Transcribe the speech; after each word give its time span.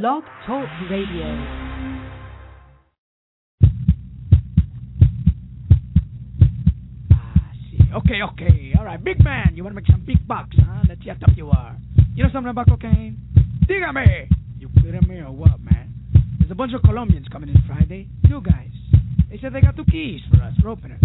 Blog 0.00 0.22
Talk 0.46 0.64
Radio. 0.90 1.26
Ah, 7.12 7.52
okay, 7.96 8.22
okay, 8.22 8.72
all 8.78 8.86
right, 8.86 9.04
big 9.04 9.22
man. 9.22 9.52
You 9.54 9.62
want 9.64 9.76
to 9.76 9.82
make 9.82 9.90
some 9.90 10.02
big 10.06 10.26
bucks, 10.26 10.56
huh? 10.58 10.84
Let's 10.88 11.02
see 11.02 11.10
how 11.10 11.16
tough 11.16 11.36
you 11.36 11.50
are. 11.50 11.76
You 12.14 12.22
know 12.24 12.30
something 12.32 12.48
about 12.48 12.68
cocaine? 12.68 13.18
Dígame. 13.68 14.30
You 14.58 14.70
kidding 14.80 15.06
me 15.06 15.20
or 15.20 15.30
what, 15.30 15.60
man? 15.60 15.92
There's 16.38 16.50
a 16.50 16.54
bunch 16.54 16.72
of 16.72 16.80
Colombians 16.80 17.28
coming 17.28 17.50
in 17.50 17.56
Friday. 17.66 18.08
Two 18.26 18.40
guys. 18.40 18.72
They 19.28 19.38
said 19.42 19.52
they 19.52 19.60
got 19.60 19.76
two 19.76 19.84
keys 19.84 20.22
for 20.30 20.42
us 20.42 20.54
for 20.62 20.70
openers. 20.70 21.02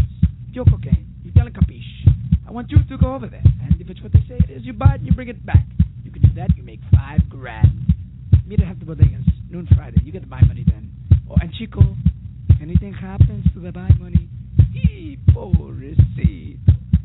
Pure 0.53 0.63
cocaine. 0.63 1.13
You 1.25 1.33
tell 1.33 1.43
them 1.43 1.51
capiche. 1.51 2.07
I 2.47 2.51
want 2.51 2.71
you 2.71 2.77
to 2.87 2.97
go 2.97 3.15
over 3.15 3.27
there, 3.27 3.43
and 3.63 3.81
if 3.81 3.89
it's 3.89 4.01
what 4.01 4.13
they 4.13 4.23
say 4.29 4.39
it 4.47 4.49
is, 4.49 4.63
you 4.63 4.71
buy 4.71 4.93
it 4.93 4.99
and 5.01 5.07
you 5.07 5.11
bring 5.11 5.27
it 5.27 5.45
back. 5.45 5.65
You 6.05 6.11
can 6.11 6.21
do 6.21 6.33
that. 6.35 6.55
You 6.55 6.63
make 6.63 6.79
five 6.95 7.27
grand. 7.27 7.96
Meet 8.47 8.61
at 8.61 8.79
the 8.79 8.85
bodegas 8.85 9.25
noon 9.49 9.67
Friday. 9.75 9.99
You 10.05 10.13
get 10.13 10.21
the 10.21 10.27
buy 10.27 10.39
money 10.47 10.63
then. 10.65 10.89
Oh, 11.29 11.35
and 11.41 11.51
Chico, 11.53 11.81
anything 12.61 12.93
happens 12.93 13.45
to 13.53 13.59
the 13.59 13.73
buy 13.73 13.89
money, 13.99 14.29
he 14.71 15.19
pobrecito. 15.31 16.57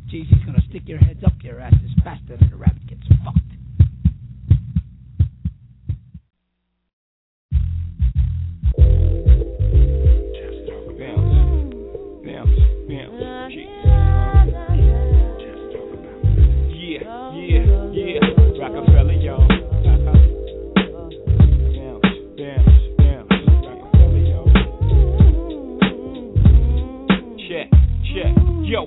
JC's 0.07 0.45
gonna 0.47 0.63
stick 0.69 0.83
your 0.87 0.99
heads 0.99 1.25
up 1.25 1.33
your 1.43 1.59
asses 1.59 1.91
faster 2.05 2.37
than 2.37 2.53
a 2.53 2.57
rabbit 2.57 2.87
gets 2.87 3.03
fucked. 3.25 3.52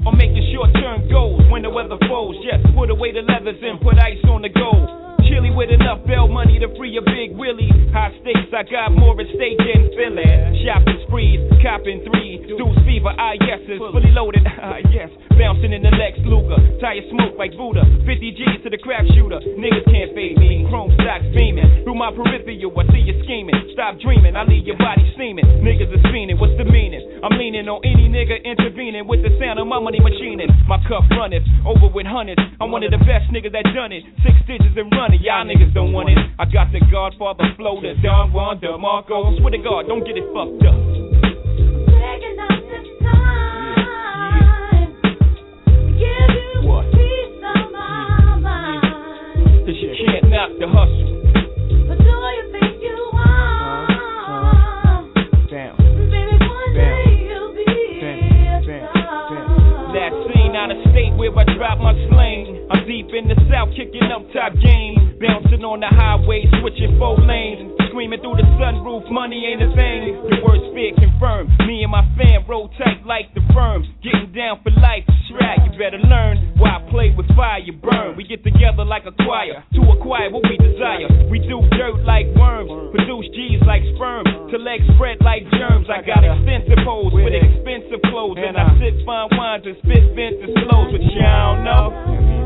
I'm 0.06 0.18
making 0.18 0.54
short 0.54 0.70
term 0.74 1.10
goals 1.10 1.42
when 1.50 1.64
the 1.64 1.70
weather 1.70 1.98
falls. 2.08 2.36
Yes, 2.46 2.62
put 2.76 2.90
away 2.90 3.12
the 3.12 3.22
leathers 3.22 3.58
and 3.62 3.82
put 3.82 3.98
ice 3.98 4.22
on 4.30 4.42
the 4.42 4.50
gold. 4.50 5.05
Chilly 5.28 5.52
with 5.52 5.70
enough 5.70 6.06
bell 6.06 6.28
money 6.28 6.60
to 6.60 6.70
free 6.78 6.98
a 6.98 7.04
big 7.04 7.34
Willie. 7.38 7.72
High 7.92 8.14
stakes, 8.22 8.52
I 8.54 8.64
got 8.64 8.92
more 8.94 9.18
at 9.20 9.28
stake 9.34 9.58
than 9.58 9.90
Philly. 9.98 10.28
Shopping 10.66 11.00
sprees, 11.08 11.40
copping 11.62 12.06
three. 12.06 12.46
Deuce 12.46 12.78
fever, 12.86 13.12
yeses, 13.42 13.80
fully 13.80 14.12
loaded, 14.14 14.46
ah 14.62 14.80
yes. 14.94 15.10
Bouncing 15.36 15.74
in 15.74 15.84
the 15.84 15.92
Lex 15.92 16.16
Luger, 16.24 16.56
tire 16.80 17.04
smoke 17.12 17.36
like 17.36 17.52
Buddha. 17.60 17.84
50 18.08 18.40
G's 18.40 18.64
to 18.64 18.70
the 18.70 18.80
crap 18.80 19.04
shooter, 19.12 19.42
niggas 19.60 19.84
can't 19.92 20.16
fade 20.16 20.38
me. 20.40 20.64
Chrome 20.70 20.94
stocks 20.96 21.28
beaming, 21.36 21.84
through 21.84 22.00
my 22.00 22.14
peripheral, 22.16 22.72
I 22.80 22.84
see 22.94 23.04
you 23.04 23.20
scheming. 23.28 23.56
Stop 23.76 24.00
dreaming, 24.00 24.36
I 24.40 24.48
leave 24.48 24.64
your 24.64 24.80
body 24.80 25.04
steaming. 25.18 25.44
Niggas 25.60 25.92
is 25.92 26.04
fiending, 26.08 26.40
what's 26.40 26.56
the 26.56 26.64
meaning? 26.64 27.04
I'm 27.20 27.36
leaning 27.36 27.68
on 27.68 27.84
any 27.84 28.08
nigga 28.08 28.40
intervening 28.46 29.08
with 29.10 29.26
the 29.26 29.34
sound 29.42 29.60
of 29.60 29.68
my 29.68 29.80
money 29.80 30.00
machining. 30.00 30.48
My 30.70 30.80
cup 30.88 31.04
runneth, 31.12 31.44
over 31.68 31.92
with 31.92 32.08
hundreds. 32.08 32.40
I'm 32.62 32.72
one 32.72 32.84
of 32.86 32.92
the 32.92 33.02
best 33.04 33.28
niggas 33.34 33.52
that 33.52 33.68
done 33.76 33.92
it. 33.92 34.08
Six 34.24 34.36
digits 34.48 34.78
and 34.78 34.88
running, 34.96 35.15
y'all 35.22 35.46
niggas 35.46 35.74
don't 35.74 35.94
want 35.94 36.10
it. 36.10 36.18
I 36.40 36.46
got 36.46 36.72
the 36.72 36.80
Godfather 36.92 37.54
flow, 37.58 37.80
the 37.82 37.94
Don 38.02 38.32
Juan 38.34 38.60
DeMarco. 38.60 39.38
Swear 39.40 39.52
to 39.52 39.58
God, 39.60 39.88
don't 39.88 40.04
get 40.06 40.18
it 40.18 40.26
fucked 40.34 40.66
up. 40.66 40.76
Taking 41.90 42.38
up 42.40 42.58
this 42.68 42.88
time 43.02 44.92
give 45.96 46.32
you 46.36 46.68
What? 46.68 46.86
peace 46.92 47.40
of 47.44 47.72
my 47.72 48.36
mind. 48.42 48.82
Cause 49.66 49.78
you 49.80 49.94
can't 50.06 50.30
knock 50.30 50.52
the 50.60 50.68
hustle. 50.68 51.22
But 51.88 51.98
do 52.00 52.12
you 52.12 52.46
think 52.52 52.82
you 52.84 52.98
are? 53.16 53.88
Down. 55.50 55.76
Baby, 56.12 56.36
one 56.44 56.74
day 56.74 57.30
you'll 57.30 57.54
be 57.56 57.64
a 58.04 58.62
star. 58.64 59.94
That 59.94 60.12
scene 60.28 60.56
out 60.56 60.72
of 60.72 60.78
state 60.92 61.14
where 61.16 61.32
I 61.32 61.44
drop 61.56 61.80
my 61.80 61.94
sling. 62.10 62.55
I'm 62.66 62.82
deep 62.90 63.14
in 63.14 63.30
the 63.30 63.38
south, 63.46 63.70
kicking 63.78 64.10
up 64.10 64.26
top 64.34 64.58
game. 64.58 65.18
Bouncing 65.22 65.62
on 65.62 65.80
the 65.80 65.90
highway, 65.90 66.50
switching 66.60 66.98
four 66.98 67.16
lanes. 67.22 67.72
Screaming 67.94 68.20
through 68.20 68.42
the 68.42 68.48
sunroof, 68.58 69.06
money 69.14 69.46
ain't 69.48 69.62
a 69.62 69.70
thing. 69.72 70.18
The 70.28 70.42
words 70.44 70.66
fit 70.74 70.98
confirmed. 70.98 71.54
Me 71.64 71.86
and 71.86 71.94
my 71.94 72.04
fam 72.18 72.44
roll 72.50 72.68
tight 72.76 73.06
like 73.06 73.32
the 73.38 73.46
firm. 73.54 73.86
Getting 74.02 74.34
down 74.34 74.60
for 74.66 74.74
life, 74.82 75.06
shrag. 75.30 75.62
You 75.64 75.72
better 75.78 76.02
learn 76.04 76.58
why 76.58 76.82
I 76.82 76.82
play 76.90 77.14
with 77.16 77.30
fire, 77.38 77.62
you 77.62 77.78
burn. 77.78 78.18
We 78.18 78.26
get 78.28 78.44
together 78.44 78.84
like 78.84 79.06
a 79.06 79.14
choir 79.24 79.62
to 79.62 79.82
acquire 79.96 80.28
what 80.34 80.44
we 80.44 80.58
desire. 80.58 81.08
We 81.30 81.40
do 81.40 81.64
dirt 81.78 82.04
like 82.04 82.28
worms, 82.36 82.68
produce 82.92 83.30
G's 83.32 83.62
like 83.64 83.86
sperm. 83.96 84.26
To 84.52 84.58
legs 84.58 84.84
spread 84.98 85.22
like 85.22 85.48
germs. 85.56 85.88
I 85.88 86.02
got 86.02 86.26
extensive 86.26 86.82
hoes 86.84 87.14
with 87.14 87.32
expensive 87.32 88.02
clothes. 88.12 88.42
And 88.42 88.58
I 88.58 88.74
sip 88.82 89.06
fine 89.06 89.32
wines 89.38 89.64
and 89.64 89.78
spit 89.80 90.04
vintage 90.12 90.52
slows, 90.66 90.92
but 90.92 91.00
you 91.00 91.24
don't 91.24 91.64
know. 91.64 92.45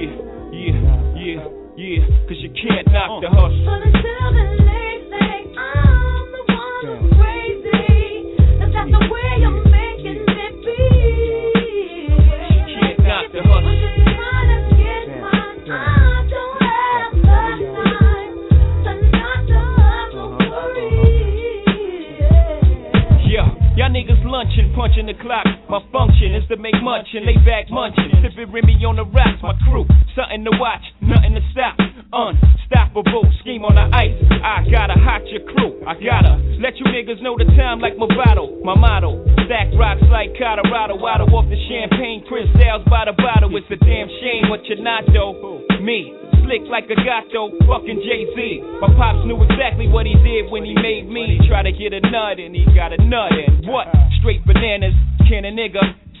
Yeah, 0.00 0.08
yeah, 0.50 0.80
yeah, 1.12 1.44
yeah. 1.76 2.00
Cause 2.24 2.40
you 2.40 2.48
can't 2.56 2.88
knock 2.90 3.20
the 3.20 3.28
hustle. 3.28 3.64
But 3.68 3.84
until 3.84 4.32
then, 4.32 4.56
they 4.64 5.04
say 5.12 5.52
I'm 5.60 6.24
the 6.32 6.40
one 6.48 6.88
who's 6.88 7.20
crazy. 7.20 8.32
That's 8.60 8.72
not 8.72 8.88
the 8.88 9.02
way 9.12 9.44
you're 9.44 9.60
making 9.68 10.24
it 10.24 10.54
be. 10.64 10.80
can't 12.80 12.98
knock 13.04 13.28
the 13.30 13.42
hustle. 13.44 13.79
Lunching, 24.30 24.70
punching 24.78 25.10
the 25.10 25.18
clock. 25.18 25.42
My 25.66 25.82
function 25.90 26.38
is 26.38 26.46
to 26.46 26.56
make 26.56 26.78
munchin', 26.78 27.26
lay 27.26 27.34
back 27.42 27.66
munchin', 27.66 28.14
sipping 28.22 28.46
Remy 28.54 28.78
on 28.86 28.94
the 28.94 29.02
rocks. 29.02 29.42
My 29.42 29.58
crew, 29.66 29.82
something 30.14 30.46
to 30.46 30.54
watch, 30.54 30.86
nothing 31.02 31.34
to 31.34 31.42
stop. 31.50 31.74
Unstoppable, 32.14 33.26
scheme 33.42 33.66
on 33.66 33.74
the 33.74 33.90
ice. 33.90 34.14
I 34.38 34.62
gotta 34.70 34.94
hot 35.02 35.26
your 35.34 35.42
crew. 35.50 35.82
I 35.82 35.98
gotta 35.98 36.38
let 36.62 36.78
you 36.78 36.86
niggas 36.94 37.18
know 37.26 37.34
the 37.34 37.50
time 37.58 37.82
like 37.82 37.98
my 37.98 38.06
bottle, 38.06 38.62
my 38.62 38.78
motto. 38.78 39.18
Stack 39.50 39.74
rocks 39.74 40.06
like 40.14 40.30
Colorado, 40.38 40.94
waddle 40.94 41.26
off 41.34 41.50
the 41.50 41.58
champagne, 41.66 42.22
Cristal's 42.30 42.86
by 42.86 43.10
the 43.10 43.16
bottle. 43.18 43.50
It's 43.58 43.66
a 43.66 43.78
damn 43.82 44.06
shame 44.22 44.46
what 44.46 44.62
you're 44.70 44.78
not 44.78 45.10
though. 45.10 45.66
Me, 45.82 46.14
slick 46.50 46.66
like 46.66 46.90
a 46.90 46.98
gato, 46.98 47.54
fucking 47.70 48.02
Jay 48.02 48.26
Z. 48.34 48.38
My 48.82 48.90
pops 48.98 49.22
knew 49.22 49.38
exactly 49.38 49.86
what 49.86 50.04
he 50.04 50.18
did 50.26 50.50
when 50.50 50.64
he 50.66 50.74
made 50.74 51.06
me. 51.06 51.38
He 51.38 51.46
tried 51.46 51.70
to 51.70 51.72
get 51.72 51.94
a 51.94 52.02
nut 52.02 52.42
and 52.42 52.50
he 52.54 52.66
got 52.74 52.90
a 52.92 52.98
nut 52.98 53.30
and 53.30 53.66
what? 53.70 53.86
Straight 54.18 54.44
bananas, 54.44 54.94
can 55.30 55.44
a 55.46 55.52
nigga. 55.54 55.78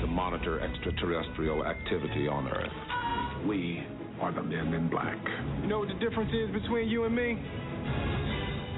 to 0.00 0.06
monitor 0.06 0.60
extraterrestrial 0.60 1.64
activity 1.64 2.26
on 2.28 2.48
Earth. 2.48 3.46
We 3.46 3.84
are 4.20 4.32
the 4.32 4.42
men 4.42 4.72
in 4.74 4.88
black. 4.88 5.18
You 5.62 5.68
know 5.68 5.80
what 5.80 5.88
the 5.88 5.94
difference 5.94 6.30
is 6.32 6.50
between 6.62 6.88
you 6.88 7.04
and 7.04 7.14
me? 7.14 7.38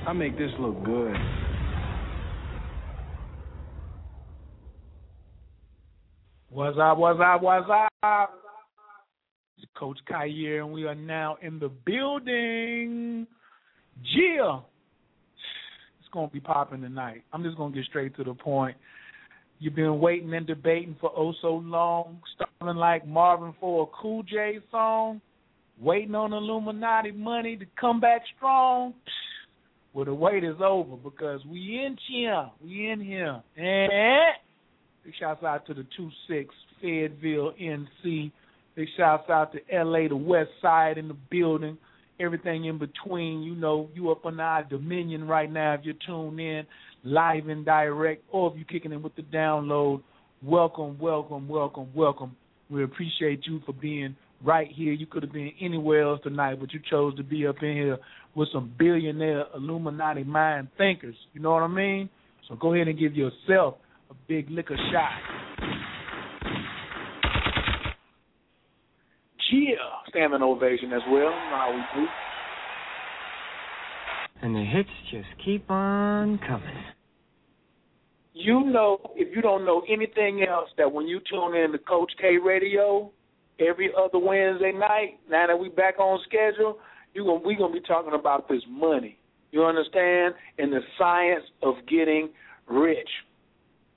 I 0.06 0.12
make 0.12 0.36
this 0.36 0.50
look 0.58 0.84
good. 0.84 1.16
What's 6.50 6.76
up, 6.78 6.98
what's 6.98 7.20
up, 7.20 7.42
what's 7.42 7.68
up? 8.02 8.34
It's 9.56 9.66
Coach 9.76 9.98
Khayr, 10.10 10.58
and 10.58 10.72
we 10.72 10.84
are 10.84 10.94
now 10.94 11.38
in 11.40 11.58
the 11.58 11.68
building. 11.68 13.26
Jill. 14.14 14.66
It's 16.00 16.08
going 16.12 16.28
to 16.28 16.32
be 16.32 16.40
popping 16.40 16.82
tonight. 16.82 17.22
I'm 17.32 17.42
just 17.42 17.56
going 17.56 17.72
to 17.72 17.78
get 17.78 17.86
straight 17.86 18.14
to 18.16 18.24
the 18.24 18.34
point. 18.34 18.76
You've 19.62 19.76
been 19.76 20.00
waiting 20.00 20.34
and 20.34 20.44
debating 20.44 20.96
for 21.00 21.12
oh 21.16 21.32
so 21.40 21.54
long, 21.54 22.18
starting 22.34 22.76
like 22.76 23.06
Marvin 23.06 23.54
for 23.60 23.84
a 23.84 24.02
Cool 24.02 24.24
J 24.24 24.58
song, 24.72 25.20
waiting 25.80 26.16
on 26.16 26.32
Illuminati 26.32 27.12
money 27.12 27.56
to 27.56 27.64
come 27.80 28.00
back 28.00 28.22
strong. 28.36 28.92
Well, 29.94 30.04
the 30.04 30.14
wait 30.14 30.42
is 30.42 30.56
over 30.60 30.96
because 30.96 31.46
we 31.46 31.84
in 31.86 31.96
here. 32.10 32.50
We 32.60 32.90
in 32.90 33.00
here. 33.00 33.40
And 33.56 34.34
big 35.04 35.14
shouts 35.20 35.44
out 35.44 35.64
to 35.66 35.74
the 35.74 35.86
2-6 35.96 36.46
Fayetteville, 36.80 37.52
NC. 37.52 38.32
Big 38.74 38.88
shouts 38.96 39.30
out 39.30 39.52
to 39.52 39.60
LA, 39.72 40.08
the 40.08 40.16
West 40.16 40.50
Side 40.60 40.98
in 40.98 41.06
the 41.06 41.16
building. 41.30 41.78
Everything 42.18 42.64
in 42.64 42.78
between. 42.78 43.42
You 43.42 43.54
know, 43.54 43.88
you 43.94 44.10
up 44.10 44.26
on 44.26 44.40
our 44.40 44.64
Dominion 44.64 45.28
right 45.28 45.50
now 45.50 45.74
if 45.74 45.82
you're 45.84 45.94
tuned 46.04 46.40
in 46.40 46.66
live 47.04 47.48
and 47.48 47.64
direct, 47.64 48.24
or 48.30 48.50
if 48.50 48.56
you're 48.56 48.64
kicking 48.64 48.92
in 48.92 49.02
with 49.02 49.14
the 49.16 49.22
download. 49.22 50.02
Welcome, 50.42 50.98
welcome, 50.98 51.48
welcome, 51.48 51.88
welcome. 51.94 52.36
We 52.70 52.84
appreciate 52.84 53.46
you 53.46 53.60
for 53.64 53.72
being 53.72 54.16
right 54.44 54.68
here. 54.74 54.92
You 54.92 55.06
could 55.06 55.22
have 55.22 55.32
been 55.32 55.52
anywhere 55.60 56.02
else 56.02 56.20
tonight, 56.22 56.58
but 56.60 56.72
you 56.72 56.80
chose 56.90 57.16
to 57.16 57.22
be 57.22 57.46
up 57.46 57.56
in 57.62 57.76
here 57.76 57.98
with 58.34 58.48
some 58.52 58.72
billionaire 58.78 59.44
Illuminati 59.54 60.24
mind 60.24 60.68
thinkers. 60.78 61.14
You 61.32 61.40
know 61.40 61.50
what 61.50 61.62
I 61.62 61.68
mean? 61.68 62.08
So 62.48 62.56
go 62.56 62.74
ahead 62.74 62.88
and 62.88 62.98
give 62.98 63.14
yourself 63.14 63.74
a 64.10 64.14
big 64.28 64.50
liquor 64.50 64.76
shot. 64.92 65.42
Yeah, 69.52 69.74
standing 70.08 70.40
ovation 70.40 70.94
as 70.94 71.02
well. 71.10 71.30
How 71.30 71.72
we 71.74 72.00
do. 72.00 72.06
And 74.42 74.56
the 74.56 74.64
hits 74.64 74.88
just 75.10 75.28
keep 75.44 75.70
on 75.70 76.38
coming. 76.38 76.84
You 78.34 78.64
know, 78.64 78.98
if 79.14 79.34
you 79.34 79.40
don't 79.40 79.64
know 79.64 79.82
anything 79.88 80.44
else, 80.48 80.68
that 80.78 80.92
when 80.92 81.06
you 81.06 81.20
tune 81.30 81.54
in 81.54 81.70
to 81.72 81.78
Coach 81.78 82.10
K 82.20 82.38
Radio 82.44 83.10
every 83.60 83.90
other 83.96 84.18
Wednesday 84.18 84.72
night, 84.72 85.20
now 85.30 85.46
that 85.46 85.56
we 85.56 85.68
back 85.68 86.00
on 86.00 86.18
schedule, 86.26 86.78
you 87.14 87.24
gonna 87.24 87.46
we 87.46 87.54
gonna 87.54 87.72
be 87.72 87.80
talking 87.80 88.14
about 88.14 88.48
this 88.48 88.62
money. 88.68 89.16
You 89.52 89.64
understand? 89.64 90.34
And 90.58 90.72
the 90.72 90.80
science 90.98 91.44
of 91.62 91.74
getting 91.88 92.30
rich. 92.66 93.08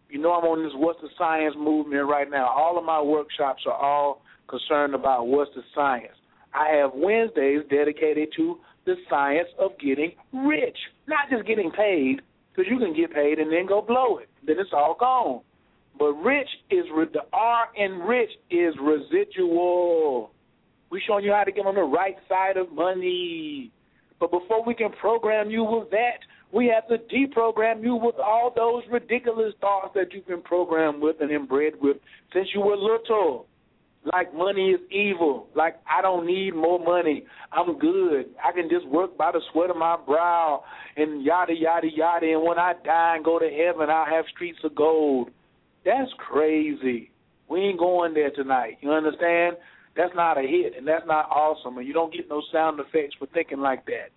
You 0.10 0.20
know 0.20 0.34
I'm 0.34 0.44
on 0.44 0.64
this 0.64 0.74
what's 0.76 1.02
the 1.02 1.10
science 1.18 1.56
movement 1.58 2.08
right 2.08 2.30
now. 2.30 2.48
All 2.50 2.78
of 2.78 2.84
my 2.86 3.02
workshops 3.02 3.64
are 3.66 3.74
all 3.74 4.22
concerned 4.48 4.94
about 4.94 5.28
what's 5.28 5.50
the 5.56 5.64
science. 5.74 6.14
I 6.54 6.70
have 6.76 6.92
Wednesdays 6.94 7.62
dedicated 7.70 8.30
to 8.38 8.60
the 8.86 8.96
science 9.10 9.50
of 9.60 9.72
getting 9.80 10.12
rich, 10.34 10.78
not 11.08 11.30
just 11.30 11.48
getting 11.48 11.72
paid, 11.72 12.22
because 12.52 12.70
you 12.70 12.80
can 12.80 12.96
get 12.96 13.14
paid 13.14 13.40
and 13.40 13.52
then 13.52 13.66
go 13.66 13.82
blow 13.82 14.18
it. 14.18 14.30
Then 14.46 14.58
it's 14.60 14.72
all 14.74 14.96
gone. 15.00 15.42
But 15.98 16.14
rich 16.14 16.50
is 16.70 16.86
re- 16.94 17.06
the 17.12 17.22
R 17.34 17.68
in 17.76 18.00
rich 18.00 18.30
is 18.50 18.76
residual. 18.82 20.32
We're 20.90 21.02
showing 21.08 21.26
you 21.26 21.32
how 21.32 21.44
to 21.44 21.52
get 21.52 21.66
on 21.66 21.76
the 21.76 21.82
right 21.82 22.16
side 22.30 22.58
of 22.58 22.72
money. 22.72 23.72
But 24.20 24.32
before 24.32 24.64
we 24.64 24.74
can 24.74 24.92
program 24.92 25.50
you 25.50 25.64
with 25.64 25.90
that, 25.92 26.20
we 26.52 26.68
have 26.68 26.88
to 26.88 26.98
deprogram 27.14 27.84
you 27.84 27.96
with 27.96 28.16
all 28.16 28.54
those 28.56 28.84
ridiculous 28.92 29.54
thoughts 29.60 29.94
that 29.96 30.14
you've 30.14 30.28
been 30.28 30.42
programmed 30.42 31.02
with 31.02 31.18
and 31.20 31.32
inbred 31.32 31.74
with 31.82 31.98
since 32.34 32.48
you 32.54 32.62
were 32.62 32.78
little. 32.78 33.48
Like 34.14 34.34
money 34.36 34.70
is 34.70 34.80
evil. 34.92 35.48
Like 35.56 35.80
I 35.90 36.02
don't 36.02 36.28
need 36.28 36.56
more 36.56 36.80
money. 36.80 37.26
I'm 37.52 37.78
good. 37.80 38.26
I 38.44 38.52
can 38.52 38.70
just 38.70 38.88
work 38.88 39.18
by 39.18 39.32
the 39.32 39.42
sweat 39.52 39.70
of 39.70 39.78
my 39.78 39.98
brow 40.06 40.64
and 40.96 41.24
yada 41.24 41.54
yada 41.54 41.88
yada. 41.92 42.26
And 42.26 42.44
when 42.44 42.60
I 42.60 42.74
die 42.84 43.16
and 43.16 43.26
go 43.26 43.40
to 43.40 43.50
heaven, 43.50 43.90
I'll 43.90 44.06
have 44.06 44.26
streets 44.34 44.60
of 44.64 44.76
gold. 44.76 45.30
That's 45.84 46.12
crazy. 46.18 47.12
We 47.50 47.60
ain't 47.62 47.80
going 47.80 48.14
there 48.14 48.32
tonight. 48.32 48.78
You 48.82 48.92
understand? 48.92 49.58
That's 49.96 50.14
not 50.16 50.38
a 50.38 50.42
hit, 50.42 50.74
and 50.78 50.88
that's 50.88 51.06
not 51.08 51.30
awesome. 51.30 51.78
And 51.78 51.88
you 51.88 51.94
don't 51.94 52.14
get 52.14 52.30
no 52.30 52.42
sound 52.52 52.80
effects 52.80 53.16
for 53.18 53.28
thinking 53.28 53.60
like 53.60 53.86
that. 53.86 54.10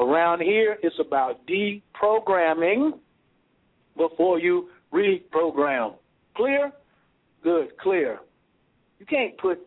Around 0.00 0.42
here, 0.42 0.76
it's 0.82 0.96
about 1.00 1.40
deprogramming 1.48 2.92
before 3.96 4.38
you 4.38 4.68
reprogram. 4.92 5.94
Clear? 6.36 6.70
Good, 7.42 7.76
clear. 7.78 8.20
You 9.00 9.06
can't 9.06 9.36
put, 9.38 9.58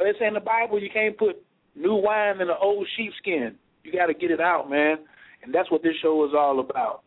it's 0.00 0.18
in 0.20 0.34
the 0.34 0.40
Bible, 0.40 0.78
you 0.82 0.90
can't 0.92 1.16
put 1.16 1.42
new 1.74 1.94
wine 1.94 2.40
in 2.40 2.50
an 2.50 2.56
old 2.60 2.86
sheepskin. 2.96 3.54
You 3.84 3.92
got 3.92 4.06
to 4.06 4.14
get 4.14 4.30
it 4.30 4.40
out, 4.40 4.68
man. 4.68 4.98
And 5.42 5.54
that's 5.54 5.70
what 5.70 5.82
this 5.82 5.94
show 6.02 6.24
is 6.26 6.32
all 6.36 6.60
about. 6.60 7.02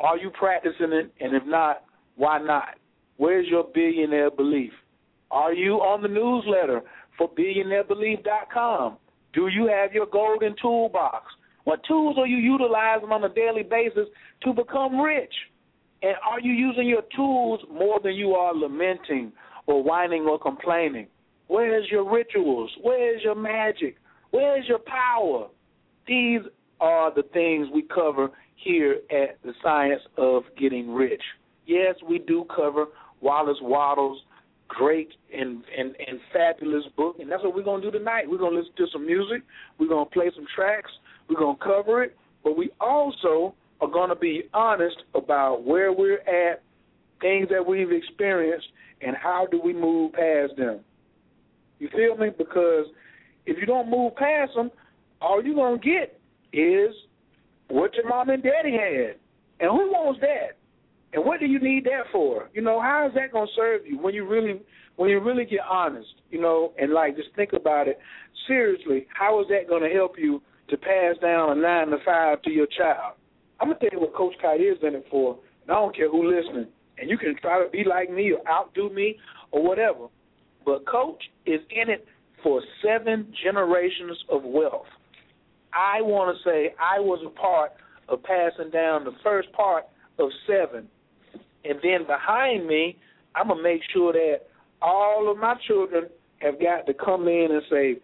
Are 0.00 0.18
you 0.18 0.30
practicing 0.30 0.92
it? 0.92 1.12
And 1.20 1.34
if 1.34 1.44
not, 1.46 1.84
why 2.16 2.38
not? 2.38 2.74
Where's 3.16 3.46
your 3.48 3.64
billionaire 3.72 4.30
belief? 4.30 4.72
Are 5.30 5.52
you 5.52 5.74
on 5.74 6.02
the 6.02 6.08
newsletter 6.08 6.82
for 7.16 7.30
billionairebelief.com? 7.30 8.96
Do 9.32 9.48
you 9.48 9.66
have 9.68 9.92
your 9.92 10.06
golden 10.06 10.56
toolbox? 10.60 11.26
What 11.64 11.80
tools 11.86 12.16
are 12.18 12.26
you 12.26 12.38
utilizing 12.38 13.10
on 13.10 13.22
a 13.22 13.28
daily 13.28 13.62
basis 13.62 14.08
to 14.42 14.52
become 14.52 14.98
rich? 14.98 15.32
And 16.02 16.14
are 16.28 16.40
you 16.40 16.52
using 16.52 16.88
your 16.88 17.02
tools 17.14 17.60
more 17.70 18.00
than 18.02 18.14
you 18.14 18.32
are 18.32 18.54
lamenting 18.54 19.32
or 19.66 19.82
whining 19.82 20.22
or 20.22 20.38
complaining? 20.38 21.06
Where's 21.50 21.88
your 21.90 22.08
rituals? 22.08 22.70
Where's 22.80 23.24
your 23.24 23.34
magic? 23.34 23.96
Where's 24.30 24.68
your 24.68 24.78
power? 24.78 25.48
These 26.06 26.42
are 26.80 27.12
the 27.12 27.24
things 27.24 27.66
we 27.74 27.82
cover 27.92 28.30
here 28.54 29.00
at 29.10 29.36
the 29.42 29.52
Science 29.60 30.00
of 30.16 30.44
Getting 30.56 30.94
Rich. 30.94 31.22
Yes, 31.66 31.96
we 32.08 32.20
do 32.20 32.46
cover 32.54 32.86
Wallace 33.20 33.58
Wattles' 33.60 34.22
great 34.68 35.08
and, 35.36 35.64
and, 35.76 35.96
and 36.06 36.20
fabulous 36.32 36.84
book, 36.96 37.16
and 37.18 37.28
that's 37.28 37.42
what 37.42 37.56
we're 37.56 37.64
going 37.64 37.82
to 37.82 37.90
do 37.90 37.98
tonight. 37.98 38.30
We're 38.30 38.38
going 38.38 38.52
to 38.52 38.60
listen 38.60 38.76
to 38.76 38.86
some 38.92 39.04
music. 39.04 39.42
We're 39.80 39.88
going 39.88 40.06
to 40.06 40.10
play 40.12 40.30
some 40.32 40.46
tracks. 40.54 40.92
We're 41.28 41.40
going 41.40 41.56
to 41.56 41.64
cover 41.64 42.04
it, 42.04 42.16
but 42.44 42.56
we 42.56 42.70
also 42.80 43.56
are 43.80 43.88
going 43.88 44.10
to 44.10 44.14
be 44.14 44.44
honest 44.54 44.98
about 45.16 45.64
where 45.64 45.92
we're 45.92 46.20
at, 46.20 46.62
things 47.20 47.48
that 47.50 47.66
we've 47.66 47.90
experienced, 47.90 48.68
and 49.00 49.16
how 49.16 49.48
do 49.50 49.60
we 49.60 49.72
move 49.72 50.12
past 50.12 50.52
them. 50.56 50.84
You 51.80 51.88
feel 51.96 52.16
me? 52.16 52.28
Because 52.36 52.86
if 53.46 53.58
you 53.58 53.66
don't 53.66 53.90
move 53.90 54.14
past 54.14 54.52
them, 54.54 54.70
all 55.20 55.42
you're 55.42 55.54
going 55.54 55.80
to 55.80 55.84
get 55.84 56.20
is 56.52 56.94
what 57.68 57.94
your 57.94 58.08
mom 58.08 58.30
and 58.30 58.42
daddy 58.42 58.72
had. 58.72 59.16
And 59.58 59.70
who 59.70 59.90
wants 59.90 60.20
that? 60.20 60.56
And 61.12 61.24
what 61.24 61.40
do 61.40 61.46
you 61.46 61.58
need 61.58 61.84
that 61.84 62.04
for? 62.12 62.48
You 62.54 62.62
know, 62.62 62.80
how 62.80 63.08
is 63.08 63.14
that 63.14 63.32
going 63.32 63.48
to 63.48 63.52
serve 63.56 63.84
you 63.84 63.98
when 63.98 64.14
you 64.14 64.28
really 64.28 64.60
when 64.96 65.08
you 65.08 65.18
really 65.18 65.46
get 65.46 65.60
honest, 65.68 66.08
you 66.30 66.40
know, 66.40 66.72
and 66.78 66.92
like 66.92 67.16
just 67.16 67.30
think 67.34 67.54
about 67.54 67.88
it 67.88 67.98
seriously, 68.46 69.06
how 69.14 69.40
is 69.40 69.46
that 69.48 69.66
going 69.66 69.82
to 69.82 69.88
help 69.88 70.16
you 70.18 70.42
to 70.68 70.76
pass 70.76 71.16
down 71.22 71.56
a 71.56 71.60
9 71.60 71.86
to 71.88 71.96
5 72.04 72.42
to 72.42 72.50
your 72.50 72.66
child? 72.66 73.14
I'm 73.60 73.68
going 73.68 73.80
to 73.80 73.88
tell 73.88 73.98
you 73.98 74.04
what 74.04 74.14
Coach 74.14 74.34
Khayr 74.44 74.56
is 74.56 74.78
in 74.82 74.94
it 74.94 75.06
for, 75.10 75.38
and 75.62 75.70
I 75.70 75.74
don't 75.74 75.96
care 75.96 76.10
who 76.10 76.28
listening. 76.28 76.66
And 76.98 77.08
you 77.08 77.16
can 77.16 77.34
try 77.40 77.64
to 77.64 77.70
be 77.70 77.82
like 77.82 78.10
me 78.10 78.32
or 78.32 78.46
outdo 78.46 78.90
me 78.90 79.16
or 79.52 79.62
whatever. 79.62 80.08
But 80.64 80.86
Coach 80.86 81.22
is 81.46 81.60
in 81.70 81.90
it 81.90 82.06
for 82.42 82.62
seven 82.84 83.32
generations 83.42 84.18
of 84.30 84.42
wealth. 84.44 84.86
I 85.72 86.02
want 86.02 86.36
to 86.36 86.42
say 86.48 86.74
I 86.80 86.98
was 86.98 87.20
a 87.24 87.30
part 87.30 87.72
of 88.08 88.22
passing 88.22 88.70
down 88.70 89.04
the 89.04 89.14
first 89.22 89.52
part 89.52 89.84
of 90.18 90.30
seven. 90.46 90.88
And 91.64 91.78
then 91.82 92.06
behind 92.06 92.66
me, 92.66 92.96
I'm 93.34 93.48
going 93.48 93.58
to 93.58 93.62
make 93.62 93.82
sure 93.92 94.12
that 94.12 94.48
all 94.82 95.30
of 95.30 95.38
my 95.38 95.54
children 95.66 96.04
have 96.38 96.60
got 96.60 96.86
to 96.86 96.94
come 96.94 97.28
in 97.28 97.48
and 97.50 97.62
say, 97.70 97.96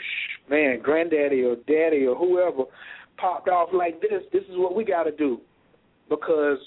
man, 0.48 0.80
granddaddy 0.82 1.42
or 1.42 1.56
daddy 1.66 2.06
or 2.06 2.14
whoever 2.14 2.64
popped 3.16 3.48
off 3.48 3.70
like 3.72 4.00
this. 4.00 4.22
This 4.32 4.42
is 4.42 4.56
what 4.56 4.76
we 4.76 4.84
got 4.84 5.04
to 5.04 5.12
do 5.12 5.40
because 6.08 6.58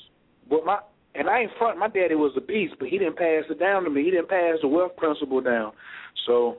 what 0.48 0.66
my 0.66 0.80
and 1.16 1.30
I 1.30 1.42
ain't 1.42 1.52
front. 1.58 1.80
My 1.80 1.88
daddy 1.88 2.16
was 2.16 2.34
a 2.38 2.42
beast, 2.42 2.76
but 2.80 2.88
he 2.88 2.98
didn't 2.98 3.18
pass 3.18 3.44
it 3.50 3.60
down 3.60 3.84
to 3.84 3.90
me. 3.90 4.04
He 4.04 4.12
didn't 4.12 4.30
pass 4.30 4.58
the 4.62 4.68
wealth 4.68 4.96
principle 4.98 5.42
down. 5.42 5.72
So 6.26 6.58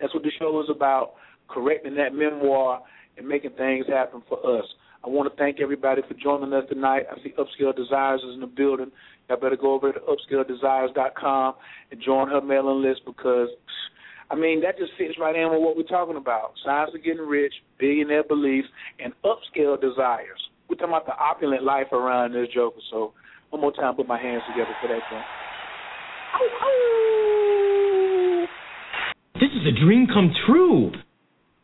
that's 0.00 0.14
what 0.14 0.22
the 0.22 0.32
show 0.38 0.60
is 0.60 0.70
about: 0.70 1.14
correcting 1.48 1.94
that 1.96 2.14
memoir 2.14 2.82
and 3.16 3.26
making 3.26 3.52
things 3.52 3.86
happen 3.86 4.22
for 4.28 4.58
us. 4.58 4.64
I 5.04 5.08
want 5.08 5.30
to 5.30 5.36
thank 5.38 5.60
everybody 5.60 6.02
for 6.08 6.14
joining 6.14 6.52
us 6.52 6.64
tonight. 6.68 7.04
I 7.10 7.22
see 7.22 7.32
Upscale 7.38 7.76
Desires 7.76 8.20
is 8.26 8.34
in 8.34 8.40
the 8.40 8.46
building. 8.46 8.90
Y'all 9.28 9.38
better 9.38 9.56
go 9.56 9.74
over 9.74 9.92
to 9.92 10.00
upscaledesires.com 10.00 11.54
and 11.90 12.02
join 12.04 12.28
her 12.28 12.40
mailing 12.40 12.82
list 12.82 13.02
because, 13.06 13.48
I 14.30 14.34
mean, 14.34 14.60
that 14.62 14.76
just 14.76 14.92
fits 14.98 15.14
right 15.20 15.36
in 15.36 15.50
with 15.50 15.60
what 15.60 15.76
we're 15.76 15.84
talking 15.84 16.16
about. 16.16 16.54
Science 16.64 16.90
of 16.94 17.04
getting 17.04 17.22
rich, 17.22 17.52
billionaire 17.78 18.24
beliefs, 18.24 18.68
and 18.98 19.12
upscale 19.24 19.80
desires. 19.80 20.40
We're 20.68 20.76
talking 20.76 20.94
about 20.94 21.06
the 21.06 21.16
opulent 21.16 21.62
life 21.62 21.92
around 21.92 22.32
this 22.32 22.48
joker. 22.52 22.80
So 22.90 23.12
one 23.50 23.60
more 23.60 23.72
time, 23.72 23.94
put 23.94 24.06
my 24.06 24.20
hands 24.20 24.42
together 24.48 24.74
for 24.80 24.88
that 24.88 25.00
thing. 25.10 25.22
This 29.40 29.50
is 29.54 29.66
a 29.66 29.84
dream 29.84 30.06
come 30.06 30.32
true. 30.46 30.92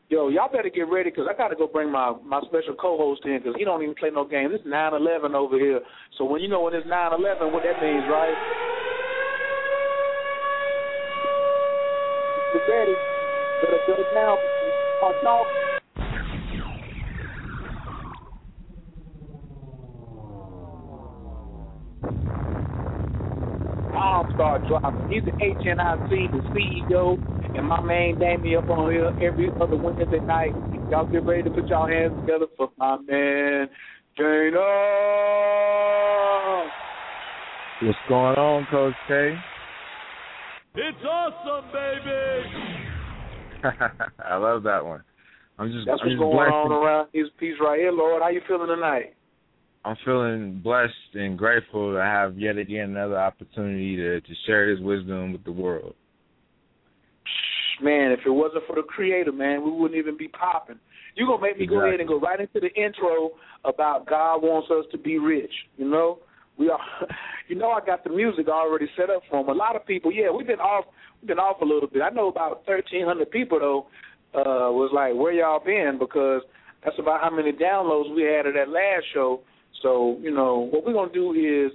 Yo, 0.08 0.28
y'all 0.28 0.52
better 0.52 0.70
get 0.70 0.86
ready 0.88 1.10
because 1.10 1.26
I 1.28 1.36
got 1.36 1.48
to 1.48 1.56
go 1.56 1.66
bring 1.66 1.90
my 1.90 2.14
my 2.24 2.40
special 2.46 2.74
co-host 2.78 3.22
in 3.24 3.38
because 3.38 3.54
he 3.58 3.64
don't 3.64 3.82
even 3.82 3.94
play 3.94 4.10
no 4.14 4.24
games. 4.24 4.52
It's 4.54 4.66
9/11 4.66 5.34
over 5.34 5.58
here. 5.58 5.80
So 6.18 6.24
when 6.24 6.40
you 6.40 6.48
know 6.48 6.60
when 6.62 6.74
it's 6.74 6.86
9/11, 6.86 7.52
what 7.52 7.64
that 7.64 7.82
means, 7.82 8.04
right? 8.06 8.36
Get 12.52 12.68
ready. 12.70 12.94
Better 13.64 13.80
shut 13.86 13.98
it 13.98 14.14
down. 14.14 14.36
Talk, 15.00 15.46
talk. 24.36 24.62
I'll 24.62 24.64
start 24.64 24.66
dropping. 24.66 25.06
He's 25.08 25.22
the 25.24 25.32
HNIC, 25.40 26.32
the 26.32 26.42
CEO, 26.54 27.18
and 27.54 27.66
my 27.66 27.80
man 27.82 28.18
Damien 28.18 28.58
up 28.58 28.70
on 28.70 28.90
here 28.90 29.10
every 29.20 29.52
other 29.60 29.76
Wednesday 29.76 30.20
night. 30.26 30.56
Y'all 30.88 31.06
get 31.06 31.26
ready 31.26 31.42
to 31.44 31.50
put 31.50 31.68
y'all 31.68 31.88
hands 31.88 32.12
together 32.16 32.46
for 32.56 32.70
my 32.78 32.96
man 32.98 33.68
Dana. 34.16 34.60
What's 37.82 37.98
going 38.08 38.36
on, 38.36 38.66
Coach 38.70 38.94
K? 39.08 39.34
It's 40.76 40.98
awesome, 41.04 41.70
baby. 41.72 42.42
I 44.24 44.36
love 44.36 44.62
that 44.64 44.84
one. 44.84 45.02
I'm 45.58 45.70
just 45.70 45.86
That's 45.86 46.00
I'm 46.02 46.08
what's 46.08 46.12
just 46.12 46.20
going 46.20 46.36
blessed. 46.36 46.52
on 46.52 46.72
around 46.72 47.08
his 47.12 47.26
piece 47.38 47.54
right 47.60 47.78
here, 47.78 47.92
Lord. 47.92 48.22
How 48.22 48.28
you 48.30 48.40
feeling 48.46 48.68
tonight? 48.68 49.14
I'm 49.84 49.96
feeling 50.04 50.60
blessed 50.64 50.92
and 51.14 51.36
grateful 51.36 51.92
to 51.92 52.00
have 52.00 52.38
yet 52.38 52.56
again 52.56 52.90
another 52.90 53.18
opportunity 53.18 53.96
to 53.96 54.20
to 54.20 54.34
share 54.46 54.74
this 54.74 54.82
wisdom 54.82 55.32
with 55.32 55.44
the 55.44 55.52
world. 55.52 55.94
Man, 57.82 58.12
if 58.12 58.20
it 58.24 58.30
wasn't 58.30 58.64
for 58.66 58.76
the 58.76 58.82
creator, 58.82 59.32
man, 59.32 59.64
we 59.64 59.70
wouldn't 59.70 59.98
even 59.98 60.16
be 60.16 60.28
popping. 60.28 60.78
You're 61.16 61.26
gonna 61.26 61.42
make 61.42 61.58
me 61.58 61.66
go 61.66 61.74
Exactly. 61.76 61.88
ahead 61.88 62.00
and 62.00 62.08
go 62.08 62.20
right 62.20 62.40
into 62.40 62.60
the 62.60 62.72
intro 62.80 63.30
about 63.64 64.06
God 64.06 64.42
wants 64.42 64.70
us 64.70 64.84
to 64.92 64.98
be 64.98 65.18
rich. 65.18 65.52
You 65.76 65.88
know, 65.88 66.18
we 66.56 66.68
are. 66.70 66.78
You 67.46 67.56
know, 67.56 67.72
I 67.72 67.84
got 67.84 68.04
the 68.04 68.08
music 68.08 68.48
already 68.48 68.86
set 68.96 69.10
up 69.10 69.20
for 69.28 69.38
him. 69.42 69.50
A 69.50 69.52
lot 69.52 69.76
of 69.76 69.84
people, 69.84 70.10
yeah, 70.10 70.30
we've 70.30 70.46
been 70.46 70.60
off. 70.60 70.86
We've 71.20 71.28
been 71.28 71.38
off 71.38 71.60
a 71.60 71.64
little 71.66 71.86
bit. 71.86 72.00
I 72.00 72.08
know 72.08 72.28
about 72.28 72.64
thirteen 72.64 73.04
hundred 73.04 73.30
people 73.30 73.58
though. 73.60 73.86
Uh, 74.34 74.72
was 74.72 74.90
like, 74.94 75.12
where 75.14 75.30
y'all 75.30 75.62
been? 75.62 75.98
Because 75.98 76.40
that's 76.82 76.98
about 76.98 77.20
how 77.20 77.28
many 77.28 77.52
downloads 77.52 78.14
we 78.16 78.22
had 78.22 78.46
of 78.46 78.54
that 78.54 78.70
last 78.70 79.04
show. 79.12 79.42
So, 79.84 80.18
you 80.20 80.34
know, 80.34 80.66
what 80.72 80.84
we're 80.84 80.94
gonna 80.94 81.12
do 81.12 81.32
is, 81.34 81.70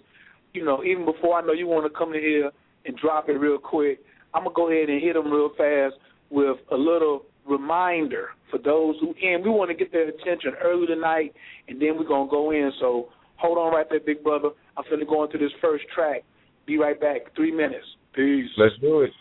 you 0.53 0.65
know, 0.65 0.83
even 0.83 1.05
before 1.05 1.37
I 1.37 1.45
know 1.45 1.53
you 1.53 1.67
want 1.67 1.85
to 1.85 1.97
come 1.97 2.13
in 2.13 2.19
here 2.19 2.51
and 2.85 2.97
drop 2.97 3.29
it 3.29 3.33
real 3.33 3.59
quick, 3.59 3.99
I'm 4.33 4.43
gonna 4.43 4.55
go 4.55 4.69
ahead 4.69 4.89
and 4.89 5.01
hit 5.01 5.13
them 5.13 5.31
real 5.31 5.51
fast 5.55 5.95
with 6.31 6.57
a 6.71 6.75
little 6.75 7.25
reminder 7.47 8.29
for 8.49 8.57
those 8.57 8.95
who 8.99 9.13
in. 9.21 9.43
We 9.43 9.51
want 9.51 9.69
to 9.69 9.75
get 9.75 9.91
their 9.91 10.09
attention 10.09 10.53
early 10.63 10.87
tonight, 10.87 11.33
and 11.67 11.79
then 11.79 11.97
we're 11.97 12.07
gonna 12.07 12.29
go 12.29 12.51
in. 12.51 12.71
So 12.79 13.09
hold 13.37 13.59
on 13.59 13.73
right 13.73 13.85
there, 13.89 13.99
big 13.99 14.23
brother. 14.23 14.49
I'm 14.75 14.83
finna 14.85 15.07
go 15.07 15.23
into 15.23 15.37
this 15.37 15.51
first 15.61 15.85
track. 15.93 16.23
Be 16.65 16.77
right 16.77 16.99
back. 16.99 17.33
Three 17.35 17.51
minutes. 17.51 17.85
Peace. 18.13 18.49
Let's 18.57 18.75
do 18.81 19.01
it. 19.01 19.11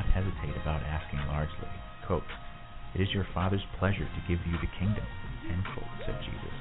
Not 0.00 0.16
hesitate 0.16 0.56
about 0.56 0.80
asking 0.80 1.20
largely. 1.28 1.68
Quote, 2.08 2.24
It 2.96 3.04
is 3.04 3.12
your 3.12 3.28
Father's 3.36 3.64
pleasure 3.76 4.08
to 4.08 4.24
give 4.24 4.40
you 4.48 4.56
the 4.56 4.72
kingdom. 4.80 5.04
Quote, 5.76 5.92
said 6.08 6.16
Jesus. 6.24 6.56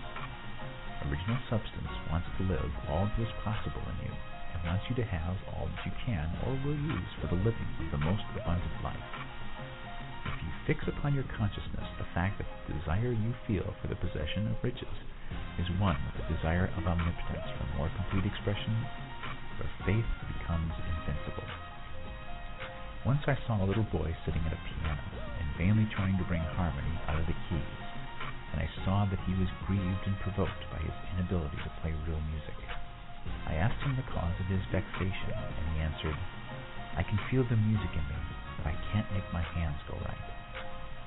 Original 1.07 1.39
substance 1.47 1.87
wants 2.11 2.27
to 2.35 2.43
live 2.51 2.67
all 2.91 3.07
that 3.07 3.23
is 3.23 3.31
possible 3.47 3.79
in 3.95 4.11
you 4.11 4.11
and 4.11 4.59
wants 4.67 4.83
you 4.91 4.95
to 4.99 5.07
have 5.07 5.39
all 5.55 5.71
that 5.71 5.85
you 5.87 5.93
can 6.03 6.27
or 6.43 6.51
will 6.67 6.75
use 6.75 7.11
for 7.23 7.31
the 7.31 7.39
living 7.47 7.69
of 7.79 7.87
the 7.95 8.03
most 8.03 8.27
abundant 8.35 8.75
life. 8.83 9.07
If 10.27 10.35
you 10.43 10.51
fix 10.67 10.83
upon 10.91 11.15
your 11.15 11.25
consciousness 11.39 11.87
the 11.95 12.11
fact 12.11 12.43
that 12.43 12.49
the 12.67 12.75
desire 12.75 13.15
you 13.15 13.31
feel 13.47 13.71
for 13.79 13.87
the 13.87 13.95
possession 14.03 14.51
of 14.51 14.59
riches 14.59 14.99
is 15.63 15.79
one 15.79 15.95
with 16.11 16.19
the 16.19 16.35
desire 16.35 16.67
of 16.75 16.83
omnipotence 16.83 17.47
for 17.55 17.65
more 17.79 17.91
complete 17.95 18.27
expression, 18.27 18.75
your 19.55 19.71
faith 19.87 20.09
becomes 20.27 20.75
invincible. 20.75 21.68
Once 23.09 23.25
I 23.25 23.33
saw 23.49 23.57
a 23.57 23.65
little 23.65 23.89
boy 23.89 24.13
sitting 24.21 24.45
at 24.45 24.53
a 24.53 24.65
piano 24.69 25.01
and 25.41 25.57
vainly 25.57 25.89
trying 25.97 26.13
to 26.21 26.29
bring 26.29 26.45
harmony 26.53 26.93
out 27.09 27.17
of 27.17 27.25
the 27.25 27.33
keys, 27.49 27.81
and 28.53 28.61
I 28.61 28.69
saw 28.85 29.09
that 29.09 29.17
he 29.25 29.33
was 29.33 29.49
grieved 29.65 30.05
and 30.05 30.13
provoked 30.21 30.61
by 30.69 30.77
his 30.77 30.93
inability 31.17 31.57
to 31.57 31.73
play 31.81 31.89
real 32.05 32.21
music. 32.29 32.53
I 33.49 33.57
asked 33.57 33.81
him 33.81 33.97
the 33.97 34.05
cause 34.13 34.37
of 34.37 34.45
his 34.45 34.61
vexation, 34.69 35.33
and 35.33 35.65
he 35.73 35.81
answered, 35.81 36.13
I 36.93 37.01
can 37.01 37.17
feel 37.33 37.41
the 37.49 37.57
music 37.57 37.89
in 37.97 38.05
me, 38.13 38.21
but 38.61 38.69
I 38.69 38.77
can't 38.93 39.09
make 39.09 39.25
my 39.33 39.41
hands 39.57 39.81
go 39.89 39.97
right. 40.05 40.29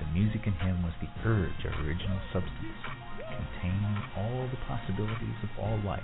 The 0.02 0.10
music 0.10 0.42
in 0.50 0.58
him 0.58 0.82
was 0.82 0.98
the 0.98 1.12
urge 1.22 1.62
of 1.70 1.86
original 1.86 2.18
substance, 2.34 2.82
containing 3.30 3.94
all 4.18 4.50
the 4.50 4.58
possibilities 4.66 5.38
of 5.46 5.54
all 5.54 5.78
life. 5.86 6.02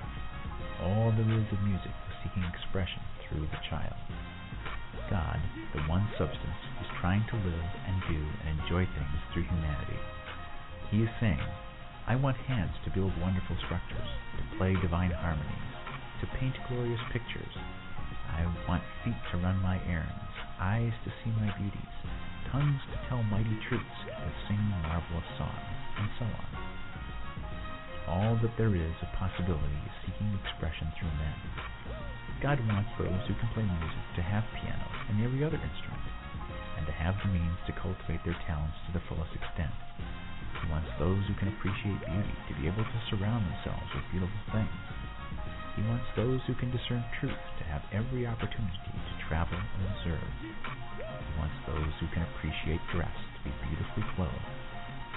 All 0.78 1.10
there 1.10 1.26
is 1.26 1.50
of 1.50 1.58
music 1.66 1.90
was 2.06 2.14
seeking 2.22 2.46
expression 2.46 3.02
through 3.26 3.50
the 3.50 3.62
child. 3.66 3.98
God, 5.10 5.40
the 5.72 5.80
one 5.88 6.04
substance, 6.20 6.60
is 6.80 6.98
trying 7.00 7.24
to 7.32 7.36
live 7.36 7.68
and 7.88 7.96
do 8.12 8.20
and 8.44 8.60
enjoy 8.60 8.84
things 8.84 9.18
through 9.32 9.48
humanity. 9.48 10.00
He 10.92 11.02
is 11.02 11.12
saying, 11.20 11.40
I 12.06 12.16
want 12.16 12.36
hands 12.44 12.76
to 12.84 12.92
build 12.92 13.12
wonderful 13.20 13.56
structures, 13.64 14.10
to 14.36 14.56
play 14.56 14.76
divine 14.80 15.12
harmonies, 15.12 15.72
to 16.20 16.26
paint 16.40 16.56
glorious 16.68 17.00
pictures. 17.12 17.52
I 18.28 18.44
want 18.68 18.84
feet 19.04 19.16
to 19.32 19.40
run 19.40 19.56
my 19.64 19.80
errands, 19.88 20.32
eyes 20.60 20.92
to 21.04 21.10
see 21.24 21.32
my 21.40 21.52
beauties, 21.56 21.96
tongues 22.52 22.80
to 22.92 22.96
tell 23.08 23.22
mighty 23.24 23.56
truths, 23.68 24.00
to 24.08 24.30
sing 24.48 24.60
marvelous 24.84 25.28
songs, 25.36 25.72
and 26.00 26.08
so 26.20 26.24
on. 26.28 26.50
All 28.08 28.34
that 28.40 28.56
there 28.56 28.76
is 28.76 28.96
of 29.04 29.12
possibility 29.16 29.80
is 29.84 29.96
seeking 30.04 30.32
expression 30.44 30.88
through 30.96 31.12
men. 31.16 31.38
God 32.38 32.62
wants 32.70 32.94
those 32.94 33.18
who 33.26 33.34
can 33.34 33.50
play 33.50 33.66
music 33.66 34.04
to 34.14 34.22
have 34.22 34.46
pianos 34.54 34.98
and 35.10 35.18
every 35.26 35.42
other 35.42 35.58
instrument, 35.58 36.06
and 36.78 36.86
to 36.86 36.94
have 36.94 37.18
the 37.18 37.34
means 37.34 37.58
to 37.66 37.74
cultivate 37.74 38.22
their 38.22 38.38
talents 38.46 38.78
to 38.86 38.94
the 38.94 39.02
fullest 39.10 39.34
extent. 39.34 39.74
He 40.62 40.70
wants 40.70 40.86
those 41.02 41.18
who 41.26 41.34
can 41.34 41.50
appreciate 41.50 41.98
beauty 41.98 42.36
to 42.46 42.54
be 42.62 42.70
able 42.70 42.86
to 42.86 42.98
surround 43.10 43.42
themselves 43.42 43.90
with 43.90 44.06
beautiful 44.14 44.42
things. 44.54 44.70
He 45.74 45.82
wants 45.90 46.06
those 46.14 46.38
who 46.46 46.54
can 46.62 46.70
discern 46.70 47.02
truth 47.18 47.42
to 47.58 47.64
have 47.66 47.82
every 47.90 48.22
opportunity 48.22 48.94
to 48.94 49.14
travel 49.26 49.58
and 49.58 49.82
observe. 49.98 50.30
He 51.02 51.32
wants 51.42 51.58
those 51.66 51.90
who 51.98 52.06
can 52.14 52.22
appreciate 52.22 52.82
dress 52.94 53.18
to 53.34 53.40
be 53.42 53.54
beautifully 53.66 54.06
clothed, 54.14 54.54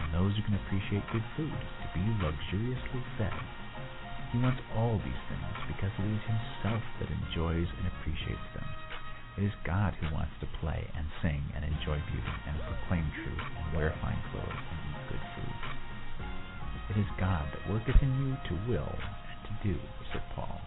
and 0.02 0.10
those 0.10 0.34
who 0.34 0.42
can 0.42 0.58
appreciate 0.58 1.06
good 1.14 1.26
food 1.38 1.54
to 1.54 1.88
be 1.94 2.02
luxuriously 2.18 3.02
fed. 3.22 3.61
He 4.32 4.40
wants 4.40 4.64
all 4.80 4.96
these 5.04 5.24
things 5.28 5.56
because 5.68 5.92
it 6.00 6.08
is 6.08 6.24
Himself 6.24 6.84
that 7.04 7.12
enjoys 7.12 7.68
and 7.68 7.86
appreciates 7.92 8.48
them. 8.56 8.64
It 9.36 9.44
is 9.48 9.64
God 9.68 9.92
who 10.00 10.08
wants 10.12 10.32
to 10.40 10.48
play 10.64 10.88
and 10.96 11.08
sing 11.20 11.44
and 11.52 11.68
enjoy 11.68 12.00
beauty 12.08 12.36
and 12.48 12.56
proclaim 12.64 13.04
truth 13.12 13.48
and 13.60 13.68
wear 13.76 13.92
fine 14.00 14.20
clothes 14.32 14.56
and 14.56 14.80
eat 14.88 15.04
good 15.12 15.26
food. 15.36 15.60
It 16.96 16.98
is 17.04 17.20
God 17.20 17.44
that 17.52 17.72
worketh 17.72 18.00
in 18.00 18.12
you 18.24 18.32
to 18.36 18.56
will 18.72 18.96
and 18.96 19.40
to 19.52 19.54
do, 19.68 19.76
said 20.16 20.24
Paul. 20.36 20.60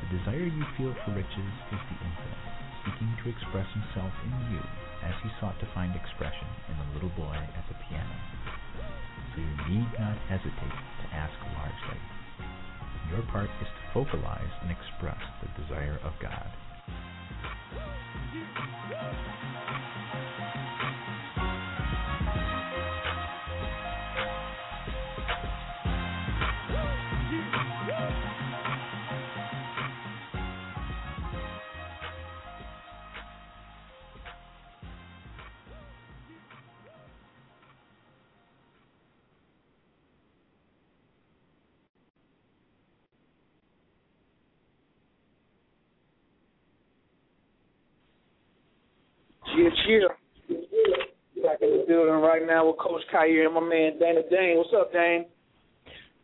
The 0.00 0.16
desire 0.16 0.48
you 0.48 0.64
feel 0.80 0.96
for 1.04 1.12
riches 1.12 1.52
is 1.72 1.82
the 1.92 1.98
infinite, 2.08 2.44
seeking 2.88 3.12
to 3.20 3.32
express 3.36 3.68
himself 3.76 4.12
in 4.24 4.56
you 4.56 4.64
as 5.04 5.16
he 5.20 5.28
sought 5.40 5.60
to 5.60 5.68
find 5.76 5.92
expression 5.92 6.48
in 6.72 6.76
the 6.80 6.88
little 6.96 7.12
boy 7.20 7.36
at 7.36 7.64
the 7.68 7.76
piano. 7.84 8.16
So 9.32 9.44
you 9.44 9.76
need 9.76 9.88
not 10.00 10.16
hesitate 10.28 10.76
to 11.04 11.06
ask 11.12 11.36
largely. 11.52 12.15
Your 13.10 13.22
part 13.32 13.50
is 13.60 13.68
to 13.68 14.00
vocalize 14.00 14.52
and 14.62 14.70
express 14.70 15.20
the 15.42 15.62
desire 15.62 15.98
of 16.04 16.12
God. 16.20 16.50
Cheer, 49.56 49.72
cheer. 49.86 50.08
Back 51.42 51.58
in 51.62 51.70
the 51.70 51.84
building 51.88 52.20
right 52.20 52.42
now 52.46 52.66
with 52.66 52.76
Coach 52.78 53.00
Khayr 53.12 53.46
and 53.46 53.54
my 53.54 53.60
man 53.60 53.98
Dana 53.98 54.20
Dane. 54.30 54.58
What's 54.58 54.68
up, 54.76 54.92
Dane? 54.92 55.24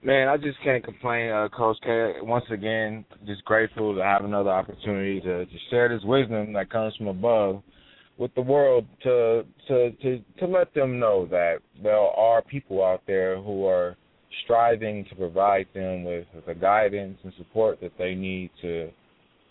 Man, 0.03 0.29
I 0.29 0.37
just 0.37 0.59
can't 0.63 0.85
complain, 0.85 1.31
uh, 1.31 1.49
Coach 1.49 1.79
K. 1.83 2.15
Once 2.21 2.45
again, 2.51 3.07
just 3.27 3.43
grateful 3.47 3.95
to 3.95 4.03
have 4.03 4.25
another 4.25 4.51
opportunity 4.51 5.21
to, 5.21 5.47
to 5.47 5.53
share 5.71 5.89
this 5.89 6.05
wisdom 6.05 6.53
that 6.53 6.71
comes 6.71 6.95
from 6.97 7.07
above 7.07 7.63
with 8.19 8.35
the 8.35 8.43
world 8.43 8.85
to 9.05 9.45
to 9.69 9.91
to 10.03 10.19
to 10.39 10.47
let 10.47 10.75
them 10.75 10.99
know 10.99 11.27
that 11.31 11.61
there 11.83 11.97
are 11.97 12.43
people 12.43 12.85
out 12.85 13.01
there 13.07 13.41
who 13.41 13.65
are 13.65 13.97
striving 14.45 15.07
to 15.09 15.15
provide 15.15 15.67
them 15.73 16.05
with 16.05 16.27
the 16.47 16.55
guidance 16.55 17.17
and 17.25 17.33
support 17.39 17.81
that 17.81 17.93
they 17.99 18.15
need 18.15 18.51
to 18.61 18.91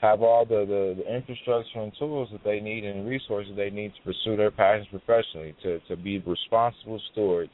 have 0.01 0.23
all 0.23 0.45
the, 0.45 0.65
the, 0.67 1.03
the 1.03 1.15
infrastructure 1.15 1.79
and 1.79 1.91
tools 1.97 2.27
that 2.31 2.43
they 2.43 2.59
need 2.59 2.83
and 2.83 3.07
resources 3.07 3.53
they 3.55 3.69
need 3.69 3.93
to 3.93 4.01
pursue 4.03 4.35
their 4.35 4.51
passions 4.51 4.87
professionally, 4.89 5.55
to, 5.61 5.79
to 5.81 5.95
be 5.95 6.17
responsible 6.19 6.99
stewards 7.11 7.51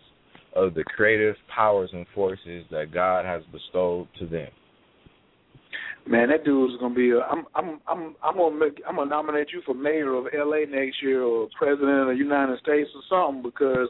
of 0.56 0.74
the 0.74 0.84
creative 0.86 1.36
powers 1.54 1.90
and 1.92 2.06
forces 2.16 2.66
that 2.72 2.92
God 2.94 3.26
has 3.26 3.44
bestowed 3.52 4.08
to 4.20 4.26
them. 4.26 4.48
Man, 6.08 6.30
that 6.30 6.46
dude 6.46 6.72
is 6.72 6.78
gonna 6.80 6.96
be. 6.96 7.12
A, 7.12 7.20
I'm 7.20 7.46
I'm 7.54 7.82
I'm 7.86 8.16
I'm 8.24 8.38
gonna 8.38 8.58
make. 8.58 8.82
I'm 8.88 8.96
gonna 8.96 9.10
nominate 9.10 9.50
you 9.52 9.62
for 9.66 9.74
mayor 9.76 10.14
of 10.16 10.28
L.A. 10.34 10.66
next 10.66 11.04
year 11.04 11.22
or 11.22 11.50
president 11.58 12.00
of 12.00 12.08
the 12.08 12.16
United 12.16 12.58
States 12.60 12.90
or 12.96 13.02
something 13.10 13.44
because 13.44 13.90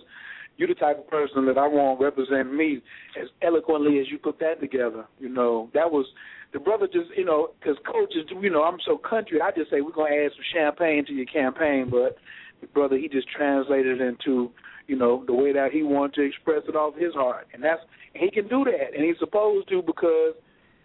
you're 0.58 0.68
the 0.68 0.76
type 0.76 1.00
of 1.00 1.08
person 1.08 1.46
that 1.46 1.58
I 1.58 1.68
want 1.68 2.00
to 2.00 2.06
represent 2.06 2.54
me 2.54 2.82
as 3.22 3.30
eloquently 3.42 4.00
as 4.00 4.08
you 4.10 4.18
put 4.18 4.40
that 4.40 4.60
together. 4.60 5.06
You 5.20 5.30
know, 5.30 5.70
that 5.74 5.92
was 5.92 6.06
the 6.54 6.60
brother 6.60 6.88
just 6.88 7.10
you 7.16 7.26
know 7.26 7.50
because 7.60 7.78
coaches 7.86 8.26
you 8.42 8.50
know 8.50 8.64
I'm 8.64 8.80
so 8.86 8.98
country. 8.98 9.40
I 9.42 9.52
just 9.52 9.70
say 9.70 9.82
we're 9.82 9.92
gonna 9.92 10.16
add 10.16 10.32
some 10.32 10.46
champagne 10.54 11.06
to 11.06 11.14
your 11.14 11.26
campaign, 11.26 11.88
but 11.90 12.18
the 12.62 12.68
brother 12.68 12.98
he 12.98 13.08
just 13.08 13.28
translated 13.30 14.02
it 14.02 14.06
into 14.06 14.52
you 14.88 14.96
know 14.96 15.24
the 15.28 15.34
way 15.34 15.54
that 15.54 15.72
he 15.72 15.84
wanted 15.84 16.16
to 16.16 16.22
express 16.22 16.64
it 16.68 16.76
off 16.76 16.96
his 16.96 17.14
heart, 17.14 17.48
and 17.54 17.64
that's 17.64 17.82
and 18.14 18.24
he 18.24 18.32
can 18.32 18.48
do 18.48 18.64
that, 18.66 18.96
and 18.96 19.06
he's 19.06 19.20
supposed 19.20 19.70
to 19.70 19.82
because 19.82 20.34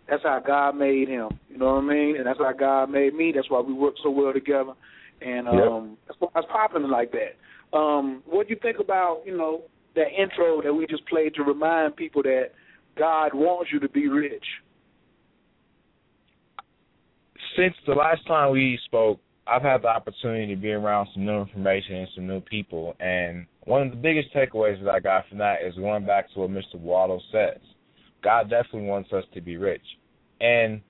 that's 0.09 0.23
how 0.23 0.41
God 0.45 0.77
made 0.77 1.09
him. 1.09 1.31
You 1.49 1.59
know 1.59 1.75
what 1.77 1.85
I 1.85 1.87
mean? 1.87 2.17
And 2.17 2.27
that's 2.27 2.39
how 2.39 2.53
God 2.53 2.91
made 2.91 3.15
me. 3.15 3.33
That's 3.35 3.49
why 3.49 3.61
we 3.61 3.73
work 3.73 3.95
so 4.03 4.11
well 4.11 4.33
together. 4.33 4.73
And 5.21 5.49
um 5.49 5.97
Yep. 5.97 5.99
that's 6.09 6.21
why 6.21 6.29
I 6.35 6.41
was 6.41 6.49
popping 6.51 6.89
like 6.91 7.13
that. 7.13 7.37
Um, 7.77 8.23
what 8.27 8.49
do 8.49 8.55
you 8.55 8.61
think 8.61 8.79
about, 8.81 9.23
you 9.25 9.37
know, 9.37 9.63
that 9.95 10.09
intro 10.19 10.63
that 10.63 10.73
we 10.73 10.87
just 10.87 11.07
played 11.07 11.35
to 11.35 11.43
remind 11.43 11.97
people 11.97 12.23
that 12.23 12.51
God 12.99 13.35
wants 13.35 13.71
you 13.73 13.81
to 13.81 13.89
be 13.89 14.09
rich? 14.09 14.45
Since 17.57 17.75
the 17.87 17.93
last 17.93 18.27
time 18.27 18.53
we 18.53 18.79
spoke, 18.87 19.21
I've 19.47 19.63
had 19.63 19.83
the 19.83 19.89
opportunity 19.89 20.55
to 20.55 20.61
be 20.61 20.71
around 20.71 21.09
some 21.13 21.27
new 21.27 21.41
information 21.41 21.97
and 21.97 22.09
some 22.15 22.27
new 22.27 22.41
people, 22.41 22.95
and 23.01 23.47
one 23.65 23.83
of 23.83 23.91
the 23.91 23.97
biggest 23.97 24.33
takeaways 24.35 24.83
that 24.85 24.91
I 24.91 25.01
got 25.01 25.29
from 25.29 25.39
that 25.39 25.57
is 25.67 25.75
going 25.75 26.07
back 26.07 26.33
to 26.33 26.41
what 26.41 26.51
Mr. 26.51 26.77
Waldo 26.77 27.21
says. 27.31 27.61
God 28.23 28.49
definitely 28.49 28.89
wants 28.89 29.13
us 29.13 29.25
to 29.35 29.41
be 29.41 29.57
rich, 29.57 29.83
and 30.41 30.81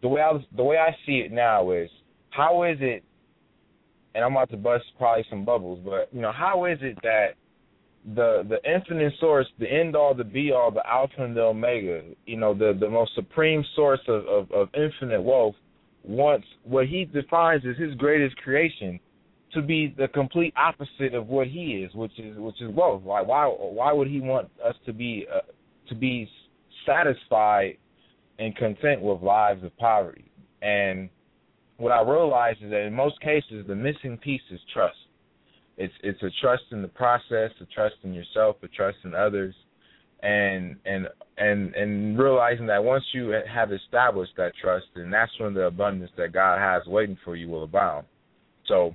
the 0.00 0.08
way 0.08 0.22
I 0.22 0.32
the 0.56 0.64
way 0.64 0.78
I 0.78 0.96
see 1.04 1.18
it 1.18 1.30
now 1.30 1.70
is 1.72 1.90
how 2.30 2.62
is 2.64 2.78
it, 2.80 3.04
and 4.14 4.24
I'm 4.24 4.32
about 4.32 4.50
to 4.50 4.56
bust 4.56 4.84
probably 4.96 5.26
some 5.28 5.44
bubbles, 5.44 5.78
but 5.84 6.08
you 6.12 6.22
know 6.22 6.32
how 6.32 6.64
is 6.64 6.78
it 6.80 6.96
that 7.02 7.34
the 8.14 8.44
the 8.48 8.58
infinite 8.70 9.14
source, 9.18 9.46
the 9.58 9.70
end 9.70 9.96
all, 9.96 10.14
the 10.14 10.24
be 10.24 10.52
all, 10.52 10.70
the 10.70 10.86
alpha 10.86 11.24
and 11.24 11.36
the 11.36 11.40
omega, 11.40 12.02
you 12.26 12.36
know 12.36 12.52
the 12.52 12.76
the 12.78 12.88
most 12.88 13.14
supreme 13.14 13.64
source 13.74 14.00
of 14.08 14.26
of, 14.26 14.50
of 14.52 14.68
infinite 14.74 15.22
wealth 15.22 15.54
wants 16.02 16.46
what 16.64 16.86
he 16.86 17.06
defines 17.06 17.62
as 17.66 17.76
his 17.78 17.94
greatest 17.94 18.36
creation 18.36 19.00
to 19.54 19.62
be 19.62 19.94
the 19.96 20.08
complete 20.08 20.52
opposite 20.56 21.14
of 21.14 21.28
what 21.28 21.46
he 21.46 21.84
is, 21.84 21.94
which 21.94 22.18
is 22.18 22.36
which 22.36 22.60
is 22.60 22.70
wealth. 22.74 23.02
Why 23.02 23.22
why 23.22 23.46
why 23.46 23.92
would 23.92 24.08
he 24.08 24.20
want 24.20 24.50
us 24.64 24.74
to 24.84 24.92
be 24.92 25.26
uh, 25.32 25.40
to 25.88 25.94
be 25.94 26.28
satisfied 26.84 27.78
and 28.38 28.54
content 28.56 29.00
with 29.00 29.22
lives 29.22 29.64
of 29.64 29.74
poverty? 29.78 30.30
And 30.60 31.08
what 31.78 31.92
I 31.92 32.02
realize 32.02 32.56
is 32.60 32.70
that 32.70 32.82
in 32.82 32.92
most 32.92 33.20
cases 33.20 33.64
the 33.66 33.74
missing 33.74 34.18
piece 34.18 34.42
is 34.50 34.60
trust. 34.72 34.96
It's 35.76 35.94
it's 36.02 36.22
a 36.22 36.30
trust 36.40 36.64
in 36.70 36.82
the 36.82 36.88
process, 36.88 37.50
a 37.60 37.66
trust 37.74 37.96
in 38.04 38.14
yourself, 38.14 38.56
a 38.62 38.68
trust 38.68 38.98
in 39.04 39.14
others, 39.14 39.54
and 40.22 40.76
and 40.84 41.08
and 41.36 41.74
and 41.74 42.18
realizing 42.18 42.66
that 42.66 42.82
once 42.82 43.04
you 43.12 43.34
have 43.52 43.72
established 43.72 44.32
that 44.36 44.52
trust, 44.60 44.86
then 44.94 45.10
that's 45.10 45.32
when 45.40 45.54
the 45.54 45.64
abundance 45.64 46.12
that 46.16 46.32
God 46.32 46.58
has 46.58 46.86
waiting 46.86 47.18
for 47.24 47.34
you 47.34 47.48
will 47.48 47.64
abound. 47.64 48.06
So, 48.66 48.94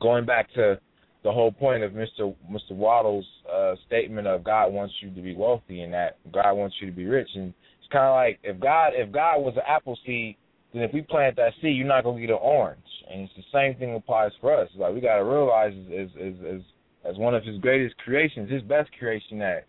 going 0.00 0.26
back 0.26 0.52
to 0.54 0.78
the 1.24 1.32
whole 1.32 1.52
point 1.52 1.82
of 1.82 1.92
Mr. 1.92 2.34
Mr. 2.50 2.72
Wattles' 2.72 3.26
uh, 3.52 3.74
statement 3.86 4.26
of 4.26 4.44
God 4.44 4.72
wants 4.72 4.94
you 5.00 5.10
to 5.10 5.20
be 5.20 5.34
wealthy 5.34 5.82
and 5.82 5.92
that 5.92 6.18
God 6.32 6.52
wants 6.52 6.76
you 6.80 6.86
to 6.88 6.94
be 6.94 7.06
rich, 7.06 7.28
and 7.34 7.54
it's 7.80 7.90
kind 7.90 8.04
of 8.04 8.14
like 8.14 8.38
if 8.42 8.60
God 8.60 8.92
if 8.94 9.10
God 9.10 9.38
was 9.38 9.54
an 9.56 9.62
apple 9.66 9.98
seed, 10.04 10.36
then 10.72 10.82
if 10.82 10.92
we 10.92 11.02
plant 11.02 11.36
that 11.36 11.52
seed, 11.60 11.76
you're 11.76 11.86
not 11.86 12.04
gonna 12.04 12.20
get 12.20 12.30
an 12.30 12.38
orange, 12.40 12.80
and 13.10 13.22
it's 13.22 13.32
the 13.36 13.44
same 13.52 13.74
thing 13.78 13.94
applies 13.94 14.32
for 14.40 14.54
us. 14.54 14.68
Like 14.76 14.94
we 14.94 15.00
gotta 15.00 15.24
realize 15.24 15.72
as 15.92 16.08
as 16.18 16.34
as 16.46 16.60
as 17.04 17.16
one 17.16 17.34
of 17.34 17.44
His 17.44 17.58
greatest 17.58 17.96
creations, 17.98 18.50
His 18.50 18.62
best 18.62 18.90
creation, 18.98 19.38
that 19.38 19.66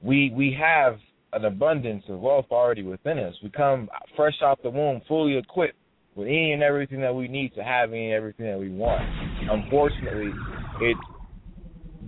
we 0.00 0.32
we 0.34 0.56
have 0.58 0.98
an 1.32 1.44
abundance 1.44 2.04
of 2.08 2.20
wealth 2.20 2.46
already 2.50 2.82
within 2.82 3.18
us. 3.18 3.34
We 3.42 3.50
come 3.50 3.90
fresh 4.16 4.36
out 4.42 4.62
the 4.62 4.70
womb, 4.70 5.02
fully 5.06 5.36
equipped 5.36 5.76
with 6.14 6.26
any 6.26 6.52
and 6.52 6.62
everything 6.62 7.00
that 7.02 7.14
we 7.14 7.28
need 7.28 7.54
to 7.54 7.62
have 7.62 7.90
any 7.90 8.06
and 8.06 8.14
everything 8.14 8.46
that 8.46 8.58
we 8.58 8.70
want. 8.70 9.02
Unfortunately, 9.50 10.32
it 10.80 10.96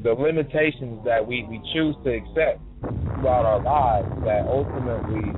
the 0.03 0.13
limitations 0.13 1.05
that 1.05 1.25
we, 1.25 1.45
we 1.49 1.61
choose 1.75 1.95
to 2.05 2.11
accept 2.11 2.61
throughout 3.19 3.45
our 3.45 3.61
lives 3.61 4.09
that 4.25 4.47
ultimately 4.47 5.35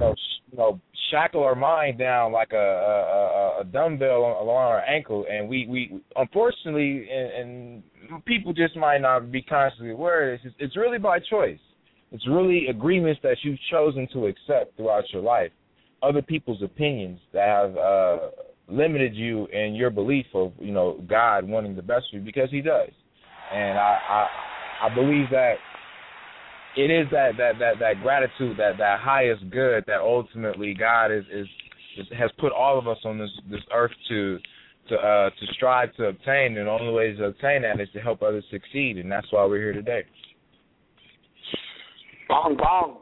know, 0.00 0.14
you 0.50 0.58
know 0.58 0.80
shackle 1.10 1.42
our 1.42 1.54
mind 1.54 1.98
down 1.98 2.32
like 2.32 2.52
a 2.52 2.56
a, 2.56 3.60
a, 3.60 3.64
dumbbell 3.64 4.38
along 4.40 4.56
our 4.56 4.80
ankle, 4.84 5.26
and 5.30 5.48
we 5.48 5.66
we 5.68 6.00
unfortunately 6.16 7.08
and, 7.10 7.82
and 8.10 8.24
people 8.24 8.52
just 8.52 8.76
might 8.76 9.00
not 9.00 9.30
be 9.30 9.42
consciously 9.42 9.90
aware. 9.90 10.34
It's 10.34 10.44
it's 10.58 10.76
really 10.76 10.98
by 10.98 11.18
choice. 11.18 11.58
It's 12.12 12.26
really 12.26 12.66
agreements 12.68 13.20
that 13.22 13.36
you've 13.42 13.58
chosen 13.70 14.08
to 14.12 14.26
accept 14.26 14.76
throughout 14.76 15.04
your 15.12 15.22
life. 15.22 15.52
Other 16.02 16.22
people's 16.22 16.62
opinions 16.62 17.20
that 17.32 17.46
have 17.46 17.76
uh, 17.76 18.18
limited 18.68 19.14
you 19.14 19.46
in 19.46 19.74
your 19.74 19.90
belief 19.90 20.26
of 20.34 20.52
you 20.58 20.72
know 20.72 21.02
God 21.08 21.46
wanting 21.48 21.76
the 21.76 21.82
best 21.82 22.06
for 22.10 22.18
you 22.18 22.22
because 22.22 22.50
He 22.50 22.60
does, 22.60 22.90
and 23.52 23.78
I 23.78 23.98
I, 24.08 24.86
I 24.88 24.94
believe 24.94 25.26
that 25.30 25.54
it 26.84 26.90
is 26.90 27.06
that, 27.10 27.36
that 27.36 27.58
that 27.58 27.78
that 27.78 28.02
gratitude 28.02 28.56
that 28.56 28.78
that 28.78 29.00
highest 29.00 29.48
good 29.50 29.84
that 29.86 30.00
ultimately 30.00 30.74
God 30.74 31.12
is 31.12 31.24
is, 31.30 31.46
has 32.16 32.30
put 32.38 32.52
all 32.52 32.78
of 32.78 32.88
us 32.88 32.98
on 33.04 33.18
this 33.18 33.30
this 33.50 33.60
earth 33.74 33.92
to 34.08 34.38
to 34.88 34.94
uh 34.94 35.30
to 35.30 35.46
strive 35.54 35.94
to 35.96 36.06
obtain 36.06 36.56
and 36.56 36.66
the 36.66 36.70
only 36.70 36.92
way 36.92 37.12
to 37.12 37.24
obtain 37.24 37.62
that 37.62 37.80
is 37.80 37.88
to 37.92 38.00
help 38.00 38.22
others 38.22 38.44
succeed 38.50 38.96
and 38.98 39.12
that's 39.12 39.30
why 39.30 39.44
we're 39.44 39.58
here 39.58 39.72
today. 39.72 40.02
Bong 42.28 42.56
bong. 42.56 42.98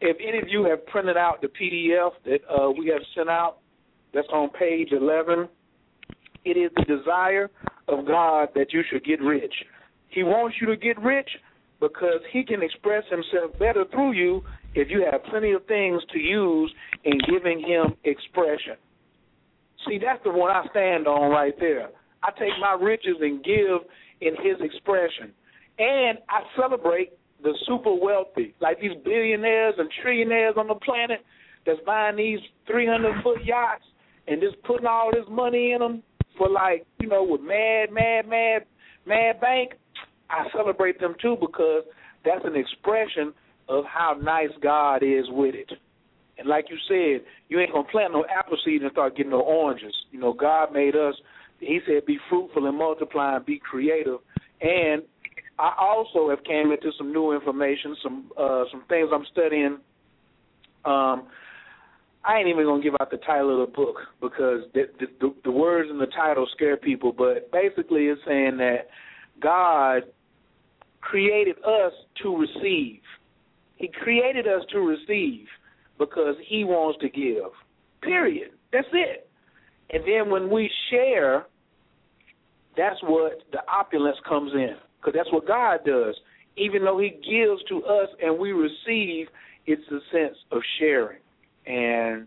If 0.00 0.16
any 0.26 0.38
of 0.38 0.48
you 0.48 0.64
have 0.64 0.86
printed 0.86 1.16
out 1.16 1.42
the 1.42 1.48
PDF 1.48 2.12
that 2.24 2.38
uh, 2.48 2.70
we 2.70 2.86
have 2.88 3.02
sent 3.16 3.28
out, 3.28 3.58
that's 4.14 4.28
on 4.32 4.48
page 4.50 4.90
11. 4.92 5.48
It 6.44 6.56
is 6.56 6.70
the 6.76 6.84
desire 6.84 7.50
of 7.88 8.06
God 8.06 8.50
that 8.54 8.72
you 8.72 8.82
should 8.88 9.04
get 9.04 9.20
rich. 9.20 9.52
He 10.10 10.22
wants 10.22 10.56
you 10.60 10.68
to 10.68 10.76
get 10.76 11.02
rich 11.02 11.28
because 11.80 12.20
He 12.32 12.44
can 12.44 12.62
express 12.62 13.04
Himself 13.10 13.58
better 13.58 13.84
through 13.90 14.12
you 14.12 14.42
if 14.74 14.88
you 14.90 15.06
have 15.10 15.24
plenty 15.24 15.52
of 15.52 15.64
things 15.66 16.02
to 16.12 16.18
use 16.18 16.72
in 17.04 17.18
giving 17.30 17.60
Him 17.60 17.94
expression. 18.04 18.76
See, 19.86 19.98
that's 19.98 20.22
the 20.24 20.30
one 20.30 20.50
I 20.50 20.64
stand 20.70 21.06
on 21.06 21.30
right 21.30 21.54
there. 21.58 21.88
I 22.22 22.30
take 22.32 22.52
my 22.60 22.76
riches 22.80 23.16
and 23.20 23.42
give 23.44 23.80
in 24.20 24.34
His 24.42 24.60
expression, 24.60 25.32
and 25.78 26.18
I 26.28 26.42
celebrate 26.56 27.12
the 27.42 27.54
super 27.66 27.94
wealthy, 27.94 28.54
like 28.60 28.80
these 28.80 28.96
billionaires 29.04 29.74
and 29.78 29.88
trillionaires 30.04 30.56
on 30.56 30.66
the 30.66 30.74
planet 30.74 31.20
that's 31.64 31.78
buying 31.86 32.16
these 32.16 32.40
300 32.66 33.22
foot 33.22 33.44
yachts 33.44 33.84
and 34.26 34.40
just 34.40 34.60
putting 34.64 34.86
all 34.86 35.10
this 35.12 35.24
money 35.30 35.72
in 35.72 35.78
them 35.78 36.02
for 36.36 36.48
like 36.48 36.86
you 37.00 37.08
know 37.08 37.22
with 37.22 37.40
mad, 37.40 37.92
mad, 37.92 38.28
mad, 38.28 38.64
mad 39.06 39.40
bank. 39.40 39.72
I 40.30 40.46
celebrate 40.54 41.00
them 41.00 41.14
too 41.20 41.36
because 41.40 41.84
that's 42.24 42.44
an 42.44 42.56
expression 42.56 43.32
of 43.68 43.84
how 43.84 44.16
nice 44.20 44.50
God 44.62 45.02
is 45.02 45.26
with 45.28 45.54
it. 45.54 45.70
And 46.38 46.48
like 46.48 46.66
you 46.70 46.76
said, 46.88 47.26
you 47.48 47.58
ain't 47.58 47.72
gonna 47.72 47.88
plant 47.88 48.12
no 48.12 48.24
apple 48.26 48.58
seed 48.64 48.82
and 48.82 48.92
start 48.92 49.16
getting 49.16 49.32
no 49.32 49.40
oranges. 49.40 49.94
You 50.10 50.20
know, 50.20 50.32
God 50.32 50.72
made 50.72 50.94
us. 50.94 51.14
He 51.58 51.80
said, 51.86 52.06
"Be 52.06 52.18
fruitful 52.28 52.66
and 52.66 52.78
multiply 52.78 53.36
and 53.36 53.44
be 53.44 53.58
creative." 53.58 54.20
And 54.60 55.02
I 55.58 55.74
also 55.78 56.30
have 56.30 56.44
came 56.44 56.70
into 56.70 56.92
some 56.96 57.12
new 57.12 57.32
information, 57.32 57.96
some 58.02 58.32
uh, 58.36 58.64
some 58.70 58.84
things 58.88 59.10
I'm 59.12 59.26
studying. 59.32 59.78
Um, 60.84 61.26
I 62.24 62.38
ain't 62.38 62.48
even 62.48 62.64
gonna 62.64 62.82
give 62.82 62.94
out 63.00 63.10
the 63.10 63.16
title 63.18 63.60
of 63.60 63.68
the 63.68 63.74
book 63.74 63.96
because 64.20 64.62
the, 64.74 64.88
the, 65.20 65.34
the 65.44 65.50
words 65.50 65.90
in 65.90 65.98
the 65.98 66.06
title 66.06 66.46
scare 66.54 66.76
people. 66.76 67.12
But 67.12 67.50
basically, 67.50 68.06
it's 68.06 68.20
saying 68.24 68.58
that 68.58 68.88
God 69.40 70.02
created 71.08 71.56
us 71.58 71.92
to 72.22 72.36
receive. 72.36 73.00
He 73.76 73.88
created 73.88 74.46
us 74.46 74.62
to 74.72 74.78
receive 74.80 75.46
because 75.98 76.34
He 76.46 76.64
wants 76.64 76.98
to 77.00 77.08
give. 77.08 77.50
Period. 78.02 78.50
That's 78.72 78.88
it. 78.92 79.28
And 79.90 80.02
then 80.04 80.30
when 80.30 80.50
we 80.50 80.70
share, 80.90 81.46
that's 82.76 83.02
what 83.02 83.40
the 83.52 83.60
opulence 83.70 84.18
comes 84.28 84.52
in 84.52 84.76
because 85.00 85.14
that's 85.16 85.32
what 85.32 85.46
God 85.46 85.80
does. 85.86 86.14
Even 86.56 86.84
though 86.84 86.98
He 86.98 87.10
gives 87.10 87.62
to 87.68 87.84
us 87.84 88.08
and 88.22 88.38
we 88.38 88.52
receive, 88.52 89.28
it's 89.66 89.82
a 89.90 90.00
sense 90.12 90.36
of 90.52 90.60
sharing. 90.78 91.20
And 91.66 92.26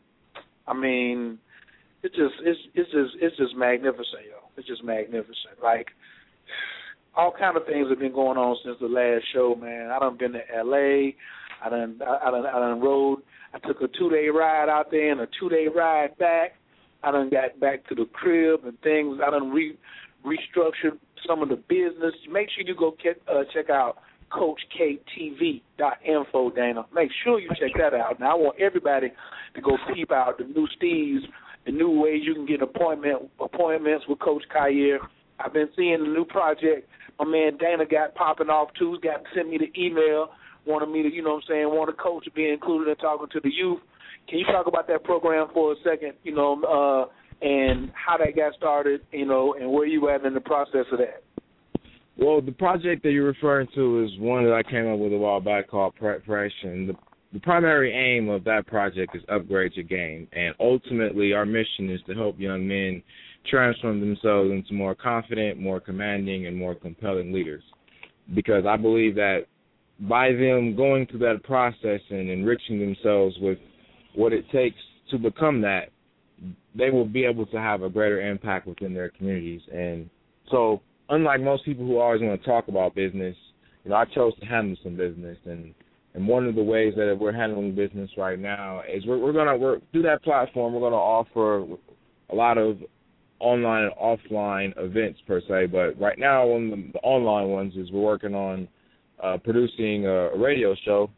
I 0.68 0.74
mean, 0.74 1.38
it's 2.04 2.16
just 2.16 2.34
it's 2.44 2.60
it's 2.74 2.92
just 2.92 3.12
it's 3.22 3.38
just 3.38 3.56
magnificent, 3.56 4.26
yo. 4.28 4.50
It's 4.58 4.68
just 4.68 4.84
magnificent. 4.84 5.62
Like 5.62 5.88
all 7.16 7.34
kind 7.38 7.58
of 7.58 7.66
things 7.66 7.90
have 7.90 8.00
been 8.00 8.14
going 8.14 8.38
on 8.38 8.56
since 8.64 8.78
the 8.80 8.88
last 8.88 9.26
show, 9.34 9.56
man. 9.56 9.92
I 9.92 10.00
done 10.00 10.18
been 10.18 10.34
to 10.34 10.42
L.A. 10.56 11.16
I 11.64 11.70
done 11.70 12.00
I, 12.06 12.28
I 12.28 12.32
done 12.32 12.46
I 12.46 12.60
done 12.60 12.82
rode. 12.82 13.20
I 13.54 13.60
took 13.60 13.82
a 13.82 13.88
two 14.00 14.10
day 14.10 14.30
ride 14.30 14.70
out 14.70 14.92
there 14.92 15.12
and 15.12 15.22
a 15.22 15.28
two 15.40 15.50
day 15.50 15.68
ride 15.74 16.18
back. 16.18 16.54
I 17.04 17.12
done 17.12 17.30
got 17.30 17.60
back 17.60 17.88
to 17.90 17.96
the 17.96 18.06
crib 18.14 18.62
and 18.66 18.80
things. 18.82 19.20
I 19.26 19.30
done 19.30 19.52
re 19.52 19.78
restructured 20.26 20.98
some 21.28 21.42
of 21.42 21.50
the 21.50 21.56
business. 21.56 22.14
Make 22.32 22.50
sure 22.52 22.64
you 22.66 22.76
go 22.76 22.96
get, 23.04 23.22
uh, 23.28 23.44
check 23.54 23.70
out 23.70 23.98
CoachKTV.info, 24.32 26.50
Dana. 26.52 26.86
Make 26.94 27.10
sure 27.24 27.40
you 27.40 27.50
check 27.60 27.72
that 27.78 27.94
out. 27.94 28.20
Now 28.20 28.32
I 28.32 28.36
want 28.36 28.60
everybody 28.60 29.12
to 29.56 29.62
go 29.62 29.78
peep 29.94 30.12
out 30.12 30.38
the 30.38 30.46
new 30.46 30.68
Steves, 30.80 31.22
the 31.66 31.72
new 31.72 32.00
ways 32.00 32.22
you 32.24 32.34
can 32.34 32.46
get 32.46 32.62
appointment 32.62 33.30
appointments 33.40 34.06
with 34.08 34.20
Coach 34.20 34.44
Khayr. 34.56 35.00
I've 35.40 35.54
been 35.54 35.70
seeing 35.76 36.04
the 36.04 36.10
new 36.10 36.26
project. 36.26 36.88
My 37.22 37.28
man 37.28 37.58
Dana 37.58 37.86
got 37.86 38.16
popping 38.16 38.50
off 38.50 38.70
too. 38.80 38.94
He's 38.94 39.02
got 39.02 39.22
sent 39.36 39.48
me 39.48 39.60
the 39.60 39.80
email, 39.80 40.30
wanted 40.66 40.90
me 40.90 41.04
to, 41.04 41.14
you 41.14 41.22
know 41.22 41.36
what 41.36 41.44
I'm 41.44 41.50
saying, 41.50 41.68
want 41.68 41.92
a 41.92 41.94
coach 41.94 42.26
to 42.26 42.32
be 42.32 42.50
included 42.50 42.90
in 42.90 42.98
talking 42.98 43.28
to 43.32 43.40
the 43.40 43.52
youth. 43.54 43.80
Can 44.28 44.40
you 44.40 44.46
talk 44.46 44.66
about 44.66 44.88
that 44.88 45.04
program 45.04 45.48
for 45.54 45.74
a 45.74 45.76
second, 45.84 46.14
you 46.24 46.34
know, 46.34 46.64
uh, 46.64 47.46
and 47.46 47.92
how 47.94 48.18
that 48.18 48.36
got 48.36 48.56
started, 48.56 49.02
you 49.12 49.28
know, 49.28 49.54
and 49.54 49.72
where 49.72 49.86
you 49.86 50.10
at 50.10 50.26
in 50.26 50.34
the 50.34 50.42
process 50.42 50.86
of 50.92 50.98
that? 50.98 51.22
Well, 52.18 52.42
the 52.42 52.54
project 52.54 53.04
that 53.04 53.12
you're 53.12 53.26
referring 53.26 53.68
to 53.76 54.04
is 54.04 54.10
one 54.20 54.44
that 54.46 54.54
I 54.54 54.64
came 54.64 54.92
up 54.92 54.98
with 54.98 55.14
a 55.14 55.18
while 55.18 55.40
back 55.40 55.70
called 55.70 55.94
Prep 55.96 56.26
Phresh, 56.26 56.50
and 56.64 56.90
the, 56.90 56.94
the 57.34 57.40
primary 57.40 57.94
aim 57.94 58.30
of 58.30 58.44
that 58.46 58.66
project 58.66 59.16
is 59.16 59.22
upgrade 59.30 59.74
your 59.76 59.86
game. 59.86 60.28
And 60.34 60.56
ultimately, 60.60 61.34
our 61.34 61.46
mission 61.46 61.92
is 61.92 62.00
to 62.08 62.16
help 62.16 62.40
young 62.40 62.68
men 62.68 63.04
transform 63.50 64.00
themselves 64.00 64.52
into 64.52 64.74
more 64.74 64.96
confident, 64.96 65.60
more 65.60 65.80
commanding, 65.80 66.48
and 66.48 66.56
more 66.56 66.76
compelling 66.76 67.32
leaders. 67.32 67.64
Because 68.34 68.66
I 68.66 68.78
believe 68.78 69.16
that 69.16 69.46
by 70.02 70.32
them 70.32 70.76
going 70.76 71.06
through 71.08 71.20
that 71.20 71.44
process 71.44 72.02
and 72.10 72.30
enriching 72.30 72.80
themselves 72.80 73.36
with 73.40 73.58
what 74.16 74.34
it 74.34 74.50
takes 74.52 74.78
to 75.12 75.18
become 75.18 75.62
that, 75.62 75.90
they 76.76 76.90
will 76.90 77.06
be 77.06 77.26
able 77.26 77.46
to 77.48 77.58
have 77.58 77.84
a 77.84 77.90
greater 77.90 78.22
impact 78.28 78.68
within 78.68 78.94
their 78.94 79.10
communities. 79.10 79.62
And 79.72 80.10
so, 80.50 80.82
unlike 81.10 81.42
most 81.42 81.66
people 81.66 81.86
who 81.86 82.00
always 82.00 82.22
want 82.22 82.42
to 82.42 82.48
talk 82.48 82.68
about 82.68 82.96
business, 82.96 83.36
you 83.84 83.92
know, 83.92 83.98
I 83.98 84.06
chose 84.06 84.34
to 84.40 84.46
handle 84.46 84.78
some 84.84 84.96
business, 84.96 85.38
and 85.46 85.74
and 86.14 86.28
one 86.28 86.46
of 86.46 86.56
the 86.56 86.64
ways 86.64 86.94
that 86.98 87.18
we're 87.18 87.32
handling 87.32 87.74
business 87.74 88.10
right 88.18 88.38
now 88.38 88.82
is 88.92 89.06
we're 89.06 89.18
we're 89.18 89.34
gonna 89.34 89.58
work 89.58 89.82
through 89.92 90.04
that 90.04 90.24
platform. 90.24 90.74
We're 90.74 90.82
gonna 90.82 90.96
offer 90.96 91.66
a 92.30 92.36
lot 92.36 92.58
of 92.58 92.78
online 93.42 93.84
and 93.84 93.94
offline 93.94 94.74
events 94.78 95.20
per 95.28 95.42
se, 95.42 95.68
but 95.68 96.00
right 96.00 96.18
now 96.18 96.46
one 96.46 96.66
of 96.66 96.72
the, 96.72 96.90
the 96.94 97.00
online 97.00 97.48
ones 97.48 97.74
is 97.76 97.92
we're 97.92 98.02
working 98.02 98.36
on 98.36 98.68
uh, 99.22 99.38
producing 99.44 100.06
a, 100.06 100.30
a 100.30 100.38
radio 100.38 100.76
show, 100.86 101.10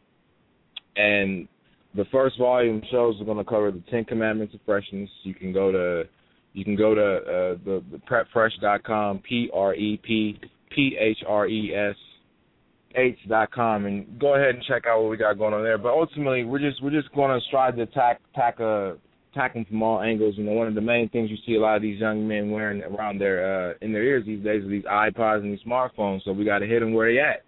and 0.96 1.48
the 1.94 2.04
first 2.10 2.38
volume 2.38 2.82
shows 2.90 3.20
are 3.20 3.24
going 3.24 3.38
to 3.38 3.44
cover 3.44 3.70
the 3.70 3.82
Ten 3.90 4.04
Commandments 4.04 4.54
of 4.54 4.60
Freshness. 4.66 5.08
You 5.22 5.34
can 5.34 5.52
go 5.52 5.70
to 5.70 6.04
you 6.52 6.64
can 6.64 6.76
go 6.76 6.94
to 6.94 7.02
uh, 7.02 7.58
the, 7.64 7.84
the 7.90 8.00
prepphresh.com, 8.08 9.22
p 9.28 9.50
r 9.52 9.74
e 9.74 10.00
p 10.02 10.38
p 10.74 10.96
h 10.98 11.18
r 11.26 11.46
e 11.46 11.74
s 11.74 11.96
h 12.96 13.18
dot 13.28 13.50
com, 13.50 13.86
and 13.86 14.18
go 14.20 14.34
ahead 14.34 14.54
and 14.54 14.64
check 14.64 14.84
out 14.86 15.02
what 15.02 15.10
we 15.10 15.16
got 15.16 15.36
going 15.38 15.52
on 15.52 15.62
there. 15.62 15.78
But 15.78 15.90
ultimately, 15.90 16.44
we're 16.44 16.60
just 16.60 16.82
we're 16.82 16.90
just 16.90 17.12
going 17.14 17.38
to 17.38 17.44
strive 17.46 17.76
to 17.76 17.82
attack 17.82 18.20
attack 18.32 18.60
a 18.60 18.96
attacking 19.34 19.64
from 19.64 19.82
all 19.82 20.00
angles. 20.00 20.34
You 20.36 20.44
know, 20.44 20.52
one 20.52 20.68
of 20.68 20.74
the 20.74 20.80
main 20.80 21.08
things 21.08 21.30
you 21.30 21.36
see 21.46 21.56
a 21.56 21.60
lot 21.60 21.76
of 21.76 21.82
these 21.82 22.00
young 22.00 22.26
men 22.26 22.50
wearing 22.50 22.82
around 22.82 23.18
their 23.18 23.70
uh, 23.70 23.74
in 23.82 23.92
their 23.92 24.02
ears 24.02 24.24
these 24.26 24.42
days 24.44 24.64
are 24.64 24.68
these 24.68 24.84
iPods 24.84 25.40
and 25.40 25.52
these 25.52 25.64
smartphones. 25.66 26.24
So 26.24 26.32
we 26.32 26.44
got 26.44 26.58
to 26.58 26.66
hit 26.66 26.80
them 26.80 26.94
where 26.94 27.12
they 27.12 27.20
at. 27.20 27.44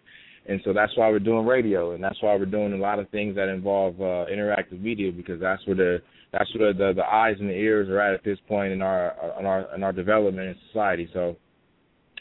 And 0.48 0.60
so 0.64 0.72
that's 0.72 0.96
why 0.96 1.10
we're 1.10 1.18
doing 1.18 1.44
radio, 1.44 1.92
and 1.92 2.02
that's 2.02 2.22
why 2.22 2.36
we're 2.36 2.46
doing 2.46 2.72
a 2.72 2.76
lot 2.76 3.00
of 3.00 3.08
things 3.10 3.34
that 3.34 3.48
involve 3.48 4.00
uh, 4.00 4.30
interactive 4.32 4.80
media 4.80 5.10
because 5.10 5.40
that's 5.40 5.66
where 5.66 5.74
the 5.74 6.02
that's 6.32 6.48
where 6.56 6.72
the, 6.72 6.92
the 6.94 7.04
eyes 7.04 7.36
and 7.40 7.48
the 7.48 7.54
ears 7.54 7.88
are 7.88 8.00
at 8.00 8.14
at 8.14 8.24
this 8.24 8.38
point 8.46 8.72
in 8.72 8.80
our 8.80 9.14
in 9.40 9.46
our 9.46 9.74
in 9.74 9.82
our 9.82 9.92
development 9.92 10.48
in 10.48 10.56
society. 10.68 11.08
So 11.12 11.36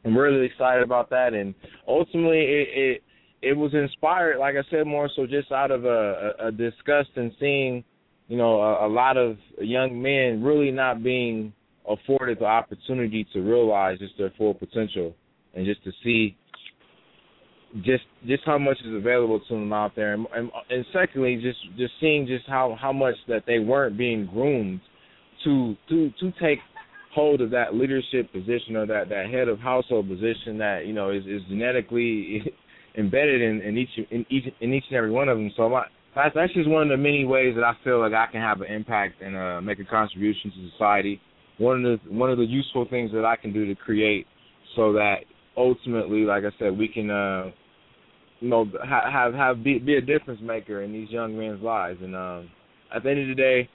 I'm 0.04 0.17
really 0.17 0.45
excited 0.45 0.84
about 0.84 1.10
that, 1.12 1.34
and 1.34 1.54
ultimately 1.88 2.39
it 2.39 2.67
it, 2.73 3.04
it 3.41 3.54
was 3.54 3.75
inspired, 3.75 4.39
like 4.39 4.56
I 4.56 4.67
said, 4.71 4.88
more 4.88 5.10
so 5.15 5.28
just 5.28 5.51
out 5.51 5.69
of 5.69 5.86
a, 5.86 6.34
a, 6.39 6.47
a 6.47 6.51
disgust 6.51 7.10
and 7.15 7.32
seeing, 7.39 7.84
you 8.27 8.38
know, 8.38 8.61
a, 8.61 8.88
a 8.88 8.89
lot 8.89 9.17
of 9.17 9.38
young 9.59 10.01
men 10.01 10.43
really 10.43 10.71
not 10.71 11.03
being 11.03 11.53
afforded 11.88 12.39
the 12.39 12.45
opportunity 12.45 13.27
to 13.33 13.41
realize 13.41 13.99
just 13.99 14.17
their 14.17 14.33
full 14.38 14.53
potential, 14.53 15.15
and 15.53 15.65
just 15.65 15.83
to 15.83 15.91
see 16.03 16.35
just 17.83 18.03
just 18.25 18.43
how 18.45 18.57
much 18.57 18.77
is 18.85 18.95
available 18.95 19.39
to 19.47 19.53
them 19.53 19.73
out 19.73 19.95
there, 19.95 20.13
and, 20.13 20.25
and, 20.33 20.49
and 20.69 20.85
secondly, 20.93 21.39
just 21.41 21.59
just 21.77 21.93
seeing 21.99 22.25
just 22.25 22.45
how 22.47 22.77
how 22.79 22.93
much 22.93 23.15
that 23.27 23.43
they 23.45 23.59
weren't 23.59 23.97
being 23.97 24.25
groomed 24.27 24.79
to 25.43 25.75
to 25.89 26.09
to 26.19 26.31
take 26.41 26.59
hold 27.13 27.41
of 27.41 27.49
that 27.51 27.75
leadership 27.75 28.31
position 28.33 28.75
or 28.75 28.85
that 28.85 29.09
that 29.09 29.29
head 29.29 29.47
of 29.47 29.59
household 29.59 30.07
position 30.07 30.57
that 30.57 30.85
you 30.85 30.93
know 30.93 31.11
is 31.11 31.23
is 31.25 31.41
genetically 31.49 32.41
embedded 32.97 33.41
in, 33.41 33.61
in 33.61 33.77
each 33.77 33.89
in 34.09 34.25
each 34.29 34.45
in 34.61 34.73
each 34.73 34.83
and 34.89 34.97
every 34.97 35.11
one 35.11 35.29
of 35.29 35.38
them. 35.38 35.51
So 35.55 35.69
my, 35.69 35.85
that's 36.15 36.34
that's 36.34 36.54
just 36.54 36.69
one 36.69 36.84
of 36.84 36.89
the 36.89 36.97
many 36.97 37.25
ways 37.25 37.56
that 37.56 37.63
I 37.63 37.73
feel 37.84 37.99
like 37.99 38.13
I 38.13 38.32
can 38.32 38.41
have 38.41 38.62
an 38.62 38.71
impact 38.71 39.21
and 39.21 39.36
uh, 39.36 39.62
make 39.62 39.80
a 39.80 39.86
contribution 39.86 40.51
to 40.51 40.69
society. 40.71 41.19
One 41.58 41.86
of 41.86 41.99
the 41.99 42.13
one 42.13 42.32
of 42.32 42.38
the 42.38 42.45
useful 42.45 42.88
things 42.89 43.12
that 43.12 43.25
I 43.25 43.36
can 43.36 43.51
do 43.51 43.65
to 43.65 43.75
create 43.75 44.25
so 44.75 44.93
that 44.93 45.17
ultimately, 45.58 46.21
like 46.21 46.43
I 46.43 46.58
said, 46.58 46.78
we 46.78 46.88
can 46.88 47.10
uh, 47.10 47.51
you 48.39 48.49
know 48.49 48.65
have 48.88 49.12
have, 49.12 49.34
have 49.34 49.63
be, 49.63 49.78
be 49.80 49.95
a 49.95 50.01
difference 50.01 50.39
maker 50.41 50.84
in 50.84 50.93
these 50.93 51.10
young 51.10 51.38
men's 51.38 51.62
lives. 51.62 51.99
And 52.01 52.15
um, 52.15 52.49
at 52.95 53.04
the 53.04 53.10
end 53.10 53.19
of 53.19 53.28
the 53.28 53.41
day, 53.41 53.69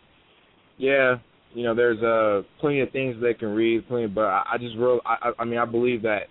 yeah, 0.79 1.17
you 1.55 1.65
know, 1.65 1.75
there's 1.75 2.03
uh 2.03 2.47
plenty 2.59 2.81
of 2.81 2.91
things 2.91 3.17
they 3.21 3.35
can 3.35 3.49
read, 3.49 3.87
plenty, 3.87 4.07
but 4.07 4.25
I, 4.25 4.45
I 4.55 4.59
just 4.59 4.77
real 4.77 5.01
I, 5.05 5.33
I 5.39 5.45
mean 5.45 5.59
I 5.59 5.67
believe 5.67 6.01
that 6.03 6.23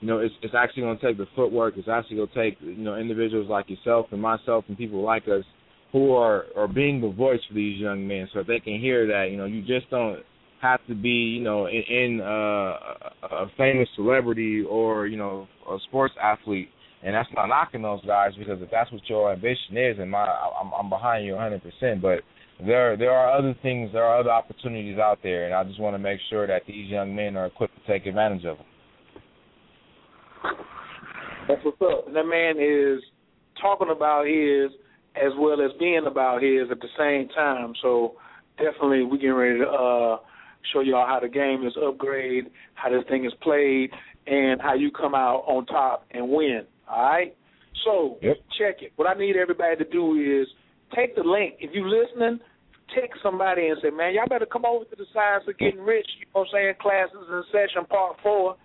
you 0.00 0.08
know 0.08 0.18
it's 0.18 0.34
it's 0.42 0.54
actually 0.56 0.84
going 0.84 0.98
to 0.98 1.06
take 1.06 1.18
the 1.18 1.26
footwork. 1.36 1.74
It's 1.76 1.88
actually 1.88 2.16
going 2.16 2.28
to 2.28 2.34
take 2.34 2.58
you 2.62 2.76
know 2.76 2.96
individuals 2.96 3.48
like 3.50 3.68
yourself 3.68 4.06
and 4.12 4.22
myself 4.22 4.64
and 4.68 4.78
people 4.78 5.02
like 5.02 5.24
us 5.28 5.44
who 5.92 6.14
are 6.14 6.46
are 6.56 6.68
being 6.68 7.00
the 7.00 7.08
voice 7.10 7.40
for 7.48 7.54
these 7.54 7.78
young 7.80 8.06
men, 8.06 8.28
so 8.32 8.42
they 8.46 8.60
can 8.60 8.80
hear 8.80 9.06
that 9.06 9.30
you 9.30 9.36
know 9.36 9.44
you 9.44 9.62
just 9.62 9.88
don't 9.90 10.20
have 10.60 10.80
to 10.88 10.94
be 10.94 11.08
you 11.08 11.42
know 11.42 11.66
in, 11.66 11.82
in 11.88 12.20
uh, 12.20 12.24
a 12.24 13.46
famous 13.56 13.88
celebrity 13.96 14.62
or 14.68 15.06
you 15.06 15.16
know 15.16 15.46
a 15.70 15.78
sports 15.88 16.14
athlete 16.22 16.68
and 17.02 17.14
that's 17.14 17.28
not 17.34 17.46
knocking 17.46 17.82
those 17.82 18.04
guys 18.04 18.32
because 18.38 18.60
if 18.60 18.70
that's 18.70 18.90
what 18.90 19.08
your 19.08 19.32
ambition 19.32 19.76
is, 19.76 19.98
and 19.98 20.10
my 20.10 20.24
I'm, 20.24 20.72
I'm 20.78 20.90
behind 20.90 21.24
you 21.24 21.32
100. 21.34 21.62
percent 21.62 22.02
But 22.02 22.20
there 22.64 22.96
there 22.96 23.12
are 23.12 23.36
other 23.36 23.54
things, 23.62 23.90
there 23.92 24.04
are 24.04 24.18
other 24.18 24.30
opportunities 24.30 24.98
out 24.98 25.20
there, 25.22 25.46
and 25.46 25.54
I 25.54 25.64
just 25.64 25.80
want 25.80 25.94
to 25.94 25.98
make 25.98 26.18
sure 26.28 26.46
that 26.46 26.62
these 26.66 26.90
young 26.90 27.14
men 27.14 27.36
are 27.36 27.46
equipped 27.46 27.74
to 27.76 27.92
take 27.92 28.06
advantage 28.06 28.44
of 28.44 28.58
them. 28.58 28.66
That's 31.46 31.64
what's 31.64 31.80
up. 31.80 32.12
That 32.12 32.24
man 32.24 32.56
is 32.58 33.02
talking 33.60 33.88
about 33.94 34.26
his 34.26 34.70
as 35.24 35.32
well 35.38 35.60
as 35.60 35.70
being 35.78 36.06
about 36.06 36.42
his 36.42 36.70
at 36.70 36.80
the 36.80 36.88
same 36.98 37.28
time. 37.34 37.72
So 37.82 38.14
definitely 38.56 39.04
we 39.04 39.18
getting 39.18 39.32
ready 39.32 39.58
to 39.58 39.68
uh 39.68 40.16
show 40.72 40.80
y'all 40.80 41.06
how 41.06 41.20
the 41.20 41.28
game 41.28 41.66
is 41.66 41.72
upgrade, 41.82 42.50
how 42.74 42.90
this 42.90 43.04
thing 43.08 43.24
is 43.24 43.32
played, 43.42 43.90
and 44.26 44.60
how 44.60 44.74
you 44.74 44.90
come 44.90 45.14
out 45.14 45.44
on 45.46 45.66
top 45.66 46.06
and 46.10 46.28
win. 46.28 46.62
All 46.88 47.02
right. 47.02 47.36
So 47.84 48.18
yep. 48.22 48.36
check 48.58 48.82
it. 48.82 48.92
What 48.96 49.08
I 49.08 49.14
need 49.14 49.36
everybody 49.36 49.76
to 49.76 49.84
do 49.84 50.14
is 50.14 50.48
take 50.94 51.14
the 51.14 51.22
link. 51.22 51.54
If 51.60 51.70
you're 51.72 51.88
listening, 51.88 52.40
text 52.94 53.20
somebody 53.22 53.68
and 53.68 53.78
say, 53.82 53.90
man, 53.90 54.14
y'all 54.14 54.28
better 54.28 54.46
come 54.46 54.64
over 54.64 54.84
to 54.84 54.96
the 54.96 55.06
Science 55.12 55.44
of 55.48 55.58
Getting 55.58 55.80
Rich. 55.80 56.08
You 56.18 56.26
know 56.34 56.40
what 56.42 56.48
I'm 56.48 56.52
saying? 56.52 56.74
Classes 56.80 57.28
in 57.30 57.42
session 57.52 57.86
part 57.88 58.16
four. 58.22 58.56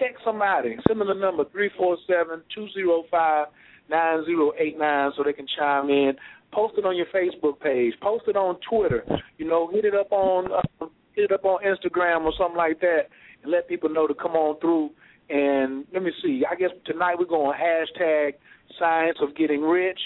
Text 0.00 0.24
somebody. 0.24 0.76
Send 0.88 1.00
them 1.00 1.08
the 1.08 1.14
number 1.14 1.44
three 1.52 1.70
four 1.76 1.96
seven 2.06 2.42
two 2.54 2.66
zero 2.74 3.04
five 3.10 3.48
nine 3.92 4.24
zero 4.24 4.52
eight 4.58 4.76
nine 4.78 5.12
so 5.16 5.22
they 5.22 5.32
can 5.32 5.46
chime 5.56 5.90
in. 5.90 6.14
Post 6.52 6.74
it 6.76 6.84
on 6.84 6.96
your 6.96 7.06
Facebook 7.14 7.60
page. 7.60 7.94
Post 8.00 8.24
it 8.26 8.36
on 8.36 8.58
Twitter. 8.68 9.04
You 9.38 9.46
know, 9.46 9.70
hit 9.70 9.84
it 9.84 9.94
up 9.94 10.10
on 10.10 10.50
uh, 10.50 10.86
hit 11.14 11.26
it 11.26 11.32
up 11.32 11.44
on 11.44 11.60
Instagram 11.62 12.24
or 12.24 12.32
something 12.36 12.56
like 12.56 12.80
that, 12.80 13.02
and 13.42 13.52
let 13.52 13.68
people 13.68 13.88
know 13.88 14.06
to 14.06 14.14
come 14.14 14.32
on 14.32 14.58
through. 14.60 14.90
And 15.30 15.86
let 15.92 16.02
me 16.02 16.10
see. 16.22 16.42
I 16.50 16.56
guess 16.56 16.70
tonight 16.84 17.16
we're 17.18 17.26
going 17.26 17.56
hashtag 17.58 18.32
Science 18.78 19.18
of 19.22 19.36
Getting 19.36 19.62
Rich. 19.62 20.00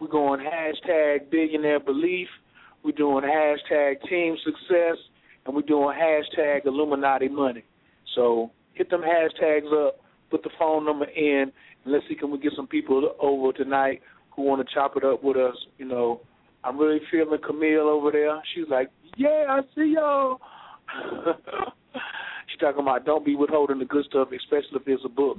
We're 0.00 0.08
going 0.08 0.40
hashtag 0.40 1.30
Billionaire 1.30 1.80
Belief. 1.80 2.28
We're 2.84 2.92
doing 2.92 3.24
hashtag 3.24 3.96
Team 4.08 4.36
Success, 4.44 4.98
and 5.46 5.56
we're 5.56 5.62
doing 5.62 5.96
hashtag 5.98 6.66
Illuminati 6.66 7.28
Money. 7.28 7.64
So 8.14 8.52
hit 8.74 8.88
them 8.90 9.02
hashtags 9.02 9.86
up. 9.86 10.00
Put 10.30 10.42
the 10.42 10.50
phone 10.58 10.84
number 10.84 11.06
in, 11.06 11.50
and 11.84 11.92
let's 11.92 12.04
see 12.08 12.14
can 12.14 12.30
we 12.30 12.38
get 12.38 12.52
some 12.56 12.66
people 12.66 13.14
over 13.20 13.52
tonight 13.52 14.00
who 14.34 14.42
want 14.42 14.66
to 14.66 14.74
chop 14.74 14.96
it 14.96 15.04
up 15.04 15.22
with 15.22 15.36
us. 15.36 15.56
You 15.78 15.86
know, 15.86 16.20
I'm 16.64 16.78
really 16.78 17.00
feeling 17.10 17.40
Camille 17.44 17.88
over 17.88 18.12
there. 18.12 18.40
She's 18.54 18.68
like, 18.70 18.88
yeah, 19.16 19.46
I 19.48 19.60
see 19.74 19.94
y'all. 19.96 20.38
She's 22.48 22.60
talking 22.60 22.80
about 22.80 23.04
don't 23.04 23.26
be 23.26 23.34
withholding 23.34 23.78
the 23.78 23.84
good 23.84 24.04
stuff, 24.06 24.28
especially 24.28 24.76
if 24.76 24.82
it's 24.86 25.02
a 25.04 25.08
book. 25.08 25.38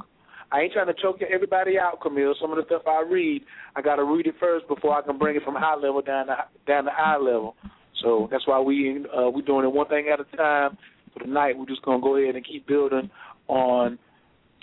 I 0.52 0.62
ain't 0.62 0.73
trying 0.73 0.88
to 0.88 0.95
choke 0.99 1.19
everybody 1.21 1.78
out, 1.78 2.02
Camille. 2.02 2.34
Some 2.41 2.52
of 2.52 2.58
the 2.58 2.65
stuff 2.65 2.82
I 2.88 3.04
read, 3.08 3.43
I 3.75 3.82
got 3.82 3.97
to 3.97 4.04
read 4.04 4.28
it 4.28 4.36
first 4.39 4.67
before 4.67 4.97
I 4.97 5.02
can 5.02 5.17
bring 5.17 5.36
it 5.36 5.43
from 5.43 5.56
high 5.56 5.75
level 5.75 6.02
down 6.02 6.28
to 6.28 6.36
down 6.67 6.86
to 6.86 6.91
high 6.91 7.17
level. 7.17 7.56
So 8.02 8.28
that's 8.32 8.47
why 8.47 8.60
we 8.60 9.06
uh, 9.15 9.30
we 9.30 9.41
doing 9.43 9.65
it 9.65 9.71
one 9.71 9.88
thing 9.88 10.10
at 10.12 10.19
a 10.19 10.38
time. 10.38 10.78
For 11.13 11.23
tonight, 11.23 11.58
we're 11.58 11.67
just 11.67 11.84
gonna 11.84 12.02
go 12.02 12.17
ahead 12.17 12.36
and 12.36 12.45
keep 12.45 12.67
building 12.67 13.10
on 13.47 13.99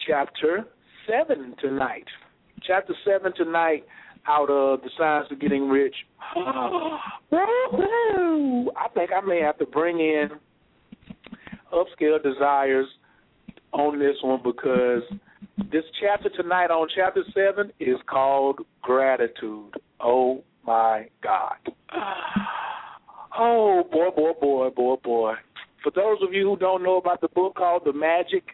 chapter 0.06 0.66
seven 1.06 1.54
tonight. 1.60 2.06
Chapter 2.66 2.94
seven 3.04 3.32
tonight 3.36 3.84
out 4.28 4.50
of 4.50 4.80
the 4.82 4.90
science 4.98 5.28
of 5.30 5.40
getting 5.40 5.68
rich. 5.68 5.94
I 6.34 6.98
think 8.94 9.10
I 9.16 9.20
may 9.24 9.40
have 9.40 9.58
to 9.58 9.66
bring 9.66 10.00
in 10.00 10.30
upscale 11.72 12.22
desires 12.22 12.86
on 13.72 13.98
this 13.98 14.16
one 14.22 14.40
because 14.42 15.02
this 15.70 15.84
chapter 16.00 16.30
tonight 16.30 16.70
on 16.70 16.88
chapter 16.94 17.22
seven 17.34 17.72
is 17.80 17.96
called 18.08 18.60
gratitude. 18.82 19.74
Oh 20.00 20.42
my 20.66 21.08
God. 21.22 21.56
Oh 23.38 23.84
boy, 23.92 24.08
boy, 24.16 24.32
boy, 24.40 24.70
boy, 24.70 24.96
boy. 25.04 25.34
For 25.82 25.90
those 25.94 26.16
of 26.26 26.32
you 26.32 26.48
who 26.48 26.56
don't 26.56 26.82
know 26.82 26.96
about 26.96 27.20
the 27.20 27.28
book 27.28 27.54
called 27.54 27.82
The 27.84 27.92
Magic, 27.92 28.44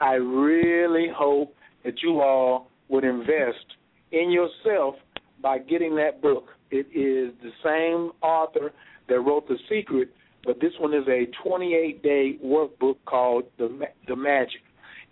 I 0.00 0.14
really 0.14 1.06
hope 1.16 1.54
that 1.84 2.02
you 2.02 2.20
all 2.20 2.70
would 2.88 3.04
invest 3.04 3.76
in 4.12 4.30
yourself 4.30 4.94
by 5.42 5.58
getting 5.58 5.94
that 5.96 6.20
book. 6.20 6.46
It 6.70 6.86
is 6.94 7.34
the 7.42 7.50
same 7.64 8.12
author 8.22 8.72
that 9.08 9.20
wrote 9.20 9.48
The 9.48 9.56
Secret, 9.68 10.10
but 10.44 10.60
this 10.60 10.72
one 10.78 10.94
is 10.94 11.06
a 11.08 11.26
28 11.42 12.02
day 12.02 12.38
workbook 12.44 12.96
called 13.06 13.44
The, 13.58 13.86
the 14.06 14.16
Magic, 14.16 14.60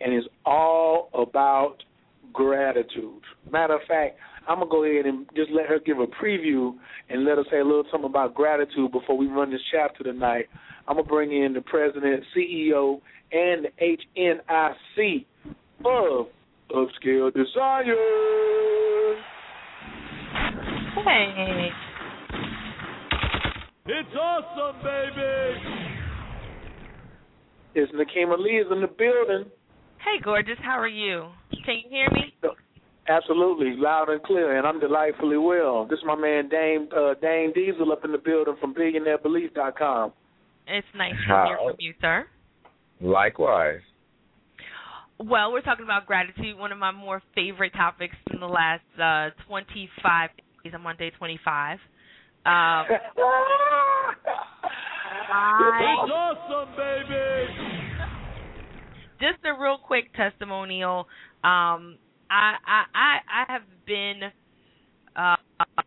and 0.01 0.13
it's 0.13 0.27
all 0.45 1.11
about 1.15 1.77
gratitude. 2.33 3.23
Matter 3.51 3.75
of 3.75 3.81
fact, 3.89 4.19
I'm 4.49 4.59
gonna 4.59 4.71
go 4.71 4.85
ahead 4.85 5.07
and 5.07 5.27
just 5.35 5.51
let 5.51 5.67
her 5.67 5.79
give 5.79 5.99
a 5.99 6.07
preview 6.07 6.75
and 7.09 7.25
let 7.25 7.39
us 7.39 7.47
say 7.51 7.59
a 7.59 7.65
little 7.65 7.85
something 7.91 8.11
about 8.11 8.35
gratitude 8.35 8.93
before 8.93 9.17
we 9.17 9.27
run 9.27 9.51
this 9.51 9.61
chapter 9.73 10.05
tonight. 10.05 10.47
I'm 10.87 10.97
gonna 10.97 11.09
bring 11.09 11.33
in 11.33 11.53
the 11.53 11.63
president, 11.63 12.23
CEO, 12.35 13.01
and 13.33 13.67
the 13.67 13.97
HNIC 14.17 15.25
of 15.85 16.27
Upscale 16.71 17.33
Desire. 17.33 17.97
Hey. 21.05 21.69
It's 23.87 24.17
awesome, 24.21 24.83
baby. 24.83 25.97
It's 27.75 27.93
Nakima 27.93 28.39
Lee 28.39 28.59
is 28.59 28.67
in 28.73 28.81
the 28.81 28.89
building. 28.89 29.51
Hey, 29.99 30.21
gorgeous. 30.23 30.59
How 30.63 30.79
are 30.79 30.89
you? 30.89 31.29
Can 31.65 31.77
you 31.85 31.91
hear 31.91 32.11
me? 32.11 32.35
Absolutely, 33.09 33.77
loud 33.77 34.09
and 34.09 34.21
clear, 34.25 34.59
and 34.59 34.67
I'm 34.67 34.81
delightfully 34.81 35.37
well. 35.37 35.87
This 35.89 35.99
is 35.99 36.05
my 36.05 36.17
man 36.17 36.49
Dame 36.49 36.89
uh, 36.91 37.15
Dame 37.23 37.53
Diesil 37.53 37.93
up 37.93 38.05
in 38.05 38.11
the 38.11 38.19
building 38.19 38.57
from 38.61 38.75
BillionaireBelief.com. 38.75 40.13
It's 40.67 40.87
nice 40.97 41.13
to 41.13 41.45
hear 41.47 41.59
from 41.63 41.77
you, 41.79 41.95
sir. 42.01 42.27
Likewise. 43.01 43.81
Well, 45.19 45.51
we're 45.53 45.63
talking 45.63 45.85
about 45.85 46.07
gratitude, 46.07 46.57
one 46.59 46.73
of 46.73 46.79
my 46.79 46.93
more 46.93 47.23
favorite 47.35 47.73
topics 47.73 48.15
in 48.33 48.41
the 48.41 48.47
last 48.47 48.83
uh, 49.03 49.31
25 49.49 50.31
days. 50.63 50.73
I'm 50.75 50.87
on 50.87 50.97
day 50.97 51.11
25. 51.19 51.79
Um, 52.45 52.85
It's 52.89 53.03
awesome, 56.13 56.69
baby. 56.77 57.49
just 59.21 59.39
a 59.45 59.53
real 59.61 59.79
quick 59.79 60.13
testimonial. 60.15 61.07
Um, 61.43 61.99
I 62.31 62.55
I 62.67 62.85
I, 62.95 63.19
I 63.31 63.45
have 63.53 63.63
been 63.87 64.21
uh, 65.17 65.37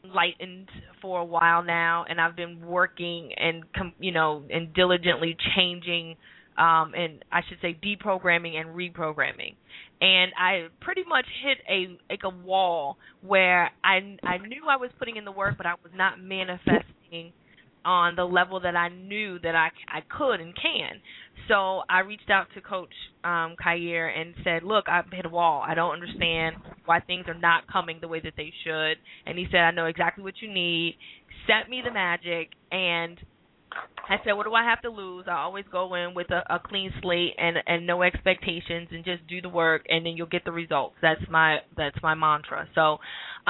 enlightened 0.03 0.69
for 1.01 1.19
a 1.21 1.25
while 1.25 1.63
now, 1.63 2.03
and 2.09 2.19
I've 2.19 2.35
been 2.35 2.59
working 2.65 3.31
and 3.37 3.63
com- 3.73 3.93
you 3.99 4.11
know 4.11 4.43
and 4.49 4.73
diligently 4.73 5.37
changing, 5.55 6.15
um, 6.59 6.93
and 6.93 7.23
I 7.31 7.41
should 7.47 7.57
say 7.61 7.77
deprogramming 7.81 8.59
and 8.59 8.75
reprogramming. 8.75 9.55
And 10.01 10.31
I 10.37 10.67
pretty 10.81 11.03
much 11.07 11.25
hit 11.43 11.57
a 11.69 11.97
like 12.09 12.21
a 12.23 12.29
wall 12.29 12.97
where 13.21 13.71
I 13.83 14.17
I 14.23 14.37
knew 14.37 14.63
I 14.69 14.75
was 14.75 14.91
putting 14.99 15.15
in 15.15 15.25
the 15.25 15.31
work, 15.31 15.55
but 15.57 15.65
I 15.65 15.73
was 15.83 15.91
not 15.95 16.19
manifesting 16.21 17.31
on 17.85 18.15
the 18.15 18.25
level 18.25 18.59
that 18.59 18.75
I 18.75 18.89
knew 18.89 19.39
that 19.39 19.55
I 19.55 19.69
I 19.87 20.01
could 20.01 20.41
and 20.41 20.53
can. 20.55 21.01
So 21.47 21.81
I 21.89 22.01
reached 22.01 22.29
out 22.29 22.47
to 22.55 22.61
Coach 22.61 22.93
um 23.23 23.55
Khayr 23.65 24.09
and 24.15 24.35
said, 24.43 24.63
"Look, 24.63 24.89
I've 24.89 25.09
hit 25.11 25.25
a 25.25 25.29
wall. 25.29 25.63
I 25.65 25.75
don't 25.75 25.93
understand 25.93 26.57
why 26.85 26.99
things 26.99 27.25
are 27.27 27.33
not 27.33 27.67
coming 27.71 27.99
the 28.01 28.07
way 28.09 28.19
that 28.19 28.33
they 28.35 28.51
should." 28.65 28.97
And 29.25 29.37
he 29.37 29.47
said, 29.49 29.61
"I 29.61 29.71
know 29.71 29.85
exactly 29.85 30.23
what 30.23 30.41
you 30.41 30.51
need. 30.51 30.97
Set 31.47 31.69
me 31.69 31.81
the 31.83 31.91
magic." 31.91 32.49
And 32.71 33.17
I 34.09 34.17
said, 34.23 34.33
"What 34.33 34.45
do 34.45 34.53
I 34.53 34.63
have 34.63 34.81
to 34.81 34.89
lose? 34.89 35.25
I 35.27 35.37
always 35.37 35.65
go 35.71 35.93
in 35.93 36.15
with 36.15 36.31
a, 36.31 36.41
a 36.53 36.59
clean 36.59 36.91
slate 37.01 37.35
and 37.37 37.57
and 37.67 37.85
no 37.85 38.01
expectations, 38.01 38.89
and 38.91 39.05
just 39.05 39.25
do 39.27 39.41
the 39.41 39.49
work, 39.49 39.85
and 39.87 40.05
then 40.05 40.17
you'll 40.17 40.27
get 40.27 40.45
the 40.45 40.51
results. 40.51 40.95
That's 41.01 41.21
my 41.29 41.59
that's 41.77 41.97
my 42.01 42.15
mantra." 42.15 42.67
So, 42.73 42.93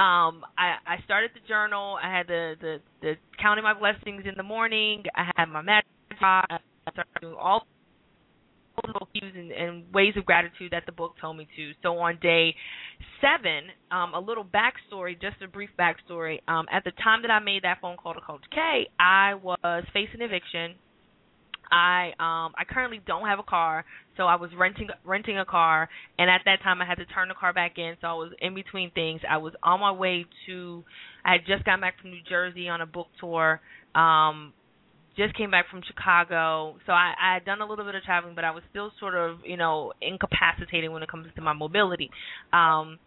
um, 0.00 0.44
I 0.58 0.76
I 0.86 0.96
started 1.04 1.30
the 1.34 1.46
journal. 1.48 1.98
I 2.02 2.14
had 2.14 2.26
the 2.26 2.54
the 2.60 2.80
the 3.00 3.14
counting 3.40 3.64
my 3.64 3.74
blessings 3.74 4.24
in 4.26 4.34
the 4.36 4.42
morning. 4.42 5.04
I 5.16 5.30
had 5.36 5.46
my 5.46 5.62
magic. 5.62 5.88
I 6.20 6.58
started 6.92 7.20
doing 7.20 7.36
all 7.40 7.66
little 8.86 9.08
and, 9.14 9.50
and 9.52 9.92
ways 9.92 10.14
of 10.16 10.24
gratitude 10.24 10.72
that 10.72 10.84
the 10.86 10.92
book 10.92 11.14
told 11.20 11.36
me 11.36 11.46
to. 11.56 11.72
So 11.82 11.98
on 11.98 12.18
day 12.20 12.54
seven, 13.20 13.68
um, 13.90 14.14
a 14.14 14.20
little 14.20 14.44
backstory, 14.44 15.20
just 15.20 15.42
a 15.42 15.48
brief 15.48 15.70
backstory. 15.78 16.40
Um, 16.48 16.66
at 16.72 16.84
the 16.84 16.92
time 17.02 17.22
that 17.22 17.30
I 17.30 17.38
made 17.38 17.62
that 17.64 17.78
phone 17.80 17.96
call 17.96 18.14
to 18.14 18.20
Coach 18.20 18.44
K, 18.52 18.88
I 18.98 19.34
was 19.34 19.84
facing 19.92 20.20
eviction. 20.20 20.74
I 21.72 22.08
um 22.18 22.52
I 22.58 22.64
currently 22.68 23.00
don't 23.06 23.26
have 23.26 23.38
a 23.38 23.44
car, 23.44 23.84
so 24.16 24.24
I 24.24 24.34
was 24.34 24.50
renting 24.58 24.88
renting 25.04 25.38
a 25.38 25.44
car, 25.44 25.88
and 26.18 26.28
at 26.28 26.40
that 26.44 26.62
time 26.62 26.82
I 26.82 26.84
had 26.84 26.96
to 26.96 27.06
turn 27.06 27.28
the 27.28 27.34
car 27.34 27.52
back 27.52 27.78
in, 27.78 27.94
so 28.00 28.08
I 28.08 28.12
was 28.14 28.32
in 28.40 28.54
between 28.56 28.90
things. 28.90 29.20
I 29.28 29.36
was 29.36 29.52
on 29.62 29.78
my 29.78 29.92
way 29.92 30.26
to, 30.46 30.82
I 31.24 31.32
had 31.32 31.42
just 31.46 31.64
gotten 31.64 31.80
back 31.80 32.00
from 32.00 32.10
New 32.10 32.22
Jersey 32.28 32.68
on 32.68 32.80
a 32.80 32.86
book 32.86 33.06
tour. 33.20 33.60
Um, 33.94 34.52
just 35.16 35.34
came 35.34 35.50
back 35.50 35.68
from 35.70 35.82
Chicago, 35.86 36.76
so 36.86 36.92
I, 36.92 37.14
I 37.20 37.34
had 37.34 37.44
done 37.44 37.60
a 37.60 37.66
little 37.66 37.84
bit 37.84 37.94
of 37.94 38.02
traveling, 38.02 38.34
but 38.34 38.44
I 38.44 38.50
was 38.50 38.62
still 38.70 38.92
sort 38.98 39.14
of, 39.14 39.38
you 39.44 39.56
know, 39.56 39.92
incapacitated 40.00 40.90
when 40.90 41.02
it 41.02 41.08
comes 41.08 41.26
to 41.34 41.42
my 41.42 41.52
mobility. 41.52 42.10
Um, 42.52 42.98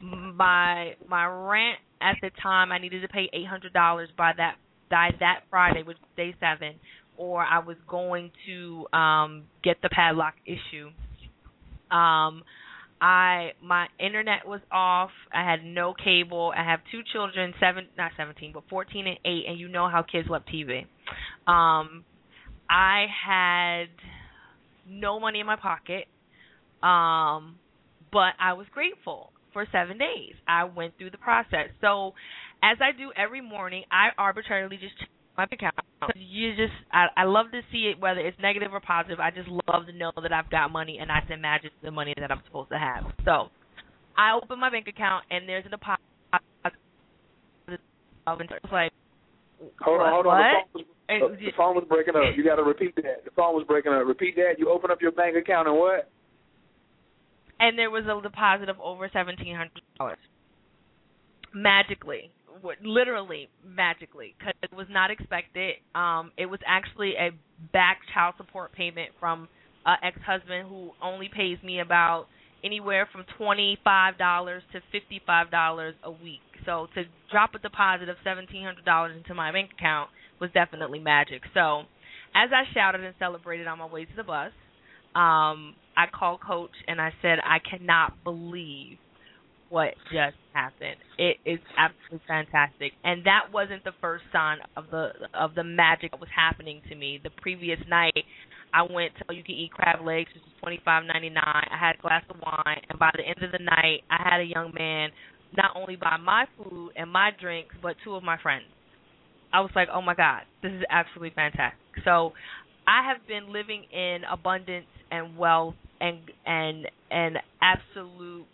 my 0.00 0.94
my 1.08 1.26
rent 1.26 1.78
at 2.00 2.16
the 2.20 2.30
time, 2.42 2.72
I 2.72 2.78
needed 2.78 3.00
to 3.02 3.08
pay 3.08 3.30
eight 3.32 3.46
hundred 3.46 3.72
dollars 3.72 4.08
by 4.16 4.32
that 4.36 4.56
by 4.90 5.10
that 5.20 5.40
Friday, 5.50 5.82
which 5.82 5.96
was 5.98 6.08
day 6.16 6.34
seven, 6.40 6.74
or 7.16 7.42
I 7.42 7.60
was 7.60 7.76
going 7.88 8.30
to 8.46 8.86
um 8.92 9.44
get 9.62 9.76
the 9.82 9.88
padlock 9.88 10.34
issue. 10.46 10.90
Um 11.94 12.42
I 13.00 13.52
my 13.62 13.86
internet 13.98 14.46
was 14.46 14.60
off. 14.70 15.10
I 15.32 15.48
had 15.48 15.64
no 15.64 15.94
cable. 15.94 16.52
I 16.56 16.64
have 16.64 16.80
two 16.90 17.00
children, 17.12 17.52
seven 17.60 17.88
not 17.96 18.12
seventeen, 18.16 18.52
but 18.52 18.64
fourteen 18.70 19.06
and 19.06 19.18
eight, 19.24 19.44
and 19.48 19.58
you 19.58 19.68
know 19.68 19.88
how 19.88 20.02
kids 20.02 20.28
love 20.28 20.42
TV. 20.52 20.80
Um 21.46 22.04
I 22.68 23.06
had 23.26 23.88
no 24.88 25.20
money 25.20 25.40
in 25.40 25.46
my 25.46 25.56
pocket. 25.56 26.06
Um 26.82 27.56
but 28.12 28.34
I 28.38 28.52
was 28.52 28.66
grateful 28.72 29.32
for 29.52 29.66
seven 29.72 29.98
days. 29.98 30.34
I 30.46 30.64
went 30.64 30.96
through 30.98 31.10
the 31.10 31.18
process. 31.18 31.70
So 31.80 32.14
as 32.62 32.78
I 32.80 32.96
do 32.96 33.10
every 33.16 33.40
morning, 33.40 33.84
I 33.90 34.08
arbitrarily 34.16 34.76
just 34.76 34.94
check 35.36 35.50
bank 35.50 35.52
account. 35.52 35.74
You 36.16 36.50
just, 36.56 36.72
I, 36.92 37.06
I 37.16 37.24
love 37.24 37.46
to 37.52 37.60
see 37.72 37.92
it 37.94 38.00
whether 38.00 38.20
it's 38.20 38.36
negative 38.40 38.72
or 38.72 38.80
positive. 38.80 39.20
I 39.20 39.30
just 39.30 39.48
love 39.48 39.86
to 39.86 39.92
know 39.92 40.12
that 40.22 40.32
I've 40.32 40.50
got 40.50 40.70
money 40.70 40.98
and 41.00 41.10
I 41.10 41.20
can 41.26 41.40
match 41.40 41.64
the 41.82 41.90
money 41.90 42.14
that 42.18 42.30
I'm 42.30 42.42
supposed 42.46 42.70
to 42.70 42.78
have. 42.78 43.04
So 43.24 43.48
I 44.16 44.38
open 44.40 44.60
my 44.60 44.70
bank 44.70 44.86
account 44.88 45.24
and 45.30 45.48
there's 45.48 45.66
a 45.66 45.70
deposit. 45.70 46.00
It's 47.66 48.72
like, 48.72 48.92
Hold 49.80 50.02
on, 50.02 50.12
hold 50.12 50.26
what? 50.26 50.34
on. 50.34 50.54
The 50.74 50.82
phone, 51.08 51.20
was, 51.20 51.38
the 51.38 51.52
phone 51.56 51.74
was 51.74 51.84
breaking 51.88 52.16
up. 52.16 52.36
You 52.36 52.44
got 52.44 52.56
to 52.56 52.64
repeat 52.64 52.94
that. 52.96 53.24
The 53.24 53.30
phone 53.36 53.54
was 53.54 53.64
breaking 53.66 53.92
up. 53.92 54.04
Repeat 54.06 54.36
that. 54.36 54.58
You 54.58 54.68
open 54.68 54.90
up 54.90 55.00
your 55.00 55.12
bank 55.12 55.36
account 55.36 55.68
and 55.68 55.76
what? 55.78 56.10
and 57.60 57.78
there 57.78 57.90
was 57.90 58.04
a 58.04 58.22
deposit 58.22 58.68
of 58.68 58.80
over 58.80 59.08
seventeen 59.12 59.54
hundred 59.56 59.80
dollars. 59.98 60.18
Magically, 61.54 62.30
literally 62.84 63.48
magically, 63.66 64.34
because 64.38 64.54
it 64.62 64.74
was 64.74 64.86
not 64.90 65.10
expected. 65.10 65.74
Um, 65.94 66.32
it 66.38 66.46
was 66.46 66.60
actually 66.66 67.14
a 67.18 67.30
back 67.72 67.98
child 68.12 68.34
support 68.36 68.72
payment 68.72 69.10
from 69.18 69.48
an 69.86 69.96
ex-husband 70.02 70.68
who 70.68 70.90
only 71.02 71.28
pays 71.28 71.58
me 71.62 71.80
about 71.80 72.26
anywhere 72.64 73.08
from 73.12 73.24
twenty-five 73.36 74.16
dollars 74.18 74.62
to 74.72 74.80
fifty-five 74.92 75.50
dollars 75.50 75.94
a 76.02 76.10
week. 76.10 76.40
So 76.64 76.86
to 76.94 77.04
drop 77.30 77.54
a 77.54 77.58
deposit 77.58 78.08
of 78.08 78.16
seventeen 78.24 78.64
hundred 78.64 78.84
dollars 78.84 79.16
into 79.16 79.34
my 79.34 79.52
bank 79.52 79.70
account 79.76 80.10
was 80.40 80.50
definitely 80.52 80.98
magic. 81.00 81.42
So 81.52 81.82
as 82.34 82.50
I 82.52 82.62
shouted 82.72 83.02
and 83.04 83.14
celebrated 83.18 83.66
on 83.66 83.78
my 83.78 83.86
way 83.86 84.04
to 84.06 84.16
the 84.16 84.24
bus, 84.24 84.52
um, 85.14 85.74
I 85.96 86.06
called 86.12 86.40
coach 86.40 86.74
and 86.88 87.00
I 87.00 87.12
said 87.20 87.38
I 87.44 87.58
cannot 87.58 88.24
believe 88.24 88.98
what 89.68 89.94
just 90.12 90.36
happened. 90.52 90.96
It 91.18 91.36
is 91.44 91.58
absolutely 91.76 92.22
fantastic. 92.26 92.92
And 93.02 93.24
that 93.24 93.52
wasn't 93.52 93.84
the 93.84 93.92
first 94.00 94.24
sign 94.32 94.58
of 94.76 94.84
the 94.90 95.10
of 95.34 95.54
the 95.54 95.64
magic 95.64 96.12
that 96.12 96.20
was 96.20 96.28
happening 96.34 96.82
to 96.88 96.94
me. 96.94 97.20
The 97.22 97.30
previous 97.42 97.78
night 97.88 98.24
I 98.72 98.82
went 98.82 99.12
to 99.18 99.34
you 99.34 99.42
can 99.42 99.54
eat 99.54 99.72
crab 99.72 100.04
legs, 100.04 100.28
which 100.34 100.42
is 100.42 100.52
twenty 100.60 100.80
five 100.84 101.04
ninety 101.04 101.30
nine. 101.30 101.66
I 101.70 101.78
had 101.78 101.96
a 101.98 102.02
glass 102.02 102.22
of 102.30 102.36
wine 102.44 102.80
and 102.88 102.98
by 102.98 103.10
the 103.16 103.22
end 103.22 103.42
of 103.42 103.52
the 103.52 103.64
night 103.64 104.02
I 104.10 104.28
had 104.28 104.40
a 104.40 104.44
young 104.44 104.72
man 104.76 105.10
not 105.56 105.70
only 105.76 105.96
buy 105.96 106.16
my 106.22 106.46
food 106.56 106.90
and 106.96 107.10
my 107.10 107.30
drinks, 107.40 107.74
but 107.82 107.96
two 108.04 108.14
of 108.14 108.22
my 108.22 108.38
friends. 108.42 108.64
I 109.52 109.60
was 109.60 109.70
like, 109.76 109.88
Oh 109.92 110.02
my 110.02 110.14
God, 110.14 110.42
this 110.62 110.72
is 110.72 110.82
absolutely 110.90 111.32
fantastic. 111.34 111.78
So 112.04 112.32
I 112.86 113.08
have 113.08 113.26
been 113.26 113.52
living 113.52 113.84
in 113.92 114.22
abundance 114.30 114.86
and 115.10 115.36
wealth 115.38 115.74
and 116.00 116.18
and 116.44 116.86
and 117.10 117.38
absolute 117.62 118.46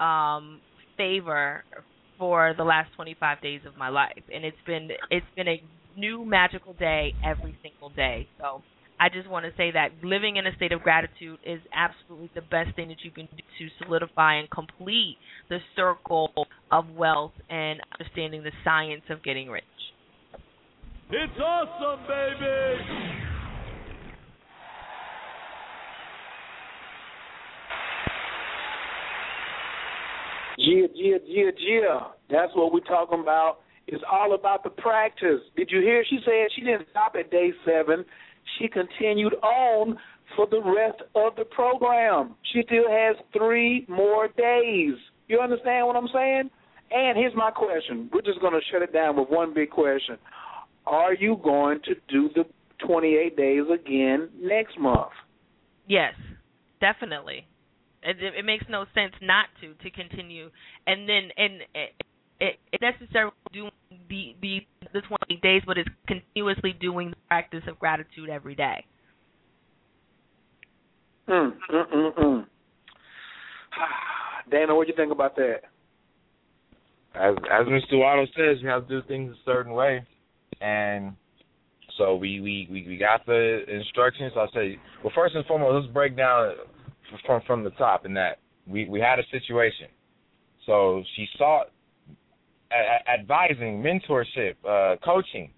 um 0.00 0.60
favor 0.96 1.64
for 2.18 2.54
the 2.56 2.64
last 2.64 2.90
25 2.96 3.40
days 3.40 3.60
of 3.66 3.76
my 3.76 3.88
life 3.88 4.22
and 4.32 4.44
it's 4.44 4.56
been 4.66 4.88
it's 5.10 5.26
been 5.36 5.48
a 5.48 5.62
new 5.96 6.24
magical 6.24 6.72
day 6.74 7.14
every 7.24 7.56
single 7.62 7.90
day 7.90 8.26
so 8.38 8.62
I 9.02 9.08
just 9.08 9.28
want 9.28 9.44
to 9.46 9.52
say 9.56 9.72
that 9.72 9.88
living 10.04 10.36
in 10.36 10.46
a 10.46 10.54
state 10.54 10.70
of 10.70 10.82
gratitude 10.82 11.40
is 11.44 11.60
absolutely 11.74 12.30
the 12.36 12.40
best 12.42 12.76
thing 12.76 12.86
that 12.86 13.02
you 13.02 13.10
can 13.10 13.26
do 13.36 13.42
to 13.58 13.84
solidify 13.84 14.36
and 14.36 14.48
complete 14.48 15.16
the 15.48 15.58
circle 15.74 16.30
of 16.70 16.88
wealth 16.90 17.32
and 17.50 17.80
understanding 17.98 18.44
the 18.44 18.52
science 18.62 19.02
of 19.10 19.20
getting 19.24 19.50
rich. 19.50 19.64
It's 21.10 21.38
awesome, 21.40 22.06
baby! 22.06 23.21
Yeah, 30.58 30.86
yeah, 30.94 31.16
yeah, 31.26 31.50
yeah. 31.58 32.00
That's 32.30 32.52
what 32.54 32.72
we're 32.72 32.80
talking 32.80 33.20
about. 33.20 33.58
It's 33.86 34.02
all 34.10 34.34
about 34.34 34.64
the 34.64 34.70
practice. 34.70 35.40
Did 35.56 35.70
you 35.70 35.80
hear? 35.80 36.04
She 36.08 36.18
said 36.24 36.48
she 36.54 36.62
didn't 36.62 36.86
stop 36.90 37.14
at 37.18 37.30
day 37.30 37.52
seven. 37.64 38.04
She 38.58 38.68
continued 38.68 39.34
on 39.42 39.98
for 40.36 40.46
the 40.46 40.60
rest 40.60 41.02
of 41.14 41.36
the 41.36 41.44
program. 41.44 42.34
She 42.52 42.62
still 42.66 42.88
has 42.88 43.16
three 43.36 43.86
more 43.88 44.28
days. 44.28 44.94
You 45.28 45.40
understand 45.40 45.86
what 45.86 45.96
I'm 45.96 46.08
saying? 46.12 46.50
And 46.90 47.16
here's 47.16 47.34
my 47.34 47.50
question. 47.50 48.10
We're 48.12 48.22
just 48.22 48.40
going 48.40 48.52
to 48.52 48.60
shut 48.70 48.82
it 48.82 48.92
down 48.92 49.16
with 49.16 49.28
one 49.28 49.54
big 49.54 49.70
question. 49.70 50.18
Are 50.86 51.14
you 51.14 51.40
going 51.42 51.80
to 51.84 51.94
do 52.08 52.28
the 52.34 52.44
28 52.86 53.36
days 53.36 53.64
again 53.72 54.28
next 54.40 54.78
month? 54.78 55.12
Yes, 55.86 56.14
definitely. 56.80 57.46
It, 58.02 58.16
it 58.20 58.44
makes 58.44 58.64
no 58.68 58.84
sense 58.94 59.12
not 59.22 59.46
to 59.60 59.74
to 59.74 59.90
continue, 59.90 60.50
and 60.86 61.08
then 61.08 61.30
and 61.36 61.62
it, 61.74 61.90
it, 62.40 62.58
it 62.72 62.80
necessarily 62.80 63.32
do 63.52 63.68
the 64.08 64.34
the 64.42 64.60
the 64.92 65.00
20 65.00 65.40
days, 65.42 65.62
but 65.66 65.78
it's 65.78 65.88
continuously 66.08 66.74
doing 66.80 67.10
the 67.10 67.16
practice 67.28 67.62
of 67.68 67.78
gratitude 67.78 68.28
every 68.28 68.54
day. 68.54 68.84
Mm, 71.28 71.52
mm, 71.72 71.94
mm, 71.94 72.14
mm. 72.14 72.46
Dhane, 74.52 74.76
what 74.76 74.86
do 74.86 74.90
you 74.90 74.96
think 74.96 75.12
about 75.12 75.36
that? 75.36 75.60
As 77.14 77.34
as 77.50 77.66
Mr. 77.66 77.98
Wattles 77.98 78.28
says, 78.36 78.58
you 78.60 78.68
have 78.68 78.88
to 78.88 79.00
do 79.00 79.06
things 79.06 79.32
a 79.32 79.44
certain 79.44 79.72
way, 79.72 80.04
and 80.60 81.12
so 81.98 82.16
we 82.16 82.40
we 82.40 82.66
we, 82.70 82.86
we 82.88 82.96
got 82.96 83.24
the 83.26 83.64
instructions. 83.68 84.32
I'll 84.36 84.50
say, 84.52 84.78
well, 85.04 85.12
first 85.14 85.34
and 85.34 85.44
foremost, 85.46 85.84
let's 85.84 85.94
break 85.94 86.16
down 86.16 86.54
from 87.26 87.42
from 87.46 87.64
the 87.64 87.70
top. 87.70 88.06
In 88.06 88.14
that 88.14 88.38
we 88.66 88.88
we 88.88 89.00
had 89.00 89.18
a 89.18 89.24
situation, 89.30 89.88
so 90.66 91.02
she 91.16 91.26
sought 91.38 91.70
a- 92.72 93.10
advising, 93.10 93.82
mentorship, 93.82 94.54
uh, 94.68 94.96
coaching, 95.04 95.50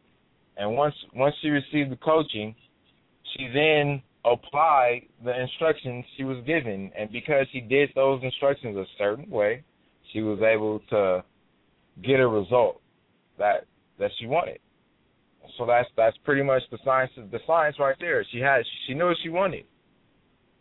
and 0.57 0.77
once 0.77 0.95
once 1.15 1.35
she 1.41 1.49
received 1.49 1.91
the 1.91 1.97
coaching, 1.97 2.55
she 3.37 3.49
then 3.53 4.03
applied 4.25 5.03
the 5.25 5.39
instructions 5.39 6.05
she 6.17 6.25
was 6.25 6.43
given, 6.47 6.91
and 6.97 7.11
because 7.13 7.47
she 7.53 7.61
did 7.61 7.91
those 7.95 8.23
instructions 8.23 8.77
a 8.77 8.87
certain 8.99 9.29
way, 9.29 9.63
she 10.13 10.23
was 10.23 10.41
able 10.41 10.81
to 10.91 11.23
get 12.03 12.21
a 12.21 12.27
result 12.27 12.81
that 13.39 13.67
that 13.99 14.11
she 14.19 14.27
wanted. 14.27 14.59
So 15.59 15.67
that's 15.67 15.89
that's 15.97 16.17
pretty 16.25 16.43
much 16.43 16.63
the 16.71 16.79
science 16.85 17.13
the 17.17 17.41
science 17.47 17.77
right 17.79 17.97
there. 18.01 18.25
She 18.33 18.39
had 18.39 18.63
she 18.87 18.95
knew 18.95 19.07
what 19.07 19.17
she 19.23 19.29
wanted, 19.29 19.65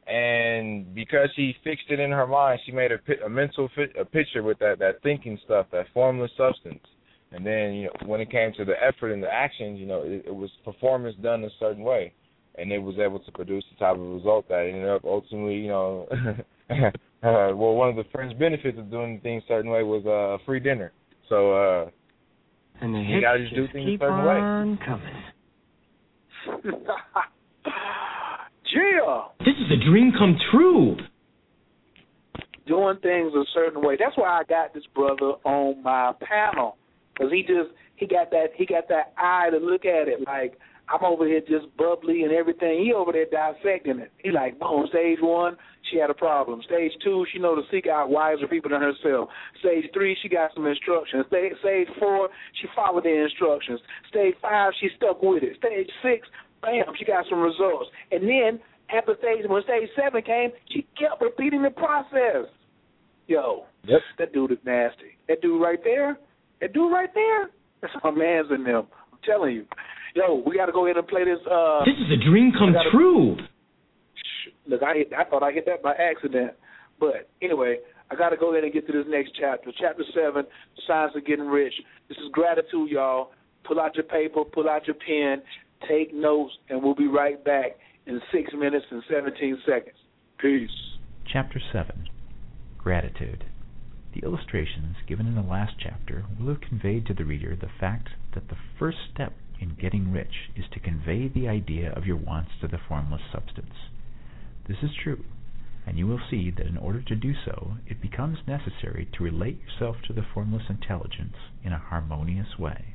and 0.08 0.94
because 0.94 1.30
she 1.36 1.56
fixed 1.64 1.86
it 1.90 2.00
in 2.00 2.12
her 2.12 2.28
mind, 2.28 2.60
she 2.66 2.72
made 2.72 2.92
a, 2.92 3.26
a 3.26 3.30
mental 3.30 3.70
fit, 3.76 3.92
a 4.00 4.04
picture 4.04 4.44
with 4.44 4.60
that 4.60 4.80
that 4.80 5.02
thinking 5.02 5.40
stuff, 5.46 5.68
that 5.72 5.86
formless 5.94 6.32
substance. 6.38 6.84
And 7.32 7.46
then 7.46 7.74
you 7.74 7.84
know 7.86 8.08
when 8.08 8.20
it 8.22 8.30
came 8.30 8.52
to 8.58 8.66
the 8.66 8.74
effort 8.84 9.12
and 9.12 9.24
the 9.24 9.32
actions, 9.32 9.80
you 9.80 9.86
know 9.86 10.02
it, 10.04 10.26
it 10.28 10.36
was 10.36 10.50
performance 10.66 11.16
done 11.22 11.44
a 11.44 11.50
certain 11.60 11.84
way, 11.84 12.14
and 12.56 12.72
it 12.72 12.80
was 12.80 12.96
able 13.00 13.20
to 13.20 13.32
produce 13.32 13.64
the 13.72 13.78
type 13.80 13.96
of 13.96 14.02
result 14.02 14.48
that 14.50 14.68
ended 14.68 14.90
up 14.90 15.04
ultimately, 15.06 15.56
you 15.56 15.70
know. 15.70 16.08
uh, 16.70 16.92
well, 17.56 17.74
one 17.76 17.90
of 17.90 17.96
the 17.96 18.04
fringe 18.12 18.38
benefits 18.38 18.78
of 18.78 18.92
doing 18.92 19.20
things 19.22 19.44
a 19.46 19.54
certain 19.54 19.72
way 19.72 19.84
was 19.84 20.04
uh, 20.06 20.36
a 20.36 20.46
free 20.46 20.60
dinner. 20.60 20.92
So 21.30 21.54
uh, 21.54 21.90
and 22.82 22.94
the 22.94 23.00
you 23.00 23.22
gotta 23.22 23.40
just 23.40 23.56
do 23.56 23.64
just 23.64 23.74
things 23.74 23.92
keep 23.92 24.02
a 24.02 24.04
certain 24.04 24.20
on 24.20 24.72
way. 24.72 24.86
coming. 24.86 25.24
Yeah. 28.74 29.24
This 29.40 29.56
is 29.56 29.72
a 29.72 29.90
dream 29.90 30.12
come 30.18 30.38
true. 30.52 30.98
doing 32.66 32.98
things 33.02 33.34
a 33.34 33.44
certain 33.54 33.82
way. 33.84 33.98
That's 34.00 34.18
why 34.18 34.40
I 34.40 34.44
got 34.44 34.74
this 34.74 34.84
brother 34.96 35.34
on 35.44 35.84
my 35.84 36.14
panel 36.22 36.78
because 37.14 37.32
he 37.32 37.42
just 37.42 37.70
he 37.96 38.08
got 38.08 38.32
that 38.32 38.48
he 38.56 38.66
got 38.66 38.88
that 38.90 39.14
eye 39.18 39.50
to 39.52 39.58
look 39.58 39.86
at 39.86 40.08
it 40.08 40.20
like 40.26 40.58
I'm 40.90 41.04
over 41.04 41.26
here 41.28 41.42
just 41.42 41.76
bubbly 41.78 42.24
and 42.24 42.34
everything. 42.34 42.84
He 42.84 42.94
over 42.94 43.12
there 43.12 43.26
dissecting 43.26 44.00
it. 44.00 44.12
He 44.18 44.32
like, 44.32 44.60
boom, 44.60 44.86
stage 44.90 45.20
one, 45.22 45.56
she 45.90 45.98
had 45.98 46.10
a 46.10 46.14
problem. 46.14 46.62
Stage 46.66 46.92
two, 47.04 47.26
she 47.32 47.40
know 47.40 47.56
to 47.56 47.62
seek 47.72 47.88
out 47.88 48.10
wiser 48.10 48.48
people 48.48 48.70
than 48.72 48.82
herself. 48.82 49.30
Stage 49.60 49.86
three, 49.94 50.18
she 50.22 50.28
got 50.28 50.52
some 50.54 50.66
instructions. 50.66 51.26
Stage, 51.28 51.54
stage 51.62 51.88
four, 52.00 52.30
she 52.62 52.68
followed 52.76 53.06
the 53.06 53.24
instructions. 53.24 53.80
Stage 54.10 54.36
five, 54.42 54.74
she 54.80 54.90
stuck 54.98 55.22
with 55.22 55.44
it. 55.44 55.58
Stage 55.58 55.90
six, 56.02 56.28
bam, 56.64 56.96
she 56.98 57.06
got 57.06 57.26
some 57.30 57.40
results. 57.42 57.90
And 58.12 58.24
then 58.24 58.60
after 58.90 59.16
stage 59.20 59.46
when 59.48 59.62
stage 59.64 59.90
seven 59.96 60.24
came, 60.24 60.50
she 60.72 60.88
kept 60.98 61.22
repeating 61.22 61.62
the 61.62 61.70
process. 61.70 62.48
Yo, 63.28 63.66
Yep. 63.86 64.02
that 64.20 64.34
dude 64.34 64.52
is 64.52 64.58
nasty. 64.66 65.18
That 65.28 65.42
dude 65.42 65.62
right 65.62 65.80
there, 65.84 66.18
that 66.62 66.74
dude 66.74 66.92
right 66.92 67.14
there, 67.14 67.50
that's 67.82 67.94
my 68.04 68.12
man's 68.12 68.48
in 68.52 68.64
them. 68.64 68.88
I'm 69.12 69.20
telling 69.26 69.56
you. 69.56 69.66
Yo, 70.16 70.44
we 70.46 70.56
got 70.56 70.68
to 70.68 70.72
go 70.72 70.86
ahead 70.86 70.98
and 70.98 71.08
play 71.08 71.24
this. 71.26 71.40
Uh, 71.50 71.84
this 71.86 71.96
is 71.96 72.12
a 72.12 72.30
dream 72.30 72.52
come 72.58 72.72
gotta, 72.74 72.90
true. 72.92 73.36
Look, 74.68 74.84
I 74.84 74.94
hit, 74.96 75.12
I 75.18 75.24
thought 75.24 75.44
I 75.44 75.52
hit 75.52 75.66
that 75.66 75.82
by 75.82 75.94
accident, 75.96 76.52
but 77.00 77.28
anyway, 77.42 77.78
I 78.12 78.16
got 78.16 78.30
to 78.30 78.38
go 78.38 78.52
ahead 78.52 78.64
and 78.64 78.72
get 78.72 78.86
to 78.88 78.94
this 78.94 79.06
next 79.10 79.32
chapter. 79.40 79.72
Chapter 79.80 80.04
seven, 80.14 80.46
Science 80.88 81.14
of 81.16 81.26
Getting 81.26 81.48
Rich. 81.48 81.74
This 82.10 82.18
is 82.20 82.30
gratitude, 82.32 82.90
y'all. 82.90 83.32
Pull 83.66 83.80
out 83.80 83.96
your 83.96 84.04
paper, 84.04 84.44
pull 84.44 84.70
out 84.70 84.86
your 84.88 84.96
pen, 84.96 85.42
take 85.88 86.14
notes, 86.14 86.54
and 86.70 86.82
we'll 86.82 86.96
be 86.96 87.08
right 87.08 87.44
back 87.44 87.78
in 88.06 88.22
six 88.32 88.52
minutes 88.54 88.86
and 88.92 89.04
seventeen 89.10 89.58
seconds. 89.66 89.96
Peace. 90.40 90.70
Chapter 91.32 91.60
seven, 91.72 92.10
Gratitude. 92.78 93.46
The 94.14 94.26
illustrations 94.28 94.98
given 95.08 95.26
in 95.26 95.36
the 95.36 95.42
last 95.42 95.74
chapter 95.80 96.26
will 96.38 96.50
have 96.50 96.62
conveyed 96.62 97.06
to 97.08 97.14
the 97.14 97.26
reader 97.26 97.56
the 97.56 97.72
fact 97.80 98.10
that 98.34 98.50
the 98.50 98.58
first 98.78 98.98
step 99.14 99.34
in 99.60 99.78
getting 99.82 100.12
rich 100.12 100.52
is 100.56 100.66
to 100.74 100.80
convey 100.80 101.30
the 101.30 101.48
idea 101.48 101.92
of 101.94 102.06
your 102.06 102.18
wants 102.18 102.52
to 102.62 102.68
the 102.68 102.78
formless 102.88 103.22
substance. 103.32 103.74
This 104.68 104.78
is 104.84 104.92
true, 105.02 105.24
and 105.88 105.98
you 105.98 106.08
will 106.08 106.20
see 106.30 106.52
that 106.52 106.68
in 106.68 106.78
order 106.78 107.02
to 107.02 107.16
do 107.16 107.34
so, 107.46 107.78
it 107.88 108.02
becomes 108.02 108.40
necessary 108.46 109.08
to 109.14 109.24
relate 109.24 109.60
yourself 109.62 109.98
to 110.08 110.14
the 110.14 110.26
formless 110.34 110.70
intelligence 110.70 111.36
in 111.64 111.72
a 111.72 111.80
harmonious 111.80 112.60
way. 112.60 112.93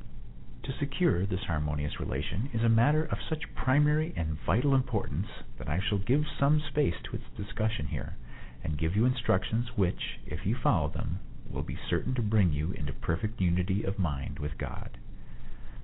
To 0.63 0.73
secure 0.77 1.25
this 1.25 1.45
harmonious 1.47 1.99
relation 1.99 2.49
is 2.53 2.63
a 2.63 2.69
matter 2.69 3.05
of 3.05 3.17
such 3.29 3.55
primary 3.55 4.13
and 4.15 4.37
vital 4.45 4.75
importance 4.75 5.27
that 5.57 5.69
I 5.69 5.79
shall 5.79 5.99
give 5.99 6.25
some 6.39 6.59
space 6.59 6.95
to 7.03 7.15
its 7.15 7.25
discussion 7.37 7.87
here, 7.87 8.17
and 8.63 8.77
give 8.77 8.95
you 8.95 9.05
instructions 9.05 9.77
which, 9.77 10.19
if 10.25 10.45
you 10.45 10.55
follow 10.55 10.89
them, 10.89 11.19
will 11.49 11.63
be 11.63 11.79
certain 11.89 12.13
to 12.15 12.21
bring 12.21 12.51
you 12.51 12.71
into 12.73 12.91
perfect 12.91 13.39
unity 13.39 13.83
of 13.83 13.97
mind 13.97 14.39
with 14.39 14.57
God. 14.57 14.97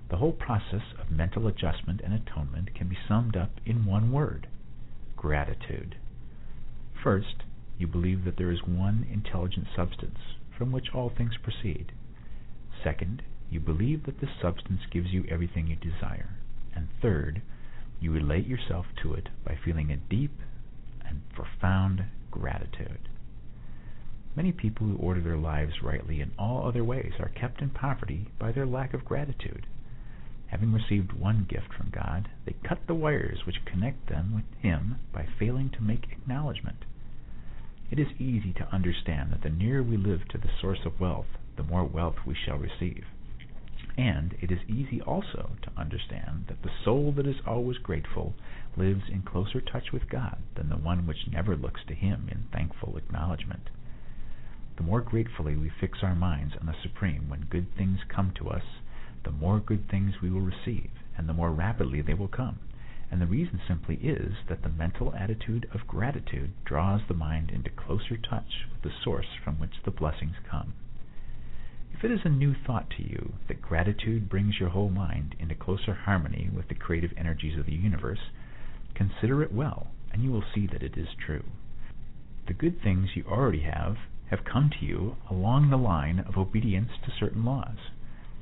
The 0.10 0.18
whole 0.18 0.34
process 0.34 0.94
of 1.00 1.10
mental 1.10 1.48
adjustment 1.48 2.02
and 2.02 2.14
atonement 2.14 2.76
can 2.76 2.88
be 2.88 2.98
summed 3.08 3.36
up 3.36 3.60
in 3.66 3.86
one 3.86 4.12
word 4.12 4.48
gratitude. 5.16 5.96
First, 7.02 7.44
you 7.78 7.88
believe 7.88 8.26
that 8.26 8.38
there 8.38 8.52
is 8.52 8.62
one 8.64 9.08
intelligent 9.12 9.68
substance 9.76 10.20
from 10.58 10.72
which 10.72 10.94
all 10.94 11.10
things 11.10 11.38
proceed. 11.42 11.92
Second, 12.84 13.24
you 13.50 13.60
believe 13.60 14.06
that 14.06 14.20
this 14.20 14.30
substance 14.42 14.82
gives 14.92 15.12
you 15.12 15.26
everything 15.30 15.68
you 15.68 15.76
desire. 15.76 16.36
And 16.76 16.88
third, 17.02 17.42
you 18.00 18.12
relate 18.12 18.48
yourself 18.48 18.86
to 19.04 19.14
it 19.14 19.30
by 19.46 19.58
feeling 19.64 19.92
a 19.92 19.98
deep 19.98 20.38
and 21.08 21.22
profound 21.34 22.06
gratitude. 22.32 23.08
Many 24.36 24.52
people 24.52 24.88
who 24.88 24.98
order 24.98 25.22
their 25.22 25.38
lives 25.38 25.82
rightly 25.82 26.20
in 26.20 26.32
all 26.38 26.68
other 26.68 26.84
ways 26.84 27.14
are 27.20 27.30
kept 27.30 27.62
in 27.62 27.70
poverty 27.70 28.28
by 28.38 28.52
their 28.52 28.66
lack 28.66 28.94
of 28.94 29.06
gratitude. 29.06 29.66
Having 30.48 30.74
received 30.74 31.14
one 31.14 31.46
gift 31.50 31.74
from 31.74 31.90
God, 31.90 32.30
they 32.46 32.56
cut 32.68 32.80
the 32.86 32.94
wires 32.94 33.46
which 33.46 33.64
connect 33.66 34.10
them 34.10 34.36
with 34.36 34.62
Him 34.62 34.98
by 35.14 35.26
failing 35.40 35.70
to 35.72 35.82
make 35.82 36.12
acknowledgment. 36.12 36.84
It 37.90 38.00
is 38.00 38.20
easy 38.20 38.52
to 38.54 38.74
understand 38.74 39.32
that 39.32 39.42
the 39.42 39.50
nearer 39.50 39.82
we 39.82 39.96
live 39.96 40.28
to 40.30 40.38
the 40.38 40.52
source 40.60 40.86
of 40.86 41.00
wealth, 41.00 41.28
the 41.56 41.64
more 41.64 41.86
wealth 41.86 42.16
we 42.26 42.36
shall 42.36 42.58
receive. 42.58 43.06
And 43.98 44.36
it 44.42 44.52
is 44.52 44.60
easy 44.68 45.02
also 45.02 45.52
to 45.62 45.72
understand 45.78 46.46
that 46.48 46.62
the 46.64 46.72
soul 46.84 47.12
that 47.14 47.28
is 47.28 47.42
always 47.46 47.78
grateful 47.78 48.34
lives 48.76 49.04
in 49.10 49.22
closer 49.22 49.62
touch 49.62 49.92
with 49.92 50.10
God 50.10 50.38
than 50.56 50.70
the 50.70 50.78
one 50.78 51.08
which 51.08 51.28
never 51.32 51.56
looks 51.56 51.82
to 51.88 51.96
Him 51.96 52.28
in 52.30 52.46
thankful 52.52 52.98
acknowledgment. 52.98 53.70
The 54.78 54.84
more 54.84 55.02
gratefully 55.02 55.56
we 55.56 55.70
fix 55.70 56.00
our 56.04 56.16
minds 56.16 56.56
on 56.60 56.66
the 56.66 56.76
Supreme 56.84 57.30
when 57.30 57.46
good 57.50 57.68
things 57.78 58.00
come 58.10 58.32
to 58.36 58.50
us, 58.50 58.64
the 59.24 59.32
more 59.32 59.60
good 59.60 59.90
things 59.90 60.22
we 60.22 60.30
will 60.30 60.42
receive, 60.42 60.90
and 61.18 61.30
the 61.30 61.34
more 61.34 61.52
rapidly 61.52 62.02
they 62.02 62.14
will 62.14 62.28
come. 62.28 62.60
And 63.10 63.22
the 63.22 63.28
reason 63.28 63.62
simply 63.68 63.96
is 63.96 64.34
that 64.50 64.64
the 64.64 64.70
mental 64.70 65.14
attitude 65.16 65.70
of 65.74 65.88
gratitude 65.88 66.52
draws 66.66 67.02
the 67.08 67.14
mind 67.14 67.52
into 67.52 67.70
closer 67.70 68.18
touch 68.18 68.66
with 68.72 68.82
the 68.82 68.92
source 69.04 69.28
from 69.44 69.60
which 69.60 69.84
the 69.84 69.92
blessings 69.92 70.36
come. 70.50 70.74
If 71.98 72.04
it 72.04 72.12
is 72.12 72.26
a 72.26 72.30
new 72.30 72.54
thought 72.54 72.90
to 72.98 73.04
you 73.04 73.36
that 73.48 73.62
gratitude 73.62 74.28
brings 74.28 74.60
your 74.60 74.68
whole 74.68 74.90
mind 74.90 75.34
into 75.40 75.56
closer 75.56 75.94
harmony 75.94 76.50
with 76.54 76.68
the 76.68 76.76
creative 76.76 77.14
energies 77.16 77.58
of 77.58 77.68
the 77.68 77.72
universe, 77.72 78.20
consider 78.94 79.42
it 79.42 79.54
well, 79.54 79.88
and 80.12 80.22
you 80.22 80.30
will 80.30 80.44
see 80.54 80.68
that 80.68 80.84
it 80.84 80.98
is 80.98 81.16
true. 81.16 81.46
The 82.48 82.54
good 82.54 82.82
things 82.82 83.16
you 83.16 83.24
already 83.24 83.62
have 83.62 83.96
have 84.30 84.44
come 84.44 84.70
to 84.72 84.86
you 84.86 85.16
along 85.30 85.70
the 85.70 85.78
line 85.78 86.20
of 86.20 86.38
obedience 86.38 86.92
to 87.06 87.12
certain 87.18 87.46
laws. 87.46 87.78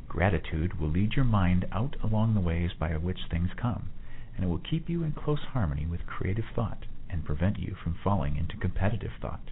Gratitude 0.07 0.79
will 0.79 0.89
lead 0.89 1.13
your 1.13 1.23
mind 1.23 1.67
out 1.71 1.95
along 2.01 2.33
the 2.33 2.41
ways 2.41 2.71
by 2.73 2.97
which 2.97 3.27
things 3.29 3.51
come, 3.55 3.91
and 4.35 4.43
it 4.43 4.47
will 4.47 4.57
keep 4.67 4.89
you 4.89 5.03
in 5.03 5.11
close 5.11 5.43
harmony 5.53 5.85
with 5.85 6.07
creative 6.07 6.45
thought 6.55 6.87
and 7.07 7.23
prevent 7.23 7.59
you 7.59 7.75
from 7.75 7.93
falling 8.03 8.35
into 8.35 8.57
competitive 8.57 9.13
thought. 9.21 9.51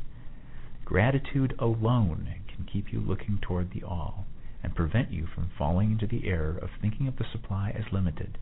Gratitude 0.86 1.54
alone 1.60 2.28
keep 2.64 2.92
you 2.92 3.00
looking 3.00 3.40
toward 3.42 3.72
the 3.72 3.84
all 3.84 4.26
and 4.64 4.76
prevent 4.76 5.12
you 5.12 5.28
from 5.28 5.52
falling 5.58 5.92
into 5.92 6.08
the 6.08 6.28
error 6.28 6.58
of 6.58 6.70
thinking 6.82 7.08
of 7.08 7.18
the 7.18 7.26
supply 7.32 7.72
as 7.72 7.92
limited, 7.92 8.38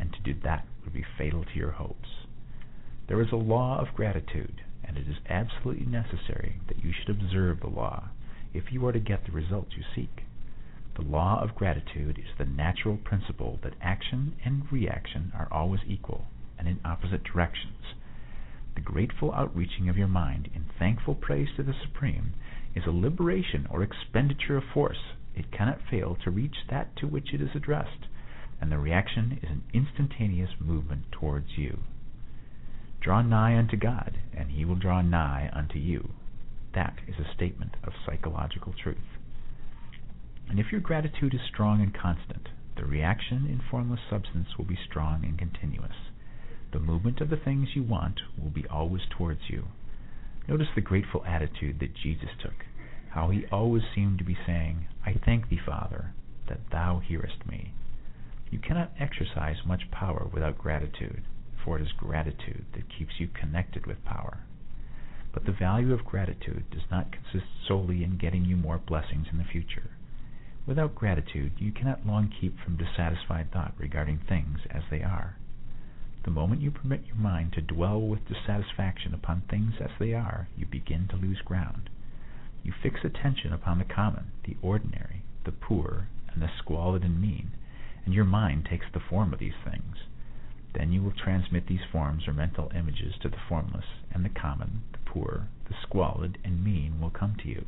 and 0.00 0.12
to 0.12 0.20
do 0.20 0.34
that 0.42 0.66
would 0.84 0.92
be 0.92 1.04
fatal 1.16 1.44
to 1.44 1.58
your 1.58 1.72
hopes. 1.72 2.08
There 3.08 3.20
is 3.22 3.32
a 3.32 3.36
law 3.36 3.78
of 3.80 3.94
gratitude, 3.94 4.62
and 4.84 4.96
it 4.96 5.08
is 5.08 5.16
absolutely 5.28 5.86
necessary 5.86 6.60
that 6.68 6.82
you 6.82 6.92
should 6.92 7.10
observe 7.10 7.60
the 7.60 7.68
law 7.68 8.08
if 8.54 8.72
you 8.72 8.86
are 8.86 8.92
to 8.92 9.00
get 9.00 9.26
the 9.26 9.32
results 9.32 9.72
you 9.76 9.82
seek. 9.94 10.24
The 10.96 11.02
law 11.02 11.40
of 11.42 11.54
gratitude 11.54 12.18
is 12.18 12.36
the 12.38 12.44
natural 12.44 12.96
principle 12.96 13.58
that 13.62 13.74
action 13.80 14.34
and 14.44 14.70
reaction 14.72 15.32
are 15.34 15.48
always 15.50 15.80
equal 15.86 16.24
and 16.58 16.66
in 16.66 16.80
opposite 16.84 17.22
directions. 17.24 17.94
The 18.74 18.80
grateful 18.80 19.32
outreaching 19.32 19.88
of 19.88 19.96
your 19.96 20.08
mind 20.08 20.50
in 20.54 20.64
thankful 20.78 21.14
praise 21.14 21.48
to 21.56 21.62
the 21.62 21.74
Supreme 21.74 22.34
is 22.74 22.84
a 22.86 22.90
liberation 22.90 23.66
or 23.70 23.82
expenditure 23.82 24.56
of 24.56 24.64
force. 24.72 25.14
It 25.34 25.52
cannot 25.52 25.80
fail 25.90 26.16
to 26.24 26.30
reach 26.30 26.56
that 26.70 26.96
to 26.96 27.06
which 27.06 27.32
it 27.32 27.40
is 27.40 27.50
addressed, 27.54 28.06
and 28.60 28.72
the 28.72 28.78
reaction 28.78 29.38
is 29.42 29.50
an 29.50 29.62
instantaneous 29.72 30.50
movement 30.60 31.12
towards 31.12 31.56
you. 31.56 31.80
Draw 33.00 33.22
nigh 33.22 33.56
unto 33.56 33.76
God, 33.76 34.18
and 34.36 34.50
he 34.50 34.64
will 34.64 34.74
draw 34.74 35.00
nigh 35.02 35.50
unto 35.52 35.78
you. 35.78 36.10
That 36.74 36.98
is 37.06 37.14
a 37.18 37.34
statement 37.34 37.76
of 37.84 37.92
psychological 38.04 38.72
truth. 38.72 39.18
And 40.48 40.58
if 40.58 40.72
your 40.72 40.80
gratitude 40.80 41.34
is 41.34 41.40
strong 41.48 41.80
and 41.80 41.94
constant, 41.94 42.48
the 42.76 42.84
reaction 42.84 43.46
in 43.46 43.60
formless 43.70 44.00
substance 44.08 44.56
will 44.56 44.64
be 44.64 44.78
strong 44.88 45.24
and 45.24 45.38
continuous. 45.38 46.10
The 46.72 46.80
movement 46.80 47.20
of 47.20 47.30
the 47.30 47.36
things 47.36 47.70
you 47.74 47.82
want 47.82 48.20
will 48.40 48.50
be 48.50 48.66
always 48.66 49.02
towards 49.16 49.40
you. 49.48 49.64
Notice 50.48 50.68
the 50.74 50.80
grateful 50.80 51.24
attitude 51.26 51.78
that 51.80 51.94
Jesus 51.94 52.30
took, 52.40 52.64
how 53.10 53.28
he 53.28 53.44
always 53.52 53.82
seemed 53.94 54.16
to 54.18 54.24
be 54.24 54.38
saying, 54.46 54.86
I 55.04 55.12
thank 55.24 55.48
thee, 55.48 55.60
Father, 55.64 56.14
that 56.48 56.70
thou 56.72 57.00
hearest 57.00 57.46
me. 57.46 57.74
You 58.50 58.58
cannot 58.58 58.92
exercise 58.98 59.66
much 59.66 59.90
power 59.90 60.26
without 60.32 60.56
gratitude, 60.56 61.22
for 61.62 61.78
it 61.78 61.82
is 61.82 61.92
gratitude 61.92 62.64
that 62.72 62.88
keeps 62.88 63.20
you 63.20 63.28
connected 63.28 63.86
with 63.86 64.02
power. 64.06 64.38
But 65.34 65.44
the 65.44 65.52
value 65.52 65.92
of 65.92 66.06
gratitude 66.06 66.64
does 66.70 66.90
not 66.90 67.12
consist 67.12 67.46
solely 67.66 68.02
in 68.02 68.16
getting 68.16 68.46
you 68.46 68.56
more 68.56 68.78
blessings 68.78 69.26
in 69.30 69.36
the 69.36 69.44
future. 69.44 69.90
Without 70.66 70.94
gratitude, 70.94 71.52
you 71.58 71.72
cannot 71.72 72.06
long 72.06 72.32
keep 72.40 72.58
from 72.60 72.76
dissatisfied 72.76 73.52
thought 73.52 73.74
regarding 73.78 74.18
things 74.26 74.60
as 74.70 74.82
they 74.90 75.02
are. 75.02 75.36
The 76.24 76.30
moment 76.30 76.60
you 76.60 76.70
permit 76.70 77.06
your 77.06 77.16
mind 77.16 77.52
to 77.52 77.60
dwell 77.60 78.00
with 78.00 78.26
dissatisfaction 78.26 79.14
upon 79.14 79.42
things 79.42 79.74
as 79.80 79.90
they 79.98 80.14
are, 80.14 80.48
you 80.56 80.66
begin 80.66 81.06
to 81.08 81.16
lose 81.16 81.40
ground. 81.42 81.90
You 82.64 82.72
fix 82.72 83.04
attention 83.04 83.52
upon 83.52 83.78
the 83.78 83.84
common, 83.84 84.32
the 84.44 84.56
ordinary, 84.60 85.22
the 85.44 85.52
poor, 85.52 86.08
and 86.28 86.42
the 86.42 86.50
squalid 86.58 87.04
and 87.04 87.20
mean, 87.20 87.52
and 88.04 88.12
your 88.12 88.24
mind 88.24 88.66
takes 88.66 88.86
the 88.92 89.00
form 89.00 89.32
of 89.32 89.38
these 89.38 89.56
things. 89.64 89.96
Then 90.74 90.92
you 90.92 91.02
will 91.02 91.12
transmit 91.12 91.66
these 91.66 91.84
forms 91.92 92.26
or 92.26 92.32
mental 92.32 92.70
images 92.74 93.14
to 93.22 93.28
the 93.28 93.40
formless, 93.48 93.86
and 94.10 94.24
the 94.24 94.28
common, 94.28 94.82
the 94.92 94.98
poor, 94.98 95.48
the 95.68 95.74
squalid, 95.82 96.38
and 96.44 96.64
mean 96.64 97.00
will 97.00 97.10
come 97.10 97.36
to 97.36 97.48
you. 97.48 97.64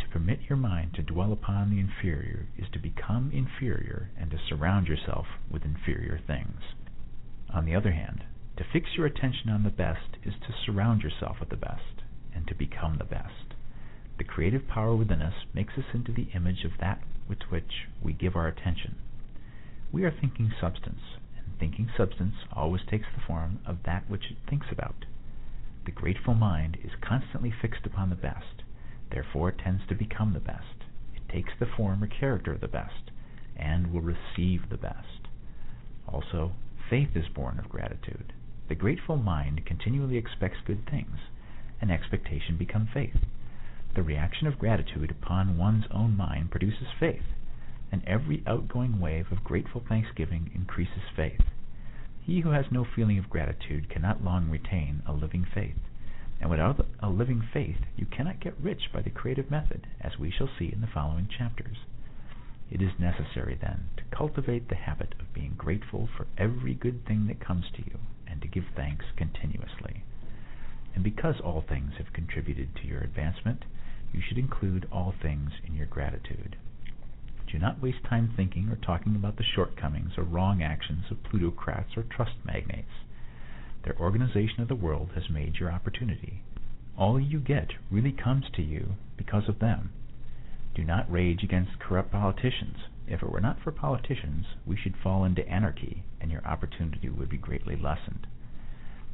To 0.00 0.08
permit 0.08 0.40
your 0.48 0.58
mind 0.58 0.94
to 0.94 1.02
dwell 1.02 1.32
upon 1.32 1.70
the 1.70 1.78
inferior 1.78 2.48
is 2.58 2.68
to 2.72 2.78
become 2.78 3.30
inferior 3.32 4.10
and 4.18 4.30
to 4.32 4.38
surround 4.48 4.88
yourself 4.88 5.26
with 5.50 5.64
inferior 5.64 6.18
things. 6.26 6.60
On 7.52 7.64
the 7.64 7.74
other 7.74 7.92
hand, 7.92 8.24
to 8.56 8.64
fix 8.72 8.96
your 8.96 9.06
attention 9.06 9.50
on 9.50 9.64
the 9.64 9.70
best 9.70 10.16
is 10.22 10.34
to 10.46 10.52
surround 10.52 11.02
yourself 11.02 11.40
with 11.40 11.48
the 11.48 11.56
best 11.56 12.02
and 12.32 12.46
to 12.46 12.54
become 12.54 12.98
the 12.98 13.04
best. 13.04 13.54
The 14.18 14.24
creative 14.24 14.68
power 14.68 14.94
within 14.94 15.20
us 15.20 15.34
makes 15.52 15.74
us 15.76 15.86
into 15.92 16.12
the 16.12 16.28
image 16.34 16.64
of 16.64 16.78
that 16.78 17.02
with 17.28 17.38
which 17.48 17.88
we 18.02 18.12
give 18.12 18.36
our 18.36 18.46
attention. 18.46 18.96
We 19.90 20.04
are 20.04 20.12
thinking 20.12 20.52
substance, 20.60 21.00
and 21.36 21.58
thinking 21.58 21.90
substance 21.96 22.34
always 22.52 22.82
takes 22.88 23.06
the 23.14 23.22
form 23.26 23.58
of 23.66 23.82
that 23.84 24.08
which 24.08 24.30
it 24.30 24.36
thinks 24.48 24.68
about. 24.70 25.06
The 25.86 25.90
grateful 25.90 26.34
mind 26.34 26.78
is 26.84 26.92
constantly 27.00 27.50
fixed 27.50 27.84
upon 27.84 28.10
the 28.10 28.16
best, 28.16 28.62
therefore 29.10 29.48
it 29.48 29.58
tends 29.58 29.82
to 29.88 29.94
become 29.96 30.34
the 30.34 30.40
best. 30.40 30.84
It 31.16 31.28
takes 31.28 31.52
the 31.58 31.66
form 31.66 32.04
or 32.04 32.06
character 32.06 32.52
of 32.52 32.60
the 32.60 32.68
best, 32.68 33.10
and 33.56 33.92
will 33.92 34.02
receive 34.02 34.68
the 34.68 34.76
best. 34.76 35.26
Also, 36.06 36.52
faith 36.90 37.10
is 37.14 37.28
born 37.28 37.60
of 37.60 37.68
gratitude. 37.68 38.32
The 38.68 38.74
grateful 38.74 39.16
mind 39.16 39.64
continually 39.64 40.16
expects 40.16 40.58
good 40.66 40.84
things, 40.90 41.18
and 41.80 41.88
expectation 41.88 42.56
becomes 42.56 42.88
faith. 42.92 43.16
The 43.94 44.02
reaction 44.02 44.48
of 44.48 44.58
gratitude 44.58 45.12
upon 45.12 45.56
one's 45.56 45.84
own 45.92 46.16
mind 46.16 46.50
produces 46.50 46.88
faith, 46.98 47.22
and 47.92 48.02
every 48.06 48.42
outgoing 48.44 48.98
wave 48.98 49.30
of 49.30 49.44
grateful 49.44 49.84
thanksgiving 49.88 50.50
increases 50.52 51.02
faith. 51.14 51.42
He 52.22 52.40
who 52.40 52.50
has 52.50 52.66
no 52.72 52.84
feeling 52.84 53.18
of 53.18 53.30
gratitude 53.30 53.88
cannot 53.88 54.24
long 54.24 54.50
retain 54.50 55.02
a 55.06 55.12
living 55.12 55.46
faith. 55.54 55.78
And 56.40 56.50
without 56.50 56.84
a 57.00 57.08
living 57.08 57.42
faith, 57.52 57.78
you 57.96 58.06
cannot 58.06 58.40
get 58.40 58.60
rich 58.60 58.92
by 58.92 59.02
the 59.02 59.10
creative 59.10 59.50
method, 59.50 59.86
as 60.00 60.18
we 60.18 60.30
shall 60.30 60.50
see 60.58 60.72
in 60.72 60.80
the 60.80 60.88
following 60.92 61.28
chapters. 61.28 61.76
It 62.70 62.80
is 62.80 62.98
necessary, 62.98 63.58
then, 63.60 63.88
to 63.96 64.04
cultivate 64.16 64.68
the 64.68 64.76
habit 64.76 65.14
of 65.18 65.34
being 65.34 65.54
grateful 65.58 66.08
for 66.16 66.26
every 66.38 66.74
good 66.74 67.04
thing 67.04 67.26
that 67.26 67.44
comes 67.44 67.64
to 67.74 67.82
you, 67.84 67.98
and 68.26 68.40
to 68.42 68.48
give 68.48 68.64
thanks 68.76 69.06
continuously. 69.16 70.04
And 70.94 71.02
because 71.02 71.40
all 71.40 71.62
things 71.68 71.94
have 71.98 72.12
contributed 72.12 72.76
to 72.76 72.86
your 72.86 73.00
advancement, 73.00 73.64
you 74.12 74.20
should 74.20 74.38
include 74.38 74.86
all 74.92 75.12
things 75.20 75.50
in 75.64 75.74
your 75.74 75.86
gratitude. 75.86 76.56
Do 77.50 77.58
not 77.58 77.82
waste 77.82 78.04
time 78.04 78.32
thinking 78.36 78.68
or 78.68 78.76
talking 78.76 79.16
about 79.16 79.36
the 79.36 79.44
shortcomings 79.44 80.12
or 80.16 80.22
wrong 80.22 80.62
actions 80.62 81.10
of 81.10 81.24
plutocrats 81.24 81.96
or 81.96 82.04
trust 82.04 82.36
magnates. 82.44 83.04
Their 83.84 83.98
organization 83.98 84.60
of 84.60 84.68
the 84.68 84.76
world 84.76 85.10
has 85.14 85.28
made 85.28 85.56
your 85.56 85.72
opportunity. 85.72 86.42
All 86.96 87.18
you 87.18 87.40
get 87.40 87.72
really 87.90 88.12
comes 88.12 88.44
to 88.54 88.62
you 88.62 88.94
because 89.16 89.48
of 89.48 89.58
them. 89.58 89.90
Do 90.74 90.84
not 90.84 91.10
rage 91.10 91.42
against 91.42 91.80
corrupt 91.80 92.12
politicians. 92.12 92.76
If 93.06 93.22
it 93.22 93.30
were 93.30 93.40
not 93.40 93.60
for 93.60 93.72
politicians, 93.72 94.46
we 94.64 94.76
should 94.76 94.96
fall 94.96 95.24
into 95.24 95.48
anarchy, 95.48 96.04
and 96.20 96.30
your 96.30 96.46
opportunity 96.46 97.08
would 97.08 97.28
be 97.28 97.36
greatly 97.36 97.74
lessened. 97.74 98.28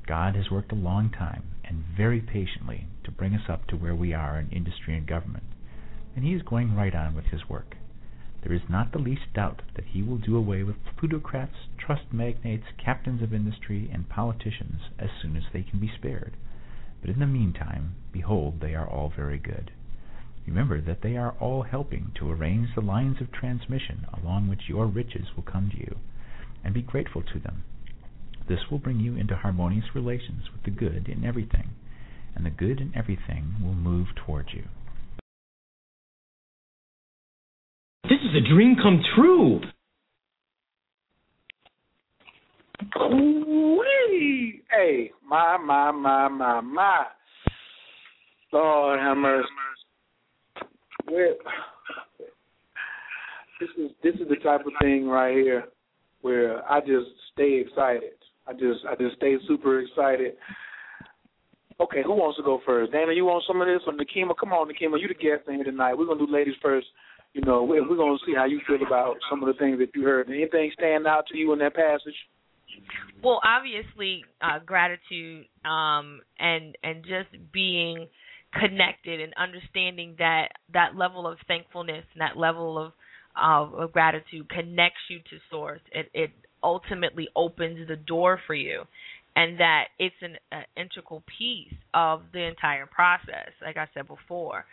God 0.06 0.36
has 0.36 0.50
worked 0.50 0.70
a 0.70 0.76
long 0.76 1.10
time 1.10 1.44
and 1.64 1.82
very 1.96 2.20
patiently 2.20 2.86
to 3.04 3.10
bring 3.10 3.34
us 3.34 3.48
up 3.48 3.66
to 3.68 3.76
where 3.76 3.94
we 3.94 4.12
are 4.12 4.38
in 4.38 4.50
industry 4.50 4.96
and 4.96 5.06
government, 5.06 5.44
and 6.14 6.24
He 6.24 6.34
is 6.34 6.42
going 6.42 6.76
right 6.76 6.94
on 6.94 7.14
with 7.14 7.26
His 7.26 7.48
work. 7.48 7.76
There 8.42 8.52
is 8.52 8.68
not 8.68 8.92
the 8.92 8.98
least 8.98 9.32
doubt 9.34 9.62
that 9.74 9.86
He 9.86 10.02
will 10.02 10.18
do 10.18 10.36
away 10.36 10.62
with 10.62 10.76
plutocrats, 10.96 11.56
trust 11.78 12.12
magnates, 12.12 12.66
captains 12.76 13.22
of 13.22 13.34
industry, 13.34 13.90
and 13.92 14.08
politicians 14.08 14.82
as 14.98 15.10
soon 15.20 15.36
as 15.36 15.44
they 15.52 15.62
can 15.62 15.80
be 15.80 15.88
spared. 15.96 16.36
But 17.00 17.10
in 17.10 17.18
the 17.18 17.26
meantime, 17.26 17.94
behold, 18.12 18.60
they 18.60 18.74
are 18.74 18.88
all 18.88 19.08
very 19.08 19.38
good. 19.38 19.72
Remember 20.46 20.80
that 20.80 21.02
they 21.02 21.16
are 21.16 21.34
all 21.40 21.62
helping 21.62 22.12
to 22.18 22.30
arrange 22.30 22.68
the 22.74 22.80
lines 22.80 23.20
of 23.20 23.32
transmission 23.32 24.06
along 24.22 24.48
which 24.48 24.68
your 24.68 24.86
riches 24.86 25.26
will 25.34 25.42
come 25.42 25.70
to 25.70 25.78
you, 25.78 25.96
and 26.64 26.72
be 26.72 26.82
grateful 26.82 27.22
to 27.22 27.38
them. 27.38 27.64
This 28.48 28.60
will 28.70 28.78
bring 28.78 29.00
you 29.00 29.16
into 29.16 29.34
harmonious 29.36 29.94
relations 29.94 30.44
with 30.52 30.62
the 30.62 30.70
good 30.70 31.08
in 31.08 31.24
everything, 31.24 31.70
and 32.34 32.46
the 32.46 32.50
good 32.50 32.80
in 32.80 32.92
everything 32.94 33.56
will 33.60 33.74
move 33.74 34.08
towards 34.24 34.50
you. 34.54 34.64
This 38.04 38.20
is 38.22 38.36
a 38.36 38.48
dream 38.48 38.76
come 38.80 39.02
true. 39.16 39.60
Wee! 43.00 44.62
Hey, 44.70 45.10
my, 45.28 45.56
my, 45.56 45.90
my, 45.90 46.28
my, 46.28 46.60
my. 46.60 47.04
Lord 48.52 49.00
have 49.00 49.16
mercy. 49.16 49.48
Where, 51.08 51.34
this 53.60 53.68
is 53.78 53.90
this 54.02 54.14
is 54.14 54.28
the 54.28 54.36
type 54.36 54.66
of 54.66 54.72
thing 54.80 55.08
right 55.08 55.34
here 55.34 55.64
where 56.22 56.68
I 56.70 56.80
just 56.80 57.08
stay 57.32 57.62
excited. 57.64 58.18
I 58.46 58.52
just 58.52 58.84
I 58.88 58.94
just 58.96 59.16
stay 59.16 59.36
super 59.46 59.80
excited. 59.80 60.34
Okay, 61.78 62.02
who 62.02 62.12
wants 62.14 62.38
to 62.38 62.42
go 62.42 62.60
first? 62.64 62.92
Dhane, 62.92 63.14
you 63.14 63.26
want 63.26 63.44
some 63.46 63.60
of 63.60 63.66
this? 63.66 63.82
Or 63.86 63.92
Nakima, 63.92 64.32
come 64.38 64.52
on, 64.52 64.66
Nakima, 64.66 64.98
you 64.98 65.08
the 65.08 65.14
guest 65.14 65.46
in 65.46 65.56
here 65.56 65.64
tonight. 65.64 65.94
We're 65.94 66.06
gonna 66.06 66.24
do 66.24 66.32
ladies 66.32 66.54
first. 66.62 66.86
You 67.34 67.42
know, 67.42 67.64
we're, 67.64 67.86
we're 67.86 67.96
gonna 67.96 68.16
see 68.26 68.32
how 68.34 68.46
you 68.46 68.60
feel 68.66 68.84
about 68.86 69.16
some 69.28 69.42
of 69.42 69.46
the 69.46 69.58
things 69.58 69.78
that 69.78 69.90
you 69.94 70.02
heard. 70.02 70.28
Anything 70.28 70.70
stand 70.72 71.06
out 71.06 71.26
to 71.28 71.36
you 71.36 71.52
in 71.52 71.58
that 71.58 71.74
passage? 71.74 72.16
Well, 73.22 73.40
obviously, 73.44 74.24
uh, 74.40 74.58
gratitude 74.64 75.46
um, 75.64 76.20
and 76.38 76.76
and 76.82 77.04
just 77.04 77.52
being 77.52 78.08
connected 78.52 79.20
and 79.20 79.32
understanding 79.34 80.14
that 80.18 80.48
that 80.72 80.96
level 80.96 81.26
of 81.26 81.38
thankfulness 81.46 82.04
and 82.14 82.20
that 82.20 82.36
level 82.36 82.78
of 82.78 82.92
uh, 83.36 83.84
of 83.84 83.92
gratitude 83.92 84.48
connects 84.48 85.00
you 85.10 85.18
to 85.18 85.38
source. 85.50 85.80
It 85.92 86.10
it 86.14 86.30
ultimately 86.62 87.28
opens 87.36 87.86
the 87.88 87.96
door 87.96 88.40
for 88.46 88.54
you, 88.54 88.82
and 89.34 89.60
that 89.60 89.84
it's 89.98 90.14
an 90.22 90.36
uh, 90.52 90.62
integral 90.76 91.22
piece 91.38 91.74
of 91.94 92.22
the 92.32 92.42
entire 92.42 92.86
process. 92.86 93.50
Like 93.64 93.76
I 93.76 93.88
said 93.94 94.08
before, 94.08 94.64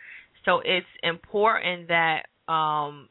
so 0.44 0.60
it's 0.64 0.86
important 1.02 1.88
that 1.88 2.26
um, 2.48 3.08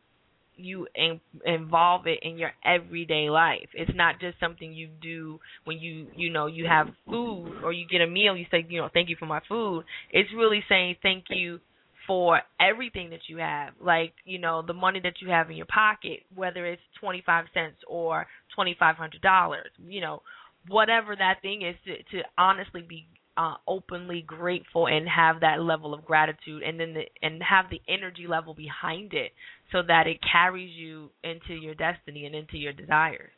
you 0.56 0.88
in, 0.96 1.20
involve 1.46 2.08
it 2.08 2.20
in 2.22 2.38
your 2.38 2.52
everyday 2.66 3.30
life. 3.30 3.70
It's 3.74 3.92
not 3.96 4.20
just 4.20 4.40
something 4.40 4.74
you 4.74 4.90
do 5.02 5.40
when 5.66 5.80
you 5.80 6.08
you 6.16 6.32
know 6.32 6.48
you 6.48 6.66
have 6.68 6.88
food 7.06 7.62
or 7.64 7.74
you 7.74 7.86
get 7.90 8.02
a 8.02 8.08
meal. 8.08 8.36
You 8.36 8.46
say 8.52 8.66
you 8.68 8.80
know 8.82 8.90
thank 8.94 9.10
you 9.10 9.16
for 9.18 9.26
my 9.26 9.42
food. 9.48 9.84
It's 10.12 10.30
really 10.36 10.64
saying 10.70 10.96
thank 11.02 11.26
you 11.30 11.60
for 12.08 12.42
everything 12.60 13.12
that 13.12 13.22
you 13.28 13.38
have. 13.38 13.74
Like 13.82 14.14
you 14.26 14.40
know 14.40 14.62
the 14.66 14.74
money 14.74 15.00
that 15.04 15.22
you 15.22 15.30
have 15.30 15.50
in 15.50 15.58
your 15.58 15.66
pocket, 15.66 16.22
whether 16.34 16.66
it's 16.66 16.82
twenty 17.00 17.24
five 17.26 17.46
cents 17.54 17.78
or 17.88 18.28
twenty 18.56 18.76
five 18.78 18.96
hundred 18.96 19.22
dollars. 19.22 19.70
You 19.86 20.02
know 20.02 20.22
whatever 20.68 21.16
that 21.16 21.42
thing 21.42 21.62
is 21.62 21.76
to, 21.86 21.98
to 22.18 22.24
honestly 22.38 22.82
be 22.88 23.06
uh, 23.38 23.56
openly 23.68 24.24
grateful 24.26 24.88
and 24.88 25.08
have 25.08 25.40
that 25.42 25.62
level 25.62 25.94
of 25.94 26.06
gratitude 26.06 26.64
and 26.64 26.80
then 26.80 26.94
the, 26.94 27.02
and 27.22 27.42
have 27.42 27.66
the 27.70 27.82
energy 27.88 28.28
level 28.28 28.54
behind 28.54 29.14
it 29.14 29.32
so 29.72 29.82
that 29.88 30.08
it 30.08 30.18
carries 30.30 30.72
you 30.76 31.10
into 31.24 31.54
your 31.54 31.76
destiny 31.76 32.26
and 32.26 32.36
into 32.36 32.58
your 32.58 32.74
desires. 32.74 33.32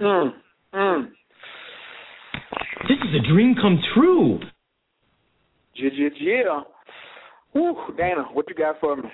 Mm, 0.00 0.30
mm. 0.74 1.08
This 2.88 2.98
is 2.98 3.14
a 3.14 3.32
dream 3.32 3.54
come 3.60 3.80
true. 3.94 4.38
Yeah, 5.74 5.90
yeah, 5.94 6.08
yeah. 6.20 6.60
Whew, 7.52 7.76
Dhane, 7.98 8.34
what 8.34 8.46
you 8.48 8.54
got 8.54 8.80
for 8.80 8.96
me? 8.96 9.08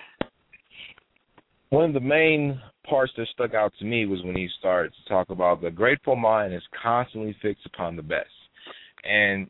One 1.70 1.84
of 1.84 1.94
the 1.94 2.00
main 2.00 2.60
parts 2.88 3.12
that 3.16 3.28
stuck 3.32 3.54
out 3.54 3.72
to 3.78 3.84
me 3.84 4.06
was 4.06 4.22
when 4.24 4.34
he 4.34 4.48
started 4.58 4.92
to 4.92 5.08
talk 5.08 5.30
about 5.30 5.62
the 5.62 5.70
grateful 5.70 6.16
mind 6.16 6.52
is 6.52 6.62
constantly 6.82 7.36
fixed 7.40 7.64
upon 7.66 7.96
the 7.96 8.02
best. 8.02 8.28
And 9.04 9.48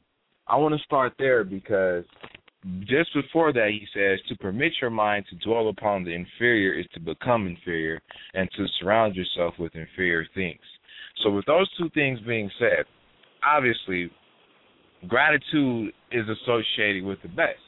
I 0.51 0.57
want 0.57 0.75
to 0.75 0.85
start 0.85 1.13
there 1.19 1.45
because 1.45 2.05
just 2.81 3.15
before 3.15 3.53
that, 3.53 3.69
he 3.71 3.87
says, 3.95 4.19
to 4.29 4.37
permit 4.37 4.73
your 4.81 4.91
mind 4.91 5.25
to 5.31 5.37
dwell 5.37 5.69
upon 5.69 6.05
the 6.05 6.11
inferior 6.11 6.79
is 6.79 6.87
to 6.95 7.01
become 7.01 7.47
inferior 7.47 8.01
and 8.35 8.51
to 8.57 8.67
surround 8.81 9.15
yourself 9.15 9.55
with 9.59 9.75
inferior 9.77 10.27
things. 10.35 10.61
So, 11.23 11.31
with 11.31 11.47
those 11.47 11.71
two 11.79 11.89
things 11.91 12.19
being 12.27 12.51
said, 12.59 12.85
obviously, 13.47 14.11
gratitude 15.07 15.93
is 16.11 16.25
associated 16.29 17.05
with 17.05 17.23
the 17.23 17.29
best. 17.29 17.61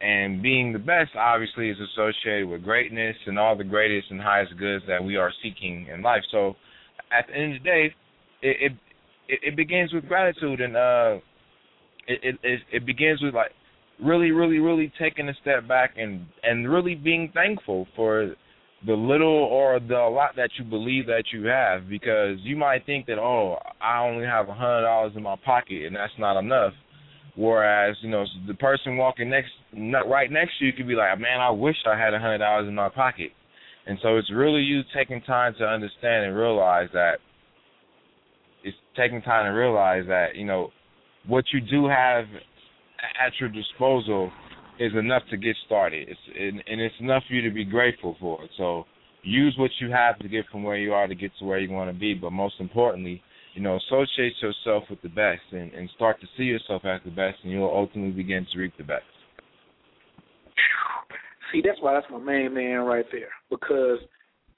And 0.00 0.42
being 0.42 0.72
the 0.72 0.80
best, 0.80 1.12
obviously, 1.16 1.70
is 1.70 1.78
associated 1.92 2.48
with 2.48 2.62
greatness 2.62 3.16
and 3.26 3.38
all 3.38 3.56
the 3.56 3.64
greatest 3.64 4.10
and 4.10 4.20
highest 4.20 4.56
goods 4.58 4.84
that 4.88 5.02
we 5.02 5.16
are 5.16 5.32
seeking 5.42 5.86
in 5.92 6.02
life. 6.02 6.22
So, 6.30 6.56
at 7.10 7.26
the 7.28 7.34
end 7.34 7.56
of 7.56 7.62
the 7.62 7.68
day, 7.68 7.94
it 8.42 8.72
it, 9.28 9.40
it 9.42 9.56
begins 9.56 9.92
with 9.92 10.06
gratitude, 10.06 10.60
and 10.60 10.76
uh, 10.76 11.18
it, 12.06 12.38
it 12.42 12.60
it 12.72 12.86
begins 12.86 13.22
with 13.22 13.34
like 13.34 13.52
really, 14.02 14.30
really, 14.30 14.58
really 14.58 14.92
taking 15.00 15.28
a 15.28 15.34
step 15.40 15.66
back 15.66 15.94
and 15.96 16.26
and 16.42 16.70
really 16.70 16.94
being 16.94 17.30
thankful 17.34 17.86
for 17.94 18.34
the 18.86 18.92
little 18.92 19.28
or 19.28 19.78
the 19.78 19.94
lot 19.94 20.34
that 20.36 20.50
you 20.58 20.64
believe 20.64 21.06
that 21.06 21.24
you 21.32 21.44
have 21.44 21.88
because 21.88 22.36
you 22.40 22.56
might 22.56 22.84
think 22.84 23.06
that 23.06 23.18
oh 23.18 23.56
I 23.80 24.02
only 24.02 24.24
have 24.24 24.48
a 24.48 24.54
hundred 24.54 24.82
dollars 24.82 25.12
in 25.14 25.22
my 25.22 25.36
pocket 25.44 25.86
and 25.86 25.94
that's 25.94 26.12
not 26.18 26.38
enough. 26.38 26.72
Whereas 27.36 27.96
you 28.02 28.10
know 28.10 28.24
the 28.46 28.54
person 28.54 28.96
walking 28.96 29.30
next 29.30 29.50
right 30.06 30.30
next 30.30 30.58
to 30.58 30.66
you 30.66 30.72
could 30.72 30.88
be 30.88 30.94
like 30.94 31.18
man 31.18 31.40
I 31.40 31.50
wish 31.50 31.76
I 31.86 31.96
had 31.96 32.12
a 32.12 32.18
hundred 32.18 32.38
dollars 32.38 32.68
in 32.68 32.74
my 32.74 32.88
pocket. 32.88 33.30
And 33.86 33.98
so 34.02 34.16
it's 34.16 34.30
really 34.32 34.60
you 34.60 34.82
taking 34.94 35.20
time 35.22 35.54
to 35.58 35.64
understand 35.64 36.26
and 36.26 36.36
realize 36.36 36.88
that 36.92 37.14
it's 38.64 38.76
taking 38.96 39.22
time 39.22 39.44
to 39.44 39.50
realize 39.50 40.04
that 40.08 40.34
you 40.34 40.44
know 40.44 40.70
what 41.26 41.44
you 41.52 41.60
do 41.60 41.86
have 41.86 42.24
at 43.24 43.32
your 43.40 43.48
disposal 43.48 44.30
is 44.78 44.92
enough 44.98 45.22
to 45.30 45.36
get 45.36 45.56
started. 45.66 46.08
It's 46.08 46.20
and, 46.38 46.62
and 46.66 46.80
it's 46.80 46.94
enough 47.00 47.22
for 47.28 47.34
you 47.34 47.42
to 47.48 47.54
be 47.54 47.64
grateful 47.64 48.16
for. 48.20 48.40
So 48.56 48.84
use 49.22 49.54
what 49.58 49.70
you 49.80 49.90
have 49.90 50.18
to 50.20 50.28
get 50.28 50.46
from 50.50 50.62
where 50.62 50.76
you 50.76 50.92
are 50.92 51.06
to 51.06 51.14
get 51.14 51.30
to 51.38 51.44
where 51.44 51.58
you 51.58 51.70
want 51.70 51.92
to 51.92 51.98
be. 51.98 52.14
But 52.14 52.30
most 52.32 52.54
importantly, 52.58 53.22
you 53.54 53.62
know, 53.62 53.76
associate 53.76 54.32
yourself 54.40 54.84
with 54.88 55.02
the 55.02 55.08
best 55.08 55.42
and, 55.52 55.72
and 55.72 55.88
start 55.94 56.20
to 56.20 56.26
see 56.36 56.44
yourself 56.44 56.82
as 56.84 57.00
the 57.04 57.10
best, 57.10 57.38
and 57.42 57.52
you'll 57.52 57.70
ultimately 57.70 58.12
begin 58.12 58.46
to 58.52 58.58
reap 58.58 58.72
the 58.78 58.84
best. 58.84 59.04
See, 61.52 61.62
that's 61.64 61.78
why 61.80 61.92
that's 61.92 62.06
my 62.10 62.18
main 62.18 62.54
man 62.54 62.80
right 62.80 63.04
there. 63.12 63.28
Because 63.50 63.98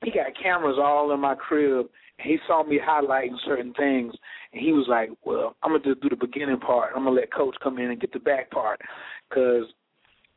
he 0.04 0.12
got 0.12 0.26
cameras 0.40 0.76
all 0.80 1.12
in 1.12 1.20
my 1.20 1.34
crib, 1.34 1.86
and 2.20 2.30
he 2.30 2.38
saw 2.46 2.62
me 2.62 2.78
highlighting 2.78 3.34
certain 3.44 3.74
things, 3.74 4.14
and 4.54 4.62
he 4.62 4.72
was 4.72 4.86
like, 4.88 5.10
"Well, 5.24 5.56
I'm 5.62 5.72
gonna 5.72 5.82
just 5.82 6.00
do 6.00 6.08
the 6.08 6.16
beginning 6.16 6.60
part. 6.60 6.92
I'm 6.94 7.04
gonna 7.04 7.16
let 7.16 7.32
Coach 7.32 7.56
come 7.60 7.78
in 7.78 7.90
and 7.90 8.00
get 8.00 8.12
the 8.12 8.20
back 8.20 8.50
part, 8.50 8.80
because 9.28 9.66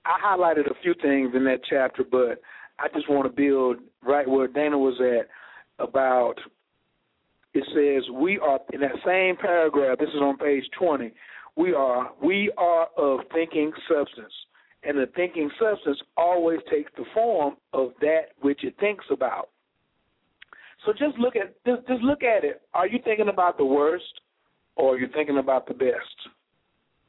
I 0.05 0.19
highlighted 0.19 0.69
a 0.69 0.73
few 0.81 0.95
things 0.95 1.35
in 1.35 1.43
that 1.45 1.63
chapter, 1.63 2.03
but 2.03 2.41
I 2.79 2.87
just 2.89 3.09
want 3.09 3.25
to 3.25 3.29
build 3.29 3.77
right 4.01 4.27
where 4.27 4.47
Dhane 4.47 4.79
was 4.79 4.99
at 5.01 5.29
about. 5.83 6.35
It 7.53 7.63
says 7.73 8.09
we 8.11 8.39
are 8.39 8.59
in 8.73 8.81
that 8.81 8.95
same 9.05 9.35
paragraph. 9.37 9.99
This 9.99 10.09
is 10.09 10.21
on 10.21 10.37
page 10.37 10.65
20. 10.77 11.13
We 11.55 11.73
are 11.73 12.11
we 12.21 12.51
are 12.57 12.87
of 12.97 13.21
thinking 13.33 13.71
substance, 13.87 14.33
and 14.83 14.97
the 14.97 15.07
thinking 15.15 15.51
substance 15.59 16.01
always 16.15 16.59
takes 16.71 16.91
the 16.97 17.05
form 17.13 17.57
of 17.73 17.93
that 18.01 18.33
which 18.41 18.63
it 18.63 18.75
thinks 18.79 19.05
about. 19.11 19.49
So 20.85 20.93
just 20.93 21.17
look 21.17 21.35
at 21.35 21.55
just, 21.65 21.87
just 21.87 22.01
look 22.01 22.23
at 22.23 22.43
it. 22.43 22.61
Are 22.73 22.87
you 22.87 22.99
thinking 23.03 23.29
about 23.29 23.57
the 23.57 23.65
worst, 23.65 24.21
or 24.75 24.95
are 24.95 24.97
you 24.97 25.07
thinking 25.13 25.37
about 25.37 25.67
the 25.67 25.73
best? 25.73 26.29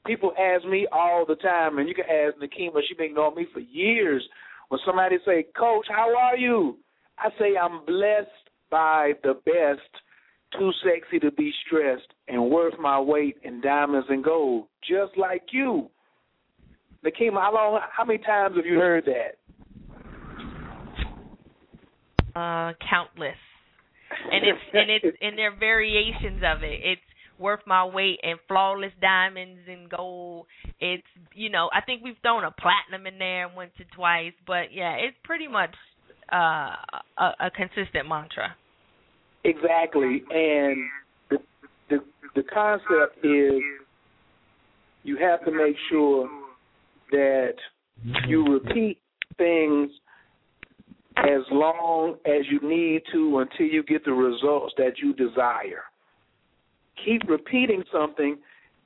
People 0.06 0.32
ask 0.38 0.64
me 0.64 0.86
all 0.90 1.24
the 1.26 1.36
time, 1.36 1.78
and 1.78 1.88
you 1.88 1.94
can 1.94 2.06
ask 2.06 2.36
Nakima. 2.38 2.80
She's 2.86 2.96
been 2.96 3.14
knowing 3.14 3.36
me 3.36 3.46
for 3.52 3.60
years. 3.60 4.26
When 4.68 4.80
somebody 4.84 5.16
say, 5.24 5.44
"Coach, 5.56 5.86
how 5.88 6.16
are 6.16 6.36
you?" 6.36 6.78
I 7.18 7.30
say, 7.38 7.56
"I'm 7.56 7.84
blessed 7.84 8.50
by 8.70 9.12
the 9.22 9.34
best, 9.34 9.90
too 10.58 10.72
sexy 10.84 11.18
to 11.20 11.30
be 11.30 11.52
stressed, 11.66 12.12
and 12.26 12.50
worth 12.50 12.78
my 12.78 12.98
weight 12.98 13.36
in 13.42 13.60
diamonds 13.60 14.08
and 14.08 14.24
gold, 14.24 14.68
just 14.82 15.16
like 15.16 15.52
you." 15.52 15.90
Nakima, 17.04 17.40
how 17.40 17.54
long? 17.54 17.80
How 17.92 18.04
many 18.04 18.18
times 18.18 18.56
have 18.56 18.66
you 18.66 18.78
heard 18.78 19.04
that? 19.04 19.38
Uh, 22.34 22.72
countless. 22.88 23.36
And 24.30 24.44
it's 24.44 24.58
and 24.72 24.90
it's 24.90 25.16
and 25.20 25.38
there 25.38 25.52
are 25.52 25.56
variations 25.56 26.42
of 26.44 26.62
it. 26.62 26.80
It's 26.82 27.00
worth 27.38 27.60
my 27.66 27.84
weight 27.84 28.18
in 28.22 28.36
flawless 28.48 28.92
diamonds 29.00 29.60
and 29.68 29.88
gold. 29.88 30.46
It's 30.80 31.06
you 31.34 31.50
know 31.50 31.70
I 31.72 31.80
think 31.82 32.02
we've 32.02 32.16
thrown 32.22 32.44
a 32.44 32.50
platinum 32.50 33.06
in 33.06 33.18
there 33.18 33.48
once 33.48 33.72
or 33.78 33.86
twice, 33.94 34.32
but 34.46 34.72
yeah, 34.72 34.94
it's 34.94 35.16
pretty 35.24 35.48
much 35.48 35.74
uh, 36.32 36.74
a, 37.18 37.46
a 37.46 37.50
consistent 37.54 38.08
mantra. 38.08 38.54
Exactly, 39.44 40.22
and 40.30 40.76
the 41.30 41.38
the 41.88 41.98
the 42.34 42.42
concept 42.42 43.24
is 43.24 43.62
you 45.04 45.16
have 45.16 45.44
to 45.44 45.50
make 45.50 45.76
sure 45.88 46.28
that 47.12 47.54
you 48.26 48.44
repeat 48.44 48.98
things 49.38 49.90
as 51.24 51.42
long 51.50 52.16
as 52.26 52.42
you 52.50 52.60
need 52.62 53.02
to 53.12 53.38
until 53.38 53.66
you 53.66 53.82
get 53.82 54.04
the 54.04 54.12
results 54.12 54.74
that 54.76 54.98
you 55.02 55.12
desire. 55.14 55.82
Keep 57.04 57.28
repeating 57.28 57.82
something, 57.92 58.38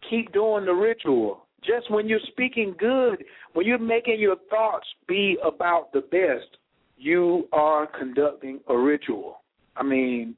keep 0.09 0.33
doing 0.33 0.65
the 0.65 0.73
ritual. 0.73 1.47
Just 1.65 1.91
when 1.91 2.09
you're 2.09 2.21
speaking 2.29 2.75
good, 2.79 3.25
when 3.53 3.67
you're 3.67 3.79
making 3.79 4.19
your 4.19 4.37
thoughts 4.51 4.87
be 5.07 5.37
about 5.45 5.93
the 5.93 6.01
best, 6.01 6.57
you 6.97 7.49
are 7.53 7.87
conducting 7.87 8.61
a 8.69 8.77
ritual. 8.77 9.43
I 9.77 9.83
mean, 9.83 10.37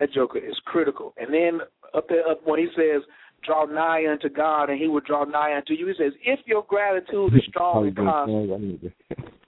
that 0.00 0.12
joker 0.12 0.38
is 0.38 0.58
critical. 0.64 1.14
And 1.16 1.32
then 1.32 1.60
up 1.94 2.08
there, 2.08 2.26
up 2.28 2.40
when 2.44 2.60
he 2.60 2.68
says, 2.76 3.02
"Draw 3.44 3.66
nigh 3.66 4.06
unto 4.10 4.28
God, 4.28 4.70
and 4.70 4.78
He 4.78 4.88
will 4.88 5.00
draw 5.00 5.24
nigh 5.24 5.56
unto 5.56 5.74
you," 5.74 5.88
he 5.88 5.94
says, 5.94 6.12
"If 6.24 6.40
your 6.46 6.62
gratitude 6.64 7.34
is 7.34 7.44
strong 7.48 7.88
and 7.88 7.96
constant, 7.96 8.92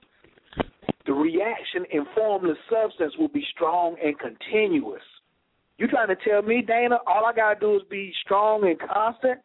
the 1.06 1.12
reaction 1.12 1.84
in 1.90 2.04
formless 2.14 2.58
substance 2.70 3.16
will 3.18 3.28
be 3.28 3.44
strong 3.54 3.96
and 4.02 4.18
continuous." 4.18 5.02
You 5.76 5.88
trying 5.88 6.08
to 6.08 6.16
tell 6.16 6.42
me, 6.42 6.62
Dhane, 6.62 6.96
all 7.06 7.26
I 7.26 7.32
gotta 7.32 7.58
do 7.58 7.76
is 7.76 7.82
be 7.84 8.12
strong 8.22 8.66
and 8.68 8.78
constant, 8.78 9.40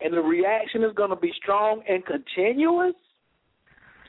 and 0.00 0.14
the 0.14 0.22
reaction 0.22 0.82
is 0.82 0.92
gonna 0.94 1.16
be 1.16 1.32
strong 1.32 1.82
and 1.86 2.04
continuous? 2.06 2.96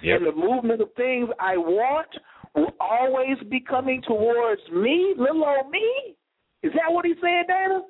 Yep. 0.01 0.17
And 0.17 0.27
the 0.27 0.31
movement 0.31 0.81
of 0.81 0.93
things 0.93 1.29
I 1.39 1.57
want 1.57 2.07
will 2.53 2.73
always 2.79 3.37
be 3.49 3.59
coming 3.59 4.01
towards 4.01 4.61
me, 4.71 5.13
little 5.17 5.43
old 5.43 5.69
me? 5.69 6.15
Is 6.63 6.71
that 6.73 6.91
what 6.91 7.05
he's 7.05 7.19
saying, 7.21 7.45
Dhane? 7.49 7.81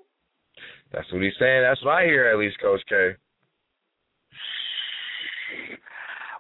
That's 0.91 1.11
what 1.11 1.21
he's 1.21 1.37
saying. 1.37 1.61
That's 1.61 1.83
what 1.83 1.93
I 1.95 2.05
hear, 2.05 2.25
at 2.25 2.37
least, 2.37 2.59
Coach 2.59 2.81
K. 2.89 3.15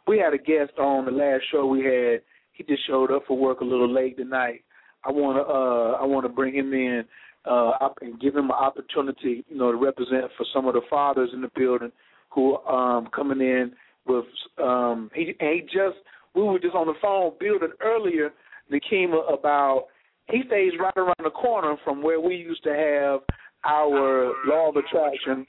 We 0.07 0.17
had 0.19 0.33
a 0.33 0.37
guest 0.37 0.77
on 0.77 1.05
the 1.05 1.11
last 1.11 1.43
show 1.51 1.65
we 1.65 1.83
had. 1.83 2.21
He 2.55 2.63
just 2.63 2.85
showed 2.87 3.11
up 3.11 3.23
for 3.27 3.37
work 3.37 3.61
a 3.61 3.65
little 3.65 3.91
late 3.91 4.17
tonight. 4.17 4.63
I 5.03 5.11
wanna 5.11 5.41
uh 5.41 5.97
I 6.01 6.05
wanna 6.05 6.29
bring 6.29 6.55
him 6.55 6.73
in 6.73 7.03
uh 7.45 7.71
and 8.01 8.19
give 8.19 8.35
him 8.35 8.45
an 8.45 8.51
opportunity, 8.51 9.45
you 9.47 9.57
know, 9.57 9.71
to 9.71 9.77
represent 9.77 10.31
for 10.37 10.45
some 10.53 10.67
of 10.67 10.73
the 10.73 10.81
fathers 10.89 11.29
in 11.33 11.41
the 11.41 11.51
building 11.55 11.91
who 12.29 12.57
um 12.65 13.07
coming 13.15 13.41
in 13.41 13.71
with 14.07 14.25
um 14.63 15.11
he 15.13 15.35
he 15.39 15.61
just 15.63 15.97
we 16.33 16.43
were 16.43 16.59
just 16.59 16.75
on 16.75 16.87
the 16.87 16.93
phone 17.01 17.33
building 17.39 17.71
earlier 17.81 18.31
Nakima 18.71 19.31
about 19.31 19.85
he 20.31 20.41
stays 20.47 20.73
right 20.79 20.97
around 20.97 21.15
the 21.23 21.29
corner 21.29 21.75
from 21.83 22.01
where 22.01 22.19
we 22.19 22.35
used 22.35 22.63
to 22.63 22.73
have 22.73 23.19
our 23.63 24.33
law 24.47 24.69
of 24.69 24.75
attraction 24.75 25.45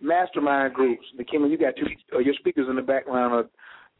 mastermind 0.00 0.74
groups. 0.74 1.04
Nakima, 1.18 1.50
you 1.50 1.58
got 1.58 1.74
two 1.76 1.86
uh, 2.14 2.18
your 2.18 2.34
speakers 2.34 2.66
in 2.68 2.76
the 2.76 2.82
background 2.82 3.32
are 3.34 3.44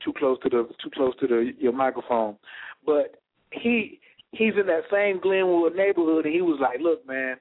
too 0.03 0.12
close 0.16 0.38
to 0.42 0.49
the 0.49 0.68
too 0.82 0.90
close 0.95 1.14
to 1.20 1.26
the 1.26 1.53
your 1.59 1.72
microphone. 1.72 2.36
But 2.84 3.20
he 3.51 4.01
he's 4.32 4.55
in 4.59 4.66
that 4.66 4.82
same 4.90 5.20
Glenwood 5.20 5.76
neighborhood 5.76 6.26
and 6.26 6.34
he 6.34 6.42
was 6.42 6.59
like, 6.61 6.80
Look, 6.80 7.07
man, 7.07 7.36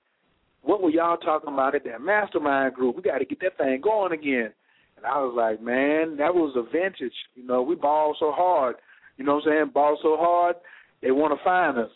what 0.62 0.82
were 0.82 0.90
y'all 0.90 1.18
talking 1.18 1.54
about 1.54 1.76
at 1.76 1.84
that 1.86 2.02
mastermind 2.02 2.74
group? 2.74 2.96
We 2.96 3.02
gotta 3.02 3.26
get 3.26 3.40
that 3.42 3.58
thing 3.58 3.82
going 3.82 4.14
again. 4.14 4.54
And 4.98 5.06
I 5.06 5.20
was 5.20 5.34
like, 5.36 5.62
Man, 5.62 6.18
that 6.18 6.34
was 6.34 6.54
a 6.56 6.64
vintage. 6.72 7.14
You 7.36 7.46
know, 7.46 7.62
we 7.62 7.76
ball 7.76 8.16
so 8.20 8.32
hard. 8.32 8.76
You 9.18 9.26
know 9.26 9.36
what 9.36 9.48
I'm 9.48 9.52
saying? 9.52 9.72
Ball 9.74 9.98
so 10.02 10.18
hard, 10.18 10.56
they 11.02 11.12
wanna 11.12 11.36
find 11.44 11.78
us. 11.78 11.92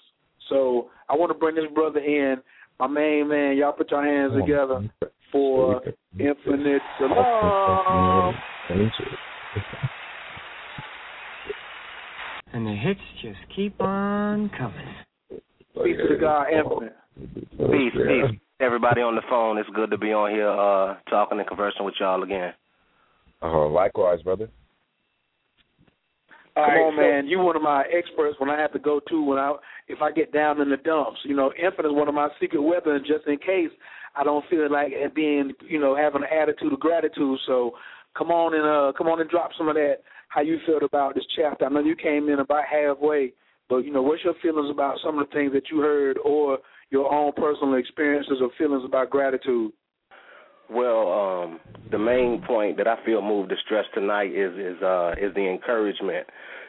So 0.49 0.89
I 1.09 1.15
want 1.15 1.31
to 1.31 1.37
bring 1.37 1.55
this 1.55 1.65
brother 1.73 1.99
in, 1.99 2.37
my 2.79 2.87
main 2.87 3.27
man. 3.27 3.57
Y'all 3.57 3.73
put 3.73 3.91
your 3.91 4.03
hands 4.03 4.33
together 4.39 4.89
for 5.31 5.81
Infinite 6.19 6.81
Salam. 6.99 8.33
And 12.53 12.65
the 12.65 12.75
hits 12.75 12.99
just 13.21 13.39
keep 13.55 13.79
on 13.81 14.49
coming. 14.57 14.95
Peace 15.29 15.97
to 15.97 16.15
the 16.15 16.19
God, 16.19 16.47
Infinite. 16.51 16.95
Peace, 17.71 17.93
peace. 17.93 18.39
Everybody 18.59 19.01
on 19.01 19.15
the 19.15 19.21
phone, 19.29 19.57
it's 19.57 19.69
good 19.75 19.91
to 19.91 19.97
be 19.97 20.11
on 20.13 20.31
here 20.31 20.49
uh 20.49 20.95
talking 21.09 21.37
and 21.37 21.47
conversing 21.47 21.85
with 21.85 21.93
y'all 21.99 22.23
again. 22.23 22.53
Oh, 23.41 23.67
likewise, 23.67 24.21
brother. 24.23 24.49
Come 26.55 26.65
on, 26.65 26.95
man. 26.95 27.27
You 27.27 27.37
one 27.37 27.55
of 27.55 27.61
my 27.61 27.83
experts 27.95 28.35
when 28.39 28.49
I 28.49 28.59
have 28.59 28.73
to 28.73 28.79
go 28.79 28.99
to 29.09 29.23
when 29.23 29.37
I 29.37 29.53
if 29.87 30.01
I 30.01 30.11
get 30.11 30.33
down 30.33 30.59
in 30.59 30.69
the 30.69 30.77
dumps. 30.77 31.19
You 31.23 31.35
know, 31.35 31.51
Infinite 31.53 31.89
is 31.89 31.95
one 31.95 32.07
of 32.07 32.15
my 32.15 32.29
secret 32.39 32.61
weapons 32.61 33.05
just 33.07 33.27
in 33.27 33.37
case 33.37 33.69
I 34.15 34.23
don't 34.23 34.43
feel 34.49 34.71
like 34.71 34.91
being, 35.13 35.53
you 35.67 35.79
know, 35.79 35.95
having 35.95 36.23
an 36.23 36.29
attitude 36.35 36.73
of 36.73 36.79
gratitude. 36.79 37.37
So 37.45 37.73
come 38.17 38.31
on 38.31 38.55
and 38.55 38.65
uh 38.65 38.97
come 38.97 39.07
on 39.07 39.21
and 39.21 39.29
drop 39.29 39.51
some 39.55 39.67
of 39.67 39.75
that 39.75 39.97
how 40.29 40.41
you 40.41 40.57
felt 40.65 40.83
about 40.83 41.15
this 41.15 41.25
chapter. 41.35 41.65
I 41.65 41.69
know 41.69 41.79
you 41.79 41.95
came 41.95 42.29
in 42.29 42.39
about 42.39 42.63
halfway, 42.69 43.33
but 43.69 43.77
you 43.77 43.91
know, 43.91 44.01
what's 44.01 44.23
your 44.23 44.35
feelings 44.41 44.69
about 44.71 44.97
some 45.03 45.19
of 45.19 45.29
the 45.29 45.33
things 45.33 45.53
that 45.53 45.69
you 45.71 45.79
heard 45.79 46.17
or 46.23 46.59
your 46.89 47.11
own 47.11 47.33
personal 47.33 47.75
experiences 47.75 48.37
or 48.41 48.49
feelings 48.57 48.83
about 48.85 49.09
gratitude? 49.09 49.71
Well, 50.69 51.11
um, 51.11 51.59
the 51.91 51.97
main 51.97 52.43
point 52.45 52.77
that 52.77 52.87
I 52.87 53.03
feel 53.05 53.21
moved 53.21 53.49
to 53.49 53.55
stress 53.65 53.85
tonight 53.93 54.31
is 54.31 54.53
is 54.57 54.81
uh, 54.81 55.13
is 55.19 55.33
the 55.33 55.49
encouragement. 55.49 56.27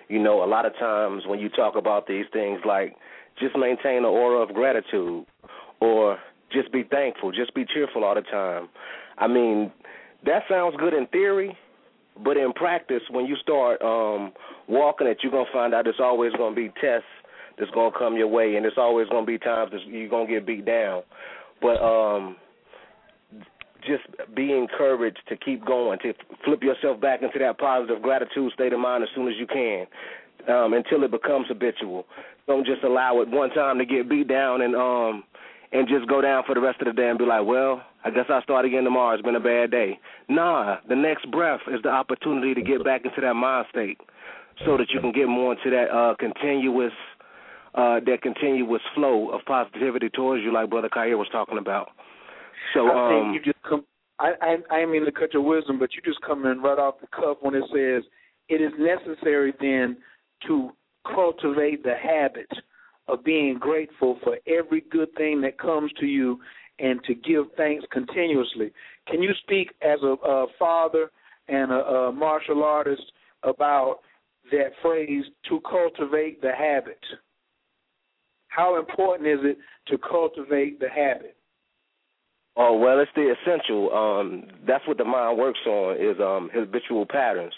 You 0.08 0.20
know, 0.22 0.44
a 0.44 0.46
lot 0.46 0.66
of 0.66 0.72
times 0.78 1.24
when 1.26 1.40
you 1.40 1.48
talk 1.48 1.74
about 1.76 2.06
these 2.06 2.24
things, 2.32 2.60
like 2.64 2.94
just 3.40 3.56
maintain 3.56 3.98
an 3.98 4.04
aura 4.04 4.38
of 4.40 4.54
gratitude, 4.54 5.26
or 5.80 6.18
just 6.52 6.72
be 6.72 6.84
thankful, 6.84 7.32
just 7.32 7.54
be 7.54 7.64
cheerful 7.72 8.04
all 8.04 8.14
the 8.14 8.22
time. 8.22 8.68
I 9.18 9.26
mean, 9.26 9.72
that 10.24 10.42
sounds 10.48 10.76
good 10.78 10.94
in 10.94 11.06
theory, 11.08 11.56
but 12.24 12.36
in 12.36 12.52
practice, 12.52 13.02
when 13.10 13.26
you 13.26 13.36
start 13.36 13.80
um, 13.82 14.32
walking 14.68 15.06
it, 15.06 15.18
you're 15.22 15.32
gonna 15.32 15.44
find 15.52 15.74
out 15.74 15.84
there's 15.84 16.00
always 16.00 16.32
gonna 16.32 16.54
be 16.54 16.68
tests 16.80 17.06
that's 17.58 17.70
gonna 17.72 17.96
come 17.96 18.16
your 18.16 18.28
way, 18.28 18.56
and 18.56 18.64
there's 18.64 18.78
always 18.78 19.08
gonna 19.08 19.26
be 19.26 19.38
times 19.38 19.70
that 19.72 19.86
you're 19.86 20.08
gonna 20.08 20.28
get 20.28 20.46
beat 20.46 20.64
down. 20.64 21.02
But 21.60 21.82
um, 21.82 22.36
just 23.86 24.04
be 24.34 24.52
encouraged 24.52 25.20
to 25.28 25.36
keep 25.36 25.64
going, 25.64 25.98
to 26.00 26.12
flip 26.44 26.62
yourself 26.62 27.00
back 27.00 27.22
into 27.22 27.38
that 27.38 27.58
positive 27.58 28.02
gratitude 28.02 28.52
state 28.52 28.72
of 28.72 28.80
mind 28.80 29.02
as 29.02 29.08
soon 29.14 29.28
as 29.28 29.34
you 29.38 29.46
can, 29.46 29.86
um, 30.48 30.72
until 30.72 31.02
it 31.04 31.10
becomes 31.10 31.46
habitual. 31.48 32.06
Don't 32.46 32.66
just 32.66 32.82
allow 32.82 33.20
it 33.20 33.28
one 33.28 33.50
time 33.50 33.78
to 33.78 33.84
get 33.84 34.08
beat 34.08 34.28
down 34.28 34.62
and 34.62 34.74
um 34.74 35.24
and 35.70 35.86
just 35.86 36.08
go 36.08 36.22
down 36.22 36.42
for 36.46 36.54
the 36.54 36.60
rest 36.60 36.80
of 36.80 36.86
the 36.86 36.94
day 36.94 37.08
and 37.10 37.18
be 37.18 37.26
like, 37.26 37.44
well, 37.44 37.82
I 38.04 38.10
guess 38.10 38.26
I'll 38.28 38.42
start 38.42 38.64
again 38.64 38.84
tomorrow. 38.84 39.14
It's 39.14 39.24
been 39.24 39.36
a 39.36 39.40
bad 39.40 39.70
day. 39.70 39.98
Nah, 40.28 40.76
the 40.88 40.96
next 40.96 41.30
breath 41.30 41.60
is 41.68 41.82
the 41.82 41.88
opportunity 41.88 42.54
to 42.54 42.62
get 42.62 42.84
back 42.84 43.04
into 43.04 43.20
that 43.20 43.34
mind 43.34 43.66
state 43.70 43.98
so 44.64 44.76
that 44.76 44.90
you 44.90 45.00
can 45.00 45.12
get 45.12 45.26
more 45.26 45.52
into 45.52 45.70
that 45.70 45.90
uh, 45.90 46.14
continuous 46.18 46.92
uh, 47.74 48.00
that 48.06 48.22
continuous 48.22 48.82
flow 48.94 49.30
of 49.30 49.40
positivity 49.46 50.08
towards 50.08 50.42
you, 50.42 50.52
like 50.52 50.70
Brother 50.70 50.88
Khayr 50.88 51.16
was 51.18 51.28
talking 51.30 51.58
about. 51.58 51.90
So 52.74 52.88
I 52.88 53.06
um, 53.06 53.32
think 53.32 53.46
you 53.46 53.52
just 53.52 53.62
come. 53.64 53.84
I, 54.18 54.32
I 54.40 54.74
I 54.74 54.86
mean 54.86 55.04
to 55.04 55.12
cut 55.12 55.32
your 55.32 55.42
wisdom, 55.42 55.78
but 55.78 55.90
you 55.94 56.02
just 56.04 56.20
come 56.22 56.46
in 56.46 56.60
right 56.60 56.78
off 56.78 56.94
the 57.00 57.06
cuff 57.08 57.38
when 57.40 57.54
it 57.54 57.64
says 57.72 58.02
it 58.48 58.60
is 58.60 58.72
necessary 58.78 59.52
then 59.60 59.96
to 60.46 60.70
cultivate 61.14 61.82
the 61.82 61.94
habit 61.94 62.50
of 63.06 63.24
being 63.24 63.58
grateful 63.58 64.18
for 64.22 64.38
every 64.46 64.82
good 64.90 65.14
thing 65.16 65.40
that 65.40 65.58
comes 65.58 65.90
to 66.00 66.06
you 66.06 66.38
and 66.78 67.02
to 67.04 67.14
give 67.14 67.46
thanks 67.56 67.84
continuously. 67.90 68.72
Can 69.08 69.22
you 69.22 69.30
speak 69.42 69.72
as 69.82 69.98
a, 70.02 70.14
a 70.26 70.46
father 70.58 71.10
and 71.48 71.72
a, 71.72 71.84
a 71.84 72.12
martial 72.12 72.62
artist 72.62 73.02
about 73.42 73.98
that 74.52 74.70
phrase 74.82 75.24
to 75.48 75.60
cultivate 75.68 76.40
the 76.40 76.52
habit? 76.56 77.00
How 78.48 78.78
important 78.78 79.28
is 79.28 79.40
it 79.42 79.58
to 79.88 79.98
cultivate 79.98 80.80
the 80.80 80.88
habit? 80.88 81.36
Oh 82.56 82.76
well, 82.76 82.98
it's 82.98 83.10
the 83.14 83.32
essential. 83.32 83.92
Um, 83.94 84.44
that's 84.66 84.86
what 84.88 84.98
the 84.98 85.04
mind 85.04 85.38
works 85.38 85.60
on 85.66 85.96
is 85.96 86.16
um, 86.20 86.50
habitual 86.52 87.06
patterns. 87.06 87.54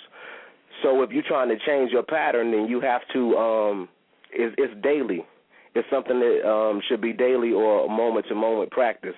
So 0.83 1.03
if 1.03 1.11
you're 1.11 1.23
trying 1.27 1.49
to 1.49 1.57
change 1.66 1.91
your 1.91 2.03
pattern, 2.03 2.51
then 2.51 2.66
you 2.66 2.81
have 2.81 3.01
to. 3.14 3.37
Um, 3.37 3.89
it's, 4.33 4.55
it's 4.59 4.83
daily. 4.83 5.25
It's 5.75 5.89
something 5.91 6.18
that 6.18 6.49
um, 6.49 6.81
should 6.89 7.01
be 7.01 7.12
daily 7.12 7.53
or 7.53 7.89
moment 7.89 8.27
to 8.29 8.35
moment 8.35 8.71
practice. 8.71 9.14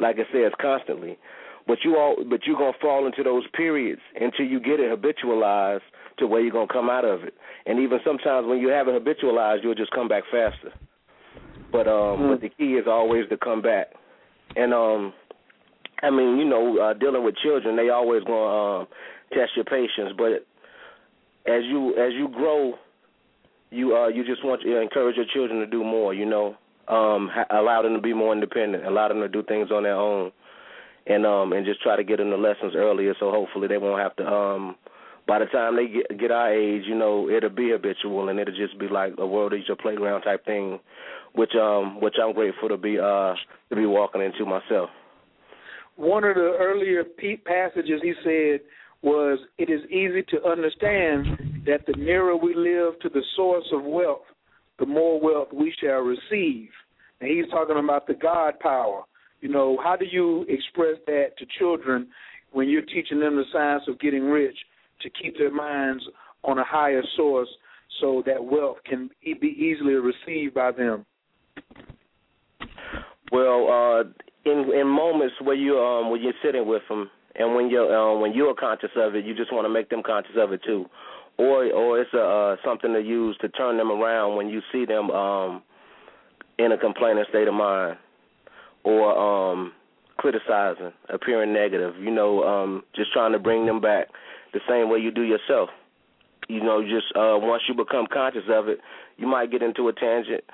Like 0.00 0.18
it 0.18 0.26
says, 0.32 0.52
constantly. 0.60 1.18
But 1.66 1.78
you 1.84 1.96
all, 1.96 2.16
but 2.28 2.40
you're 2.44 2.58
gonna 2.58 2.72
fall 2.80 3.06
into 3.06 3.22
those 3.22 3.44
periods 3.54 4.00
until 4.20 4.46
you 4.46 4.58
get 4.58 4.80
it 4.80 4.90
habitualized 4.90 5.82
to 6.18 6.26
where 6.26 6.40
you're 6.40 6.52
gonna 6.52 6.66
come 6.72 6.90
out 6.90 7.04
of 7.04 7.22
it. 7.22 7.34
And 7.66 7.78
even 7.78 8.00
sometimes 8.04 8.48
when 8.48 8.58
you 8.58 8.68
have 8.68 8.88
it 8.88 9.00
habitualized, 9.00 9.62
you'll 9.62 9.76
just 9.76 9.92
come 9.92 10.08
back 10.08 10.24
faster. 10.30 10.72
But 11.70 11.86
um, 11.86 11.94
mm-hmm. 11.94 12.28
but 12.30 12.40
the 12.40 12.48
key 12.48 12.74
is 12.74 12.86
always 12.88 13.28
to 13.30 13.36
come 13.36 13.62
back. 13.62 13.88
And 14.56 14.74
um, 14.74 15.12
I 16.02 16.10
mean, 16.10 16.36
you 16.36 16.44
know, 16.44 16.78
uh, 16.78 16.94
dealing 16.94 17.24
with 17.24 17.36
children, 17.36 17.76
they 17.76 17.90
always 17.90 18.24
gonna 18.24 18.80
um, 18.80 18.86
test 19.32 19.52
your 19.54 19.64
patience. 19.64 20.12
But 20.18 20.44
as 21.46 21.62
you 21.64 21.94
as 21.96 22.12
you 22.12 22.28
grow, 22.28 22.74
you 23.72 23.96
uh 23.96 24.08
you 24.08 24.24
just 24.24 24.44
want 24.44 24.62
to 24.62 24.80
encourage 24.80 25.16
your 25.16 25.26
children 25.32 25.60
to 25.60 25.66
do 25.66 25.82
more. 25.82 26.14
You 26.14 26.26
know, 26.26 26.56
um, 26.88 27.30
allow 27.50 27.82
them 27.82 27.94
to 27.94 28.00
be 28.00 28.12
more 28.12 28.32
independent, 28.32 28.84
allow 28.84 29.08
them 29.08 29.20
to 29.20 29.28
do 29.28 29.42
things 29.42 29.70
on 29.70 29.82
their 29.84 29.96
own, 29.96 30.30
and 31.06 31.26
um 31.26 31.52
and 31.52 31.64
just 31.64 31.80
try 31.82 31.96
to 31.96 32.04
get 32.04 32.18
them 32.18 32.30
the 32.30 32.36
lessons 32.36 32.74
earlier. 32.76 33.14
So 33.18 33.30
hopefully 33.30 33.68
they 33.68 33.78
won't 33.78 34.00
have 34.00 34.14
to 34.16 34.26
um. 34.26 34.76
By 35.24 35.38
the 35.38 35.44
time 35.46 35.76
they 35.76 35.86
get 35.86 36.18
get 36.18 36.30
our 36.32 36.52
age, 36.52 36.82
you 36.84 36.96
know, 36.96 37.30
it'll 37.30 37.48
be 37.48 37.70
habitual 37.70 38.28
and 38.28 38.40
it'll 38.40 38.56
just 38.56 38.78
be 38.78 38.88
like 38.88 39.14
a 39.18 39.26
world 39.26 39.54
is 39.54 39.60
your 39.68 39.76
playground 39.76 40.22
type 40.22 40.44
thing, 40.44 40.80
which 41.34 41.52
um 41.54 42.00
which 42.00 42.16
I'm 42.22 42.34
grateful 42.34 42.68
to 42.68 42.76
be 42.76 42.98
uh 42.98 43.34
to 43.70 43.76
be 43.76 43.86
walking 43.86 44.20
into 44.20 44.44
myself. 44.44 44.90
One 45.94 46.24
of 46.24 46.34
the 46.34 46.56
earlier 46.58 47.04
passages 47.44 48.00
he 48.02 48.14
said 48.24 48.60
was 49.02 49.38
it 49.58 49.70
is 49.70 49.88
easy 49.90 50.24
to 50.30 50.44
understand 50.44 51.51
that 51.66 51.86
the 51.86 51.94
nearer 51.96 52.36
we 52.36 52.54
live 52.54 52.98
to 53.00 53.08
the 53.08 53.22
source 53.36 53.66
of 53.72 53.84
wealth, 53.84 54.22
the 54.78 54.86
more 54.86 55.20
wealth 55.20 55.48
we 55.52 55.72
shall 55.80 56.00
receive. 56.00 56.68
And 57.20 57.30
he's 57.30 57.48
talking 57.50 57.78
about 57.78 58.06
the 58.06 58.14
God 58.14 58.58
power. 58.60 59.02
You 59.40 59.48
know, 59.48 59.78
how 59.82 59.96
do 59.96 60.04
you 60.10 60.44
express 60.48 60.96
that 61.06 61.36
to 61.38 61.46
children 61.58 62.08
when 62.52 62.68
you're 62.68 62.82
teaching 62.82 63.20
them 63.20 63.36
the 63.36 63.44
science 63.52 63.84
of 63.88 63.98
getting 64.00 64.24
rich 64.24 64.56
to 65.02 65.10
keep 65.10 65.36
their 65.38 65.52
minds 65.52 66.02
on 66.44 66.58
a 66.58 66.64
higher 66.64 67.02
source 67.16 67.48
so 68.00 68.22
that 68.26 68.42
wealth 68.42 68.78
can 68.88 69.10
be 69.22 69.48
easily 69.48 69.94
received 69.94 70.54
by 70.54 70.72
them? 70.72 71.04
Well, 73.30 73.68
uh, 73.68 74.02
in 74.44 74.70
in 74.74 74.86
moments 74.86 75.34
where 75.42 75.54
you 75.54 75.78
um 75.78 76.10
when 76.10 76.20
you're 76.22 76.32
sitting 76.44 76.66
with 76.66 76.82
them 76.88 77.08
and 77.34 77.54
when 77.54 77.70
you're 77.70 77.96
um, 77.96 78.20
when 78.20 78.32
you're 78.34 78.54
conscious 78.54 78.90
of 78.96 79.14
it, 79.14 79.24
you 79.24 79.34
just 79.34 79.52
want 79.52 79.64
to 79.64 79.70
make 79.70 79.88
them 79.88 80.02
conscious 80.04 80.34
of 80.36 80.52
it 80.52 80.60
too, 80.64 80.86
or 81.42 81.72
or 81.72 82.00
it's 82.00 82.14
a, 82.14 82.22
uh, 82.22 82.56
something 82.64 82.92
to 82.92 83.00
use 83.00 83.36
to 83.40 83.48
turn 83.48 83.76
them 83.76 83.90
around 83.90 84.36
when 84.36 84.48
you 84.48 84.60
see 84.70 84.84
them 84.84 85.10
um, 85.10 85.62
in 86.58 86.70
a 86.72 86.78
complaining 86.78 87.24
state 87.28 87.48
of 87.48 87.54
mind, 87.54 87.98
or 88.84 89.50
um, 89.50 89.72
criticizing, 90.16 90.92
appearing 91.08 91.52
negative. 91.52 91.94
You 92.00 92.12
know, 92.12 92.42
um, 92.44 92.82
just 92.94 93.12
trying 93.12 93.32
to 93.32 93.38
bring 93.38 93.66
them 93.66 93.80
back 93.80 94.06
the 94.52 94.60
same 94.68 94.88
way 94.88 95.00
you 95.00 95.10
do 95.10 95.22
yourself. 95.22 95.68
You 96.48 96.62
know, 96.62 96.82
just 96.82 97.06
uh, 97.16 97.38
once 97.38 97.62
you 97.68 97.74
become 97.74 98.06
conscious 98.12 98.44
of 98.48 98.68
it, 98.68 98.78
you 99.16 99.26
might 99.26 99.50
get 99.50 99.62
into 99.62 99.88
a 99.88 99.92
tangent. 99.92 100.44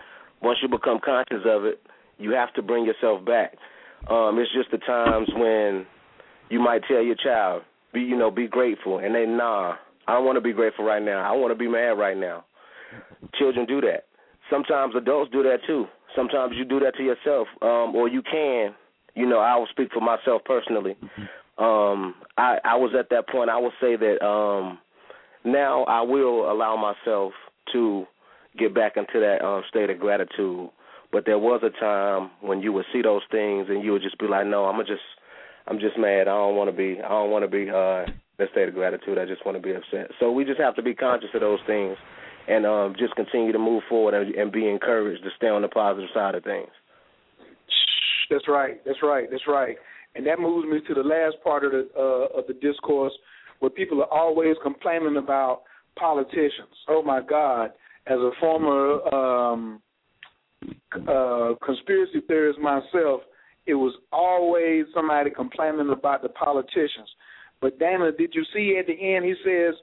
Once 0.41 0.59
you 0.63 0.69
become 0.69 1.01
conscious 1.05 1.45
of 1.45 1.65
it, 1.65 1.81
you 2.19 2.33
have 2.33 2.53
to 2.55 2.63
bring 2.63 2.85
yourself 2.87 3.25
back. 3.25 3.57
Um, 4.09 4.39
it's 4.39 4.53
just 4.55 4.71
the 4.71 4.79
times 4.79 5.29
when 5.35 5.87
you 6.51 6.61
might 6.61 6.83
tell 6.89 7.03
your 7.03 7.17
child, 7.17 7.63
be 7.93 8.01
you 8.01 8.17
know, 8.17 8.31
be 8.31 8.47
grateful, 8.47 8.99
and 8.99 9.15
they 9.15 9.27
nah, 9.27 9.77
I 10.09 10.15
don't 10.15 10.25
want 10.25 10.37
to 10.37 10.41
be 10.41 10.53
grateful 10.55 10.85
right 10.87 11.03
now. 11.03 11.21
I 11.21 11.37
want 11.37 11.53
to 11.53 11.59
be 11.59 11.69
mad 11.69 11.99
right 11.99 12.17
now. 12.17 12.45
Children 13.39 13.67
do 13.67 13.83
that. 13.83 14.05
Sometimes 14.51 14.95
adults 14.97 15.31
do 15.31 15.43
that 15.43 15.59
too. 15.67 15.85
Sometimes 16.17 16.55
you 16.57 16.65
do 16.65 16.81
that 16.81 16.97
to 16.97 17.03
yourself, 17.03 17.47
um, 17.61 17.95
or 17.95 18.09
you 18.09 18.23
can. 18.23 18.75
You 19.15 19.27
know, 19.29 19.39
I 19.39 19.55
will 19.57 19.67
speak 19.71 19.91
for 19.93 20.01
myself 20.01 20.43
personally. 20.47 20.97
Um, 21.59 22.15
I, 22.39 22.59
I 22.65 22.77
was 22.77 22.93
at 22.99 23.11
that 23.11 23.29
point. 23.29 23.51
I 23.51 23.59
will 23.59 23.73
say 23.81 23.97
that 23.97 24.25
um, 24.25 24.79
now 25.45 25.85
I 25.85 26.01
will 26.01 26.51
allow 26.51 26.77
myself 26.77 27.33
to 27.73 28.07
get 28.59 28.75
back 28.75 28.97
into 28.97 29.21
that 29.21 29.45
um, 29.45 29.63
state 29.69 29.91
of 29.91 29.99
gratitude. 29.99 30.71
But 31.13 31.27
there 31.27 31.39
was 31.39 31.63
a 31.63 31.71
time 31.81 32.31
when 32.41 32.63
you 32.63 32.73
would 32.73 32.87
see 32.93 33.03
those 33.03 33.23
things 33.31 33.67
and 33.69 33.85
you 33.85 33.93
would 33.93 34.03
just 34.03 34.19
be 34.19 34.27
like, 34.27 34.47
"No, 34.47 34.65
I'm 34.65 34.79
just 34.87 35.03
I'm 35.67 35.79
just 35.79 35.99
mad. 35.99 36.23
I 36.23 36.37
don't 36.37 36.57
want 36.57 36.71
to 36.71 36.77
be. 36.77 36.99
I 37.05 37.09
don't 37.09 37.31
want 37.31 37.45
to 37.45 37.49
be 37.49 37.69
uh, 37.69 38.07
a 38.39 38.47
state 38.53 38.69
of 38.69 38.75
gratitude. 38.75 39.19
I 39.19 39.25
just 39.25 39.45
want 39.45 39.57
to 39.57 39.63
be 39.63 39.75
upset. 39.75 40.11
So 40.21 40.31
we 40.31 40.45
just 40.45 40.61
have 40.61 40.77
to 40.77 40.83
be 40.83 40.95
conscious 40.95 41.31
of 41.35 41.41
those 41.41 41.59
things, 41.67 41.97
and 42.47 42.65
um, 42.65 42.95
just 42.99 43.15
continue 43.17 43.53
to 43.53 43.59
move 43.59 43.83
forward 43.89 44.15
and, 44.15 44.35
and 44.35 44.53
be 44.53 44.69
encouraged 44.69 45.23
to 45.25 45.31
stay 45.37 45.49
on 45.49 45.63
the 45.63 45.69
positive 45.69 46.09
side 46.15 46.35
of 46.35 46.45
things. 46.45 46.69
That's 48.31 48.47
right. 48.47 48.85
That's 48.85 49.03
right. 49.03 49.29
That's 49.31 49.47
right. 49.49 49.77
And 50.15 50.27
that 50.27 50.39
moves 50.39 50.69
me 50.69 50.81
to 50.87 50.95
the 50.95 51.07
last 51.07 51.37
part 51.43 51.65
of 51.65 51.73
the 51.73 51.89
uh, 51.97 52.39
of 52.39 52.47
the 52.47 52.55
discourse, 52.55 53.13
where 53.59 53.71
people 53.71 54.01
are 54.03 54.13
always 54.13 54.57
complaining 54.63 55.17
about 55.17 55.63
politicians. 55.99 56.75
Oh 56.89 57.03
my 57.03 57.21
God! 57.21 57.71
As 58.07 58.19
a 58.19 58.31
former 58.41 59.03
um, 59.15 59.83
uh, 61.09 61.55
conspiracy 61.65 62.21
theorist 62.27 62.59
myself, 62.59 63.23
it 63.67 63.75
was 63.75 63.95
always 64.13 64.87
somebody 64.95 65.31
complaining 65.31 65.91
about 65.91 66.23
the 66.23 66.29
politicians. 66.31 67.09
But 67.61 67.79
Dhane, 67.79 68.17
did 68.17 68.35
you 68.35 68.45
see 68.55 68.77
at 68.79 68.87
the 68.87 68.93
end 68.93 69.25
he 69.25 69.35
says, 69.45 69.75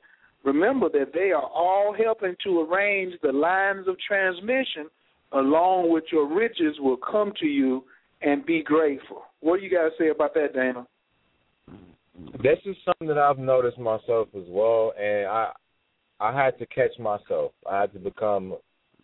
remember 0.44 0.90
that 0.90 1.12
they 1.14 1.32
are 1.32 1.44
all 1.44 1.94
helping 1.98 2.36
to 2.44 2.62
arrange 2.62 3.14
the 3.22 3.32
lines 3.32 3.88
of 3.88 3.98
transmission 4.08 4.90
along 5.32 5.92
with 5.92 6.06
your 6.12 6.34
riches 6.34 6.78
will 6.80 6.98
come 6.98 7.34
to 7.40 7.46
you 7.46 7.84
and 8.22 8.46
be 8.46 8.64
grateful. 8.64 9.24
What 9.42 9.60
do 9.60 9.66
you 9.66 9.72
guys 9.72 9.92
say 9.98 10.10
about 10.10 10.34
that, 10.36 10.56
Dhane? 10.56 10.86
This 12.42 12.60
is 12.66 12.76
something 12.86 13.08
that 13.08 13.18
I've 13.18 13.40
noticed 13.40 13.78
myself 13.78 14.30
as 14.36 14.46
well, 14.48 14.94
and 14.98 15.28
I 15.28 15.52
I 16.20 16.34
had 16.34 16.58
to 16.60 16.66
catch 16.68 16.98
myself. 16.98 17.52
I 17.70 17.82
had 17.82 17.94
to 17.94 18.00
become 18.00 18.56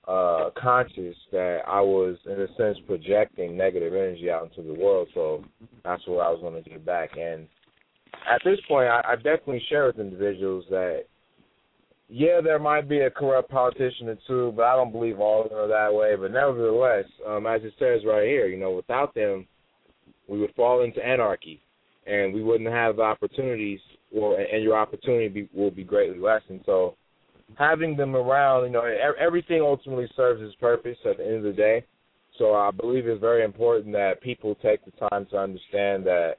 uh, 0.07 0.49
conscious 0.57 1.15
that 1.31 1.59
I 1.67 1.81
was, 1.81 2.17
in 2.25 2.39
a 2.39 2.47
sense, 2.55 2.77
projecting 2.87 3.57
negative 3.57 3.93
energy 3.93 4.29
out 4.29 4.49
into 4.49 4.61
the 4.61 4.79
world. 4.79 5.09
So 5.13 5.43
that's 5.83 6.01
what 6.07 6.25
I 6.25 6.29
was 6.29 6.39
going 6.41 6.63
to 6.63 6.69
get 6.69 6.85
back. 6.85 7.11
And 7.17 7.47
at 8.29 8.41
this 8.43 8.59
point, 8.67 8.87
I, 8.87 9.01
I 9.07 9.15
definitely 9.15 9.63
share 9.69 9.85
with 9.85 9.99
individuals 9.99 10.65
that, 10.69 11.03
yeah, 12.09 12.41
there 12.43 12.59
might 12.59 12.89
be 12.89 12.99
a 12.99 13.09
corrupt 13.09 13.49
politician 13.49 14.09
or 14.09 14.17
two, 14.27 14.53
but 14.55 14.63
I 14.63 14.75
don't 14.75 14.91
believe 14.91 15.19
all 15.19 15.43
of 15.43 15.49
them 15.49 15.59
are 15.59 15.67
that 15.67 15.93
way. 15.93 16.15
But 16.15 16.31
nevertheless, 16.31 17.05
um, 17.27 17.47
as 17.47 17.61
it 17.63 17.73
says 17.79 18.01
right 18.05 18.27
here, 18.27 18.47
you 18.47 18.57
know, 18.57 18.71
without 18.71 19.15
them, 19.15 19.47
we 20.27 20.39
would 20.39 20.53
fall 20.55 20.83
into 20.83 21.05
anarchy, 21.05 21.61
and 22.05 22.33
we 22.33 22.43
wouldn't 22.43 22.69
have 22.69 22.99
opportunities, 22.99 23.79
or 24.13 24.39
and 24.39 24.63
your 24.63 24.77
opportunity 24.77 25.27
be, 25.29 25.49
will 25.53 25.71
be 25.71 25.83
greatly 25.83 26.19
lessened. 26.19 26.61
So 26.65 26.95
having 27.57 27.95
them 27.95 28.15
around, 28.15 28.65
you 28.65 28.71
know, 28.71 28.83
everything 29.19 29.61
ultimately 29.61 30.09
serves 30.15 30.41
its 30.41 30.55
purpose 30.55 30.97
at 31.09 31.17
the 31.17 31.25
end 31.25 31.37
of 31.37 31.43
the 31.43 31.53
day. 31.53 31.85
So 32.37 32.53
I 32.53 32.71
believe 32.71 33.07
it's 33.07 33.21
very 33.21 33.43
important 33.43 33.93
that 33.93 34.21
people 34.21 34.55
take 34.55 34.83
the 34.85 35.09
time 35.09 35.27
to 35.31 35.37
understand 35.37 36.05
that, 36.05 36.35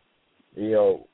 you 0.55 0.71
know, 0.71 1.07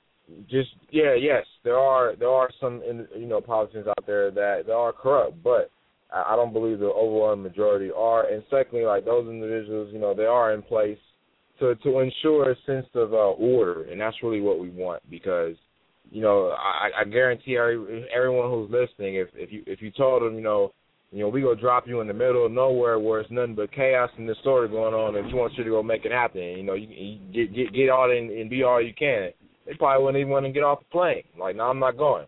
just 0.48 0.70
yeah, 0.90 1.14
yes, 1.14 1.44
there 1.64 1.78
are 1.78 2.16
there 2.16 2.28
are 2.28 2.50
some 2.60 2.82
you 3.16 3.26
know 3.26 3.40
politicians 3.40 3.86
out 3.88 4.06
there 4.06 4.30
that 4.30 4.64
that 4.66 4.72
are 4.72 4.92
corrupt, 4.92 5.42
but 5.42 5.70
I 6.12 6.36
don't 6.36 6.52
believe 6.52 6.78
the 6.78 6.86
overwhelming 6.86 7.42
majority 7.42 7.90
are. 7.94 8.26
And 8.26 8.42
secondly, 8.50 8.84
like 8.84 9.04
those 9.04 9.28
individuals, 9.28 9.90
you 9.92 9.98
know, 9.98 10.14
they 10.14 10.24
are 10.24 10.54
in 10.54 10.62
place 10.62 10.98
to 11.60 11.74
to 11.76 11.98
ensure 12.00 12.50
a 12.50 12.56
sense 12.66 12.86
of 12.94 13.12
uh, 13.12 13.16
order, 13.16 13.84
and 13.84 14.00
that's 14.00 14.22
really 14.22 14.40
what 14.40 14.58
we 14.58 14.70
want 14.70 15.02
because 15.10 15.56
you 16.10 16.22
know, 16.22 16.50
I, 16.50 17.02
I 17.02 17.04
guarantee 17.04 17.56
every, 17.56 18.06
everyone 18.14 18.50
who's 18.50 18.70
listening, 18.70 19.16
if 19.16 19.28
if 19.34 19.52
you 19.52 19.62
if 19.66 19.82
you 19.82 19.90
told 19.90 20.22
them, 20.22 20.34
you 20.34 20.40
know, 20.40 20.72
you 21.10 21.20
know, 21.20 21.28
we 21.28 21.42
gonna 21.42 21.60
drop 21.60 21.86
you 21.86 22.00
in 22.00 22.08
the 22.08 22.14
middle 22.14 22.46
of 22.46 22.52
nowhere 22.52 22.98
where 22.98 23.20
it's 23.20 23.30
nothing 23.30 23.54
but 23.54 23.72
chaos 23.72 24.10
and 24.16 24.26
disorder 24.26 24.68
going 24.68 24.94
on, 24.94 25.16
and 25.16 25.28
you 25.30 25.36
want 25.36 25.52
you 25.54 25.64
to 25.64 25.70
go 25.70 25.82
make 25.82 26.04
it 26.04 26.12
happen. 26.12 26.40
You 26.40 26.62
know, 26.62 26.74
you, 26.74 26.88
you 26.88 27.18
get 27.32 27.54
get 27.54 27.72
get 27.74 27.90
all 27.90 28.10
in 28.10 28.30
and 28.30 28.48
be 28.48 28.62
all 28.62 28.82
you 28.82 28.94
can. 28.94 29.30
They 29.68 29.74
probably 29.74 30.02
wouldn't 30.02 30.20
even 30.20 30.32
want 30.32 30.46
to 30.46 30.52
get 30.52 30.62
off 30.62 30.80
the 30.80 30.86
plane. 30.86 31.24
Like, 31.38 31.54
no, 31.54 31.64
I'm 31.64 31.78
not 31.78 31.98
going. 31.98 32.26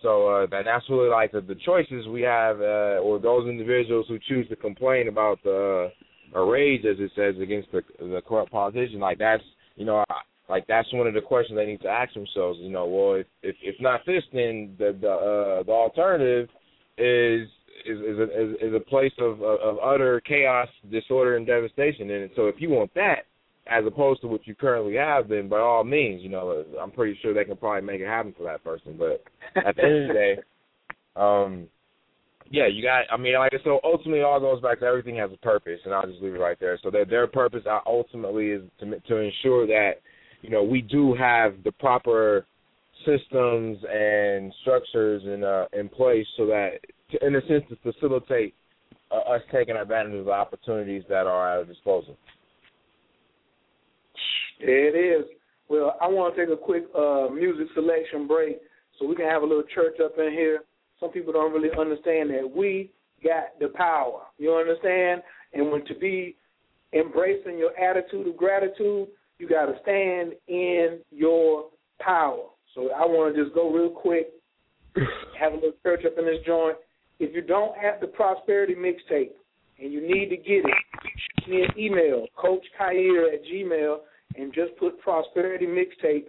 So 0.00 0.26
uh, 0.26 0.46
that 0.46 0.62
that's 0.64 0.88
really 0.88 1.10
like 1.10 1.30
the, 1.30 1.42
the 1.42 1.54
choices 1.66 2.08
we 2.08 2.22
have, 2.22 2.60
uh, 2.60 2.98
or 3.04 3.20
those 3.20 3.48
individuals 3.48 4.06
who 4.08 4.18
choose 4.26 4.48
to 4.48 4.56
complain 4.56 5.06
about 5.06 5.38
the 5.44 5.90
uh, 6.34 6.40
rage, 6.40 6.84
as 6.84 6.96
it 6.98 7.12
says, 7.14 7.40
against 7.40 7.70
the 7.70 7.82
the 7.98 8.20
corrupt 8.26 8.50
politician. 8.50 8.98
Like 8.98 9.18
that's 9.18 9.44
you 9.76 9.84
know, 9.84 10.04
like 10.48 10.66
that's 10.66 10.92
one 10.92 11.06
of 11.06 11.14
the 11.14 11.20
questions 11.20 11.56
they 11.56 11.66
need 11.66 11.82
to 11.82 11.88
ask 11.88 12.14
themselves. 12.14 12.58
You 12.60 12.70
know, 12.70 12.86
well, 12.86 13.14
if 13.14 13.26
if, 13.42 13.54
if 13.62 13.76
not 13.80 14.00
this, 14.06 14.24
then 14.32 14.74
the 14.78 14.96
the 14.98 15.10
uh, 15.10 15.62
the 15.62 15.72
alternative 15.72 16.48
is 16.98 17.46
is 17.86 17.98
is 17.98 18.18
a, 18.18 18.22
is, 18.24 18.56
is 18.60 18.74
a 18.74 18.80
place 18.80 19.12
of, 19.20 19.40
of 19.42 19.60
of 19.60 19.76
utter 19.84 20.20
chaos, 20.22 20.68
disorder, 20.90 21.36
and 21.36 21.46
devastation. 21.46 22.10
And 22.10 22.30
so, 22.34 22.48
if 22.48 22.56
you 22.58 22.70
want 22.70 22.92
that, 22.94 23.26
as 23.66 23.84
opposed 23.86 24.20
to 24.22 24.26
what 24.26 24.46
you 24.46 24.54
currently 24.54 24.96
have, 24.96 25.28
then 25.28 25.48
by 25.48 25.58
all 25.58 25.84
means, 25.84 26.22
you 26.22 26.28
know, 26.28 26.64
I'm 26.80 26.90
pretty 26.90 27.18
sure 27.22 27.32
they 27.32 27.44
can 27.44 27.56
probably 27.56 27.82
make 27.82 28.00
it 28.00 28.06
happen 28.06 28.34
for 28.36 28.44
that 28.44 28.64
person. 28.64 28.98
But 28.98 29.22
at 29.56 29.76
the 29.76 29.82
end 29.82 30.02
of 30.02 30.08
the 30.08 30.14
day, 30.14 30.36
um, 31.16 31.68
yeah, 32.50 32.66
you 32.66 32.82
got. 32.82 33.04
I 33.10 33.16
mean, 33.16 33.34
like 33.38 33.52
so, 33.64 33.80
ultimately, 33.82 34.20
all 34.20 34.38
goes 34.38 34.60
back 34.60 34.80
to 34.80 34.86
everything 34.86 35.16
has 35.16 35.30
a 35.32 35.38
purpose, 35.38 35.80
and 35.84 35.94
I'll 35.94 36.06
just 36.06 36.20
leave 36.20 36.34
it 36.34 36.38
right 36.38 36.58
there. 36.60 36.78
So 36.82 36.90
that 36.90 37.08
their 37.08 37.26
purpose 37.26 37.62
ultimately 37.86 38.48
is 38.48 38.62
to 38.80 39.00
to 39.00 39.16
ensure 39.16 39.66
that 39.68 39.92
you 40.42 40.50
know 40.50 40.62
we 40.62 40.82
do 40.82 41.14
have 41.14 41.54
the 41.64 41.72
proper 41.72 42.44
systems 43.06 43.78
and 43.90 44.52
structures 44.60 45.22
in 45.24 45.42
uh, 45.42 45.64
in 45.72 45.88
place 45.88 46.26
so 46.36 46.46
that, 46.46 46.72
to, 47.10 47.26
in 47.26 47.36
a 47.36 47.40
sense, 47.46 47.64
to 47.70 47.92
facilitate 47.92 48.54
uh, 49.10 49.32
us 49.32 49.40
taking 49.50 49.76
advantage 49.76 50.14
of 50.14 50.26
the 50.26 50.30
opportunities 50.30 51.04
that 51.08 51.26
are 51.26 51.52
at 51.52 51.58
our 51.58 51.64
disposal. 51.64 52.16
There 54.64 54.88
it 54.88 55.20
is. 55.20 55.26
Well, 55.68 55.96
I 56.00 56.06
want 56.06 56.36
to 56.36 56.46
take 56.46 56.52
a 56.52 56.56
quick 56.56 56.84
uh, 56.96 57.28
music 57.32 57.66
selection 57.74 58.28
break 58.28 58.58
so 58.98 59.06
we 59.06 59.16
can 59.16 59.26
have 59.26 59.42
a 59.42 59.46
little 59.46 59.64
church 59.74 59.96
up 60.04 60.12
in 60.18 60.32
here. 60.32 60.60
Some 61.00 61.10
people 61.10 61.32
don't 61.32 61.52
really 61.52 61.70
understand 61.78 62.30
that 62.30 62.48
we 62.48 62.90
got 63.24 63.58
the 63.58 63.68
power. 63.68 64.22
You 64.38 64.54
understand? 64.54 65.22
And 65.52 65.72
when 65.72 65.84
to 65.86 65.94
be 65.94 66.36
embracing 66.92 67.58
your 67.58 67.76
attitude 67.78 68.28
of 68.28 68.36
gratitude, 68.36 69.08
you 69.38 69.48
got 69.48 69.66
to 69.66 69.74
stand 69.82 70.34
in 70.46 71.00
your 71.10 71.70
power. 72.00 72.44
So 72.74 72.90
I 72.92 73.04
want 73.04 73.34
to 73.34 73.42
just 73.42 73.54
go 73.54 73.72
real 73.72 73.90
quick, 73.90 74.28
have 75.40 75.52
a 75.52 75.56
little 75.56 75.72
church 75.82 76.04
up 76.06 76.18
in 76.18 76.24
this 76.24 76.44
joint. 76.46 76.76
If 77.18 77.34
you 77.34 77.42
don't 77.42 77.76
have 77.78 78.00
the 78.00 78.06
prosperity 78.06 78.74
mixtape 78.74 79.32
and 79.80 79.92
you 79.92 80.00
need 80.00 80.28
to 80.30 80.36
get 80.36 80.64
it, 80.64 80.74
send 81.40 81.50
me 81.50 81.62
an 81.62 81.70
email, 81.78 82.26
Coach 82.36 82.64
Khayr 82.80 83.32
at 83.34 83.44
Gmail, 83.44 83.98
and 84.36 84.52
just 84.52 84.76
put 84.78 85.00
prosperity 85.00 85.66
mixtape 85.66 86.26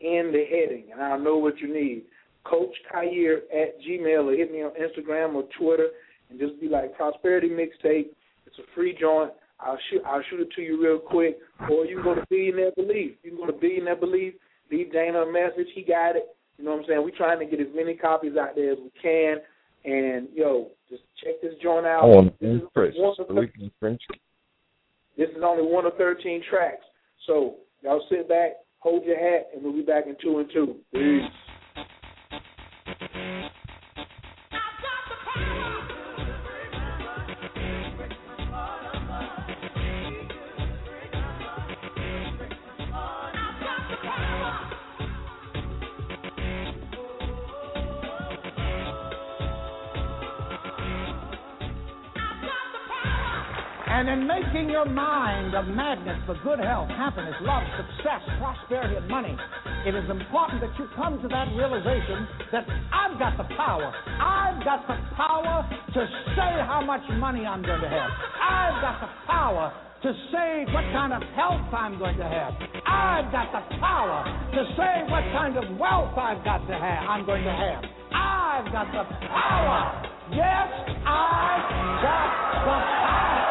in 0.00 0.32
the 0.32 0.44
heading, 0.50 0.86
and 0.92 1.00
I'll 1.00 1.18
know 1.18 1.36
what 1.36 1.58
you 1.58 1.72
need. 1.72 2.04
Coach 2.44 2.74
Khayr 2.92 3.38
at 3.54 3.80
Gmail, 3.80 4.32
or 4.32 4.36
hit 4.36 4.50
me 4.50 4.62
on 4.62 4.72
Instagram 4.72 5.34
or 5.34 5.44
Twitter, 5.58 5.88
and 6.28 6.40
just 6.40 6.60
be 6.60 6.68
like 6.68 6.96
prosperity 6.96 7.48
mixtape. 7.48 8.08
It's 8.46 8.58
a 8.58 8.74
free 8.74 8.96
joint. 8.98 9.32
I'll 9.60 9.78
shoot 9.90 10.02
I'll 10.04 10.22
shoot 10.28 10.40
it 10.40 10.50
to 10.56 10.62
you 10.62 10.82
real 10.82 10.98
quick. 10.98 11.38
Or 11.70 11.84
you 11.86 11.96
can 11.96 12.04
go 12.04 12.14
to 12.16 12.26
Billionaire 12.28 12.72
Belief. 12.76 13.12
You 13.22 13.30
can 13.30 13.38
go 13.38 13.46
to 13.46 13.52
Billionaire 13.52 13.96
Belief, 13.96 14.34
leave 14.70 14.88
Dhane 14.88 15.22
a 15.22 15.30
message. 15.30 15.68
He 15.74 15.82
got 15.82 16.16
it. 16.16 16.36
You 16.58 16.64
know 16.64 16.72
what 16.72 16.80
I'm 16.80 16.86
saying? 16.88 17.02
We're 17.04 17.16
trying 17.16 17.38
to 17.38 17.46
get 17.46 17.64
as 17.64 17.72
many 17.74 17.94
copies 17.94 18.36
out 18.36 18.56
there 18.56 18.72
as 18.72 18.78
we 18.78 18.90
can. 19.00 19.36
And 19.84 20.28
yo, 20.34 20.70
just 20.88 21.02
check 21.22 21.40
this 21.42 21.54
joint 21.62 21.86
out. 21.86 22.02
Oh, 22.04 22.24
this, 22.40 22.56
is 22.56 22.62
French. 22.74 22.94
one 22.96 23.14
of 23.18 23.26
Speaking 23.26 23.70
French. 23.78 24.02
this 25.16 25.28
is 25.30 25.42
only 25.44 25.62
one 25.62 25.86
of 25.86 25.96
thirteen 25.96 26.42
tracks. 26.48 26.84
So 27.26 27.56
y'all 27.82 28.04
sit 28.10 28.28
back, 28.28 28.52
hold 28.78 29.04
your 29.04 29.18
hat, 29.18 29.48
and 29.54 29.62
we'll 29.62 29.72
be 29.72 29.82
back 29.82 30.06
in 30.06 30.16
two 30.22 30.38
and 30.38 30.50
two. 30.52 30.76
Peace. 30.92 31.30
And 54.02 54.10
in 54.10 54.26
making 54.26 54.68
your 54.68 54.84
mind 54.84 55.54
a 55.54 55.62
magnet 55.62 56.16
for 56.26 56.34
good 56.42 56.58
health, 56.58 56.88
happiness, 56.88 57.36
love, 57.42 57.62
success, 57.78 58.18
prosperity, 58.42 58.96
and 58.96 59.06
money, 59.06 59.38
it 59.86 59.94
is 59.94 60.10
important 60.10 60.60
that 60.60 60.74
you 60.74 60.90
come 60.96 61.22
to 61.22 61.28
that 61.28 61.46
realization 61.54 62.26
that 62.50 62.66
I've 62.90 63.16
got 63.16 63.38
the 63.38 63.46
power. 63.54 63.94
I've 63.94 64.58
got 64.64 64.88
the 64.90 64.98
power 65.14 65.62
to 65.94 66.00
say 66.34 66.50
how 66.66 66.82
much 66.84 67.02
money 67.14 67.46
I'm 67.46 67.62
going 67.62 67.80
to 67.80 67.88
have. 67.88 68.10
I've 68.42 68.82
got 68.82 69.06
the 69.06 69.10
power 69.30 69.70
to 69.70 70.10
say 70.34 70.66
what 70.74 70.82
kind 70.90 71.12
of 71.12 71.22
health 71.38 71.70
I'm 71.70 71.96
going 71.96 72.18
to 72.18 72.26
have. 72.26 72.58
I've 72.82 73.30
got 73.30 73.54
the 73.54 73.62
power 73.78 74.26
to 74.26 74.62
say 74.74 75.06
what 75.14 75.22
kind 75.30 75.54
of 75.54 75.78
wealth 75.78 76.18
I've 76.18 76.42
got 76.42 76.66
to 76.66 76.74
have. 76.74 77.06
I'm 77.06 77.24
going 77.24 77.44
to 77.44 77.54
have. 77.54 77.84
I've 78.10 78.66
got 78.66 78.90
the 78.90 79.06
power. 79.30 80.02
Yes, 80.34 80.66
I've 81.06 81.70
got 82.02 82.66
the 82.66 82.82
power. 83.06 83.41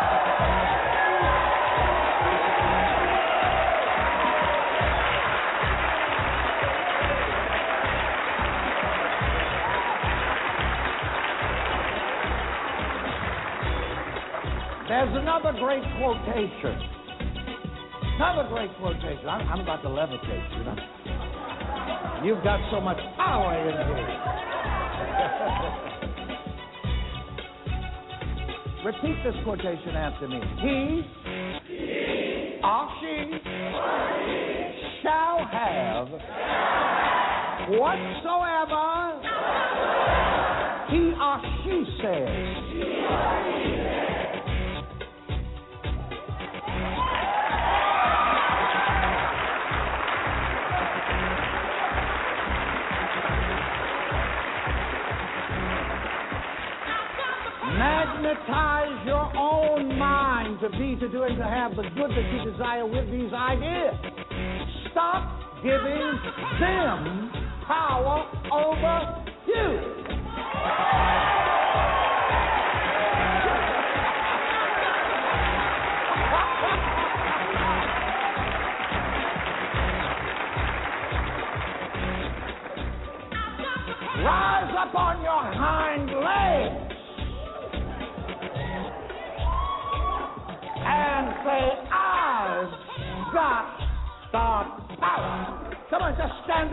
There's 14.92 15.16
another 15.16 15.54
great 15.54 15.84
quotation. 15.98 16.76
Another 18.18 18.44
great 18.50 18.76
quotation. 18.78 19.28
I'm, 19.28 19.48
I'm 19.48 19.62
about 19.62 19.82
to 19.84 19.88
levitate, 19.88 20.58
you 20.58 20.64
know. 20.66 20.76
You've 22.26 22.44
got 22.44 22.60
so 22.70 22.82
much 22.82 22.98
power 23.16 23.58
in 23.58 23.74
here. 23.74 24.22
Repeat 28.84 29.16
this 29.24 29.36
quotation 29.44 29.96
after 29.96 30.28
me. 30.28 30.42
He, 30.60 31.04
or 32.64 32.90
she, 33.00 33.32
shall 35.04 35.46
have 35.46 36.08
whatsoever 37.70 38.92
he 40.90 41.14
or 41.14 41.42
she 41.64 41.86
says. 42.02 42.51
Magnetize 58.32 59.06
your 59.06 59.38
own 59.38 59.98
mind 59.98 60.60
to 60.62 60.70
be, 60.70 60.96
to 61.00 61.10
do, 61.10 61.24
and 61.24 61.38
to 61.38 61.44
have 61.44 61.76
the 61.76 61.84
good 61.84 62.12
that 62.12 62.32
you 62.32 62.52
desire 62.52 62.86
with 62.86 63.12
these 63.12 63.32
ideas. 63.34 63.96
Stop 64.92 65.62
giving 65.62 66.20
them 66.60 67.32
power 67.68 68.32
over 68.54 69.21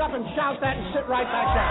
up 0.08 0.14
and 0.14 0.24
shout 0.34 0.56
that 0.60 0.76
and 0.76 0.94
sit 0.94 1.06
right 1.08 1.26
back 1.26 1.48
down. 1.52 1.68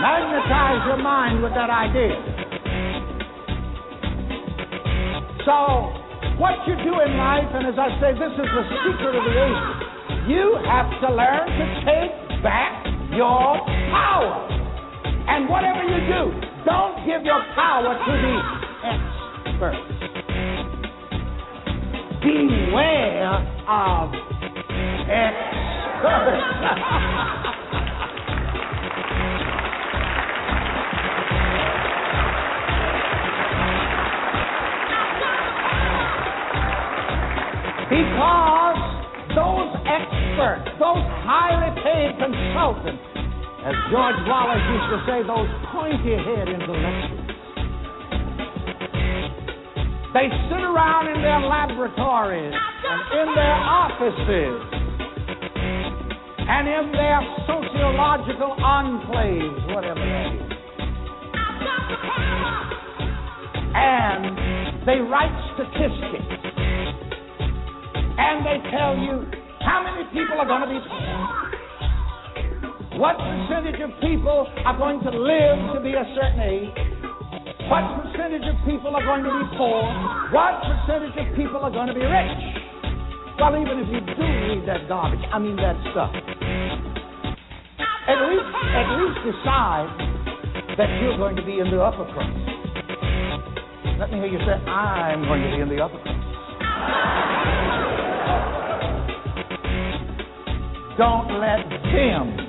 Magnetize 0.00 0.86
your 0.86 0.98
mind 0.98 1.42
with 1.42 1.52
that 1.54 1.70
idea. 1.70 2.18
So, 5.44 5.94
what 6.38 6.66
you 6.66 6.74
do 6.82 7.00
in 7.00 7.16
life, 7.16 7.46
and 7.54 7.66
as 7.66 7.78
I 7.78 7.88
say, 8.00 8.12
this 8.12 8.32
is 8.32 8.48
the 8.50 8.64
secret 8.82 9.14
of 9.14 9.24
the 9.24 9.34
ages, 9.38 10.28
you 10.28 10.58
have 10.66 10.90
to 11.00 11.14
learn 11.14 11.46
to 11.46 11.64
take 11.86 12.42
back 12.42 12.86
your 13.14 13.62
power. 13.94 14.46
And 15.28 15.48
whatever 15.48 15.82
you 15.82 16.00
do, 16.06 16.35
give 17.16 17.24
your 17.24 17.42
power 17.54 17.96
to 17.96 18.12
the 18.12 18.36
experts. 18.84 19.78
Beware 22.20 23.40
of 23.68 24.12
experts. 25.08 26.42
Because 37.86 38.76
those 39.30 39.70
experts, 39.86 40.66
those 40.82 41.06
highly 41.22 41.70
paid 41.80 42.18
consultants, 42.18 42.98
as 43.62 43.74
George 43.90 44.18
Wallace 44.26 44.62
used 44.74 44.90
to 44.90 44.98
say, 45.06 45.22
those 45.22 45.46
head 45.92 46.48
they 50.16 50.32
sit 50.48 50.64
around 50.64 51.08
in 51.14 51.20
their 51.20 51.40
laboratories 51.44 52.54
and 52.54 53.00
in 53.20 53.34
their 53.36 53.52
offices 53.52 54.64
and 56.48 56.66
in 56.66 56.90
their 56.92 57.20
sociological 57.44 58.56
enclaves, 58.56 59.74
whatever 59.74 60.00
that 60.00 60.32
is. 60.32 60.52
And 63.76 64.86
they 64.88 65.04
write 65.04 65.36
statistics 65.52 66.32
and 68.16 68.40
they 68.40 68.56
tell 68.70 68.96
you 68.96 69.28
how 69.60 69.84
many 69.84 70.08
people 70.16 70.40
are 70.40 70.46
going 70.46 70.62
to 70.62 70.68
be. 70.68 71.15
What 72.96 73.20
percentage 73.20 73.76
of 73.84 73.92
people 74.00 74.48
are 74.64 74.78
going 74.78 75.04
to 75.04 75.12
live 75.12 75.76
to 75.76 75.80
be 75.84 75.92
a 75.92 76.04
certain 76.16 76.40
age? 76.40 76.72
What 77.68 77.84
percentage 78.00 78.48
of 78.48 78.56
people 78.64 78.96
are 78.96 79.04
going 79.04 79.20
to 79.20 79.28
be 79.36 79.44
poor? 79.60 79.84
What 80.32 80.64
percentage 80.64 81.12
of 81.12 81.36
people 81.36 81.60
are 81.60 81.70
going 81.70 81.88
to 81.88 81.94
be 81.94 82.00
rich? 82.00 82.40
Well, 83.36 83.52
even 83.52 83.84
if 83.84 83.88
you 83.92 84.00
do 84.00 84.24
read 84.24 84.64
that 84.64 84.88
garbage, 84.88 85.20
I 85.28 85.38
mean 85.38 85.56
that 85.56 85.76
stuff, 85.92 86.08
at 88.08 88.16
least 88.32 88.48
at 88.72 88.88
least 88.96 89.20
decide 89.28 89.92
that 90.80 90.88
you're 90.96 91.20
going 91.20 91.36
to 91.36 91.44
be 91.44 91.60
in 91.60 91.68
the 91.68 91.76
upper 91.76 92.08
crust. 92.16 92.32
Let 94.00 94.08
me 94.08 94.24
hear 94.24 94.32
you 94.32 94.40
say, 94.40 94.56
I'm 94.72 95.20
going 95.28 95.42
to 95.44 95.50
be 95.52 95.60
in 95.60 95.68
the 95.68 95.84
upper 95.84 96.00
crust. 96.00 96.16
Don't 100.96 101.28
let 101.44 101.68
them 101.92 102.45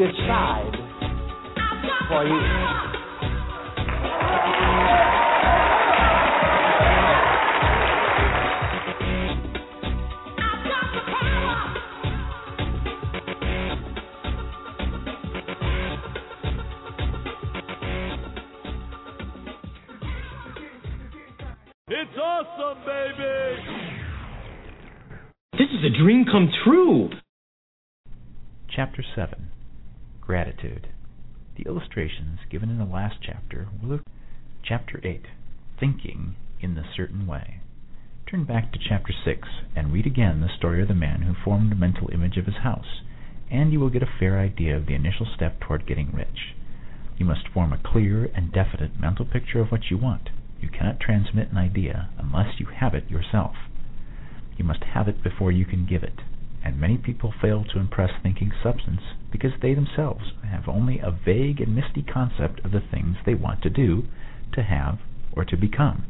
decide 0.00 0.72
for 2.08 2.24
you. 2.24 2.40
It's 21.88 22.16
awesome, 22.16 22.78
baby! 22.86 23.60
This 25.58 25.68
is 25.68 25.84
a 25.84 26.02
dream 26.02 26.24
come 26.24 26.48
true. 26.64 27.10
Chapter 28.74 29.04
7 29.14 29.49
Gratitude. 30.30 30.86
The 31.56 31.64
illustrations 31.64 32.38
given 32.48 32.70
in 32.70 32.78
the 32.78 32.84
last 32.84 33.16
chapter 33.20 33.66
will. 33.82 33.98
Chapter 34.62 35.00
8 35.02 35.26
Thinking 35.80 36.36
in 36.60 36.76
the 36.76 36.84
Certain 36.96 37.26
Way. 37.26 37.58
Turn 38.30 38.44
back 38.44 38.70
to 38.70 38.78
Chapter 38.78 39.12
6 39.24 39.48
and 39.74 39.92
read 39.92 40.06
again 40.06 40.40
the 40.40 40.56
story 40.56 40.82
of 40.82 40.86
the 40.86 40.94
man 40.94 41.22
who 41.22 41.34
formed 41.34 41.72
a 41.72 41.74
mental 41.74 42.08
image 42.12 42.36
of 42.36 42.46
his 42.46 42.58
house, 42.62 43.00
and 43.50 43.72
you 43.72 43.80
will 43.80 43.90
get 43.90 44.04
a 44.04 44.18
fair 44.20 44.38
idea 44.38 44.76
of 44.76 44.86
the 44.86 44.94
initial 44.94 45.26
step 45.26 45.58
toward 45.58 45.84
getting 45.84 46.12
rich. 46.12 46.54
You 47.18 47.26
must 47.26 47.48
form 47.48 47.72
a 47.72 47.82
clear 47.84 48.30
and 48.32 48.52
definite 48.52 49.00
mental 49.00 49.24
picture 49.24 49.58
of 49.58 49.72
what 49.72 49.90
you 49.90 49.98
want. 49.98 50.30
You 50.60 50.68
cannot 50.68 51.00
transmit 51.00 51.50
an 51.50 51.58
idea 51.58 52.08
unless 52.18 52.60
you 52.60 52.66
have 52.66 52.94
it 52.94 53.10
yourself. 53.10 53.56
You 54.56 54.62
must 54.62 54.84
have 54.94 55.08
it 55.08 55.24
before 55.24 55.50
you 55.50 55.64
can 55.64 55.86
give 55.86 56.04
it, 56.04 56.20
and 56.64 56.80
many 56.80 56.98
people 56.98 57.32
fail 57.40 57.64
to 57.64 57.78
impress 57.78 58.10
thinking 58.22 58.52
substance 58.62 59.00
because 59.32 59.52
they 59.60 59.74
themselves 59.74 60.32
have 60.44 60.68
only 60.68 60.98
a 60.98 61.10
vague 61.10 61.60
and 61.60 61.74
misty 61.74 62.02
concept 62.02 62.60
of 62.64 62.72
the 62.72 62.80
things 62.90 63.16
they 63.24 63.34
want 63.34 63.62
to 63.62 63.70
do, 63.70 64.04
to 64.52 64.62
have, 64.62 64.98
or 65.32 65.44
to 65.44 65.56
become. 65.56 66.04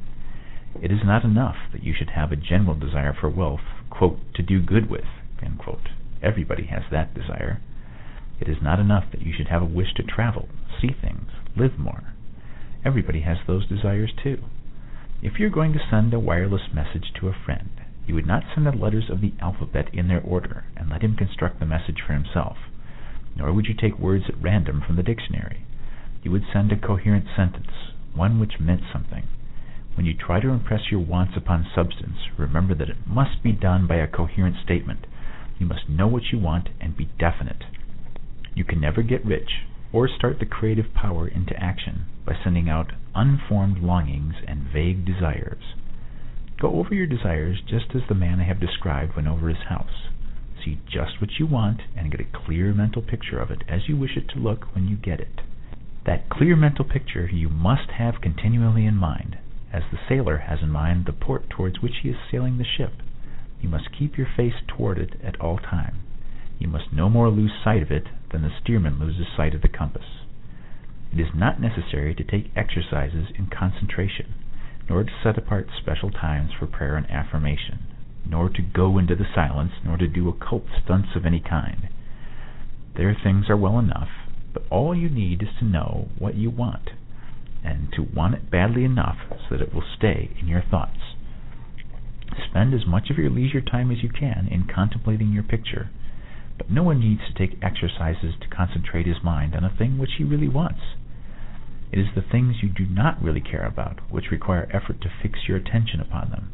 It 0.82 0.90
is 0.90 1.00
not 1.04 1.24
enough 1.24 1.56
that 1.72 1.82
you 1.82 1.94
should 1.96 2.10
have 2.10 2.32
a 2.32 2.36
general 2.36 2.74
desire 2.74 3.12
for 3.18 3.28
wealth, 3.28 3.60
to 4.34 4.42
do 4.42 4.62
good 4.62 4.88
with, 4.88 5.04
Everybody 6.22 6.66
has 6.66 6.82
that 6.90 7.14
desire. 7.14 7.60
It 8.40 8.48
is 8.48 8.62
not 8.62 8.78
enough 8.80 9.04
that 9.12 9.22
you 9.22 9.32
should 9.36 9.48
have 9.48 9.62
a 9.62 9.66
wish 9.66 9.92
to 9.94 10.02
travel, 10.02 10.48
see 10.80 10.90
things, 10.92 11.30
live 11.56 11.78
more. 11.78 12.14
Everybody 12.84 13.20
has 13.20 13.38
those 13.46 13.66
desires 13.66 14.12
too. 14.22 14.38
If 15.22 15.38
you're 15.38 15.50
going 15.50 15.72
to 15.74 15.86
send 15.90 16.14
a 16.14 16.18
wireless 16.18 16.72
message 16.72 17.12
to 17.20 17.28
a 17.28 17.36
friend, 17.44 17.70
you 18.10 18.16
would 18.16 18.26
not 18.26 18.42
send 18.52 18.66
the 18.66 18.72
letters 18.72 19.08
of 19.08 19.20
the 19.20 19.32
alphabet 19.40 19.88
in 19.94 20.08
their 20.08 20.20
order 20.20 20.64
and 20.76 20.90
let 20.90 21.00
him 21.00 21.14
construct 21.14 21.60
the 21.60 21.64
message 21.64 22.02
for 22.04 22.12
himself. 22.12 22.56
Nor 23.36 23.52
would 23.52 23.66
you 23.66 23.74
take 23.80 24.00
words 24.00 24.24
at 24.28 24.42
random 24.42 24.82
from 24.84 24.96
the 24.96 25.04
dictionary. 25.04 25.64
You 26.24 26.32
would 26.32 26.42
send 26.52 26.72
a 26.72 26.76
coherent 26.76 27.26
sentence, 27.36 27.70
one 28.12 28.40
which 28.40 28.58
meant 28.58 28.80
something. 28.92 29.28
When 29.94 30.06
you 30.06 30.14
try 30.14 30.40
to 30.40 30.48
impress 30.48 30.90
your 30.90 30.98
wants 30.98 31.36
upon 31.36 31.70
substance, 31.72 32.16
remember 32.36 32.74
that 32.74 32.88
it 32.88 33.06
must 33.06 33.44
be 33.44 33.52
done 33.52 33.86
by 33.86 33.98
a 33.98 34.08
coherent 34.08 34.56
statement. 34.60 35.06
You 35.60 35.66
must 35.66 35.88
know 35.88 36.08
what 36.08 36.32
you 36.32 36.40
want 36.40 36.70
and 36.80 36.96
be 36.96 37.10
definite. 37.16 37.62
You 38.56 38.64
can 38.64 38.80
never 38.80 39.02
get 39.02 39.24
rich 39.24 39.50
or 39.92 40.08
start 40.08 40.40
the 40.40 40.46
creative 40.46 40.92
power 40.94 41.28
into 41.28 41.54
action 41.62 42.06
by 42.26 42.34
sending 42.42 42.68
out 42.68 42.90
unformed 43.14 43.78
longings 43.78 44.34
and 44.48 44.66
vague 44.74 45.06
desires. 45.06 45.76
Go 46.60 46.74
over 46.74 46.94
your 46.94 47.06
desires 47.06 47.62
just 47.66 47.86
as 47.94 48.02
the 48.06 48.14
man 48.14 48.38
I 48.38 48.44
have 48.44 48.60
described 48.60 49.16
went 49.16 49.28
over 49.28 49.48
his 49.48 49.64
house. 49.70 50.08
See 50.62 50.78
just 50.86 51.18
what 51.18 51.38
you 51.38 51.46
want 51.46 51.80
and 51.96 52.10
get 52.10 52.20
a 52.20 52.24
clear 52.44 52.74
mental 52.74 53.00
picture 53.00 53.40
of 53.40 53.50
it 53.50 53.64
as 53.66 53.88
you 53.88 53.96
wish 53.96 54.14
it 54.14 54.28
to 54.28 54.38
look 54.38 54.74
when 54.74 54.86
you 54.86 54.96
get 54.96 55.20
it. 55.20 55.40
That 56.04 56.28
clear 56.28 56.56
mental 56.56 56.84
picture 56.84 57.26
you 57.26 57.48
must 57.48 57.92
have 57.92 58.20
continually 58.20 58.84
in 58.84 58.96
mind, 58.96 59.38
as 59.72 59.84
the 59.90 59.98
sailor 60.06 60.38
has 60.38 60.58
in 60.60 60.68
mind 60.68 61.06
the 61.06 61.14
port 61.14 61.48
towards 61.48 61.80
which 61.80 62.00
he 62.02 62.10
is 62.10 62.16
sailing 62.30 62.58
the 62.58 62.64
ship. 62.64 62.92
You 63.62 63.70
must 63.70 63.96
keep 63.98 64.18
your 64.18 64.28
face 64.36 64.60
toward 64.68 64.98
it 64.98 65.18
at 65.24 65.40
all 65.40 65.56
time. 65.56 66.00
You 66.58 66.68
must 66.68 66.92
no 66.92 67.08
more 67.08 67.30
lose 67.30 67.52
sight 67.64 67.82
of 67.82 67.90
it 67.90 68.08
than 68.32 68.42
the 68.42 68.52
steersman 68.60 68.98
loses 68.98 69.26
sight 69.34 69.54
of 69.54 69.62
the 69.62 69.68
compass. 69.68 70.26
It 71.10 71.20
is 71.20 71.34
not 71.34 71.58
necessary 71.58 72.14
to 72.14 72.24
take 72.24 72.52
exercises 72.54 73.28
in 73.38 73.46
concentration, 73.46 74.34
nor 74.90 75.04
to 75.04 75.10
set 75.22 75.38
apart 75.38 75.68
special 75.80 76.10
times 76.10 76.50
for 76.58 76.66
prayer 76.66 76.96
and 76.96 77.08
affirmation, 77.08 77.78
nor 78.26 78.48
to 78.48 78.60
go 78.60 78.98
into 78.98 79.14
the 79.14 79.24
silence, 79.32 79.70
nor 79.84 79.96
to 79.96 80.08
do 80.08 80.28
occult 80.28 80.64
stunts 80.84 81.10
of 81.14 81.24
any 81.24 81.38
kind. 81.38 81.88
Their 82.96 83.14
things 83.14 83.48
are 83.48 83.56
well 83.56 83.78
enough, 83.78 84.08
but 84.52 84.64
all 84.68 84.92
you 84.92 85.08
need 85.08 85.42
is 85.42 85.48
to 85.60 85.64
know 85.64 86.08
what 86.18 86.34
you 86.34 86.50
want, 86.50 86.90
and 87.64 87.92
to 87.92 88.02
want 88.02 88.34
it 88.34 88.50
badly 88.50 88.84
enough 88.84 89.18
so 89.30 89.56
that 89.56 89.62
it 89.62 89.72
will 89.72 89.84
stay 89.96 90.36
in 90.40 90.48
your 90.48 90.64
thoughts. 90.68 91.14
Spend 92.50 92.74
as 92.74 92.84
much 92.84 93.10
of 93.10 93.16
your 93.16 93.30
leisure 93.30 93.60
time 93.60 93.92
as 93.92 94.02
you 94.02 94.08
can 94.08 94.48
in 94.50 94.66
contemplating 94.66 95.32
your 95.32 95.44
picture 95.44 95.88
but 96.60 96.70
no 96.70 96.82
one 96.82 97.00
needs 97.00 97.22
to 97.26 97.32
take 97.32 97.58
exercises 97.62 98.34
to 98.38 98.54
concentrate 98.54 99.06
his 99.06 99.24
mind 99.24 99.56
on 99.56 99.64
a 99.64 99.74
thing 99.78 99.96
which 99.96 100.10
he 100.18 100.24
really 100.24 100.46
wants. 100.46 100.80
It 101.92 101.98
is 101.98 102.14
the 102.14 102.22
things 102.22 102.62
you 102.62 102.68
do 102.68 102.86
not 102.86 103.22
really 103.22 103.40
care 103.40 103.66
about 103.66 104.00
which 104.10 104.30
require 104.30 104.68
effort 104.72 105.00
to 105.00 105.12
fix 105.22 105.48
your 105.48 105.56
attention 105.56 106.00
upon 106.00 106.30
them. 106.30 106.50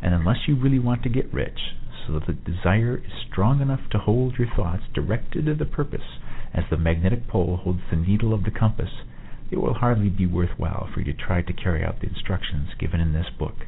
And 0.00 0.14
unless 0.14 0.46
you 0.46 0.56
really 0.56 0.78
want 0.78 1.02
to 1.02 1.08
get 1.08 1.32
rich, 1.32 1.74
so 2.06 2.14
that 2.14 2.26
the 2.26 2.32
desire 2.32 2.96
is 2.96 3.12
strong 3.30 3.60
enough 3.60 3.88
to 3.90 3.98
hold 3.98 4.38
your 4.38 4.48
thoughts 4.54 4.84
directed 4.94 5.46
to 5.46 5.54
the 5.54 5.64
purpose 5.64 6.18
as 6.54 6.64
the 6.70 6.76
magnetic 6.76 7.26
pole 7.28 7.56
holds 7.56 7.80
the 7.90 7.96
needle 7.96 8.34
of 8.34 8.44
the 8.44 8.50
compass, 8.50 8.90
it 9.50 9.60
will 9.60 9.74
hardly 9.74 10.08
be 10.08 10.26
worth 10.26 10.58
while 10.58 10.88
for 10.92 11.00
you 11.00 11.12
to 11.12 11.18
try 11.18 11.42
to 11.42 11.52
carry 11.52 11.84
out 11.84 12.00
the 12.00 12.08
instructions 12.08 12.70
given 12.78 13.00
in 13.00 13.12
this 13.12 13.30
book. 13.38 13.66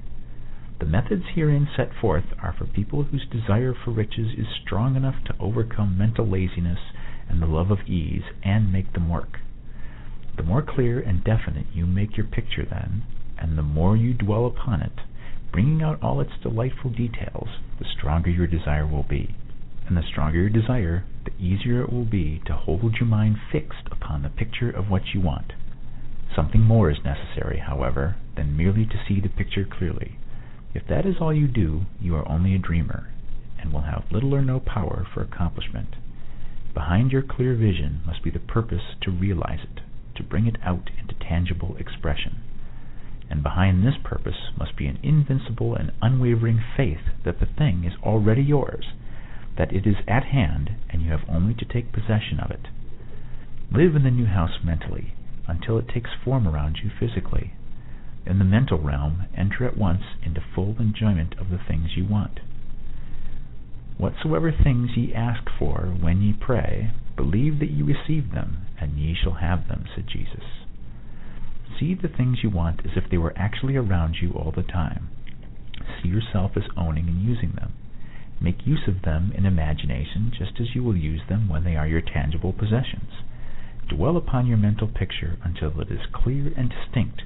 The 0.81 0.87
methods 0.87 1.25
herein 1.35 1.69
set 1.77 1.95
forth 1.95 2.25
are 2.43 2.53
for 2.57 2.67
people 2.67 3.05
whose 3.05 3.27
desire 3.31 3.75
for 3.75 3.91
riches 3.91 4.33
is 4.37 4.47
strong 4.65 4.97
enough 4.97 5.23
to 5.27 5.37
overcome 5.39 5.97
mental 5.97 6.27
laziness 6.27 6.81
and 7.29 7.41
the 7.41 7.47
love 7.47 7.71
of 7.71 7.87
ease 7.87 8.25
and 8.43 8.73
make 8.73 8.93
them 8.93 9.09
work. 9.09 9.39
The 10.37 10.43
more 10.43 10.63
clear 10.63 11.01
and 11.01 11.23
definite 11.23 11.67
you 11.73 11.87
make 11.87 12.17
your 12.17 12.27
picture 12.27 12.65
then, 12.65 13.03
and 13.39 13.57
the 13.57 13.63
more 13.63 13.97
you 13.97 14.15
dwell 14.15 14.47
upon 14.47 14.83
it, 14.83 15.01
bringing 15.53 15.83
out 15.83 16.03
all 16.03 16.21
its 16.21 16.37
delightful 16.43 16.91
details, 16.91 17.49
the 17.79 17.85
stronger 17.85 18.31
your 18.31 18.49
desire 18.49 18.87
will 18.87 19.05
be. 19.05 19.37
And 19.87 19.97
the 19.97 20.03
stronger 20.03 20.41
your 20.41 20.49
desire, 20.49 21.05
the 21.25 21.37
easier 21.39 21.83
it 21.83 21.93
will 21.93 22.05
be 22.05 22.41
to 22.47 22.55
hold 22.55 22.95
your 22.95 23.07
mind 23.07 23.37
fixed 23.53 23.87
upon 23.93 24.23
the 24.23 24.29
picture 24.29 24.71
of 24.71 24.91
what 24.91 25.15
you 25.15 25.21
want. 25.21 25.53
Something 26.35 26.63
more 26.63 26.91
is 26.91 27.05
necessary, 27.05 27.59
however, 27.59 28.17
than 28.35 28.57
merely 28.57 28.87
to 28.87 29.05
see 29.07 29.21
the 29.21 29.29
picture 29.29 29.65
clearly. 29.65 30.19
If 30.75 30.89
that 30.89 31.07
is 31.07 31.17
all 31.21 31.33
you 31.33 31.47
do, 31.47 31.83
you 32.01 32.17
are 32.17 32.29
only 32.29 32.55
a 32.55 32.59
dreamer, 32.59 33.11
and 33.61 33.73
will 33.73 33.83
have 33.83 34.11
little 34.11 34.35
or 34.35 34.43
no 34.43 34.59
power 34.59 35.07
for 35.15 35.23
accomplishment. 35.23 35.95
Behind 36.75 37.13
your 37.13 37.23
clear 37.23 37.55
vision 37.55 38.01
must 38.05 38.25
be 38.25 38.31
the 38.31 38.41
purpose 38.41 38.97
to 39.03 39.13
realize 39.13 39.61
it, 39.63 39.84
to 40.17 40.23
bring 40.23 40.47
it 40.47 40.57
out 40.65 40.91
into 41.01 41.15
tangible 41.15 41.77
expression. 41.79 42.41
And 43.31 43.43
behind 43.43 43.83
this 43.83 43.97
purpose 44.03 44.51
must 44.59 44.77
be 44.77 44.87
an 44.87 44.99
invincible 45.03 45.75
and 45.75 45.93
unwavering 46.03 46.63
faith 46.77 47.01
that 47.25 47.41
the 47.41 47.47
thing 47.47 47.85
is 47.85 47.95
already 48.03 48.43
yours, 48.43 48.87
that 49.57 49.73
it 49.73 49.87
is 49.87 49.97
at 50.07 50.25
hand 50.25 50.71
and 50.91 51.03
you 51.03 51.11
have 51.11 51.29
only 51.29 51.55
to 51.55 51.65
take 51.65 51.93
possession 51.93 52.39
of 52.41 52.51
it. 52.51 52.69
Live 53.73 53.97
in 53.97 54.05
the 54.05 54.11
new 54.11 54.27
house 54.27 54.59
mentally 54.63 55.15
until 55.49 55.79
it 55.79 55.89
takes 55.89 56.11
form 56.25 56.47
around 56.47 56.79
you 56.83 56.91
physically. 57.01 57.55
In 58.27 58.39
the 58.39 58.45
mental 58.45 58.79
realm, 58.79 59.25
enter 59.37 59.67
at 59.67 59.77
once 59.77 60.03
into 60.25 60.41
full 60.55 60.77
enjoyment 60.79 61.35
of 61.39 61.51
the 61.51 61.59
things 61.59 61.97
you 61.97 62.05
want. 62.07 62.41
Whatsoever 63.99 64.51
things 64.53 64.97
ye 64.97 65.15
ask 65.15 65.43
for 65.59 65.95
when 66.01 66.21
ye 66.21 66.33
pray, 66.33 66.91
believe 67.17 67.59
that 67.61 67.71
ye 67.71 67.83
receive 67.83 68.33
them, 68.33 68.64
and 68.81 68.99
ye 68.99 69.15
shall 69.15 69.35
have 69.35 69.69
them, 69.69 69.85
said 69.95 70.07
Jesus. 70.07 70.45
See 71.79 71.95
the 71.95 72.09
things 72.09 72.43
you 72.43 72.51
want 72.51 72.81
as 72.85 72.93
if 72.97 73.11
they 73.11 73.19
were 73.19 73.37
actually 73.37 73.77
around 73.77 74.17
you 74.21 74.33
all 74.33 74.53
the 74.55 74.63
time. 74.63 75.09
See 76.03 76.09
yourself 76.09 76.53
as 76.57 76.65
owning 76.77 77.09
and 77.09 77.23
using 77.23 77.53
them. 77.53 77.73
Make 78.41 78.67
use 78.67 78.87
of 78.87 79.03
them 79.03 79.33
in 79.35 79.47
imagination 79.47 80.33
just 80.37 80.61
as 80.61 80.75
you 80.75 80.83
will 80.83 80.97
use 80.97 81.23
them 81.29 81.49
when 81.49 81.65
they 81.65 81.77
are 81.77 81.87
your 81.87 82.01
tangible 82.01 82.53
possessions. 82.53 83.23
Dwell 83.89 84.17
upon 84.17 84.47
your 84.47 84.57
mental 84.57 84.89
picture 84.89 85.39
until 85.43 85.81
it 85.81 85.91
is 85.91 86.07
clear 86.13 86.53
and 86.57 86.71
distinct, 86.71 87.23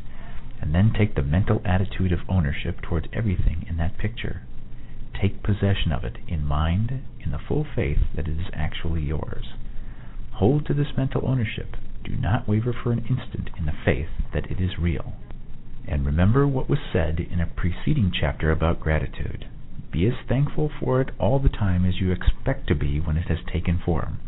and 0.60 0.74
then 0.74 0.92
take 0.92 1.14
the 1.14 1.22
mental 1.22 1.62
attitude 1.64 2.12
of 2.12 2.28
ownership 2.28 2.80
towards 2.80 3.06
everything 3.12 3.64
in 3.68 3.76
that 3.76 3.98
picture. 3.98 4.42
Take 5.20 5.42
possession 5.42 5.92
of 5.92 6.04
it 6.04 6.18
in 6.26 6.44
mind 6.44 7.02
in 7.24 7.30
the 7.30 7.38
full 7.38 7.64
faith 7.64 7.98
that 8.14 8.28
it 8.28 8.38
is 8.38 8.50
actually 8.52 9.02
yours. 9.02 9.54
Hold 10.38 10.66
to 10.66 10.74
this 10.74 10.96
mental 10.96 11.26
ownership. 11.26 11.76
Do 12.04 12.14
not 12.14 12.46
waver 12.46 12.72
for 12.72 12.92
an 12.92 13.00
instant 13.00 13.50
in 13.58 13.66
the 13.66 13.72
faith 13.84 14.08
that 14.32 14.48
it 14.48 14.60
is 14.60 14.78
real. 14.78 15.14
And 15.88 16.06
remember 16.06 16.46
what 16.46 16.70
was 16.70 16.78
said 16.92 17.18
in 17.18 17.40
a 17.40 17.46
preceding 17.46 18.12
chapter 18.12 18.52
about 18.52 18.78
gratitude. 18.78 19.46
Be 19.90 20.06
as 20.06 20.14
thankful 20.28 20.70
for 20.78 21.00
it 21.00 21.10
all 21.18 21.40
the 21.40 21.48
time 21.48 21.84
as 21.84 22.00
you 22.00 22.12
expect 22.12 22.68
to 22.68 22.76
be 22.76 23.00
when 23.00 23.16
it 23.16 23.26
has 23.26 23.38
taken 23.52 23.80
form. 23.84 24.20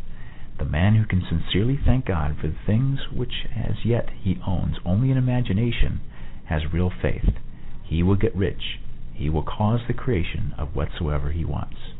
The 0.58 0.64
man 0.64 0.96
who 0.96 1.04
can 1.04 1.22
sincerely 1.28 1.78
thank 1.86 2.06
God 2.06 2.36
for 2.40 2.48
the 2.48 2.58
things 2.66 2.98
which 3.14 3.46
as 3.54 3.84
yet 3.84 4.08
he 4.20 4.40
owns 4.44 4.78
only 4.84 5.12
in 5.12 5.16
imagination 5.16 6.00
has 6.46 6.72
real 6.72 6.90
faith. 6.90 7.36
He 7.84 8.02
will 8.02 8.16
get 8.16 8.34
rich. 8.34 8.80
He 9.14 9.30
will 9.30 9.44
cause 9.44 9.80
the 9.86 9.94
creation 9.94 10.54
of 10.58 10.74
whatsoever 10.74 11.30
he 11.30 11.44
wants. 11.44 11.94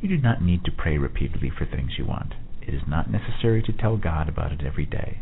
You 0.00 0.08
do 0.08 0.18
not 0.18 0.42
need 0.42 0.64
to 0.64 0.72
pray 0.72 0.98
repeatedly 0.98 1.50
for 1.56 1.66
things 1.66 1.92
you 1.96 2.04
want. 2.04 2.34
It 2.64 2.74
is 2.74 2.86
not 2.86 3.10
necessary 3.10 3.60
to 3.62 3.72
tell 3.72 3.96
God 3.96 4.28
about 4.28 4.52
it 4.52 4.62
every 4.62 4.86
day. 4.86 5.18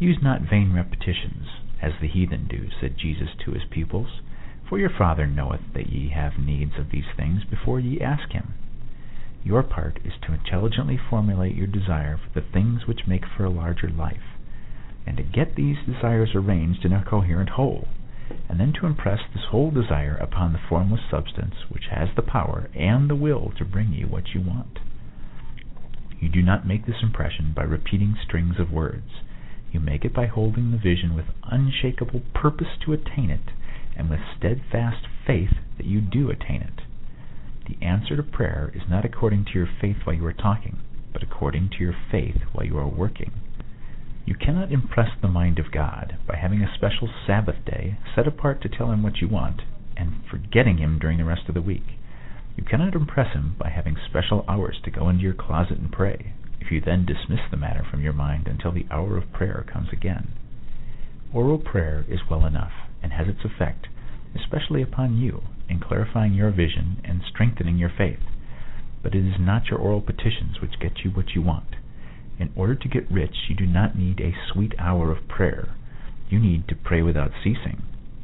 Use 0.00 0.20
not 0.20 0.42
vain 0.42 0.72
repetitions, 0.72 1.46
as 1.80 1.92
the 2.00 2.08
heathen 2.08 2.48
do, 2.48 2.70
said 2.80 2.96
Jesus 2.98 3.30
to 3.44 3.52
his 3.52 3.64
pupils, 3.70 4.20
for 4.68 4.78
your 4.78 4.90
Father 4.90 5.26
knoweth 5.26 5.72
that 5.74 5.90
ye 5.90 6.08
have 6.08 6.38
needs 6.38 6.76
of 6.76 6.90
these 6.90 7.06
things 7.16 7.44
before 7.44 7.78
ye 7.78 8.00
ask 8.00 8.32
him. 8.32 8.54
Your 9.44 9.62
part 9.62 10.00
is 10.04 10.14
to 10.22 10.32
intelligently 10.32 10.96
formulate 10.96 11.54
your 11.54 11.68
desire 11.68 12.16
for 12.16 12.30
the 12.30 12.46
things 12.46 12.86
which 12.86 13.06
make 13.06 13.26
for 13.26 13.44
a 13.44 13.50
larger 13.50 13.88
life, 13.88 14.36
and 15.06 15.16
to 15.18 15.22
get 15.22 15.54
these 15.54 15.76
desires 15.86 16.34
arranged 16.34 16.84
in 16.84 16.92
a 16.92 17.04
coherent 17.04 17.50
whole, 17.50 17.86
and 18.48 18.58
then 18.58 18.72
to 18.72 18.86
impress 18.86 19.20
this 19.32 19.44
whole 19.50 19.70
desire 19.70 20.16
upon 20.16 20.52
the 20.52 20.58
formless 20.68 21.02
substance 21.08 21.54
which 21.68 21.86
has 21.92 22.08
the 22.16 22.22
power 22.22 22.68
and 22.74 23.08
the 23.08 23.14
will 23.14 23.52
to 23.56 23.64
bring 23.64 23.92
you 23.92 24.06
what 24.06 24.34
you 24.34 24.40
want. 24.40 24.80
You 26.24 26.30
do 26.30 26.40
not 26.40 26.66
make 26.66 26.86
this 26.86 27.02
impression 27.02 27.52
by 27.54 27.64
repeating 27.64 28.16
strings 28.16 28.58
of 28.58 28.72
words. 28.72 29.20
You 29.72 29.78
make 29.78 30.06
it 30.06 30.14
by 30.14 30.24
holding 30.24 30.70
the 30.70 30.78
vision 30.78 31.14
with 31.14 31.26
unshakable 31.42 32.22
purpose 32.32 32.78
to 32.82 32.94
attain 32.94 33.28
it, 33.28 33.52
and 33.94 34.08
with 34.08 34.20
steadfast 34.34 35.06
faith 35.26 35.52
that 35.76 35.84
you 35.84 36.00
do 36.00 36.30
attain 36.30 36.62
it. 36.62 36.80
The 37.68 37.76
answer 37.84 38.16
to 38.16 38.22
prayer 38.22 38.72
is 38.74 38.88
not 38.88 39.04
according 39.04 39.44
to 39.44 39.52
your 39.52 39.68
faith 39.68 39.98
while 40.04 40.16
you 40.16 40.24
are 40.24 40.32
talking, 40.32 40.78
but 41.12 41.22
according 41.22 41.68
to 41.76 41.84
your 41.84 41.94
faith 42.10 42.38
while 42.54 42.64
you 42.64 42.78
are 42.78 42.88
working. 42.88 43.32
You 44.24 44.34
cannot 44.34 44.72
impress 44.72 45.10
the 45.20 45.28
mind 45.28 45.58
of 45.58 45.70
God 45.70 46.16
by 46.26 46.36
having 46.36 46.62
a 46.62 46.74
special 46.74 47.10
Sabbath 47.26 47.62
day 47.66 47.98
set 48.14 48.26
apart 48.26 48.62
to 48.62 48.70
tell 48.70 48.90
him 48.92 49.02
what 49.02 49.18
you 49.20 49.28
want, 49.28 49.60
and 49.94 50.22
forgetting 50.30 50.78
him 50.78 50.98
during 50.98 51.18
the 51.18 51.24
rest 51.24 51.48
of 51.48 51.54
the 51.54 51.60
week. 51.60 51.98
You 52.56 52.64
cannot 52.64 52.94
impress 52.94 53.32
him 53.34 53.56
by 53.58 53.70
having 53.70 53.96
special 54.08 54.44
hours 54.48 54.78
to 54.84 54.90
go 54.90 55.08
into 55.08 55.22
your 55.22 55.34
closet 55.34 55.78
and 55.78 55.90
pray, 55.90 56.34
if 56.60 56.70
you 56.70 56.80
then 56.80 57.04
dismiss 57.04 57.40
the 57.50 57.56
matter 57.56 57.84
from 57.90 58.00
your 58.00 58.12
mind 58.12 58.46
until 58.46 58.72
the 58.72 58.86
hour 58.90 59.16
of 59.16 59.32
prayer 59.32 59.64
comes 59.70 59.88
again. 59.92 60.28
Oral 61.32 61.58
prayer 61.58 62.04
is 62.08 62.20
well 62.30 62.46
enough, 62.46 62.72
and 63.02 63.12
has 63.12 63.26
its 63.26 63.44
effect, 63.44 63.88
especially 64.36 64.82
upon 64.82 65.16
you, 65.16 65.42
in 65.68 65.80
clarifying 65.80 66.32
your 66.32 66.50
vision 66.50 67.00
and 67.04 67.22
strengthening 67.28 67.76
your 67.76 67.90
faith. 67.90 68.22
But 69.02 69.14
it 69.14 69.26
is 69.26 69.40
not 69.40 69.66
your 69.66 69.80
oral 69.80 70.00
petitions 70.00 70.60
which 70.60 70.78
get 70.80 71.04
you 71.04 71.10
what 71.10 71.34
you 71.34 71.42
want. 71.42 71.76
In 72.38 72.52
order 72.56 72.74
to 72.74 72.88
get 72.88 73.10
rich, 73.10 73.48
you 73.48 73.56
do 73.56 73.66
not 73.66 73.98
need 73.98 74.20
a 74.20 74.34
sweet 74.52 74.74
hour 74.78 75.10
of 75.10 75.28
prayer. 75.28 75.74
You 76.28 76.38
need 76.38 76.68
to 76.68 76.76
pray 76.76 77.02
without 77.02 77.32
ceasing. 77.42 77.82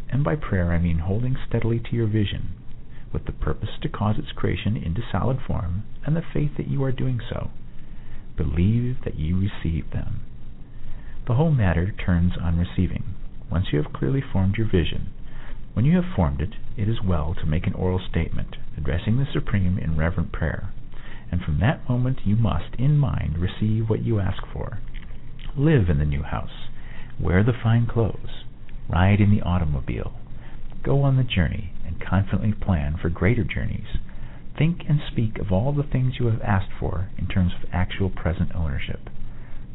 And 0.08 0.24
by 0.24 0.36
prayer 0.36 0.72
I 0.72 0.78
mean 0.78 0.98
holding 1.00 1.36
steadily 1.46 1.80
to 1.80 1.96
your 1.96 2.06
vision, 2.06 2.54
with 3.12 3.26
the 3.26 3.32
purpose 3.32 3.70
to 3.82 3.88
cause 3.88 4.16
its 4.18 4.32
creation 4.32 4.76
into 4.76 5.02
solid 5.10 5.38
form, 5.46 5.82
and 6.06 6.16
the 6.16 6.22
faith 6.32 6.52
that 6.56 6.68
you 6.68 6.82
are 6.84 6.92
doing 6.92 7.20
so. 7.28 7.50
Believe 8.36 8.96
that 9.04 9.18
you 9.18 9.38
receive 9.38 9.90
them. 9.90 10.20
The 11.26 11.34
whole 11.34 11.50
matter 11.50 11.92
turns 11.92 12.32
on 12.40 12.58
receiving. 12.58 13.04
Once 13.50 13.66
you 13.72 13.82
have 13.82 13.92
clearly 13.92 14.22
formed 14.32 14.56
your 14.56 14.70
vision, 14.70 15.12
when 15.74 15.84
you 15.84 15.94
have 15.96 16.14
formed 16.16 16.40
it, 16.40 16.54
it 16.76 16.88
is 16.88 17.02
well 17.04 17.34
to 17.34 17.46
make 17.46 17.66
an 17.66 17.74
oral 17.74 18.00
statement, 18.00 18.56
addressing 18.76 19.18
the 19.18 19.26
Supreme 19.32 19.78
in 19.78 19.96
reverent 19.96 20.32
prayer, 20.32 20.72
and 21.30 21.40
from 21.40 21.60
that 21.60 21.88
moment 21.88 22.18
you 22.24 22.36
must, 22.36 22.74
in 22.78 22.96
mind, 22.96 23.38
receive 23.38 23.88
what 23.88 24.02
you 24.04 24.18
ask 24.18 24.42
for. 24.52 24.78
Live 25.56 25.88
in 25.88 25.98
the 25.98 26.04
new 26.04 26.22
house, 26.22 26.68
wear 27.20 27.44
the 27.44 27.52
fine 27.62 27.86
clothes, 27.86 28.44
ride 28.88 29.20
in 29.20 29.30
the 29.30 29.42
automobile, 29.42 30.12
go 30.82 31.02
on 31.02 31.16
the 31.16 31.22
journey, 31.22 31.72
and 31.90 32.00
confidently 32.00 32.52
plan 32.52 32.96
for 32.96 33.08
greater 33.08 33.42
journeys. 33.42 33.98
Think 34.56 34.82
and 34.88 35.00
speak 35.10 35.38
of 35.38 35.50
all 35.50 35.72
the 35.72 35.82
things 35.82 36.14
you 36.18 36.26
have 36.26 36.42
asked 36.42 36.70
for 36.78 37.10
in 37.18 37.26
terms 37.26 37.52
of 37.54 37.68
actual 37.72 38.10
present 38.10 38.54
ownership. 38.54 39.10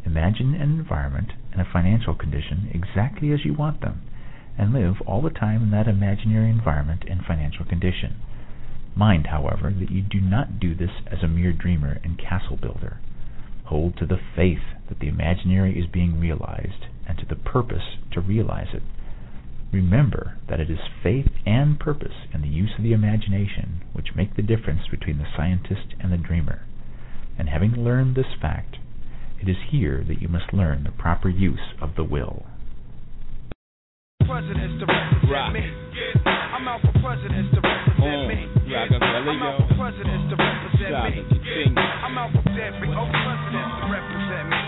Imagine 0.05 0.53
an 0.53 0.61
environment 0.61 1.33
and 1.51 1.59
a 1.59 1.69
financial 1.71 2.15
condition 2.15 2.69
exactly 2.73 3.31
as 3.31 3.43
you 3.43 3.53
want 3.53 3.81
them, 3.81 4.01
and 4.57 4.71
live 4.71 5.01
all 5.05 5.21
the 5.21 5.29
time 5.29 5.63
in 5.63 5.71
that 5.71 5.87
imaginary 5.87 6.49
environment 6.49 7.03
and 7.09 7.21
financial 7.25 7.65
condition. 7.65 8.15
Mind, 8.95 9.27
however, 9.27 9.73
that 9.77 9.91
you 9.91 10.01
do 10.01 10.21
not 10.21 10.59
do 10.59 10.73
this 10.75 10.91
as 11.07 11.23
a 11.23 11.27
mere 11.27 11.51
dreamer 11.51 11.99
and 12.03 12.17
castle 12.17 12.55
builder. 12.55 12.99
Hold 13.65 13.97
to 13.97 14.05
the 14.05 14.19
faith 14.35 14.61
that 14.87 14.99
the 14.99 15.07
imaginary 15.07 15.77
is 15.77 15.87
being 15.91 16.19
realized, 16.19 16.85
and 17.07 17.17
to 17.17 17.25
the 17.25 17.35
purpose 17.35 17.97
to 18.11 18.21
realize 18.21 18.69
it. 18.73 18.83
Remember 19.75 20.39
that 20.47 20.61
it 20.61 20.71
is 20.71 20.79
faith 21.03 21.27
and 21.45 21.77
purpose 21.77 22.31
in 22.33 22.39
the 22.39 22.47
use 22.47 22.71
of 22.77 22.83
the 22.87 22.95
imagination 22.95 23.83
which 23.91 24.15
make 24.15 24.37
the 24.37 24.41
difference 24.41 24.87
between 24.89 25.17
the 25.17 25.27
scientist 25.35 25.91
and 25.99 26.13
the 26.13 26.17
dreamer. 26.17 26.63
And 27.37 27.51
having 27.51 27.83
learned 27.83 28.15
this 28.15 28.39
fact, 28.39 28.79
it 29.43 29.51
is 29.51 29.59
here 29.67 29.99
that 30.07 30.21
you 30.21 30.29
must 30.29 30.55
learn 30.55 30.87
the 30.87 30.95
proper 30.95 31.27
use 31.27 31.75
of 31.83 31.99
the 31.99 32.07
will. 32.07 32.47
Presidents 34.23 34.79
to 34.79 34.87
represent 34.87 35.27
Rock. 35.27 35.51
me. 35.51 35.67
I'm 36.23 36.71
out 36.71 36.79
for 36.79 36.95
presidents 37.03 37.51
to 37.51 37.59
represent 37.59 38.31
me. 38.31 38.47
I'm 38.79 39.43
out 39.43 39.59
for 39.59 39.67
oh, 39.67 39.75
presidents 39.75 40.23
to 40.31 40.35
represent 40.39 41.03
me. 41.03 41.19
I'm 41.75 42.15
ah. 42.15 42.23
out 42.23 42.31
for 42.31 42.47
every 42.47 42.87
presidents 42.95 43.73
to 43.75 43.85
represent 43.91 44.45
me. 44.47 44.61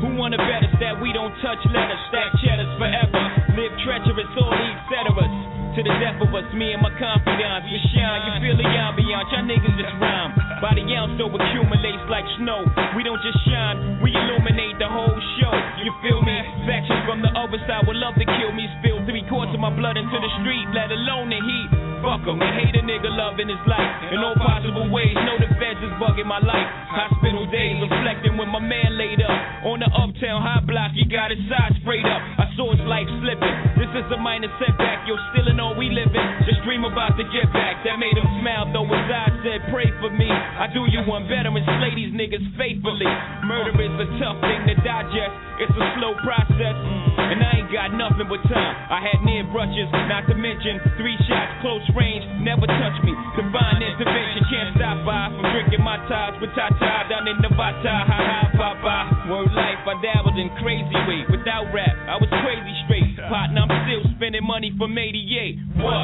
Who 0.00 0.16
wanna 0.16 0.40
bet 0.40 0.64
us 0.64 0.72
that 0.80 0.96
we 0.96 1.12
don't 1.12 1.36
touch 1.44 1.60
letters, 1.68 2.00
stack 2.08 2.32
cheddars 2.40 2.72
forever, 2.80 3.43
live 3.54 3.72
treacherous, 3.86 4.30
all 4.38 4.52
these 4.52 4.80
ceteras. 4.90 5.34
To 5.74 5.82
the 5.82 5.90
death 5.98 6.22
of 6.22 6.30
us, 6.30 6.46
me 6.54 6.70
and 6.70 6.78
my 6.86 6.94
confidants, 6.94 7.66
you 7.66 7.82
shine, 7.90 8.20
you 8.30 8.32
feel 8.46 8.54
the 8.54 8.62
ambiance, 8.62 9.26
y'all 9.34 9.42
niggas 9.42 9.74
just 9.74 9.94
rhyme. 9.98 10.30
By 10.62 10.78
the 10.78 10.86
ounce 10.94 11.18
though 11.18 11.34
accumulates 11.34 12.06
like 12.06 12.22
snow. 12.38 12.62
We 12.94 13.02
don't 13.02 13.18
just 13.26 13.42
shine, 13.42 13.98
we 13.98 14.14
illuminate 14.14 14.78
the 14.78 14.86
whole 14.86 15.18
show. 15.42 15.54
You 15.82 15.90
feel 15.98 16.22
me? 16.22 16.38
Factions 16.62 17.02
from 17.10 17.26
the 17.26 17.32
other 17.34 17.58
side 17.66 17.90
would 17.90 17.98
love 17.98 18.14
to 18.22 18.26
kill 18.38 18.54
me, 18.54 18.70
spill 18.78 19.02
three 19.02 19.26
quarters 19.26 19.50
of 19.50 19.58
my 19.58 19.74
blood 19.74 19.98
into 19.98 20.14
the 20.14 20.30
street, 20.46 20.66
let 20.70 20.94
alone 20.94 21.34
the 21.34 21.42
heat. 21.42 21.70
Fuck 22.06 22.22
'em 22.28 22.38
and 22.38 22.54
hate 22.54 22.76
a 22.78 22.84
nigga 22.86 23.10
loving 23.10 23.48
his 23.48 23.58
life 23.66 24.14
in 24.14 24.22
all 24.22 24.36
possible 24.38 24.86
ways. 24.94 25.16
The 25.42 25.50
feds 25.58 25.82
is 25.82 25.90
bugging 25.98 26.30
my 26.30 26.38
life. 26.38 26.68
Hospital 26.88 27.46
days 27.46 27.82
reflecting 27.82 28.36
when 28.36 28.48
my 28.48 28.60
man 28.60 28.96
laid 28.96 29.20
up 29.20 29.66
on 29.66 29.80
the 29.80 29.90
uptown 29.90 30.40
high 30.40 30.62
block. 30.62 30.92
He 30.92 31.04
got 31.04 31.32
his 31.32 31.42
side 31.50 31.74
sprayed 31.82 32.06
up. 32.06 32.22
I 32.38 32.43
his 32.54 32.82
life 32.86 33.10
slipping. 33.18 33.56
This 33.74 33.90
is 33.98 34.06
a 34.14 34.18
minor 34.18 34.46
setback. 34.62 35.02
Yo, 35.10 35.18
still 35.34 35.50
in 35.50 35.58
all 35.58 35.74
we 35.74 35.90
living. 35.90 36.22
Just 36.46 36.62
dream 36.62 36.86
about 36.86 37.18
the 37.18 37.26
get 37.34 37.50
back. 37.50 37.82
That 37.82 37.98
made 37.98 38.14
him 38.14 38.26
smile 38.38 38.70
though 38.70 38.86
his 38.86 39.06
eyes 39.10 39.34
said, 39.42 39.66
Pray 39.74 39.90
for 39.98 40.14
me. 40.14 40.30
I 40.30 40.70
do 40.70 40.86
you 40.86 41.02
one 41.02 41.26
better 41.26 41.50
and 41.50 41.66
slay 41.82 41.98
these 41.98 42.14
niggas 42.14 42.46
faithfully. 42.54 43.10
Murder 43.42 43.74
is 43.74 43.94
a 43.98 44.08
tough 44.22 44.38
thing 44.38 44.60
to 44.70 44.74
digest. 44.86 45.34
It's 45.66 45.74
a 45.74 45.86
slow 45.98 46.14
process. 46.22 46.74
Mm, 46.78 47.30
and 47.34 47.38
I 47.42 47.50
ain't 47.62 47.70
got 47.70 47.94
nothing 47.94 48.26
but 48.26 48.42
time. 48.50 48.74
I 48.90 48.98
had 49.02 49.22
near 49.22 49.46
brushes, 49.50 49.90
not 50.10 50.26
to 50.30 50.34
mention 50.34 50.82
three 50.98 51.18
shots, 51.26 51.62
close 51.62 51.86
range, 51.94 52.26
never 52.42 52.66
touch 52.66 52.98
me. 53.06 53.14
Divine 53.38 53.82
intervention 53.82 54.42
can't 54.50 54.70
stop 54.74 54.98
by 55.06 55.30
from 55.30 55.46
drinking 55.54 55.82
my 55.82 55.98
ties 56.10 56.38
with 56.42 56.50
Tata 56.58 57.06
down 57.10 57.26
in 57.30 57.38
Nevada. 57.38 57.94
Ha 58.02 58.18
ha, 58.18 58.38
papa. 58.54 59.30
Word 59.30 59.50
life, 59.54 59.82
I 59.86 59.94
dabbled 60.02 60.38
in 60.38 60.50
crazy 60.58 60.98
way. 61.06 61.22
Without 61.30 61.70
rap, 61.70 61.94
I 62.10 62.18
was 62.18 62.30
crazy 62.44 62.74
straight. 62.84 63.16
Partner, 63.24 63.64
I'm 63.64 63.72
still 63.88 64.04
spending 64.16 64.44
money 64.44 64.68
for 64.76 64.84
88. 64.84 65.80
What? 65.80 65.96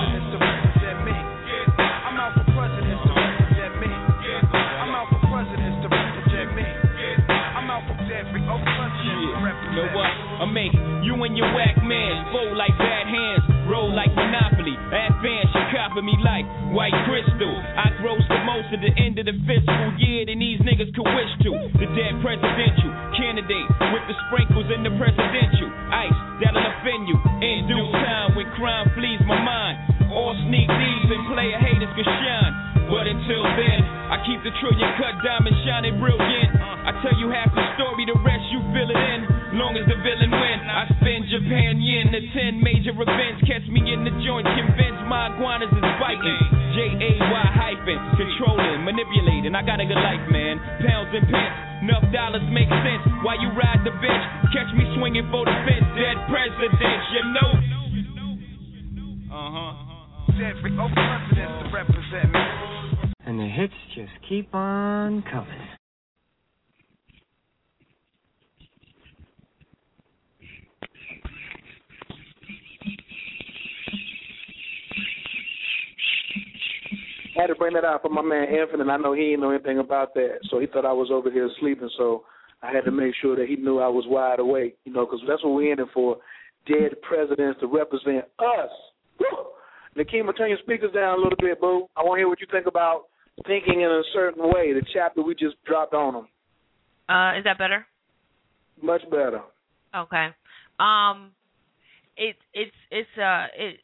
I'm 2.00 2.16
out 2.16 2.32
for 2.32 2.44
presidents 2.56 3.04
to 3.04 3.12
represent 3.12 3.72
me. 3.76 3.92
I'm 3.92 4.92
out 4.96 5.08
for 5.12 5.20
presidents 5.28 5.78
to 5.84 5.88
represent 5.92 6.56
me. 6.56 6.64
I'm 6.64 7.68
out 7.68 7.84
for 7.84 7.96
every 8.08 8.40
president 8.40 9.20
to 9.20 9.38
represent 9.44 9.76
You 9.76 9.84
know 9.84 9.92
what? 9.92 10.29
I 10.40 10.48
make 10.48 10.72
you 11.04 11.12
and 11.20 11.36
your 11.36 11.52
whack 11.52 11.76
man 11.84 12.32
fold 12.32 12.56
like 12.56 12.72
bad 12.80 13.04
hands, 13.04 13.44
roll 13.68 13.92
like 13.92 14.08
Monopoly. 14.16 14.72
Advance, 14.72 15.52
you 15.52 15.64
copy 15.68 16.00
me 16.00 16.16
like 16.24 16.48
white 16.72 16.96
crystal. 17.04 17.52
I 17.52 17.92
gross 18.00 18.24
the 18.24 18.40
most 18.48 18.72
at 18.72 18.80
the 18.80 18.88
end 18.96 19.20
of 19.20 19.28
the 19.28 19.36
fiscal 19.44 19.92
year 20.00 20.24
than 20.24 20.40
these 20.40 20.56
niggas 20.64 20.96
could 20.96 21.04
wish 21.12 21.32
to. 21.44 21.52
The 21.76 21.92
dead 21.92 22.24
presidential 22.24 22.88
candidate 23.20 23.68
with 23.92 24.04
the 24.08 24.16
sprinkles 24.32 24.72
in 24.72 24.80
the 24.80 24.96
presidential 24.96 25.68
ice 25.92 26.18
that'll 26.40 26.64
offend 26.72 27.04
you 27.04 27.20
in 27.44 27.68
due 27.68 27.88
time 28.00 28.32
when 28.32 28.48
crime 28.56 28.88
flees 28.96 29.20
my 29.28 29.36
mind. 29.44 29.76
All 30.08 30.32
sneak 30.48 30.72
thieves 30.72 31.08
and 31.20 31.22
player 31.36 31.60
haters 31.60 31.92
can 31.92 32.08
shine. 32.08 32.52
But 32.88 33.04
until 33.04 33.44
then, 33.60 33.80
I 34.08 34.24
keep 34.24 34.40
the 34.40 34.56
trillion 34.56 34.88
cut 34.96 35.20
diamond 35.20 35.54
shining 35.68 36.00
brilliant. 36.00 36.56
I 36.88 36.96
tell 37.04 37.12
you 37.20 37.28
half 37.28 37.52
the 37.52 37.62
story, 37.76 38.08
the 38.08 38.16
rest 38.24 38.48
you 38.48 38.64
fill 38.72 38.88
it 38.88 38.96
in. 38.96 39.39
Long 39.60 39.76
as 39.76 39.84
the 39.84 40.00
villain 40.00 40.32
I 40.72 40.88
spend 40.88 41.28
Japan 41.28 41.84
yen 41.84 42.08
to 42.16 42.20
ten 42.32 42.64
major 42.64 42.96
events. 42.96 43.44
Catch 43.44 43.68
me 43.68 43.84
in 43.92 44.08
the 44.08 44.14
joint, 44.24 44.48
convinced 44.48 45.04
my 45.04 45.28
iguanas 45.36 45.68
is. 45.68 46.40
J 46.72 46.96
A 46.96 47.10
Y 47.20 47.44
controlling, 48.16 48.88
manipulating. 48.88 49.52
I 49.52 49.60
got 49.60 49.76
a 49.76 49.84
good 49.84 50.00
life, 50.00 50.24
man. 50.32 50.56
Pounds 50.80 51.12
and 51.12 51.28
pence, 51.28 51.54
enough 51.84 52.08
dollars 52.08 52.40
make 52.48 52.72
sense. 52.72 53.04
While 53.20 53.36
you 53.36 53.52
ride 53.52 53.84
the 53.84 53.92
bench, 54.00 54.24
catch 54.48 54.72
me 54.72 54.88
swinging 54.96 55.28
for 55.28 55.44
the 55.44 55.52
fence. 55.68 55.84
Dead 55.92 56.16
you 57.12 57.22
know. 57.36 57.50
Uh 59.28 59.48
huh. 59.52 59.72
And 63.28 63.38
the 63.38 63.44
hits 63.44 63.74
just 63.94 64.12
keep 64.26 64.54
on 64.54 65.22
coming. 65.28 65.79
Had 77.40 77.46
to 77.48 77.54
bring 77.54 77.74
that 77.74 77.84
out 77.84 78.02
for 78.02 78.08
my 78.08 78.22
man 78.22 78.48
Infinite. 78.48 78.82
And 78.82 78.92
I 78.92 78.96
know 78.96 79.12
he 79.12 79.30
didn't 79.30 79.40
know 79.40 79.50
anything 79.50 79.78
about 79.78 80.14
that, 80.14 80.38
so 80.50 80.60
he 80.60 80.66
thought 80.66 80.84
I 80.84 80.92
was 80.92 81.10
over 81.12 81.30
here 81.30 81.48
sleeping. 81.60 81.90
So 81.96 82.24
I 82.62 82.72
had 82.72 82.84
to 82.84 82.90
make 82.90 83.14
sure 83.20 83.36
that 83.36 83.48
he 83.48 83.56
knew 83.56 83.78
I 83.78 83.88
was 83.88 84.04
wide 84.06 84.38
awake, 84.38 84.76
you 84.84 84.92
know, 84.92 85.06
because 85.06 85.20
that's 85.28 85.42
what 85.42 85.54
we're 85.54 85.72
in 85.72 85.80
it 85.80 85.88
for. 85.94 86.16
Dead 86.66 86.92
presidents 87.02 87.60
to 87.60 87.66
represent 87.66 88.24
us. 88.38 88.70
Woo! 89.18 89.46
Nakima, 89.96 90.36
turn 90.36 90.50
your 90.50 90.58
speakers 90.62 90.92
down 90.92 91.18
a 91.18 91.22
little 91.22 91.38
bit, 91.40 91.60
boo. 91.60 91.88
I 91.96 92.02
want 92.02 92.18
to 92.18 92.20
hear 92.20 92.28
what 92.28 92.40
you 92.40 92.46
think 92.50 92.66
about 92.66 93.04
thinking 93.46 93.80
in 93.80 93.90
a 93.90 94.02
certain 94.12 94.44
way. 94.44 94.72
The 94.72 94.82
chapter 94.92 95.22
we 95.22 95.34
just 95.34 95.56
dropped 95.64 95.94
on 95.94 96.14
them. 96.14 96.28
Uh, 97.08 97.38
is 97.38 97.44
that 97.44 97.58
better? 97.58 97.86
Much 98.82 99.02
better. 99.10 99.40
Okay. 99.96 100.28
Um, 100.78 101.32
it's 102.16 102.38
it's 102.54 102.76
it's 102.90 103.08
uh 103.18 103.46
it 103.56 103.80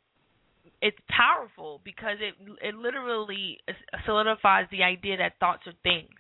it's 0.83 0.97
powerful 1.09 1.81
because 1.85 2.19
it 2.21 2.35
it 2.63 2.75
literally 2.75 3.59
solidifies 4.05 4.67
the 4.71 4.83
idea 4.83 5.17
that 5.17 5.33
thoughts 5.41 5.63
are 5.67 5.73
things, 5.83 6.11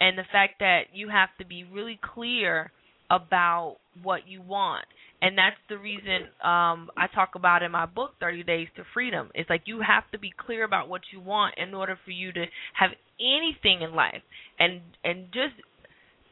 and 0.00 0.18
the 0.18 0.24
fact 0.32 0.54
that 0.60 0.82
you 0.92 1.08
have 1.08 1.28
to 1.38 1.46
be 1.46 1.64
really 1.64 1.98
clear 2.14 2.70
about 3.10 3.76
what 4.02 4.26
you 4.26 4.40
want. 4.40 4.86
And 5.20 5.38
that's 5.38 5.56
the 5.68 5.78
reason 5.78 6.22
um 6.42 6.90
I 6.96 7.06
talk 7.14 7.30
about 7.36 7.62
in 7.62 7.70
my 7.70 7.86
book 7.86 8.12
30 8.20 8.42
Days 8.42 8.68
to 8.76 8.82
Freedom. 8.92 9.30
It's 9.34 9.48
like 9.48 9.62
you 9.66 9.80
have 9.86 10.04
to 10.12 10.18
be 10.18 10.32
clear 10.36 10.64
about 10.64 10.88
what 10.88 11.02
you 11.12 11.20
want 11.20 11.54
in 11.58 11.74
order 11.74 11.98
for 12.04 12.10
you 12.10 12.32
to 12.32 12.44
have 12.74 12.90
anything 13.20 13.82
in 13.82 13.94
life. 13.94 14.22
And 14.58 14.80
and 15.04 15.26
just 15.26 15.54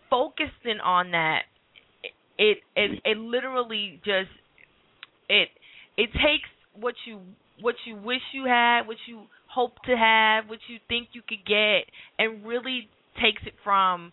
focusing 0.09 0.81
on 0.83 1.13
that 1.13 1.43
it 2.37 2.59
it 2.75 3.01
it 3.05 3.17
literally 3.17 4.01
just 4.05 4.31
it 5.29 5.49
it 5.97 6.11
takes 6.15 6.49
what 6.75 6.95
you 7.07 7.21
what 7.61 7.75
you 7.87 7.97
wish 7.97 8.23
you 8.33 8.45
had, 8.45 8.87
what 8.87 8.97
you 9.07 9.23
hope 9.53 9.75
to 9.85 9.97
have, 9.97 10.49
what 10.49 10.61
you 10.69 10.79
think 10.89 11.09
you 11.13 11.23
could 11.27 11.45
get, 11.47 11.85
and 12.19 12.47
really 12.47 12.89
takes 13.21 13.43
it 13.47 13.55
from 13.65 14.13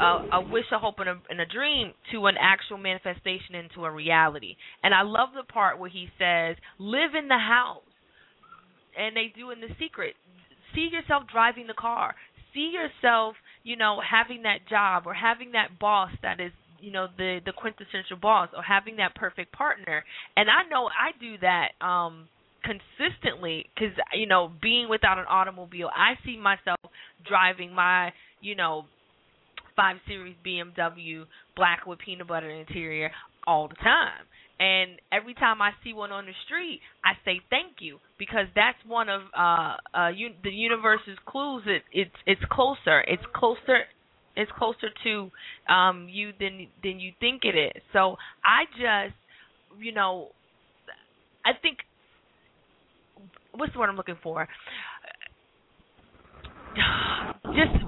a, 0.00 0.18
a 0.32 0.40
wish, 0.40 0.64
a 0.72 0.78
hope, 0.78 0.96
and 0.98 1.08
a, 1.08 1.16
and 1.28 1.40
a 1.40 1.46
dream 1.46 1.92
to 2.12 2.26
an 2.26 2.34
actual 2.40 2.78
manifestation 2.78 3.54
into 3.54 3.84
a 3.84 3.90
reality. 3.90 4.56
And 4.82 4.94
I 4.94 5.02
love 5.02 5.30
the 5.36 5.44
part 5.44 5.78
where 5.78 5.90
he 5.90 6.08
says, 6.18 6.56
"Live 6.78 7.14
in 7.16 7.28
the 7.28 7.38
house," 7.38 7.82
and 8.96 9.16
they 9.16 9.32
do 9.34 9.50
in 9.50 9.60
the 9.60 9.68
secret. 9.78 10.14
See 10.74 10.88
yourself 10.92 11.24
driving 11.30 11.66
the 11.66 11.74
car. 11.74 12.14
See 12.54 12.72
yourself, 12.72 13.36
you 13.62 13.76
know, 13.76 14.00
having 14.00 14.42
that 14.42 14.68
job 14.68 15.04
or 15.06 15.14
having 15.14 15.52
that 15.52 15.78
boss 15.78 16.10
that 16.22 16.40
is 16.40 16.52
you 16.80 16.92
know 16.92 17.08
the 17.16 17.40
the 17.44 17.52
quintessential 17.52 18.16
boss 18.20 18.48
or 18.56 18.62
having 18.62 18.96
that 18.96 19.14
perfect 19.14 19.52
partner 19.52 20.04
and 20.36 20.48
i 20.48 20.62
know 20.70 20.88
i 20.88 21.10
do 21.18 21.36
that 21.38 21.70
um 21.84 22.28
consistently 22.64 23.66
because 23.74 23.94
you 24.14 24.26
know 24.26 24.50
being 24.60 24.88
without 24.88 25.18
an 25.18 25.24
automobile 25.28 25.90
i 25.94 26.14
see 26.24 26.36
myself 26.36 26.78
driving 27.26 27.72
my 27.72 28.12
you 28.40 28.54
know 28.54 28.84
five 29.76 29.96
series 30.06 30.34
bmw 30.44 31.24
black 31.56 31.86
with 31.86 31.98
peanut 32.00 32.26
butter 32.26 32.50
interior 32.50 33.10
all 33.46 33.66
the 33.68 33.74
time. 33.76 34.26
And 34.60 35.00
every 35.10 35.34
time 35.34 35.62
i 35.62 35.70
see 35.82 35.92
one 35.92 36.12
on 36.12 36.26
the 36.26 36.32
street 36.44 36.80
i 37.04 37.12
say 37.24 37.40
thank 37.48 37.80
you 37.80 37.98
because 38.18 38.46
that's 38.54 38.78
one 38.86 39.08
of 39.08 39.22
uh 39.36 39.76
uh 39.94 40.10
un- 40.10 40.36
the 40.44 40.50
universe's 40.50 41.18
clues. 41.26 41.62
It 41.66 41.82
it's 41.92 42.18
it's 42.26 42.42
closer. 42.50 43.00
It's 43.06 43.22
closer 43.34 43.84
it's 44.36 44.50
closer 44.58 44.88
to 45.04 45.30
um 45.72 46.08
you 46.10 46.32
than 46.38 46.66
than 46.82 47.00
you 47.00 47.12
think 47.20 47.42
it 47.44 47.56
is. 47.56 47.82
So 47.92 48.16
I 48.44 48.64
just 48.72 49.16
you 49.80 49.92
know 49.92 50.28
I 51.44 51.52
think 51.60 51.78
what's 53.58 53.72
the 53.72 53.78
word 53.78 53.90
I'm 53.90 53.96
looking 53.96 54.18
for? 54.22 54.48
Just 57.46 57.84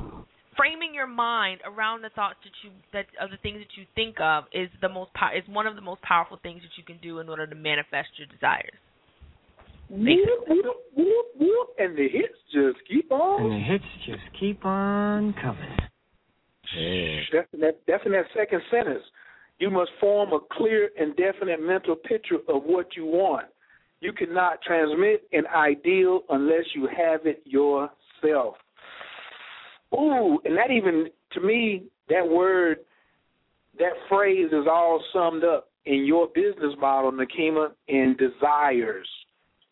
framing 0.57 0.93
your 0.93 1.07
mind 1.07 1.61
around 1.65 2.03
the 2.03 2.11
thoughts 2.11 2.37
that 2.45 2.53
you 2.63 2.71
that 2.93 3.07
of 3.23 3.31
the 3.31 3.39
things 3.39 3.59
that 3.59 3.81
you 3.81 3.87
think 3.95 4.21
of 4.21 4.45
is 4.53 4.69
the 4.83 4.89
most 4.89 5.13
pow- 5.15 5.33
is 5.35 5.43
one 5.49 5.67
of 5.67 5.75
the 5.75 5.81
most 5.81 6.03
powerful 6.03 6.39
things 6.43 6.61
that 6.63 6.77
you 6.77 6.85
can 6.85 6.99
do 7.03 7.21
in 7.21 7.29
order 7.29 7.47
to 7.47 7.55
manifest 7.55 8.09
your 8.17 8.27
desires. 8.27 8.77
Whoop, 9.89 10.47
whoop, 10.49 10.77
whoop, 10.97 11.27
whoop, 11.39 11.69
and 11.79 11.97
the 11.97 12.09
hits 12.09 12.39
just 12.53 12.79
keep 12.89 13.11
on. 13.11 13.43
And 13.43 13.53
the 13.53 13.65
hits 13.65 13.85
just 14.07 14.23
keep 14.39 14.65
on 14.65 15.35
coming. 15.41 15.77
That's 17.33 17.49
in 17.53 17.61
that, 17.61 17.81
that's 17.89 18.03
in 18.07 18.13
that 18.13 18.27
second 18.37 18.61
sentence. 18.71 19.03
You 19.59 19.71
must 19.71 19.91
form 20.01 20.33
a 20.33 20.39
clear 20.53 20.91
and 20.99 21.17
definite 21.17 21.61
mental 21.61 21.97
picture 21.97 22.37
of 22.49 22.63
what 22.65 22.97
you 22.97 23.05
want. 23.05 23.47
You 24.01 24.13
cannot 24.13 24.63
transmit 24.63 25.23
an 25.33 25.47
ideal 25.55 26.23
unless 26.31 26.65
you 26.75 26.87
have 26.87 27.27
it 27.27 27.43
yourself. 27.45 28.55
Ooh, 29.95 30.39
and 30.45 30.57
that 30.57 30.71
even 30.71 31.09
to 31.33 31.41
me, 31.41 31.85
that 32.09 32.27
word, 32.27 32.79
that 33.79 33.93
phrase 34.09 34.49
is 34.53 34.67
all 34.69 35.03
summed 35.13 35.45
up 35.45 35.69
in 35.87 36.05
your 36.05 36.29
business 36.29 36.75
model, 36.79 37.13
Nakima, 37.13 37.69
in 37.89 38.17
desires. 38.19 39.09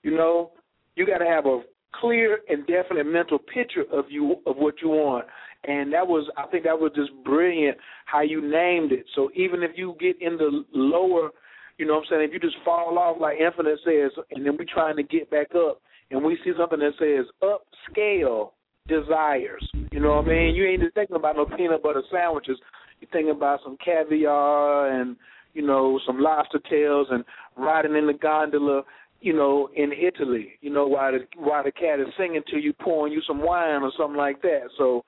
You 0.02 0.16
know, 0.16 0.52
you 0.96 1.06
got 1.06 1.18
to 1.18 1.26
have 1.26 1.46
a 1.46 1.62
clear 1.94 2.40
and 2.48 2.66
definite 2.66 3.06
mental 3.06 3.38
picture 3.38 3.84
of 3.92 4.06
you 4.08 4.36
of 4.46 4.56
what 4.56 4.74
you 4.82 4.88
want 4.88 5.26
and 5.64 5.92
that 5.92 6.06
was 6.06 6.28
I 6.36 6.46
think 6.46 6.64
that 6.64 6.78
was 6.78 6.92
just 6.94 7.10
brilliant 7.24 7.76
how 8.06 8.22
you 8.22 8.40
named 8.40 8.92
it. 8.92 9.04
So 9.14 9.30
even 9.34 9.62
if 9.62 9.72
you 9.76 9.96
get 10.00 10.20
in 10.20 10.36
the 10.36 10.64
lower 10.72 11.30
You 11.78 11.86
know 11.86 11.94
what 11.94 12.00
I'm 12.00 12.06
saying? 12.10 12.22
If 12.28 12.32
you 12.32 12.40
just 12.40 12.62
fall 12.64 12.98
off 12.98 13.18
like 13.20 13.38
Infinite 13.38 13.78
says, 13.84 14.10
and 14.32 14.44
then 14.44 14.56
we 14.58 14.66
trying 14.66 14.96
to 14.96 15.04
get 15.04 15.30
back 15.30 15.54
up, 15.54 15.80
and 16.10 16.24
we 16.24 16.36
see 16.44 16.52
something 16.58 16.80
that 16.80 16.92
says 16.98 17.26
upscale 17.42 18.50
desires. 18.88 19.66
You 19.92 20.00
know 20.00 20.16
what 20.16 20.24
I 20.26 20.28
mean? 20.28 20.54
You 20.54 20.66
ain't 20.66 20.82
just 20.82 20.94
thinking 20.94 21.16
about 21.16 21.36
no 21.36 21.46
peanut 21.46 21.82
butter 21.82 22.02
sandwiches. 22.10 22.58
You're 23.00 23.10
thinking 23.10 23.30
about 23.30 23.60
some 23.62 23.76
caviar 23.84 25.00
and 25.00 25.16
you 25.54 25.64
know 25.64 26.00
some 26.06 26.18
lobster 26.20 26.60
tails 26.68 27.06
and 27.10 27.24
riding 27.56 27.94
in 27.94 28.06
the 28.06 28.14
gondola. 28.14 28.82
You 29.20 29.34
know, 29.34 29.68
in 29.74 29.90
Italy. 29.92 30.50
You 30.60 30.70
know, 30.70 30.86
while 30.86 31.10
the 31.10 31.26
while 31.36 31.64
the 31.64 31.72
cat 31.72 31.98
is 31.98 32.06
singing 32.16 32.42
to 32.50 32.58
you, 32.58 32.72
pouring 32.72 33.12
you 33.12 33.20
some 33.26 33.42
wine 33.42 33.82
or 33.82 33.90
something 33.98 34.16
like 34.16 34.42
that. 34.42 34.68
So, 34.78 35.04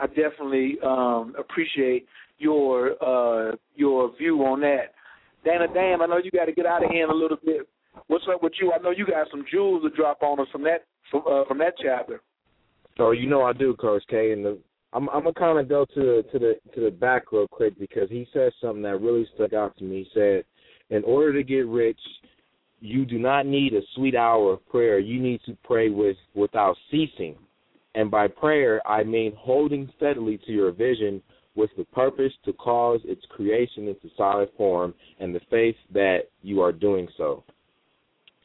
I 0.00 0.08
definitely 0.08 0.78
um 0.84 1.34
appreciate 1.38 2.06
your 2.38 2.92
uh 3.00 3.54
your 3.76 4.16
view 4.16 4.40
on 4.44 4.60
that. 4.62 4.94
Dana 5.44 5.66
Dam, 5.72 6.02
I 6.02 6.06
know 6.06 6.18
you 6.18 6.30
got 6.30 6.46
to 6.46 6.52
get 6.52 6.66
out 6.66 6.84
of 6.84 6.90
here 6.90 7.08
a 7.08 7.14
little 7.14 7.38
bit. 7.44 7.68
What's 8.06 8.24
up 8.32 8.42
with 8.42 8.52
you? 8.60 8.72
I 8.72 8.78
know 8.78 8.90
you 8.90 9.06
got 9.06 9.28
some 9.30 9.44
jewels 9.50 9.82
to 9.82 9.90
drop 9.90 10.22
on 10.22 10.40
us 10.40 10.46
from 10.50 10.62
that 10.64 10.84
from, 11.10 11.22
uh, 11.28 11.44
from 11.46 11.58
that 11.58 11.74
chapter. 11.82 12.22
So 12.96 13.10
you 13.10 13.28
know 13.28 13.42
I 13.42 13.52
do, 13.52 13.74
Coach 13.74 14.02
K, 14.08 14.32
and 14.32 14.44
the, 14.44 14.58
I'm 14.92 15.08
I'm 15.10 15.24
gonna 15.24 15.34
kind 15.34 15.58
of 15.58 15.68
go 15.68 15.84
to 15.84 16.00
the 16.00 16.24
to 16.32 16.38
the 16.38 16.54
to 16.74 16.80
the 16.84 16.90
back 16.90 17.32
real 17.32 17.48
quick 17.48 17.78
because 17.78 18.08
he 18.10 18.26
said 18.32 18.52
something 18.60 18.82
that 18.82 19.00
really 19.00 19.26
stuck 19.34 19.52
out 19.52 19.76
to 19.78 19.84
me. 19.84 20.04
He 20.04 20.10
said, 20.14 20.44
"In 20.90 21.04
order 21.04 21.32
to 21.32 21.42
get 21.42 21.66
rich, 21.66 22.00
you 22.80 23.04
do 23.04 23.18
not 23.18 23.46
need 23.46 23.74
a 23.74 23.80
sweet 23.94 24.14
hour 24.14 24.52
of 24.52 24.68
prayer. 24.68 24.98
You 24.98 25.20
need 25.20 25.40
to 25.46 25.56
pray 25.64 25.90
with 25.90 26.16
without 26.34 26.76
ceasing." 26.90 27.36
And 27.94 28.10
by 28.10 28.28
prayer, 28.28 28.80
I 28.86 29.04
mean 29.04 29.34
holding 29.36 29.90
steadily 29.96 30.38
to 30.46 30.52
your 30.52 30.72
vision 30.72 31.22
with 31.54 31.70
the 31.76 31.84
purpose 31.84 32.32
to 32.44 32.52
cause 32.54 33.00
its 33.04 33.22
creation 33.30 33.88
into 33.88 34.08
solid 34.16 34.48
form 34.56 34.94
and 35.20 35.34
the 35.34 35.40
faith 35.50 35.76
that 35.92 36.20
you 36.42 36.60
are 36.60 36.72
doing 36.72 37.06
so. 37.16 37.44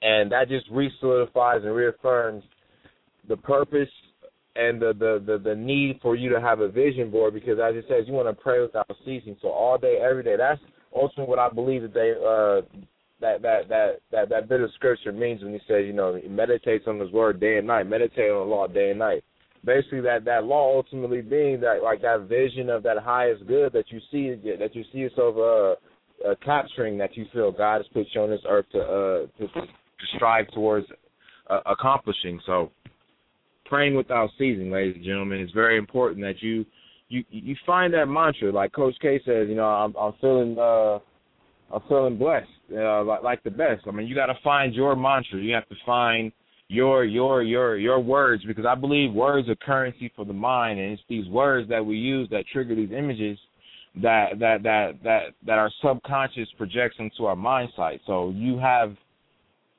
And 0.02 0.32
that 0.32 0.50
just 0.50 0.66
re-solidifies 0.72 1.62
and 1.64 1.74
reaffirms 1.74 2.44
the 3.28 3.38
purpose 3.38 3.90
and 4.56 4.82
the, 4.82 4.94
the, 4.94 5.24
the, 5.26 5.38
the 5.38 5.56
need 5.56 6.00
for 6.02 6.16
you 6.16 6.30
to 6.30 6.42
have 6.42 6.60
a 6.60 6.70
vision 6.70 7.10
board 7.10 7.34
because 7.34 7.60
as 7.60 7.76
it 7.76 7.86
says, 7.88 8.06
you 8.08 8.14
want 8.14 8.28
to 8.28 8.42
pray 8.42 8.62
without 8.62 8.92
ceasing. 9.06 9.38
So 9.42 9.50
all 9.50 9.78
day, 9.78 10.00
every 10.02 10.24
day. 10.24 10.36
That's 10.38 10.62
ultimately 10.96 11.30
what 11.30 11.40
I 11.40 11.50
believe 11.50 11.84
that 11.84 11.94
they 11.94 12.12
uh 12.12 12.82
that 13.20 13.42
that 13.42 13.70
that 13.70 14.00
that 14.12 14.30
that 14.30 14.50
bit 14.50 14.62
of 14.62 14.72
scripture 14.76 15.12
means 15.12 15.44
when 15.44 15.54
he 15.54 15.60
says, 15.68 15.86
you 15.86 15.94
know, 15.94 16.16
he 16.16 16.28
meditates 16.28 16.86
on 16.88 17.00
his 17.00 17.12
word 17.12 17.40
day 17.40 17.58
and 17.58 17.68
night, 17.68 17.88
meditate 17.88 18.32
on 18.32 18.48
the 18.48 18.56
law 18.56 18.68
day 18.68 18.92
and 18.92 19.00
night 19.00 19.24
basically 19.66 20.02
that 20.02 20.26
that 20.26 20.46
law 20.46 20.76
ultimately 20.76 21.22
being 21.22 21.60
that 21.62 21.82
like 21.84 22.02
that 22.02 22.28
vision 22.28 22.70
of 22.70 22.84
that 22.84 22.98
highest 23.00 23.46
good 23.48 23.74
that 23.74 23.86
you 23.90 24.00
see 24.12 24.30
that 24.60 24.76
you 24.76 24.84
see 24.92 25.00
yourself 25.00 25.36
uh, 25.38 26.30
uh 26.30 26.36
capturing 26.44 26.98
that 26.98 27.16
you 27.16 27.26
feel 27.34 27.52
God 27.52 27.78
has 27.78 27.86
put 27.94 28.08
you 28.14 28.22
on 28.22 28.30
this 28.30 28.42
earth 28.48 28.66
to 28.72 28.80
uh 28.80 29.18
to, 29.38 29.48
to 29.48 29.68
strive 30.16 30.48
towards 30.52 30.88
uh, 31.50 31.60
accomplishing. 31.66 32.40
So 32.46 32.72
praying 33.66 33.96
without 33.96 34.30
ceasing 34.38 34.72
ladies 34.72 34.96
and 34.96 35.06
gentlemen 35.06 35.40
it's 35.40 35.54
very 35.54 35.78
important 35.78 36.22
that 36.22 36.42
you 36.42 36.66
you 37.10 37.24
you 37.30 37.56
find 37.66 37.94
that 37.94 38.06
mantra. 38.06 38.52
Like 38.52 38.74
coach 38.74 38.96
K 39.02 39.20
says 39.26 39.48
you 39.50 39.56
know 39.56 39.66
I'm 39.66 39.96
I'm 39.98 40.14
feeling 40.22 40.58
uh 40.60 41.00
I'm 41.74 41.82
feeling 41.88 42.18
blessed 42.18 42.48
uh 42.74 43.04
like, 43.04 43.24
like 43.24 43.44
the 43.44 43.52
best. 43.52 43.84
I 43.88 43.92
mean 43.92 44.08
you 44.08 44.16
got 44.16 44.28
to 44.28 44.38
find 44.44 44.74
your 44.74 44.96
mantra. 44.96 45.40
You 45.40 45.54
have 45.56 45.68
to 45.70 45.76
find 45.86 46.32
your 46.69 47.06
your 47.06 47.44
your 47.44 47.77
your 47.77 47.99
words 47.99 48.44
because 48.45 48.65
I 48.65 48.76
believe 48.76 49.14
words 49.14 49.48
are 49.48 49.56
currency 49.56 50.11
for 50.15 50.26
the 50.26 50.34
mind 50.34 50.80
and 50.80 50.91
it's 50.91 51.02
these 51.07 51.27
words 51.27 51.69
that 51.69 51.85
we 51.85 51.95
use 51.95 52.27
that 52.30 52.44
trigger 52.52 52.76
these 52.76 52.91
images 52.91 53.38
that 54.02 54.39
that 54.39 54.64
that 54.64 54.91
that 55.03 55.22
that 55.45 55.57
our 55.57 55.72
subconscious 55.81 56.49
projects 56.57 56.95
into 56.99 57.26
our 57.26 57.35
mind 57.35 57.69
sight. 57.76 58.02
So 58.06 58.31
you 58.35 58.57
have 58.60 58.95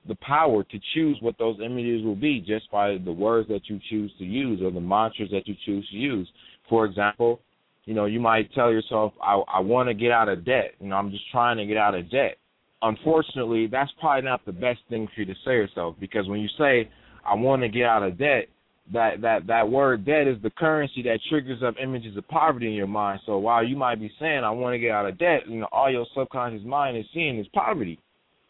the 0.07 0.17
power 0.17 0.65
to 0.65 0.81
choose 0.95 1.19
what 1.21 1.37
those 1.39 1.59
images 1.63 2.03
will 2.03 2.17
be 2.17 2.41
just 2.41 2.71
by 2.71 2.97
the 3.05 3.13
words 3.13 3.49
that 3.49 3.69
you 3.69 3.79
choose 3.91 4.11
to 4.19 4.25
use 4.25 4.61
or 4.63 4.71
the 4.71 4.81
mantras 4.81 5.31
that 5.31 5.47
you 5.47 5.55
choose 5.67 5.87
to 5.91 5.97
use. 5.97 6.29
For 6.71 6.87
example, 6.87 7.41
you 7.85 7.95
know, 7.95 8.07
you 8.07 8.19
might 8.19 8.53
tell 8.55 8.71
yourself, 8.71 9.13
I, 9.23 9.43
I 9.53 9.61
want 9.61 9.89
to 9.89 9.95
get 9.95 10.11
out 10.11 10.29
of 10.29 10.45
debt. 10.45 10.73
You 10.81 10.89
know, 10.89 10.97
I'm 10.97 11.11
just 11.11 11.25
trying 11.31 11.59
to 11.59 11.67
get 11.67 11.77
out 11.77 11.95
of 11.95 12.11
debt 12.11 12.39
unfortunately, 12.83 13.67
that's 13.67 13.91
probably 14.01 14.29
not 14.29 14.45
the 14.47 14.53
best 14.53 14.81
thing 14.89 15.09
for 15.15 15.23
you 15.23 15.27
to 15.27 15.35
say 15.45 15.53
yourself 15.53 15.97
because 16.01 16.29
when 16.29 16.41
you 16.41 16.49
say 16.59 16.89
I 17.25 17.35
want 17.35 17.63
to 17.63 17.69
get 17.69 17.85
out 17.85 18.03
of 18.03 18.19
debt, 18.19 18.49
that 18.93 19.21
that 19.21 19.47
that 19.47 19.69
word 19.69 20.07
debt 20.07 20.27
is 20.27 20.41
the 20.43 20.51
currency 20.51 21.03
that 21.03 21.21
triggers 21.29 21.63
up 21.63 21.75
images 21.83 22.17
of 22.17 22.27
poverty 22.29 22.67
in 22.67 22.73
your 22.73 22.87
mind. 22.87 23.21
So 23.27 23.39
while 23.39 23.65
you 23.65 23.77
might 23.77 24.01
be 24.01 24.11
saying 24.19 24.45
I 24.45 24.51
want 24.51 24.75
to 24.75 24.79
get 24.79 24.93
out 24.93 25.07
of 25.07 25.19
debt, 25.19 25.41
you 25.47 25.61
know 25.61 25.69
all 25.73 25.91
your 25.91 26.07
subconscious 26.17 26.65
mind 26.65 26.97
is 26.97 27.05
seeing 27.13 27.39
is 27.39 27.47
poverty. 27.53 27.99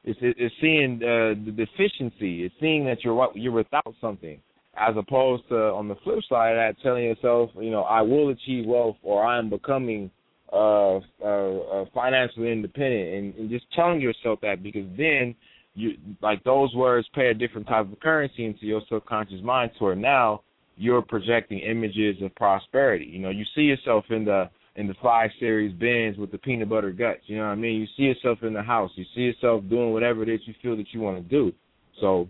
It's 0.04 0.18
it's 0.22 0.54
seeing 0.60 1.00
uh, 1.02 1.34
the 1.44 1.52
deficiency. 1.52 2.44
It's 2.44 2.54
seeing 2.60 2.84
that 2.86 3.02
you're 3.02 3.28
you're 3.34 3.52
without 3.52 3.94
something, 4.00 4.40
as 4.76 4.94
opposed 4.96 5.48
to 5.48 5.56
on 5.56 5.88
the 5.88 5.96
flip 6.04 6.20
side 6.28 6.52
of 6.52 6.56
that, 6.56 6.82
telling 6.82 7.04
yourself, 7.04 7.50
you 7.58 7.70
know, 7.70 7.82
I 7.82 8.02
will 8.02 8.28
achieve 8.28 8.64
wealth 8.64 8.96
or 9.02 9.24
I 9.24 9.38
am 9.38 9.50
becoming 9.50 10.10
uh, 10.52 10.96
uh, 11.24 11.84
financially 11.94 12.50
independent, 12.50 13.14
and, 13.14 13.34
and 13.34 13.50
just 13.50 13.66
telling 13.74 14.00
yourself 14.00 14.40
that 14.42 14.62
because 14.62 14.86
then 14.96 15.34
you 15.74 15.96
like 16.22 16.42
those 16.44 16.74
words 16.74 17.06
pay 17.14 17.28
a 17.28 17.34
different 17.34 17.66
type 17.66 17.90
of 17.90 18.00
currency 18.00 18.44
into 18.44 18.66
your 18.66 18.80
subconscious 18.88 19.42
mind. 19.42 19.70
To 19.78 19.84
where 19.84 19.94
now 19.96 20.42
you're 20.76 21.02
projecting 21.02 21.58
images 21.58 22.16
of 22.22 22.34
prosperity. 22.34 23.06
You 23.06 23.18
know, 23.18 23.30
you 23.30 23.44
see 23.54 23.62
yourself 23.62 24.04
in 24.10 24.24
the 24.24 24.48
in 24.76 24.86
the 24.86 24.94
five 25.02 25.30
series 25.40 25.74
bins 25.74 26.16
with 26.16 26.30
the 26.30 26.38
peanut 26.38 26.68
butter 26.68 26.92
guts. 26.92 27.20
You 27.26 27.38
know 27.38 27.46
what 27.46 27.50
I 27.50 27.56
mean? 27.56 27.80
You 27.80 27.86
see 27.96 28.04
yourself 28.04 28.38
in 28.42 28.54
the 28.54 28.62
house. 28.62 28.90
You 28.94 29.04
see 29.14 29.22
yourself 29.22 29.64
doing 29.68 29.92
whatever 29.92 30.22
it 30.22 30.28
is 30.28 30.40
you 30.46 30.54
feel 30.62 30.76
that 30.76 30.86
you 30.92 31.00
want 31.00 31.16
to 31.16 31.28
do. 31.28 31.52
So 32.00 32.28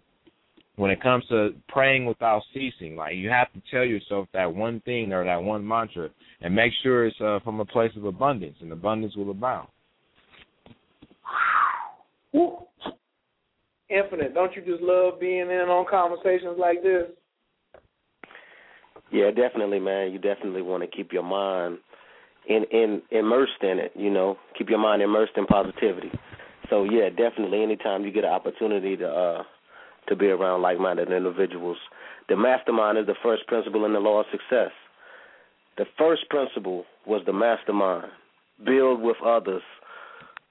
when 0.78 0.92
it 0.92 1.02
comes 1.02 1.24
to 1.28 1.50
praying 1.68 2.06
without 2.06 2.40
ceasing, 2.54 2.94
like 2.94 3.16
you 3.16 3.28
have 3.28 3.52
to 3.52 3.60
tell 3.68 3.84
yourself 3.84 4.28
that 4.32 4.54
one 4.54 4.80
thing 4.82 5.12
or 5.12 5.24
that 5.24 5.42
one 5.42 5.66
mantra, 5.66 6.08
and 6.40 6.54
make 6.54 6.72
sure 6.82 7.06
it's 7.06 7.20
uh, 7.20 7.40
from 7.42 7.58
a 7.58 7.64
place 7.64 7.90
of 7.96 8.04
abundance, 8.04 8.56
and 8.60 8.70
abundance 8.72 9.16
will 9.16 9.30
abound. 9.30 9.68
Infinite, 13.90 14.34
don't 14.34 14.54
you 14.54 14.62
just 14.62 14.80
love 14.80 15.18
being 15.18 15.50
in 15.50 15.66
on 15.68 15.84
conversations 15.90 16.56
like 16.58 16.82
this? 16.82 17.06
Yeah, 19.10 19.30
definitely, 19.30 19.80
man. 19.80 20.12
You 20.12 20.18
definitely 20.18 20.62
want 20.62 20.84
to 20.84 20.96
keep 20.96 21.12
your 21.12 21.24
mind 21.24 21.78
in 22.46 22.64
in 22.70 23.02
immersed 23.10 23.62
in 23.62 23.80
it. 23.80 23.92
You 23.96 24.10
know, 24.10 24.36
keep 24.56 24.68
your 24.68 24.78
mind 24.78 25.02
immersed 25.02 25.32
in 25.36 25.46
positivity. 25.46 26.12
So 26.70 26.84
yeah, 26.84 27.08
definitely. 27.08 27.64
Anytime 27.64 28.04
you 28.04 28.12
get 28.12 28.24
an 28.24 28.30
opportunity 28.30 28.96
to 28.98 29.08
uh 29.08 29.42
to 30.08 30.16
be 30.16 30.26
around 30.26 30.62
like-minded 30.62 31.10
individuals. 31.12 31.78
The 32.28 32.36
mastermind 32.36 32.98
is 32.98 33.06
the 33.06 33.14
first 33.22 33.46
principle 33.46 33.84
in 33.84 33.92
the 33.92 34.00
law 34.00 34.20
of 34.20 34.26
success. 34.30 34.70
The 35.76 35.84
first 35.96 36.28
principle 36.28 36.84
was 37.06 37.22
the 37.24 37.32
mastermind. 37.32 38.10
Build 38.64 39.00
with 39.00 39.16
others 39.24 39.62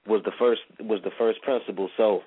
was 0.06 0.22
the 0.24 0.32
first 0.38 0.62
was 0.80 1.00
the 1.04 1.10
first 1.18 1.42
principle. 1.42 1.90
So, 1.96 2.20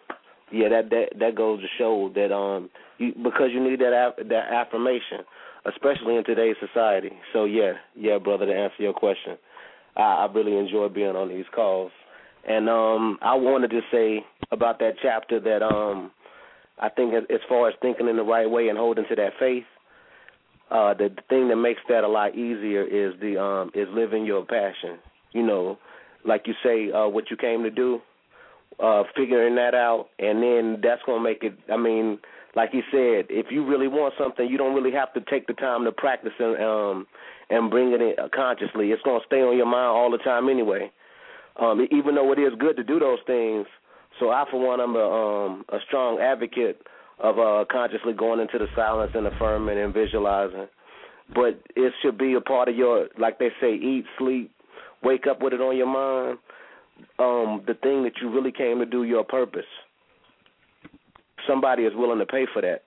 yeah, 0.52 0.70
that 0.70 0.90
that 0.92 1.06
that 1.20 1.36
goes 1.36 1.62
to 1.62 1.68
show 1.78 2.12
that 2.14 2.32
um 2.32 2.70
you, 3.00 3.14
because 3.24 3.50
you 3.52 3.60
need 3.60 3.80
that 3.80 3.94
af- 3.94 4.28
that 4.28 4.54
affirmation, 4.54 5.26
especially 5.66 6.18
in 6.18 6.24
today's 6.24 6.56
society. 6.66 7.12
So 7.34 7.46
yeah, 7.46 7.74
yeah, 7.96 8.20
brother, 8.20 8.46
to 8.46 8.54
answer 8.54 8.84
your 8.84 8.94
question, 8.94 9.38
I, 9.98 10.02
I 10.28 10.32
really 10.32 10.56
enjoy 10.56 10.90
being 10.90 11.16
on 11.16 11.30
these 11.30 11.46
calls. 11.54 11.92
And 12.48 12.70
um 12.70 13.18
I 13.24 13.34
wanted 13.34 13.72
to 13.72 13.82
say 13.92 14.24
about 14.52 14.78
that 14.80 14.94
chapter 15.02 15.40
that 15.40 15.64
um 15.64 16.12
I 16.82 16.90
think 16.90 17.14
as 17.14 17.40
far 17.48 17.70
as 17.70 17.76
thinking 17.82 18.08
in 18.08 18.18
the 18.18 18.24
right 18.24 18.50
way 18.50 18.68
and 18.68 18.78
holding 18.78 19.06
to 19.08 19.16
that 19.16 19.34
faith, 19.40 19.64
uh, 20.72 20.94
the 20.94 21.10
thing 21.30 21.50
that 21.50 21.58
makes 21.58 21.82
that 21.90 22.04
a 22.04 22.08
lot 22.08 22.34
easier 22.36 22.84
is 22.84 23.14
the 23.20 23.40
um, 23.40 23.72
is 23.76 23.88
living 23.92 24.26
your 24.26 24.46
passion. 24.46 24.98
You 25.32 25.46
know, 25.46 25.78
like 26.26 26.44
you 26.48 26.54
say, 26.64 26.92
uh, 26.92 27.08
what 27.08 27.30
you 27.30 27.38
came 27.38 27.64
to 27.64 27.70
do, 27.70 28.00
uh, 28.80 29.04
figuring 29.16 29.56
that 29.56 29.76
out, 29.76 30.08
and 30.18 30.42
then 30.42 30.80
that's 30.82 31.02
gonna 31.06 31.24
make 31.24 31.44
it. 31.44 31.54
I 31.72 31.78
mean, 31.78 32.20
like 32.56 32.70
you 32.74 32.82
said, 32.90 33.28
if 33.30 33.48
you 33.52 33.66
really 33.66 33.88
want 33.88 34.14
something, 34.18 34.48
you 34.48 34.58
don't 34.58 34.74
really 34.74 34.92
have 34.92 35.14
to 35.14 35.22
take 35.30 35.48
the 35.48 35.54
time 35.54 35.84
to 35.86 35.92
practice 35.92 36.34
and 36.40 36.64
um, 36.64 37.08
and 37.50 37.70
bring 37.70 37.92
it 37.92 38.02
in 38.02 38.16
consciously. 38.34 38.92
It's 38.92 39.04
gonna 39.04 39.24
stay 39.28 39.42
on 39.42 39.58
your 39.58 39.68
mind 39.68 39.92
all 39.92 40.10
the 40.10 40.18
time 40.20 40.50
anyway. 40.50 40.92
Um, 41.58 41.86
even 41.92 42.16
though 42.16 42.32
it 42.32 42.40
is 42.40 42.54
good 42.58 42.78
to 42.78 42.84
do 42.84 42.98
those 42.98 43.20
things, 43.28 43.68
so 44.20 44.30
I, 44.30 44.46
for 44.50 44.60
one, 44.66 44.80
I'm 44.80 44.96
a, 44.96 45.00
um, 45.00 45.66
a 45.70 45.78
strong 45.88 46.20
advocate 46.20 46.82
of 47.20 47.40
uh, 47.40 47.66
consciously 47.72 48.14
going 48.14 48.40
into 48.40 48.58
the 48.58 48.68
silence 48.76 49.12
and 49.14 49.28
affirming 49.28 49.80
and 49.80 49.94
visualizing. 49.94 50.68
But 51.34 51.62
it 51.76 51.94
should 52.02 52.18
be 52.18 52.34
a 52.34 52.42
part 52.42 52.68
of 52.68 52.76
your, 52.76 53.08
like 53.18 53.40
they 53.40 53.50
say, 53.62 53.74
eat, 53.74 54.06
sleep, 54.18 54.52
wake 55.04 55.28
up 55.30 55.42
with 55.42 55.54
it 55.54 55.62
on 55.62 55.78
your 55.78 55.88
mind. 55.88 56.40
Um, 57.20 57.64
the 57.66 57.74
thing 57.82 58.04
that 58.04 58.14
you 58.22 58.30
really 58.30 58.52
came 58.52 58.80
to 58.80 58.86
do, 58.86 59.04
your 59.04 59.24
purpose. 59.24 59.66
Somebody 61.48 61.84
is 61.84 61.94
willing 61.96 62.20
to 62.20 62.26
pay 62.26 62.46
for 62.54 62.62
that. 62.62 62.84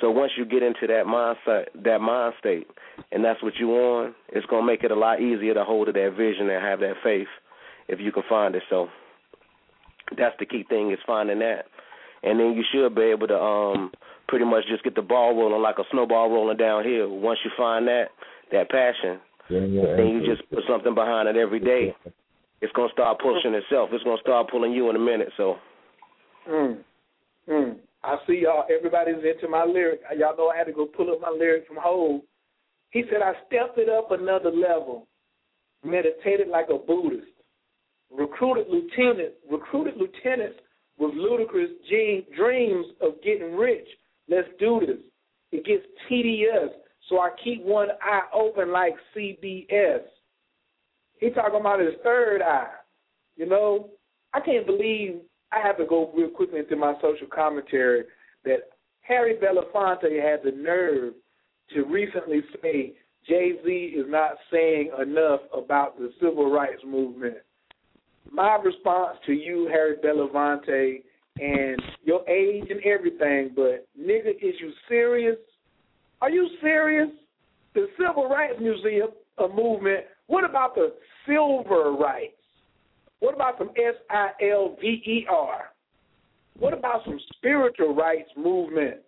So 0.00 0.10
once 0.10 0.32
you 0.36 0.44
get 0.44 0.62
into 0.62 0.86
that 0.86 1.06
mindset, 1.06 1.66
that 1.82 2.00
mind 2.00 2.34
state, 2.38 2.68
and 3.10 3.24
that's 3.24 3.42
what 3.42 3.54
you 3.58 3.68
want, 3.68 4.14
it's 4.28 4.46
gonna 4.46 4.66
make 4.66 4.84
it 4.84 4.92
a 4.92 4.94
lot 4.94 5.20
easier 5.20 5.54
to 5.54 5.64
hold 5.64 5.86
to 5.86 5.92
that 5.92 6.14
vision 6.16 6.48
and 6.48 6.62
have 6.62 6.80
that 6.80 6.94
faith 7.02 7.26
if 7.88 7.98
you 7.98 8.12
can 8.12 8.22
find 8.28 8.54
it. 8.54 8.62
So 8.70 8.88
That's 10.16 10.36
the 10.38 10.46
key 10.46 10.64
thing 10.68 10.90
is 10.90 10.98
finding 11.06 11.38
that, 11.40 11.66
and 12.22 12.38
then 12.40 12.54
you 12.54 12.64
should 12.72 12.94
be 12.94 13.02
able 13.02 13.28
to 13.28 13.38
um 13.38 13.90
pretty 14.28 14.44
much 14.44 14.64
just 14.68 14.84
get 14.84 14.94
the 14.94 15.02
ball 15.02 15.34
rolling 15.34 15.62
like 15.62 15.78
a 15.78 15.84
snowball 15.90 16.30
rolling 16.30 16.56
downhill. 16.56 17.10
Once 17.10 17.38
you 17.44 17.50
find 17.56 17.86
that 17.88 18.06
that 18.52 18.70
passion, 18.70 19.20
Yeah, 19.48 19.60
yeah, 19.60 19.96
then 19.96 20.08
you 20.08 20.26
just 20.26 20.48
put 20.50 20.64
something 20.68 20.94
behind 20.94 21.28
it 21.28 21.36
every 21.36 21.60
day. 21.60 21.94
It's 22.60 22.72
gonna 22.72 22.92
start 22.92 23.18
pushing 23.20 23.54
itself. 23.54 23.90
It's 23.92 24.04
gonna 24.04 24.20
start 24.20 24.50
pulling 24.50 24.72
you 24.72 24.90
in 24.90 24.96
a 24.96 24.98
minute. 24.98 25.28
So 25.36 25.56
Mm. 26.48 26.78
Mm. 27.48 27.76
I 28.02 28.16
see 28.26 28.40
y'all. 28.42 28.64
Everybody's 28.74 29.22
into 29.24 29.48
my 29.48 29.64
lyric. 29.64 30.00
Y'all 30.16 30.36
know 30.36 30.48
I 30.48 30.56
had 30.56 30.66
to 30.66 30.72
go 30.72 30.86
pull 30.86 31.12
up 31.12 31.20
my 31.20 31.30
lyric 31.30 31.66
from 31.66 31.76
Hov. 31.80 32.22
He 32.90 33.04
said, 33.10 33.20
I 33.22 33.32
stepped 33.46 33.78
it 33.78 33.88
up 33.88 34.10
another 34.10 34.50
level, 34.50 35.06
meditated 35.84 36.48
like 36.48 36.68
a 36.70 36.78
Buddhist, 36.78 37.28
recruited 38.10 38.66
lieutenant, 38.68 39.34
recruited 39.50 39.94
lieutenants 39.96 40.58
with 40.98 41.14
ludicrous 41.14 41.70
dreams 42.36 42.86
of 43.00 43.22
getting 43.22 43.54
rich. 43.54 43.86
Let's 44.28 44.48
do 44.58 44.80
this. 44.80 44.98
It 45.52 45.64
gets 45.64 45.84
tedious, 46.08 46.70
so 47.08 47.20
I 47.20 47.30
keep 47.42 47.62
one 47.62 47.88
eye 48.02 48.22
open 48.34 48.72
like 48.72 48.94
CBS. 49.16 50.00
He 51.20 51.30
talking 51.30 51.60
about 51.60 51.80
his 51.80 51.94
third 52.02 52.42
eye. 52.42 52.68
You 53.36 53.46
know, 53.46 53.90
I 54.34 54.40
can't 54.40 54.66
believe 54.66 55.20
I 55.52 55.60
have 55.66 55.78
to 55.78 55.86
go 55.86 56.12
real 56.14 56.28
quickly 56.28 56.58
into 56.58 56.76
my 56.76 56.94
social 57.00 57.26
commentary 57.32 58.04
that 58.44 58.70
Harry 59.00 59.36
Belafonte 59.36 60.22
had 60.22 60.40
the 60.44 60.56
nerve 60.56 61.14
to 61.74 61.84
recently 61.84 62.42
say 62.60 62.94
Jay 63.26 63.52
Z 63.64 63.70
is 63.70 64.06
not 64.08 64.32
saying 64.52 64.90
enough 65.00 65.40
about 65.56 65.98
the 65.98 66.12
civil 66.20 66.50
rights 66.50 66.82
movement. 66.86 67.38
My 68.30 68.56
response 68.56 69.18
to 69.26 69.32
you, 69.32 69.68
Harry 69.72 69.96
Belafonte, 69.96 71.02
and 71.40 71.80
your 72.04 72.28
age 72.28 72.64
and 72.70 72.80
everything, 72.84 73.52
but 73.54 73.86
nigga, 73.98 74.30
is 74.30 74.54
you 74.60 74.72
serious? 74.88 75.36
Are 76.20 76.30
you 76.30 76.48
serious? 76.60 77.08
The 77.74 77.86
Civil 77.96 78.28
Rights 78.28 78.56
Museum 78.60 79.08
a 79.38 79.48
movement. 79.48 80.04
What 80.26 80.44
about 80.44 80.74
the 80.74 80.94
silver 81.26 81.92
rights? 81.92 82.34
What 83.20 83.34
about 83.34 83.58
some 83.58 83.70
S 83.70 83.94
I 84.10 84.30
L 84.50 84.76
V 84.80 84.86
E 84.86 85.26
R? 85.28 85.70
What 86.58 86.72
about 86.72 87.04
some 87.04 87.18
spiritual 87.36 87.94
rights 87.94 88.30
movement? 88.36 88.98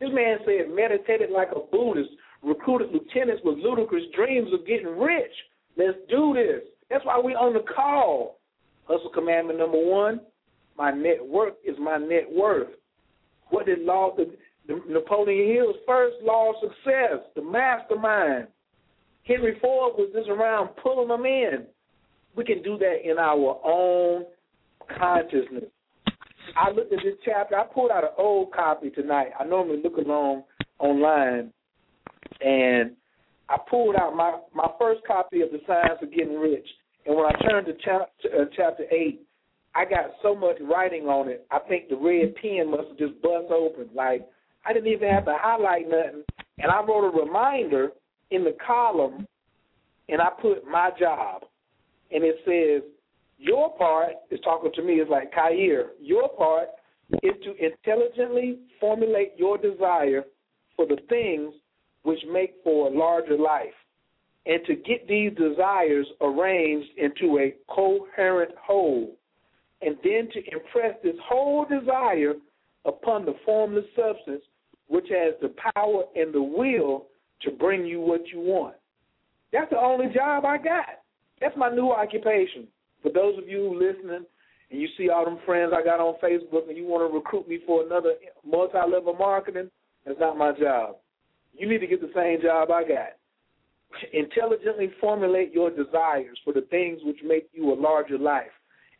This 0.00 0.10
man 0.12 0.38
said 0.44 0.74
meditated 0.74 1.30
like 1.30 1.48
a 1.54 1.60
Buddhist, 1.60 2.10
recruited 2.42 2.90
lieutenants 2.92 3.42
with 3.44 3.58
ludicrous 3.58 4.04
dreams 4.14 4.50
of 4.52 4.66
getting 4.66 4.98
rich. 4.98 5.32
Let's 5.76 5.98
do 6.08 6.34
this. 6.34 6.62
That's 6.90 7.04
why 7.04 7.20
we 7.20 7.32
on 7.32 7.54
the 7.54 7.64
call. 7.74 8.37
Hustle 8.88 9.10
commandment 9.10 9.58
number 9.58 9.78
one, 9.78 10.20
my 10.78 10.90
net 10.90 11.24
worth 11.24 11.54
is 11.62 11.76
my 11.78 11.98
net 11.98 12.24
worth. 12.32 12.68
What 13.50 13.66
did 13.66 13.80
law 13.80 14.14
the, 14.16 14.34
the 14.66 14.80
Napoleon 14.88 15.54
Hill's 15.54 15.76
first 15.86 16.16
law 16.22 16.50
of 16.50 16.56
success, 16.62 17.28
the 17.36 17.42
mastermind. 17.42 18.48
Henry 19.24 19.58
Ford 19.60 19.92
was 19.98 20.10
just 20.14 20.30
around 20.30 20.70
pulling 20.82 21.08
them 21.08 21.26
in. 21.26 21.66
We 22.34 22.44
can 22.44 22.62
do 22.62 22.78
that 22.78 22.98
in 23.04 23.18
our 23.18 23.60
own 23.62 24.24
consciousness. 24.98 25.64
I 26.56 26.70
looked 26.70 26.92
at 26.92 27.00
this 27.04 27.14
chapter. 27.26 27.56
I 27.56 27.64
pulled 27.64 27.90
out 27.90 28.04
an 28.04 28.10
old 28.16 28.52
copy 28.52 28.88
tonight. 28.88 29.28
I 29.38 29.44
normally 29.44 29.82
look 29.82 29.98
along 29.98 30.44
online, 30.78 31.52
and 32.40 32.92
I 33.50 33.58
pulled 33.68 33.96
out 33.96 34.16
my 34.16 34.38
my 34.54 34.68
first 34.78 35.02
copy 35.06 35.42
of 35.42 35.50
the 35.50 35.60
Science 35.66 35.98
of 36.00 36.10
Getting 36.10 36.38
Rich. 36.38 36.66
When 37.18 37.26
I 37.26 37.50
turned 37.50 37.66
to 37.66 37.72
chapter 37.84 38.28
uh, 38.28 38.44
chapter 38.54 38.84
eight, 38.92 39.26
I 39.74 39.84
got 39.84 40.12
so 40.22 40.36
much 40.36 40.54
writing 40.60 41.06
on 41.06 41.28
it. 41.28 41.44
I 41.50 41.58
think 41.58 41.88
the 41.88 41.96
red 41.96 42.36
pen 42.36 42.70
must 42.70 42.90
have 42.90 42.96
just 42.96 43.20
bust 43.20 43.50
open. 43.50 43.88
Like 43.92 44.24
I 44.64 44.72
didn't 44.72 44.92
even 44.92 45.08
have 45.08 45.24
to 45.24 45.34
highlight 45.36 45.88
nothing. 45.88 46.22
And 46.58 46.70
I 46.70 46.80
wrote 46.80 47.08
a 47.08 47.20
reminder 47.20 47.88
in 48.30 48.44
the 48.44 48.56
column, 48.64 49.26
and 50.08 50.22
I 50.22 50.28
put 50.40 50.64
my 50.64 50.90
job, 50.96 51.42
and 52.12 52.22
it 52.22 52.36
says 52.46 52.88
your 53.36 53.76
part 53.76 54.12
is 54.30 54.38
talking 54.44 54.70
to 54.76 54.82
me 54.84 55.00
is 55.00 55.08
like 55.10 55.32
Kair. 55.32 55.86
Your 56.00 56.28
part 56.28 56.68
is 57.24 57.34
to 57.42 57.54
intelligently 57.58 58.60
formulate 58.78 59.32
your 59.36 59.58
desire 59.58 60.22
for 60.76 60.86
the 60.86 60.98
things 61.08 61.52
which 62.04 62.20
make 62.32 62.54
for 62.62 62.86
a 62.86 62.96
larger 62.96 63.36
life, 63.36 63.74
and 64.48 64.64
to 64.64 64.74
get 64.74 65.06
these 65.06 65.30
desires 65.36 66.06
arranged 66.22 66.88
into 66.96 67.38
a 67.38 67.54
coherent 67.68 68.50
whole, 68.60 69.14
and 69.82 69.96
then 70.02 70.28
to 70.32 70.40
impress 70.50 70.96
this 71.04 71.14
whole 71.22 71.66
desire 71.66 72.32
upon 72.84 73.24
the 73.24 73.34
formless 73.44 73.84
substance 73.94 74.42
which 74.88 75.06
has 75.10 75.34
the 75.42 75.54
power 75.74 76.04
and 76.16 76.34
the 76.34 76.42
will 76.42 77.06
to 77.42 77.50
bring 77.50 77.84
you 77.84 78.00
what 78.00 78.26
you 78.32 78.40
want. 78.40 78.74
That's 79.52 79.70
the 79.70 79.78
only 79.78 80.06
job 80.14 80.46
I 80.46 80.56
got. 80.56 80.86
That's 81.40 81.56
my 81.56 81.70
new 81.70 81.92
occupation. 81.92 82.66
For 83.02 83.12
those 83.12 83.38
of 83.38 83.46
you 83.46 83.78
listening 83.78 84.24
and 84.70 84.80
you 84.80 84.88
see 84.96 85.10
all 85.10 85.26
them 85.26 85.38
friends 85.44 85.72
I 85.76 85.84
got 85.84 86.00
on 86.00 86.14
Facebook 86.22 86.68
and 86.68 86.76
you 86.76 86.86
want 86.86 87.08
to 87.08 87.14
recruit 87.14 87.48
me 87.48 87.60
for 87.66 87.84
another 87.84 88.14
multi 88.46 88.78
level 88.78 89.14
marketing, 89.14 89.70
that's 90.06 90.18
not 90.18 90.38
my 90.38 90.52
job. 90.58 90.96
You 91.52 91.68
need 91.68 91.78
to 91.78 91.86
get 91.86 92.00
the 92.00 92.10
same 92.14 92.40
job 92.40 92.70
I 92.70 92.82
got. 92.82 93.17
Intelligently 94.12 94.90
formulate 95.00 95.52
your 95.52 95.70
desires 95.70 96.38
for 96.44 96.52
the 96.52 96.66
things 96.70 97.00
which 97.04 97.18
make 97.24 97.48
you 97.52 97.72
a 97.72 97.74
larger 97.74 98.18
life 98.18 98.52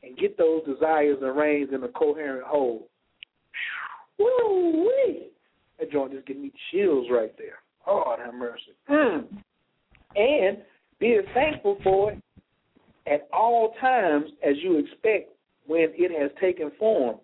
and 0.03 0.17
get 0.17 0.39
those 0.39 0.65
desires 0.65 1.19
arranged 1.23 1.73
in 1.73 1.83
a 1.85 1.89
coherent 1.89 2.45
whole. 2.45 2.89
Woo 4.19 4.87
wee! 4.87 5.29
That 5.79 5.93
joint 5.93 6.13
just 6.13 6.27
giving 6.27 6.43
me 6.43 6.53
chills 6.71 7.07
right 7.11 7.33
there. 7.39 7.59
Oh, 7.87 8.17
have 8.23 8.35
mercy. 8.35 8.75
Mm. 8.91 9.27
And 10.17 10.59
be 10.99 11.19
thankful 11.35 11.79
for 11.85 12.13
it 12.13 12.23
at 13.07 13.29
all 13.33 13.75
times 13.81 14.31
as 14.47 14.57
you 14.63 14.79
expect 14.79 15.31
when 15.67 15.89
it 15.95 16.21
has 16.21 16.31
taken 16.41 16.73
form. 16.79 17.17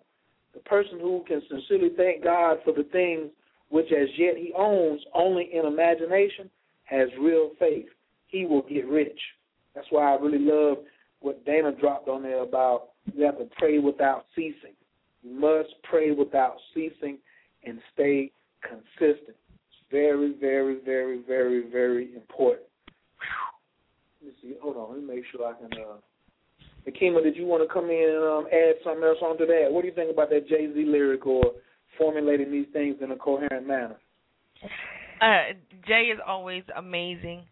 The 0.53 0.59
person 0.61 0.99
who 0.99 1.23
can 1.27 1.41
sincerely 1.49 1.89
thank 1.97 2.23
God 2.23 2.59
for 2.63 2.73
the 2.73 2.87
things 2.91 3.29
which 3.69 3.91
as 3.91 4.07
yet 4.17 4.37
he 4.37 4.53
owns 4.57 5.01
only 5.13 5.49
in 5.53 5.65
imagination 5.65 6.49
has 6.85 7.09
real 7.19 7.51
faith. 7.59 7.87
He 8.27 8.45
will 8.45 8.63
get 8.63 8.87
rich. 8.87 9.19
That's 9.73 9.87
why 9.89 10.13
I 10.13 10.19
really 10.19 10.39
love 10.39 10.77
what 11.19 11.45
Dana 11.45 11.71
dropped 11.71 12.07
on 12.07 12.23
there 12.23 12.43
about 12.43 12.89
you 13.13 13.23
have 13.25 13.37
to 13.37 13.47
pray 13.57 13.79
without 13.79 14.25
ceasing. 14.35 14.73
You 15.23 15.39
must 15.39 15.69
pray 15.83 16.11
without 16.11 16.55
ceasing 16.73 17.17
and 17.65 17.79
stay 17.93 18.31
consistent. 18.61 19.35
It's 19.35 19.91
very, 19.91 20.33
very, 20.39 20.79
very, 20.83 21.21
very, 21.27 21.69
very 21.69 22.15
important. 22.15 22.67
Let 24.21 24.29
me 24.29 24.37
see. 24.41 24.55
Hold 24.61 24.77
on. 24.77 24.93
Let 24.93 25.01
me 25.01 25.15
make 25.15 25.25
sure 25.31 25.45
I 25.45 25.53
can. 25.53 25.71
Uh... 25.73 25.97
Akima, 26.89 27.23
did 27.23 27.35
you 27.35 27.45
want 27.45 27.67
to 27.67 27.73
come 27.73 27.89
in 27.89 28.09
and 28.15 28.23
um, 28.23 28.45
add 28.51 28.75
something 28.83 29.03
else 29.03 29.17
onto 29.21 29.45
that? 29.47 29.67
What 29.69 29.81
do 29.81 29.87
you 29.87 29.93
think 29.93 30.11
about 30.11 30.29
that 30.29 30.47
Jay 30.47 30.71
Z 30.71 30.85
lyric 30.85 31.25
or 31.25 31.43
formulating 31.97 32.51
these 32.51 32.67
things 32.73 32.97
in 33.01 33.11
a 33.11 33.15
coherent 33.15 33.67
manner? 33.67 33.97
Uh, 35.21 35.53
Jay 35.87 36.11
is 36.13 36.19
always 36.25 36.63
amazing, 36.75 37.43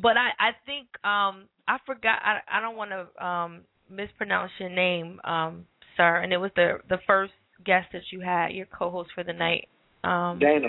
but 0.00 0.16
I 0.16 0.30
I 0.38 0.50
think 0.64 0.86
um 1.04 1.44
I 1.68 1.78
forgot 1.84 2.20
I 2.22 2.40
I 2.50 2.60
don't 2.60 2.76
want 2.76 2.90
to 2.90 3.24
um 3.24 3.60
mispronounce 3.90 4.50
your 4.58 4.70
name 4.70 5.20
um 5.24 5.66
sir, 5.96 6.16
and 6.16 6.32
it 6.32 6.38
was 6.38 6.50
the 6.56 6.78
the 6.88 6.98
first 7.06 7.32
guest 7.64 7.88
that 7.92 8.02
you 8.10 8.20
had, 8.20 8.52
your 8.52 8.66
co-host 8.66 9.10
for 9.14 9.24
the 9.24 9.32
night. 9.32 9.68
Um, 10.04 10.38
Dana. 10.38 10.68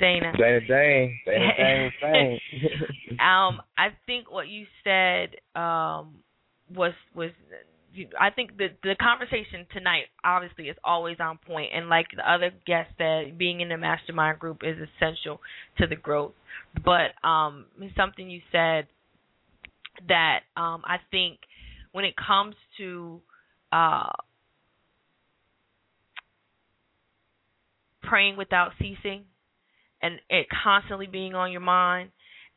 Dana. 0.00 0.32
Dana 0.36 0.60
Dane. 0.66 1.18
Dana 1.26 1.50
Dane 1.56 1.92
Dane. 2.00 2.40
um, 3.20 3.60
I 3.78 3.88
think 4.06 4.30
what 4.30 4.48
you 4.48 4.66
said 4.82 5.36
um 5.54 6.14
was 6.74 6.92
was 7.14 7.30
I 8.18 8.30
think 8.30 8.56
the 8.56 8.68
the 8.82 8.94
conversation 9.00 9.66
tonight 9.72 10.04
obviously 10.24 10.68
is 10.68 10.76
always 10.84 11.16
on 11.20 11.38
point, 11.38 11.70
and 11.74 11.88
like 11.88 12.06
the 12.14 12.30
other 12.30 12.50
guest 12.66 12.90
said, 12.98 13.36
being 13.38 13.60
in 13.60 13.68
the 13.68 13.76
mastermind 13.76 14.38
group 14.38 14.62
is 14.64 14.76
essential 14.78 15.40
to 15.78 15.86
the 15.86 15.96
growth. 15.96 16.32
But 16.84 17.12
um, 17.26 17.66
something 17.96 18.30
you 18.30 18.40
said 18.50 18.86
that 20.08 20.40
um, 20.56 20.82
I 20.84 20.96
think 21.10 21.38
when 21.92 22.04
it 22.04 22.14
comes 22.16 22.54
to 22.78 23.20
uh, 23.70 24.10
praying 28.02 28.36
without 28.36 28.72
ceasing 28.78 29.24
and 30.00 30.18
it 30.28 30.46
constantly 30.64 31.06
being 31.06 31.34
on 31.34 31.52
your 31.52 31.60
mind, 31.60 32.10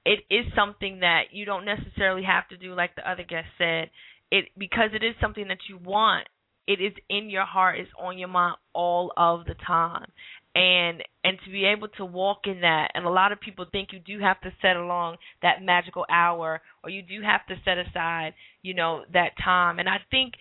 it 0.06 0.20
is 0.30 0.45
something 0.56 0.99
that 0.99 1.26
you 1.32 1.45
don't 1.45 1.66
necessarily 1.66 2.24
have 2.24 2.48
to 2.49 2.57
do 2.57 2.74
like 2.74 2.95
the 2.95 3.10
other 3.10 3.24
guest 3.24 3.48
said. 3.57 3.90
It 4.31 4.45
because 4.57 4.89
it 4.93 5.03
is 5.03 5.15
something 5.22 5.47
that 5.47 5.69
you 5.69 5.77
want. 5.77 6.27
It 6.68 6.81
is 6.81 6.93
in 7.10 7.30
your 7.30 7.45
heart, 7.45 7.80
it's 7.80 7.91
on 7.99 8.18
your 8.18 8.27
mind 8.27 8.57
all 8.73 9.11
of 9.18 9.45
the 9.45 9.53
time. 9.53 10.11
And 10.56 11.03
and 11.23 11.38
to 11.45 11.52
be 11.52 11.65
able 11.65 11.89
to 11.97 12.06
walk 12.06 12.41
in 12.45 12.61
that 12.61 12.91
and 12.95 13.06
a 13.06 13.10
lot 13.10 13.31
of 13.31 13.41
people 13.41 13.65
think 13.72 13.89
you 13.91 13.99
do 13.99 14.23
have 14.23 14.39
to 14.41 14.52
set 14.61 14.77
along 14.77 15.18
that 15.41 15.61
magical 15.61 16.06
hour 16.10 16.61
or 16.84 16.89
you 16.89 17.02
do 17.02 17.22
have 17.22 17.45
to 17.47 17.56
set 17.65 17.77
aside, 17.77 18.34
you 18.61 18.73
know, 18.73 19.03
that 19.14 19.31
time. 19.43 19.80
And 19.80 19.89
I 19.89 19.97
think 20.10 20.34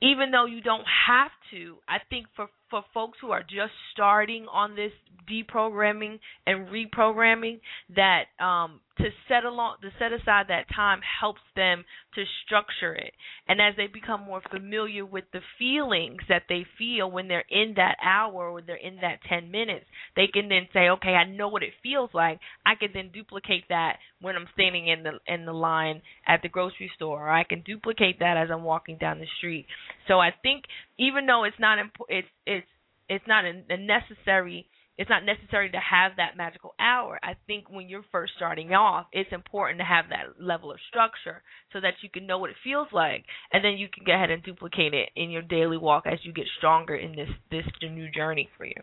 even 0.00 0.30
though 0.30 0.46
you 0.46 0.60
don't 0.60 0.86
have 1.08 1.30
to, 1.50 1.76
I 1.88 1.98
think 2.08 2.26
for 2.36 2.48
for 2.70 2.84
folks 2.94 3.18
who 3.20 3.32
are 3.32 3.42
just 3.42 3.72
starting 3.92 4.46
on 4.50 4.76
this 4.76 4.92
deprogramming 5.28 6.20
and 6.46 6.68
reprogramming, 6.68 7.60
that 7.96 8.24
um, 8.38 8.80
to 8.96 9.04
set 9.28 9.44
along 9.44 9.76
to 9.82 9.88
set 9.98 10.12
aside 10.12 10.46
that 10.48 10.66
time 10.74 11.00
helps 11.20 11.40
them 11.56 11.84
to 12.14 12.22
structure 12.44 12.94
it. 12.94 13.12
And 13.48 13.60
as 13.60 13.74
they 13.76 13.86
become 13.86 14.22
more 14.24 14.42
familiar 14.50 15.04
with 15.04 15.24
the 15.32 15.40
feelings 15.58 16.20
that 16.28 16.44
they 16.48 16.64
feel 16.78 17.10
when 17.10 17.28
they're 17.28 17.44
in 17.50 17.74
that 17.76 17.96
hour 18.02 18.50
or 18.50 18.62
they're 18.62 18.76
in 18.76 18.96
that 18.96 19.18
10 19.28 19.50
minutes, 19.50 19.86
they 20.16 20.26
can 20.26 20.48
then 20.48 20.68
say, 20.72 20.88
"Okay, 20.90 21.14
I 21.14 21.24
know 21.24 21.48
what 21.48 21.62
it 21.62 21.74
feels 21.82 22.10
like. 22.14 22.38
I 22.64 22.74
can 22.74 22.92
then 22.92 23.08
duplicate 23.08 23.68
that 23.68 23.98
when 24.20 24.36
I'm 24.36 24.48
standing 24.54 24.86
in 24.86 25.02
the 25.02 25.18
in 25.26 25.44
the 25.44 25.54
line 25.54 26.02
at 26.26 26.42
the 26.42 26.48
grocery 26.48 26.90
store, 26.94 27.26
or 27.26 27.30
I 27.30 27.44
can 27.44 27.62
duplicate 27.62 28.18
that 28.20 28.36
as 28.36 28.50
I'm 28.50 28.64
walking 28.64 28.96
down 28.96 29.18
the 29.18 29.26
street." 29.38 29.66
So 30.06 30.20
I 30.20 30.30
think 30.42 30.64
even 31.00 31.26
though 31.26 31.44
it's 31.44 31.58
not 31.58 31.78
imp- 31.78 32.08
it's 32.08 32.28
it's 32.46 32.66
it's 33.08 33.24
not 33.26 33.44
a 33.44 33.76
necessary 33.76 34.68
it's 34.98 35.08
not 35.08 35.24
necessary 35.24 35.70
to 35.70 35.78
have 35.78 36.12
that 36.18 36.36
magical 36.36 36.74
hour. 36.78 37.18
I 37.22 37.32
think 37.46 37.70
when 37.70 37.88
you're 37.88 38.04
first 38.12 38.34
starting 38.36 38.74
off, 38.74 39.06
it's 39.12 39.32
important 39.32 39.78
to 39.78 39.84
have 39.84 40.10
that 40.10 40.44
level 40.44 40.70
of 40.70 40.76
structure 40.90 41.42
so 41.72 41.80
that 41.80 41.94
you 42.02 42.10
can 42.10 42.26
know 42.26 42.36
what 42.36 42.50
it 42.50 42.56
feels 42.62 42.88
like, 42.92 43.24
and 43.50 43.64
then 43.64 43.78
you 43.78 43.88
can 43.88 44.04
go 44.04 44.12
ahead 44.12 44.30
and 44.30 44.42
duplicate 44.42 44.92
it 44.92 45.08
in 45.16 45.30
your 45.30 45.40
daily 45.40 45.78
walk 45.78 46.04
as 46.06 46.18
you 46.22 46.34
get 46.34 46.44
stronger 46.58 46.94
in 46.94 47.12
this 47.12 47.30
this 47.50 47.64
new 47.82 48.10
journey 48.10 48.50
for 48.58 48.66
you. 48.66 48.82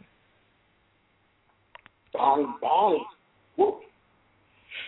Bong 2.14 2.58
bong. 2.60 3.06
Whoop. 3.56 3.82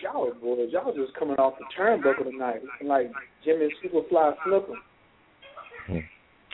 Y'all 0.02 0.32
boys, 0.42 0.70
y'all 0.72 0.92
just 0.92 1.16
coming 1.16 1.36
off 1.36 1.54
the 1.58 1.64
turnbuckle 1.78 2.28
tonight, 2.28 2.60
looking 2.64 2.88
like 2.88 3.12
Jimmy 3.44 3.68
Superfly 3.84 4.34
Snuka. 4.44 4.74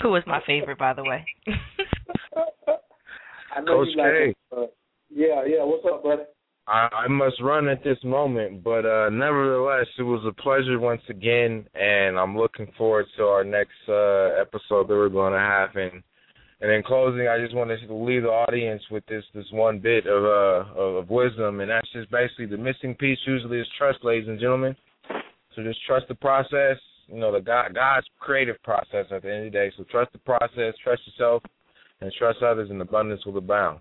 Who 0.02 0.14
is 0.16 0.24
my 0.26 0.40
favorite, 0.46 0.78
by 0.78 0.92
the 0.92 1.02
way? 1.02 1.24
I 3.56 3.60
know 3.60 3.84
Coach 3.84 3.88
you 3.94 4.02
like 4.02 4.12
K. 4.12 4.34
it, 4.52 4.74
yeah, 5.10 5.44
yeah. 5.46 5.64
What's 5.64 5.86
up, 5.90 6.02
buddy? 6.02 6.22
I, 6.68 6.88
I 6.92 7.08
must 7.08 7.40
run 7.40 7.68
at 7.68 7.84
this 7.84 7.98
moment, 8.04 8.64
but 8.64 8.84
uh, 8.84 9.08
nevertheless, 9.08 9.86
it 9.98 10.02
was 10.02 10.24
a 10.26 10.42
pleasure 10.42 10.78
once 10.80 11.02
again, 11.08 11.66
and 11.74 12.18
I'm 12.18 12.36
looking 12.36 12.66
forward 12.76 13.06
to 13.16 13.22
our 13.24 13.44
next 13.44 13.78
uh, 13.88 14.40
episode 14.40 14.88
that 14.88 14.94
we're 14.94 15.08
going 15.08 15.32
to 15.32 15.38
have. 15.38 15.76
And 15.76 16.02
and 16.60 16.70
in 16.70 16.82
closing, 16.82 17.28
I 17.28 17.38
just 17.38 17.54
want 17.54 17.70
to 17.70 17.94
leave 17.94 18.22
the 18.22 18.28
audience 18.28 18.82
with 18.90 19.06
this 19.06 19.24
this 19.34 19.46
one 19.52 19.78
bit 19.78 20.06
of 20.06 20.24
uh 20.24 20.80
of, 20.80 20.94
of 20.96 21.10
wisdom, 21.10 21.60
and 21.60 21.70
that's 21.70 21.90
just 21.92 22.10
basically 22.10 22.46
the 22.46 22.56
missing 22.56 22.94
piece. 22.94 23.18
Usually, 23.26 23.60
is 23.60 23.68
trust, 23.78 23.98
ladies 24.02 24.28
and 24.28 24.40
gentlemen. 24.40 24.74
So 25.54 25.62
just 25.62 25.84
trust 25.86 26.08
the 26.08 26.14
process. 26.14 26.78
You 27.12 27.20
know, 27.20 27.32
the 27.32 27.40
God 27.40 27.74
God's 27.74 28.06
creative 28.18 28.60
process 28.62 29.06
at 29.10 29.22
the 29.22 29.32
end 29.32 29.46
of 29.46 29.52
the 29.52 29.58
day. 29.58 29.72
So 29.76 29.84
trust 29.84 30.12
the 30.12 30.18
process, 30.18 30.74
trust 30.82 31.02
yourself, 31.06 31.42
and 32.00 32.12
trust 32.18 32.42
others, 32.42 32.70
and 32.70 32.80
abundance 32.80 33.24
will 33.24 33.38
abound. 33.38 33.80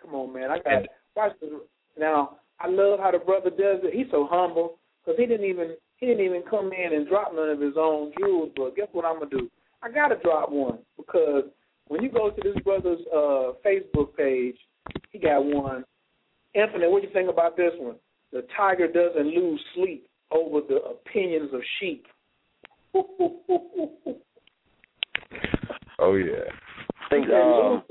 Come 0.00 0.14
on, 0.14 0.32
man. 0.32 0.50
I 0.50 0.58
got 0.58 0.82
watch 1.16 1.32
this. 1.40 1.50
Now. 1.98 2.36
I 2.62 2.68
love 2.68 3.00
how 3.00 3.10
the 3.10 3.18
brother 3.18 3.50
does 3.50 3.82
it. 3.82 3.92
He's 3.92 4.06
so 4.12 4.28
humble 4.30 4.78
because 5.04 5.18
he 5.18 5.26
didn't 5.26 5.46
even 5.46 5.74
he 5.96 6.06
didn't 6.06 6.24
even 6.24 6.42
come 6.48 6.72
in 6.72 6.94
and 6.94 7.08
drop 7.08 7.32
none 7.34 7.48
of 7.48 7.60
his 7.60 7.74
own 7.76 8.12
jewels. 8.18 8.52
But 8.56 8.76
guess 8.76 8.86
what 8.92 9.04
I'm 9.04 9.18
gonna 9.18 9.30
do? 9.30 9.50
I 9.82 9.90
gotta 9.90 10.16
drop 10.22 10.50
one 10.50 10.78
because 10.96 11.44
when 11.88 12.02
you 12.02 12.08
go 12.08 12.30
to 12.30 12.40
this 12.40 12.62
brother's 12.62 13.00
uh 13.12 13.58
Facebook 13.66 14.16
page, 14.16 14.56
he 15.10 15.18
got 15.18 15.44
one. 15.44 15.84
Infinite. 16.54 16.90
What 16.90 17.02
do 17.02 17.08
you 17.08 17.12
think 17.12 17.28
about 17.28 17.56
this 17.56 17.72
one? 17.78 17.96
The 18.32 18.46
tiger 18.56 18.86
doesn't 18.86 19.26
lose 19.26 19.60
sleep 19.74 20.06
over 20.32 20.60
the 20.66 20.76
opinions 20.82 21.50
of 21.52 21.60
sheep. 21.78 22.06
Oh 25.98 26.14
yeah. 26.14 26.50
I 27.00 27.08
think 27.10 27.30
um, 27.30 27.84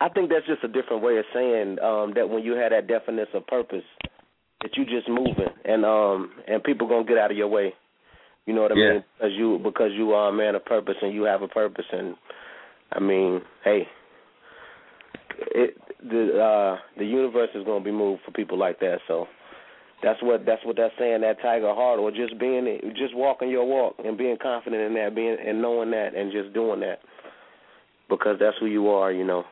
I 0.00 0.08
think 0.08 0.30
that's 0.30 0.46
just 0.46 0.64
a 0.64 0.68
different 0.68 1.02
way 1.02 1.18
of 1.18 1.24
saying 1.34 1.78
um, 1.80 2.12
that 2.14 2.28
when 2.28 2.42
you 2.42 2.52
have 2.52 2.70
that 2.70 2.86
definition 2.86 3.36
of 3.36 3.46
purpose, 3.46 3.84
that 4.62 4.76
you 4.76 4.84
just 4.84 5.08
moving 5.08 5.52
and 5.64 5.84
um 5.84 6.30
and 6.48 6.62
people 6.64 6.88
gonna 6.88 7.04
get 7.04 7.18
out 7.18 7.30
of 7.30 7.36
your 7.36 7.48
way. 7.48 7.74
You 8.46 8.54
know 8.54 8.62
what 8.62 8.72
I 8.72 8.76
Yeah. 8.76 8.92
mean? 8.92 9.04
Because 9.18 9.32
you 9.36 9.60
because 9.62 9.90
you 9.92 10.12
are 10.12 10.28
a 10.28 10.32
man 10.32 10.54
of 10.54 10.64
purpose 10.64 10.96
and 11.02 11.12
you 11.12 11.24
have 11.24 11.42
a 11.42 11.48
purpose 11.48 11.84
and 11.92 12.16
I 12.92 13.00
mean, 13.00 13.42
hey, 13.64 13.88
it 15.38 15.76
the 16.02 16.40
uh 16.40 16.78
the 16.98 17.04
universe 17.04 17.50
is 17.54 17.64
gonna 17.64 17.84
be 17.84 17.90
moved 17.90 18.22
for 18.24 18.30
people 18.30 18.58
like 18.58 18.80
that. 18.80 18.98
So 19.08 19.26
that's 20.02 20.22
what 20.22 20.44
that's 20.44 20.64
what 20.64 20.76
that's 20.76 20.94
saying. 20.98 21.22
That 21.22 21.40
tiger 21.40 21.74
heart 21.74 21.98
or 21.98 22.10
just 22.10 22.38
being 22.38 22.80
just 22.96 23.16
walking 23.16 23.50
your 23.50 23.66
walk 23.66 23.96
and 24.04 24.18
being 24.18 24.36
confident 24.40 24.82
in 24.82 24.94
that, 24.94 25.14
being 25.14 25.36
and 25.44 25.62
knowing 25.62 25.90
that 25.92 26.14
and 26.14 26.32
just 26.32 26.52
doing 26.52 26.80
that 26.80 27.00
because 28.08 28.36
that's 28.38 28.56
who 28.60 28.66
you 28.66 28.88
are. 28.88 29.12
You 29.12 29.24
know. 29.24 29.44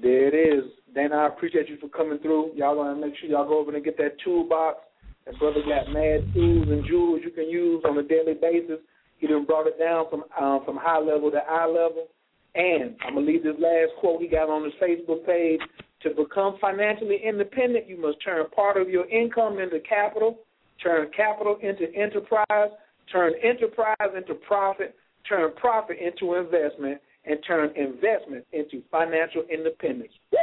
There 0.00 0.28
it 0.28 0.34
is. 0.34 0.70
Dana, 0.94 1.16
I 1.16 1.26
appreciate 1.28 1.68
you 1.68 1.76
for 1.78 1.88
coming 1.88 2.18
through. 2.18 2.52
Y'all 2.54 2.74
gonna 2.74 2.98
make 2.98 3.14
sure 3.18 3.28
y'all 3.28 3.46
go 3.46 3.58
over 3.58 3.74
and 3.74 3.84
get 3.84 3.98
that 3.98 4.16
toolbox. 4.24 4.78
That 5.26 5.38
brother 5.38 5.60
got 5.60 5.92
mad 5.92 6.32
tools 6.32 6.68
and 6.68 6.86
jewels 6.86 7.20
you 7.24 7.30
can 7.30 7.48
use 7.48 7.82
on 7.84 7.98
a 7.98 8.02
daily 8.02 8.34
basis. 8.34 8.78
He 9.18 9.26
done 9.26 9.44
brought 9.44 9.66
it 9.66 9.78
down 9.78 10.06
from 10.08 10.24
um, 10.40 10.64
from 10.64 10.76
high 10.76 10.98
level 11.00 11.30
to 11.30 11.38
eye 11.38 11.66
level. 11.66 12.08
And 12.54 12.96
I'm 13.04 13.14
gonna 13.14 13.26
leave 13.26 13.42
this 13.42 13.56
last 13.58 13.92
quote 14.00 14.22
he 14.22 14.28
got 14.28 14.48
on 14.48 14.64
his 14.64 14.72
Facebook 14.80 15.26
page. 15.26 15.60
To 16.06 16.14
become 16.14 16.56
financially 16.60 17.18
independent, 17.26 17.88
you 17.88 18.00
must 18.00 18.18
turn 18.22 18.48
part 18.50 18.80
of 18.80 18.88
your 18.88 19.08
income 19.08 19.58
into 19.58 19.80
capital, 19.80 20.38
turn 20.80 21.10
capital 21.16 21.58
into 21.60 21.92
enterprise, 21.96 22.70
turn 23.10 23.32
enterprise 23.42 23.96
into 24.16 24.34
profit, 24.34 24.94
turn 25.28 25.50
profit 25.56 25.96
into 25.98 26.34
investment, 26.34 27.00
and 27.24 27.40
turn 27.44 27.70
investment 27.74 28.44
into 28.52 28.82
financial 28.88 29.42
independence. 29.52 30.12
Woo! 30.30 30.38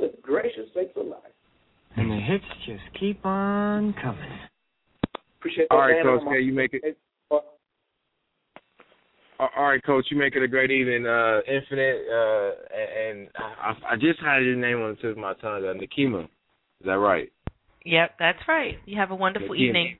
Good 0.00 0.20
gracious 0.20 0.66
sakes 0.74 0.96
alive. 0.96 1.20
And 1.96 2.10
the 2.10 2.16
hits 2.16 2.44
just 2.66 2.82
keep 2.98 3.24
on 3.24 3.94
coming. 4.02 4.40
Appreciate 5.38 5.68
that. 5.68 5.74
All 5.76 5.80
right, 5.80 6.04
man. 6.04 6.18
Coach 6.18 6.28
K, 6.28 6.40
you 6.40 6.52
make 6.52 6.74
it. 6.74 6.98
All 9.40 9.68
right, 9.68 9.82
Coach, 9.84 10.06
you 10.10 10.18
make 10.18 10.34
it 10.34 10.42
a 10.42 10.48
great 10.48 10.72
evening. 10.72 11.06
Uh, 11.06 11.38
Infinite, 11.46 12.02
uh, 12.10 12.50
and, 12.74 13.20
and 13.20 13.28
I, 13.38 13.92
I 13.92 13.94
just 13.94 14.18
had 14.20 14.38
your 14.42 14.56
name 14.56 14.82
on 14.82 14.90
the 14.90 14.96
tip 14.96 15.12
of 15.12 15.16
my 15.16 15.34
tongue. 15.34 15.64
Uh, 15.64 15.74
Nikima, 15.78 16.24
is 16.24 16.86
that 16.86 16.98
right? 16.98 17.30
Yep, 17.84 18.16
that's 18.18 18.38
right. 18.48 18.74
You 18.84 18.98
have 18.98 19.12
a 19.12 19.14
wonderful 19.14 19.50
Nikima. 19.50 19.68
evening. 19.68 19.98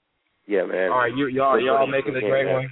Yeah, 0.49 0.65
man. 0.65 0.91
All 0.91 0.99
right, 0.99 1.17
you, 1.17 1.29
y'all 1.29 1.61
y'all 1.61 1.87
making 1.87 2.17
a 2.17 2.21
great 2.21 2.47
man. 2.47 2.55
one. 2.55 2.69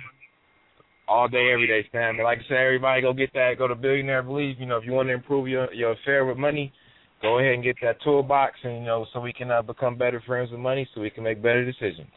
All 1.07 1.29
day, 1.29 1.53
every 1.53 1.69
day, 1.69 1.87
Stan. 1.89 2.19
Like 2.19 2.39
I 2.39 2.49
said, 2.49 2.57
everybody 2.57 3.01
go 3.01 3.13
get 3.13 3.33
that. 3.35 3.55
Go 3.59 3.69
to 3.69 3.77
Billionaire 3.77 4.25
Beliefs. 4.25 4.59
You 4.59 4.67
know, 4.67 4.77
if 4.77 4.85
you 4.85 4.91
want 4.91 5.09
to 5.09 5.15
improve 5.15 5.47
your 5.47 5.73
your 5.73 5.93
affair 5.93 6.27
with 6.27 6.37
money, 6.37 6.73
go 7.23 7.39
ahead 7.39 7.55
and 7.55 7.63
get 7.63 7.77
that 7.83 8.03
toolbox, 8.03 8.55
and 8.65 8.79
you 8.79 8.87
know, 8.87 9.07
so 9.13 9.21
we 9.21 9.33
can 9.33 9.53
uh, 9.53 9.63
become 9.63 9.97
better 9.97 10.21
friends 10.27 10.51
with 10.51 10.59
money, 10.59 10.89
so 10.95 11.01
we 11.01 11.11
can 11.11 11.23
make 11.23 11.41
better 11.41 11.65
decisions. 11.65 12.11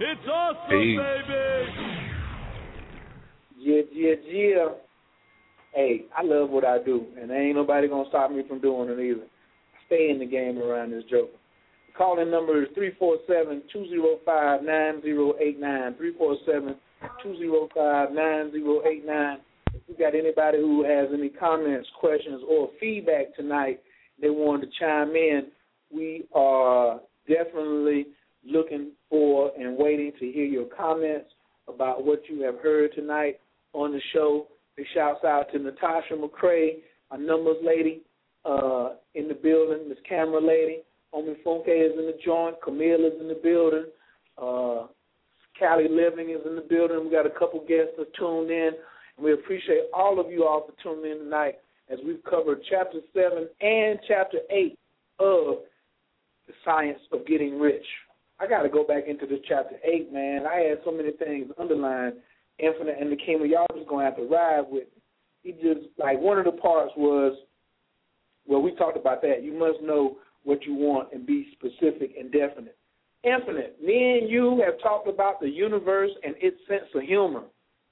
It's 0.00 0.20
awesome, 0.32 0.70
Peace. 0.70 0.96
baby. 0.96 1.88
Yeah, 3.58 3.82
yeah, 3.92 4.14
yeah. 4.30 4.66
Hey, 5.74 6.04
I 6.16 6.22
love 6.22 6.50
what 6.50 6.64
I 6.64 6.82
do, 6.82 7.06
and 7.20 7.30
ain't 7.32 7.56
nobody 7.56 7.88
gonna 7.88 8.08
stop 8.08 8.30
me 8.30 8.42
from 8.48 8.60
doing 8.60 8.88
it 8.90 9.00
either. 9.00 9.24
I 9.24 9.86
stay 9.86 10.10
in 10.10 10.20
the 10.20 10.26
game 10.26 10.58
around 10.58 10.92
this 10.92 11.02
joker. 11.10 11.32
The 11.88 11.98
calling 11.98 12.30
number 12.30 12.62
is 12.62 12.68
three 12.74 12.92
four 12.96 13.16
seven 13.26 13.62
two 13.72 13.88
zero 13.88 14.18
five 14.24 14.62
nine 14.62 15.02
zero 15.02 15.34
eight 15.40 15.58
nine. 15.58 15.96
Three 15.96 16.14
four 16.16 16.36
seven 16.46 16.76
two 17.20 17.36
zero 17.38 17.68
five 17.74 18.12
nine 18.12 18.52
zero 18.52 18.82
eight 18.86 19.04
nine. 19.04 19.38
If 19.74 19.82
you 19.88 19.96
got 19.98 20.14
anybody 20.14 20.58
who 20.58 20.84
has 20.84 21.08
any 21.12 21.28
comments, 21.28 21.88
questions, 21.98 22.42
or 22.48 22.70
feedback 22.78 23.34
tonight, 23.34 23.80
they 24.22 24.30
wanted 24.30 24.66
to 24.66 24.72
chime 24.78 25.10
in. 25.16 25.48
We 25.92 26.24
are 26.34 27.00
definitely 27.28 28.06
looking 28.48 28.92
for 29.10 29.52
and 29.58 29.76
waiting 29.76 30.12
to 30.18 30.30
hear 30.30 30.44
your 30.44 30.66
comments 30.66 31.30
about 31.68 32.04
what 32.04 32.22
you 32.28 32.42
have 32.42 32.58
heard 32.60 32.94
tonight 32.94 33.40
on 33.72 33.92
the 33.92 34.00
show. 34.12 34.46
Big 34.76 34.86
shouts 34.94 35.24
out 35.24 35.46
to 35.52 35.58
Natasha 35.58 36.14
McCrae, 36.14 36.78
our 37.10 37.18
numbers 37.18 37.56
lady 37.62 38.02
uh, 38.44 38.90
in 39.14 39.28
the 39.28 39.34
building, 39.34 39.88
Miss 39.88 39.98
Camera 40.08 40.40
lady. 40.40 40.78
Homie 41.14 41.36
Funke 41.44 41.68
is 41.68 41.98
in 41.98 42.06
the 42.06 42.18
joint. 42.24 42.56
Camille 42.62 43.06
is 43.06 43.20
in 43.20 43.28
the 43.28 43.40
building. 43.42 43.86
Uh, 44.36 44.86
Cali 45.58 45.88
Living 45.88 46.30
is 46.30 46.40
in 46.46 46.54
the 46.54 46.62
building. 46.62 47.04
We 47.04 47.10
got 47.10 47.26
a 47.26 47.38
couple 47.38 47.60
guests 47.60 47.94
that 47.98 48.14
tuned 48.14 48.50
in. 48.50 48.70
And 49.16 49.24
we 49.24 49.32
appreciate 49.32 49.84
all 49.92 50.20
of 50.20 50.30
you 50.30 50.46
all 50.46 50.66
for 50.66 50.74
tuning 50.82 51.10
in 51.10 51.18
tonight 51.18 51.56
as 51.90 51.98
we've 52.04 52.22
covered 52.24 52.60
chapter 52.68 52.98
7 53.14 53.48
and 53.60 53.98
chapter 54.06 54.38
8 54.50 54.78
of 55.18 55.56
The 56.46 56.52
Science 56.64 57.00
of 57.12 57.26
Getting 57.26 57.58
Rich. 57.58 57.86
I 58.40 58.46
got 58.46 58.62
to 58.62 58.68
go 58.68 58.84
back 58.84 59.04
into 59.08 59.26
this 59.26 59.40
chapter 59.48 59.76
8, 59.82 60.12
man. 60.12 60.46
I 60.46 60.60
had 60.60 60.78
so 60.84 60.92
many 60.92 61.12
things 61.12 61.50
underlined. 61.58 62.14
Infinite 62.58 62.96
and 63.00 63.12
the 63.12 63.16
Kingdom, 63.16 63.48
y'all 63.48 63.66
just 63.74 63.88
to 63.88 63.98
have 63.98 64.16
to 64.16 64.22
ride 64.22 64.64
with 64.68 64.84
me. 64.84 65.02
He 65.42 65.52
just, 65.52 65.86
like, 65.96 66.20
one 66.20 66.38
of 66.38 66.44
the 66.44 66.52
parts 66.52 66.92
was, 66.96 67.36
well, 68.46 68.60
we 68.60 68.74
talked 68.74 68.96
about 68.96 69.22
that. 69.22 69.42
You 69.42 69.52
must 69.52 69.80
know 69.82 70.16
what 70.44 70.64
you 70.64 70.74
want 70.74 71.12
and 71.12 71.26
be 71.26 71.48
specific 71.52 72.14
and 72.18 72.32
definite. 72.32 72.76
Infinite, 73.24 73.82
me 73.82 74.18
and 74.18 74.30
you 74.30 74.62
have 74.64 74.80
talked 74.80 75.08
about 75.08 75.40
the 75.40 75.48
universe 75.48 76.10
and 76.24 76.34
its 76.38 76.56
sense 76.68 76.84
of 76.94 77.02
humor. 77.02 77.42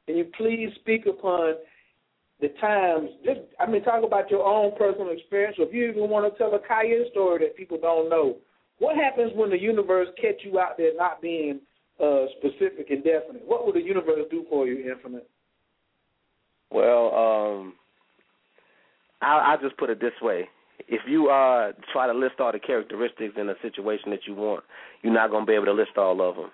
Can 0.06 0.16
you 0.16 0.26
please 0.36 0.70
speak 0.80 1.06
upon 1.06 1.54
the 2.40 2.48
times? 2.60 3.10
Just, 3.24 3.40
I 3.58 3.66
mean, 3.68 3.82
talk 3.82 4.04
about 4.04 4.30
your 4.30 4.44
own 4.44 4.72
personal 4.78 5.10
experience. 5.10 5.56
Or 5.58 5.66
if 5.66 5.74
you 5.74 5.90
even 5.90 6.08
want 6.08 6.32
to 6.32 6.38
tell 6.38 6.54
a 6.54 6.60
Kaya 6.60 7.04
story 7.10 7.44
that 7.44 7.56
people 7.56 7.78
don't 7.80 8.08
know, 8.08 8.36
what 8.78 8.96
happens 8.96 9.32
when 9.34 9.50
the 9.50 9.60
universe 9.60 10.08
catch 10.20 10.40
you 10.44 10.58
out 10.58 10.76
there 10.76 10.94
not 10.96 11.22
being 11.22 11.60
uh, 12.02 12.26
specific 12.38 12.90
and 12.90 13.02
definite? 13.02 13.42
What 13.46 13.66
would 13.66 13.74
the 13.74 13.80
universe 13.80 14.26
do 14.30 14.44
for 14.50 14.66
you, 14.66 14.90
Infinite? 14.90 15.28
Well, 16.70 17.14
um, 17.14 17.74
I'll, 19.22 19.52
I'll 19.52 19.60
just 19.60 19.76
put 19.78 19.90
it 19.90 20.00
this 20.00 20.12
way: 20.20 20.48
if 20.88 21.02
you 21.08 21.28
uh 21.28 21.72
try 21.92 22.06
to 22.06 22.12
list 22.12 22.34
all 22.38 22.52
the 22.52 22.58
characteristics 22.58 23.34
in 23.36 23.48
a 23.48 23.54
situation 23.62 24.10
that 24.10 24.26
you 24.26 24.34
want, 24.34 24.64
you're 25.02 25.12
not 25.12 25.30
going 25.30 25.44
to 25.44 25.46
be 25.46 25.54
able 25.54 25.66
to 25.66 25.72
list 25.72 25.96
all 25.96 26.20
of 26.28 26.36
them. 26.36 26.50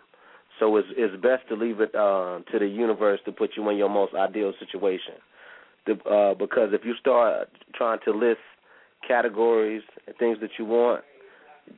So 0.61 0.77
it's 0.77 0.89
it's 0.97 1.15
best 1.23 1.49
to 1.49 1.57
leave 1.57 1.81
it 1.81 1.95
uh, 1.95 2.41
to 2.53 2.59
the 2.59 2.67
universe 2.67 3.21
to 3.25 3.33
put 3.33 3.51
you 3.57 3.69
in 3.71 3.77
your 3.77 3.89
most 3.89 4.15
ideal 4.15 4.53
situation. 4.61 5.15
The, 5.87 5.95
uh, 6.05 6.35
because 6.35 6.69
if 6.73 6.85
you 6.85 6.95
start 7.01 7.49
trying 7.75 7.99
to 8.05 8.13
list 8.13 8.39
categories 9.07 9.83
and 10.07 10.15
things 10.17 10.39
that 10.41 10.51
you 10.59 10.65
want, 10.65 11.03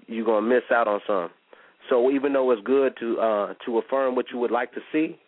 you're 0.07 0.25
gonna 0.25 0.47
miss 0.47 0.63
out 0.73 0.89
on 0.89 1.01
some. 1.07 1.31
So 1.91 2.11
even 2.11 2.33
though 2.33 2.51
it's 2.51 2.63
good 2.63 2.95
to 3.01 3.21
uh, 3.21 3.55
to 3.67 3.79
affirm 3.79 4.15
what 4.15 4.27
you 4.33 4.39
would 4.39 4.51
like 4.51 4.73
to 4.75 4.81
see, 4.93 5.19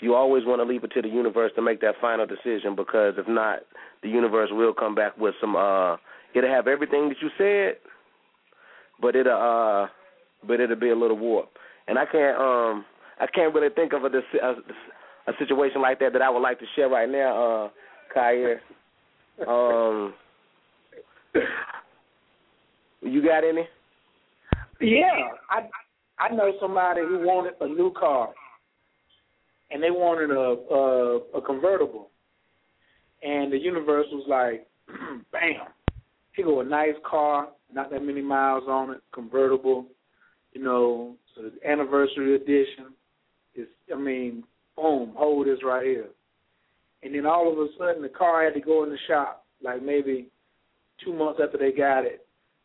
you 0.00 0.14
always 0.14 0.44
want 0.44 0.60
to 0.60 0.64
leave 0.64 0.84
it 0.84 0.92
to 0.92 1.02
the 1.02 1.08
universe 1.08 1.52
to 1.56 1.62
make 1.62 1.80
that 1.80 1.94
final 2.00 2.26
decision. 2.26 2.74
Because 2.76 3.14
if 3.16 3.26
not, 3.26 3.60
the 4.02 4.08
universe 4.08 4.50
will 4.52 4.72
come 4.72 4.94
back 4.94 5.16
with 5.18 5.34
some. 5.40 5.56
Uh, 5.56 5.96
it'll 6.34 6.50
have 6.50 6.68
everything 6.68 7.08
that 7.08 7.16
you 7.20 7.30
said, 7.38 7.78
but 9.00 9.16
it'll 9.16 9.32
uh, 9.32 9.88
but 10.46 10.60
it'll 10.60 10.76
be 10.76 10.90
a 10.90 10.96
little 10.96 11.18
warped. 11.18 11.56
And 11.88 11.98
I 11.98 12.04
can't 12.06 12.38
um 12.38 12.84
I 13.20 13.26
can't 13.26 13.54
really 13.54 13.70
think 13.74 13.92
of 13.92 14.04
a 14.04 14.08
a, 14.08 14.50
a 15.30 15.32
situation 15.38 15.80
like 15.80 15.98
that 16.00 16.12
that 16.12 16.22
I 16.22 16.30
would 16.30 16.40
like 16.42 16.58
to 16.60 16.66
share 16.76 16.88
right 16.88 17.08
now, 17.08 17.64
uh, 17.64 17.68
Khayr. 18.16 18.58
Um, 19.48 20.14
you 23.04 23.22
got 23.22 23.44
any? 23.44 23.68
Yeah, 24.80 25.28
I 25.50 25.68
I 26.18 26.34
know 26.34 26.52
somebody 26.60 27.00
who 27.00 27.20
wanted 27.26 27.54
a 27.60 27.68
new 27.68 27.92
car, 27.92 28.30
and 29.70 29.82
they 29.82 29.90
wanted 29.90 30.30
a 30.30 30.74
a, 30.74 31.38
a 31.38 31.42
convertible, 31.42 32.10
and 33.22 33.52
the 33.52 33.58
universe 33.58 34.06
was 34.12 34.24
like, 34.28 34.66
bam, 35.32 35.68
here 36.34 36.44
go 36.44 36.60
a 36.60 36.64
nice 36.64 36.94
car, 37.08 37.48
not 37.72 37.90
that 37.90 38.04
many 38.04 38.20
miles 38.20 38.64
on 38.68 38.90
it, 38.90 39.00
convertible, 39.12 39.86
you 40.52 40.62
know, 40.62 41.14
so 41.34 41.50
anniversary 41.66 42.36
edition 42.36 42.92
is, 43.54 43.66
I 43.92 43.98
mean, 43.98 44.44
boom, 44.76 45.12
hold 45.16 45.46
this 45.46 45.58
right 45.64 45.84
here. 45.84 46.08
And 47.02 47.14
then 47.14 47.26
all 47.26 47.52
of 47.52 47.58
a 47.58 47.66
sudden, 47.78 48.02
the 48.02 48.08
car 48.08 48.44
had 48.44 48.54
to 48.54 48.60
go 48.60 48.82
in 48.84 48.90
the 48.90 48.98
shop, 49.06 49.44
like 49.62 49.82
maybe 49.82 50.28
two 51.04 51.12
months 51.12 51.40
after 51.42 51.58
they 51.58 51.72
got 51.72 52.04
it, 52.04 52.23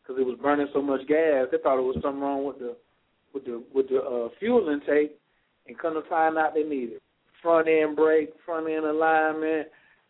because 0.09 0.19
it 0.19 0.25
was 0.25 0.39
burning 0.41 0.67
so 0.73 0.81
much 0.81 1.07
gas. 1.07 1.47
They 1.51 1.59
thought 1.59 1.77
it 1.77 1.83
was 1.83 1.97
something 2.01 2.21
wrong 2.21 2.45
with 2.45 2.57
the 2.57 2.75
with 3.33 3.45
the 3.45 3.63
with 3.73 3.89
the 3.89 3.99
uh, 4.01 4.29
fuel 4.39 4.69
intake, 4.69 5.19
and 5.67 5.77
to 5.77 6.01
find 6.09 6.37
out 6.37 6.55
they 6.55 6.63
needed 6.63 6.99
front 7.43 7.67
end 7.67 7.95
brake, 7.95 8.33
front 8.43 8.67
end 8.67 8.85
alignment. 8.85 9.67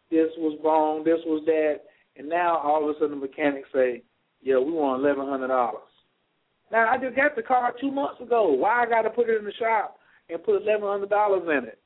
This 0.10 0.30
was 0.38 0.58
wrong. 0.64 1.04
This 1.04 1.20
was 1.26 1.44
that. 1.46 1.82
And 2.16 2.30
now 2.30 2.58
all 2.58 2.90
of 2.90 2.96
a 2.96 3.00
sudden, 3.00 3.20
the 3.20 3.28
mechanics 3.28 3.68
say, 3.74 4.04
"Yeah, 4.42 4.58
we 4.60 4.72
want 4.72 5.04
eleven 5.04 5.28
hundred 5.28 5.50
dollars." 5.50 5.84
Now 6.72 6.90
I 6.90 6.98
just 6.98 7.16
got 7.16 7.36
the 7.36 7.44
car 7.44 7.74
two 7.80 7.92
months 7.92 8.22
ago. 8.22 8.54
Why 8.54 8.84
I 8.84 8.90
got 8.90 9.02
to 9.02 9.10
put 9.10 9.30
it 9.30 9.38
in 9.38 9.46
the 9.46 9.54
shop 9.60 9.98
and 10.30 10.42
put 10.42 10.62
eleven 10.62 10.88
hundred 10.88 11.10
dollars 11.10 11.44
in 11.44 11.68
it? 11.68 11.80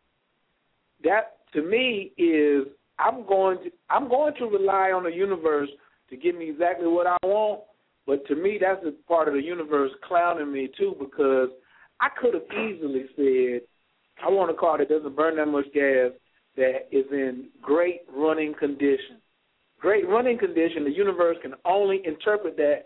That 1.04 1.38
to 1.54 1.64
me 1.64 2.12
is 2.18 2.68
I'm 3.00 3.26
going 3.26 3.58
to 3.64 3.72
I'm 3.90 4.08
going 4.08 4.36
to 4.38 4.46
rely 4.46 4.92
on 4.92 5.04
the 5.04 5.12
universe 5.12 5.70
to 6.12 6.16
give 6.16 6.36
me 6.36 6.52
exactly 6.52 6.88
what 6.88 7.08
I 7.08 7.18
want. 7.24 7.62
But 8.06 8.26
to 8.28 8.36
me, 8.36 8.58
that's 8.60 8.84
a 8.86 8.92
part 9.08 9.28
of 9.28 9.34
the 9.34 9.42
universe 9.42 9.92
clowning 10.08 10.52
me 10.52 10.70
too 10.78 10.96
because 11.00 11.50
I 12.02 12.10
could 12.20 12.34
have 12.34 12.44
easily 12.52 13.06
said 13.16 13.62
I 14.24 14.30
want 14.30 14.52
a 14.52 14.54
car 14.54 14.78
that 14.78 14.90
doesn't 14.90 15.16
burn 15.16 15.38
that 15.38 15.48
much 15.48 15.66
gas 15.74 16.12
that 16.56 16.88
is 16.92 17.06
in 17.12 17.50
great 17.62 18.02
running 18.14 18.54
condition. 18.54 19.18
Great 19.80 20.08
running 20.08 20.38
condition. 20.38 20.84
The 20.84 20.92
universe 20.92 21.38
can 21.42 21.54
only 21.66 22.02
interpret 22.06 22.56
that 22.58 22.86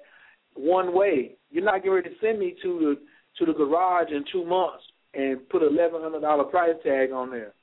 one 0.55 0.93
way. 0.93 1.35
You're 1.51 1.63
not 1.63 1.77
getting 1.77 1.91
ready 1.91 2.09
to 2.09 2.15
send 2.21 2.39
me 2.39 2.55
to 2.63 2.79
the 2.79 2.95
to 3.39 3.45
the 3.45 3.57
garage 3.57 4.09
in 4.09 4.23
two 4.31 4.45
months 4.45 4.83
and 5.13 5.47
put 5.49 5.61
a 5.61 5.67
eleven 5.67 6.01
hundred 6.01 6.21
dollar 6.21 6.43
price 6.45 6.75
tag 6.83 7.11
on 7.11 7.29
there. 7.29 7.53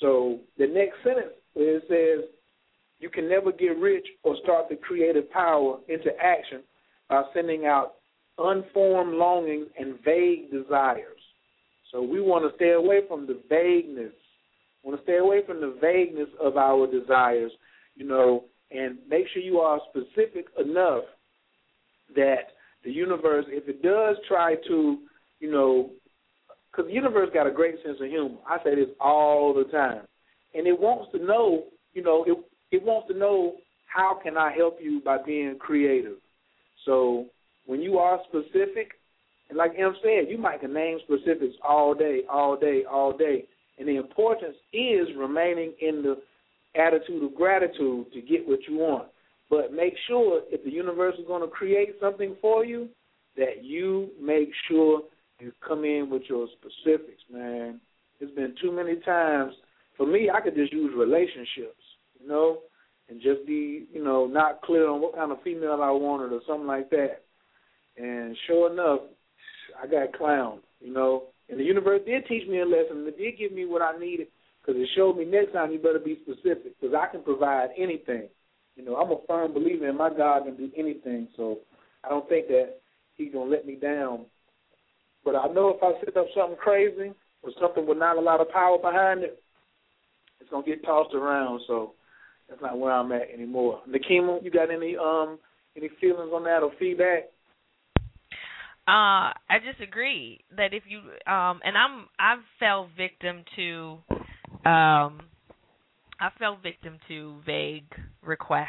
So 0.00 0.40
the 0.58 0.66
next 0.66 0.96
sentence 1.04 1.34
it 1.54 1.82
says 1.88 2.28
you 2.98 3.10
can 3.10 3.28
never 3.28 3.52
get 3.52 3.76
rich 3.78 4.06
or 4.22 4.36
start 4.42 4.68
the 4.68 4.76
creative 4.76 5.30
power 5.30 5.78
into 5.88 6.10
action 6.20 6.62
by 7.12 7.24
sending 7.34 7.66
out 7.66 7.96
unformed 8.38 9.12
longings 9.12 9.66
and 9.78 9.98
vague 10.02 10.50
desires. 10.50 11.20
So 11.92 12.00
we 12.00 12.22
want 12.22 12.50
to 12.50 12.56
stay 12.56 12.70
away 12.70 13.00
from 13.06 13.26
the 13.26 13.38
vagueness. 13.50 14.14
We 14.82 14.90
want 14.90 14.98
to 14.98 15.04
stay 15.04 15.18
away 15.18 15.42
from 15.46 15.60
the 15.60 15.76
vagueness 15.78 16.30
of 16.40 16.56
our 16.56 16.86
desires, 16.86 17.52
you 17.96 18.06
know, 18.06 18.44
and 18.70 18.96
make 19.06 19.26
sure 19.28 19.42
you 19.42 19.58
are 19.58 19.78
specific 19.90 20.46
enough 20.58 21.04
that 22.16 22.54
the 22.82 22.90
universe, 22.90 23.44
if 23.48 23.68
it 23.68 23.82
does 23.82 24.16
try 24.26 24.54
to, 24.68 24.96
you 25.38 25.50
know, 25.50 25.90
because 26.70 26.88
the 26.88 26.94
universe 26.94 27.28
got 27.34 27.46
a 27.46 27.50
great 27.50 27.74
sense 27.84 27.98
of 28.00 28.08
humor. 28.08 28.38
I 28.48 28.56
say 28.64 28.74
this 28.74 28.88
all 28.98 29.52
the 29.52 29.70
time, 29.70 30.06
and 30.54 30.66
it 30.66 30.80
wants 30.80 31.12
to 31.12 31.22
know, 31.22 31.64
you 31.92 32.02
know, 32.02 32.24
it 32.26 32.38
it 32.74 32.82
wants 32.82 33.08
to 33.12 33.18
know 33.18 33.56
how 33.84 34.18
can 34.22 34.38
I 34.38 34.50
help 34.56 34.78
you 34.80 35.02
by 35.04 35.18
being 35.22 35.58
creative. 35.58 36.21
So 36.84 37.26
when 37.66 37.80
you 37.80 37.98
are 37.98 38.20
specific, 38.28 38.92
and 39.48 39.58
like 39.58 39.72
M 39.78 39.94
said, 40.02 40.30
you 40.30 40.38
might 40.38 40.60
can 40.60 40.72
name 40.72 40.98
specifics 41.04 41.54
all 41.66 41.94
day, 41.94 42.22
all 42.30 42.56
day, 42.56 42.84
all 42.90 43.16
day, 43.16 43.44
and 43.78 43.88
the 43.88 43.96
importance 43.96 44.56
is 44.72 45.08
remaining 45.16 45.72
in 45.80 46.02
the 46.02 46.16
attitude 46.80 47.22
of 47.22 47.34
gratitude 47.34 48.06
to 48.12 48.20
get 48.20 48.46
what 48.46 48.60
you 48.68 48.76
want. 48.76 49.08
But 49.50 49.72
make 49.72 49.94
sure 50.08 50.42
if 50.50 50.64
the 50.64 50.70
universe 50.70 51.14
is 51.18 51.26
going 51.26 51.42
to 51.42 51.48
create 51.48 51.96
something 52.00 52.36
for 52.40 52.64
you, 52.64 52.88
that 53.36 53.62
you 53.62 54.08
make 54.20 54.50
sure 54.68 55.02
you 55.40 55.52
come 55.66 55.84
in 55.84 56.08
with 56.10 56.22
your 56.28 56.46
specifics, 56.58 57.22
man. 57.30 57.80
It's 58.20 58.34
been 58.34 58.54
too 58.62 58.72
many 58.72 58.96
times. 59.00 59.52
For 59.96 60.06
me, 60.06 60.30
I 60.32 60.40
could 60.40 60.54
just 60.54 60.72
use 60.72 60.92
relationships, 60.96 61.82
you 62.20 62.28
know, 62.28 62.58
and 63.12 63.20
just 63.20 63.46
be, 63.46 63.84
you 63.92 64.02
know, 64.02 64.26
not 64.26 64.62
clear 64.62 64.88
on 64.88 65.02
what 65.02 65.14
kind 65.14 65.30
of 65.30 65.42
female 65.42 65.80
I 65.82 65.90
wanted 65.90 66.32
or 66.32 66.40
something 66.46 66.66
like 66.66 66.88
that. 66.90 67.24
And 67.98 68.34
sure 68.46 68.72
enough, 68.72 69.00
I 69.80 69.86
got 69.86 70.18
clowned, 70.18 70.60
you 70.80 70.94
know. 70.94 71.24
And 71.50 71.60
the 71.60 71.64
universe 71.64 72.00
did 72.06 72.26
teach 72.26 72.48
me 72.48 72.60
a 72.60 72.64
lesson. 72.64 73.06
It 73.06 73.18
did 73.18 73.38
give 73.38 73.52
me 73.52 73.66
what 73.66 73.82
I 73.82 73.98
needed 73.98 74.28
because 74.60 74.80
it 74.80 74.88
showed 74.96 75.18
me 75.18 75.26
next 75.26 75.52
time 75.52 75.72
you 75.72 75.78
better 75.78 75.98
be 75.98 76.20
specific 76.22 76.80
because 76.80 76.96
I 76.98 77.12
can 77.12 77.22
provide 77.22 77.68
anything. 77.76 78.28
You 78.76 78.84
know, 78.86 78.96
I'm 78.96 79.12
a 79.12 79.18
firm 79.28 79.52
believer 79.52 79.88
in 79.88 79.98
my 79.98 80.08
God 80.08 80.44
can 80.44 80.56
do 80.56 80.70
anything, 80.74 81.28
so 81.36 81.58
I 82.02 82.08
don't 82.08 82.26
think 82.30 82.48
that 82.48 82.78
He's 83.16 83.30
gonna 83.30 83.50
let 83.50 83.66
me 83.66 83.74
down. 83.74 84.24
But 85.22 85.36
I 85.36 85.46
know 85.48 85.68
if 85.68 85.82
I 85.82 86.00
set 86.02 86.16
up 86.16 86.26
something 86.34 86.56
crazy 86.56 87.12
or 87.42 87.50
something 87.60 87.86
with 87.86 87.98
not 87.98 88.16
a 88.16 88.20
lot 88.22 88.40
of 88.40 88.48
power 88.48 88.78
behind 88.78 89.22
it, 89.22 89.38
it's 90.40 90.48
gonna 90.48 90.64
get 90.64 90.82
tossed 90.82 91.14
around. 91.14 91.60
So 91.66 91.92
that's 92.52 92.62
not 92.62 92.78
where 92.78 92.92
I'm 92.92 93.12
at 93.12 93.30
anymore. 93.32 93.80
Nikeema, 93.88 94.42
you 94.42 94.50
got 94.50 94.70
any 94.70 94.96
um 94.96 95.38
any 95.76 95.88
feelings 96.00 96.30
on 96.34 96.44
that 96.44 96.62
or 96.62 96.70
feedback? 96.78 97.30
Uh, 98.86 99.32
I 99.48 99.58
just 99.64 99.80
agree 99.80 100.40
that 100.56 100.74
if 100.74 100.82
you 100.86 100.98
um 101.32 101.60
and 101.64 101.76
I'm 101.76 102.06
I've 102.18 102.44
fell 102.58 102.88
victim 102.96 103.44
to 103.56 103.98
um 104.68 105.22
I 106.20 106.28
fell 106.38 106.58
victim 106.62 106.98
to 107.08 107.36
vague 107.46 107.90
requests 108.22 108.68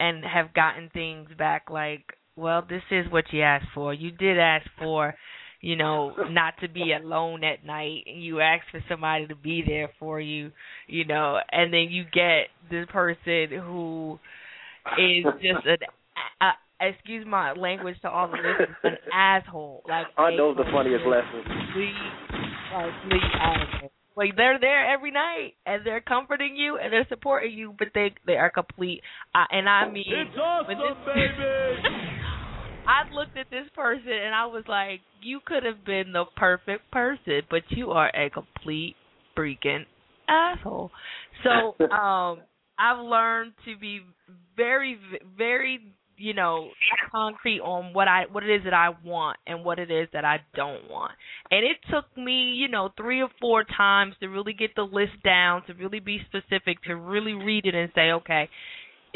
and 0.00 0.24
have 0.24 0.54
gotten 0.54 0.90
things 0.92 1.28
back 1.36 1.70
like, 1.70 2.04
well, 2.36 2.64
this 2.68 2.82
is 2.90 3.10
what 3.10 3.24
you 3.32 3.42
asked 3.42 3.68
for. 3.74 3.92
You 3.92 4.10
did 4.10 4.38
ask 4.38 4.66
for, 4.78 5.14
you 5.60 5.76
know, 5.76 6.12
not 6.30 6.54
to 6.60 6.68
be 6.68 6.92
alone 6.92 7.42
at 7.44 7.64
night. 7.64 8.04
And 8.06 8.22
you 8.22 8.40
ask 8.40 8.64
for 8.70 8.82
somebody 8.88 9.26
to 9.26 9.34
be 9.34 9.62
there 9.66 9.90
for 9.98 10.20
you, 10.20 10.52
you 10.86 11.04
know, 11.04 11.38
and 11.50 11.72
then 11.72 11.88
you 11.90 12.04
get 12.04 12.48
this 12.70 12.86
person 12.92 13.58
who 13.64 14.18
is 14.98 15.24
just 15.42 15.66
an 15.66 15.78
uh, 16.40 16.52
excuse 16.80 17.26
my 17.26 17.52
language 17.52 17.96
to 18.02 18.08
all 18.08 18.28
the 18.28 18.36
listeners, 18.36 18.76
an 18.84 18.96
asshole. 19.12 19.82
Like 19.88 20.06
aren't 20.16 20.36
those 20.36 20.56
the 20.56 20.64
funniest 20.72 21.04
lessons? 21.04 21.44
Complete, 21.46 21.94
complete 22.70 23.32
asshole. 23.40 23.92
Like 24.16 24.36
they're 24.36 24.58
there 24.58 24.92
every 24.92 25.12
night 25.12 25.52
and 25.64 25.86
they're 25.86 26.00
comforting 26.00 26.56
you 26.56 26.76
and 26.76 26.92
they're 26.92 27.06
supporting 27.08 27.52
you, 27.52 27.74
but 27.78 27.88
they 27.94 28.14
they 28.26 28.36
are 28.36 28.50
complete. 28.50 29.02
Uh, 29.34 29.44
and 29.50 29.68
I 29.68 29.88
mean, 29.88 30.04
it's 30.06 30.36
awesome, 30.36 30.74
this, 30.74 31.14
baby. 31.14 31.94
I 32.88 33.02
looked 33.14 33.36
at 33.36 33.50
this 33.50 33.68
person 33.74 34.10
and 34.10 34.34
I 34.34 34.46
was 34.46 34.64
like, 34.66 35.00
you 35.20 35.40
could 35.44 35.62
have 35.62 35.84
been 35.84 36.12
the 36.12 36.24
perfect 36.36 36.90
person, 36.90 37.42
but 37.50 37.60
you 37.68 37.90
are 37.90 38.10
a 38.16 38.30
complete 38.30 38.96
freaking 39.36 39.84
asshole. 40.26 40.90
So, 41.44 41.84
um, 41.92 42.40
I've 42.78 43.04
learned 43.04 43.52
to 43.66 43.76
be 43.78 44.00
very, 44.56 44.98
very, 45.36 45.80
you 46.16 46.32
know, 46.32 46.70
concrete 47.12 47.60
on 47.60 47.92
what 47.92 48.08
I 48.08 48.24
what 48.32 48.42
it 48.42 48.54
is 48.54 48.62
that 48.64 48.72
I 48.72 48.90
want 49.04 49.36
and 49.46 49.64
what 49.64 49.78
it 49.78 49.90
is 49.90 50.08
that 50.14 50.24
I 50.24 50.38
don't 50.54 50.88
want. 50.88 51.12
And 51.50 51.66
it 51.66 51.76
took 51.90 52.04
me, 52.16 52.54
you 52.54 52.68
know, 52.68 52.88
three 52.96 53.20
or 53.20 53.28
four 53.38 53.64
times 53.64 54.14
to 54.20 54.28
really 54.28 54.54
get 54.54 54.70
the 54.76 54.82
list 54.82 55.22
down, 55.22 55.62
to 55.66 55.74
really 55.74 56.00
be 56.00 56.20
specific, 56.26 56.82
to 56.84 56.96
really 56.96 57.34
read 57.34 57.66
it 57.66 57.74
and 57.74 57.90
say, 57.94 58.12
okay, 58.12 58.48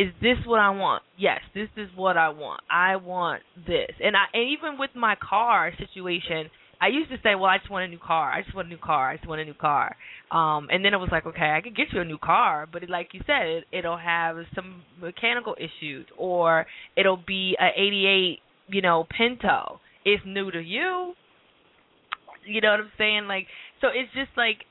is 0.03 0.13
this 0.21 0.37
what 0.47 0.59
I 0.59 0.71
want? 0.71 1.03
Yes, 1.17 1.41
this 1.55 1.69
is 1.77 1.89
what 1.95 2.17
I 2.17 2.31
want. 2.31 2.61
I 2.71 2.97
want 2.97 3.43
this. 3.67 3.91
And 4.03 4.17
I 4.17 4.25
and 4.35 4.51
even 4.51 4.79
with 4.79 4.91
my 4.97 5.15
car 5.17 5.73
situation, 5.79 6.51
I 6.81 6.89
used 6.89 7.11
to 7.11 7.17
say, 7.23 7.37
well, 7.37 7.45
I 7.45 7.59
just 7.59 7.71
want 7.71 7.85
a 7.85 7.89
new 7.89 8.01
car. 8.05 8.33
I 8.33 8.43
just 8.43 8.57
want 8.57 8.67
a 8.67 8.71
new 8.71 8.79
car. 8.79 9.11
I 9.11 9.17
just 9.17 9.29
want 9.29 9.41
a 9.41 9.45
new 9.45 9.55
car. 9.55 9.95
Um, 10.33 10.67
and 10.73 10.85
then 10.85 10.93
it 10.95 10.97
was 10.97 11.11
like, 11.13 11.27
okay, 11.27 11.55
I 11.57 11.61
could 11.61 11.77
get 11.77 11.93
you 11.93 12.01
a 12.01 12.05
new 12.05 12.19
car, 12.19 12.67
but 12.71 12.83
it, 12.83 12.91
like 12.91 13.11
you 13.13 13.21
said, 13.25 13.47
it, 13.47 13.65
it'll 13.71 13.99
have 13.99 14.37
some 14.57 14.83
mechanical 15.01 15.55
issues, 15.59 16.07
or 16.19 16.67
it'll 16.97 17.23
be 17.25 17.57
a 17.61 17.69
'88, 17.81 18.39
you 18.69 18.83
know, 18.83 19.07
Pinto. 19.17 19.79
It's 20.05 20.25
new 20.27 20.51
to 20.51 20.61
you. 20.61 21.15
You 22.45 22.61
know 22.61 22.73
what 22.73 22.81
I'm 22.81 22.93
saying? 22.99 23.29
Like, 23.29 23.47
so 23.81 23.87
it's 23.87 24.13
just 24.15 24.37
like 24.37 24.65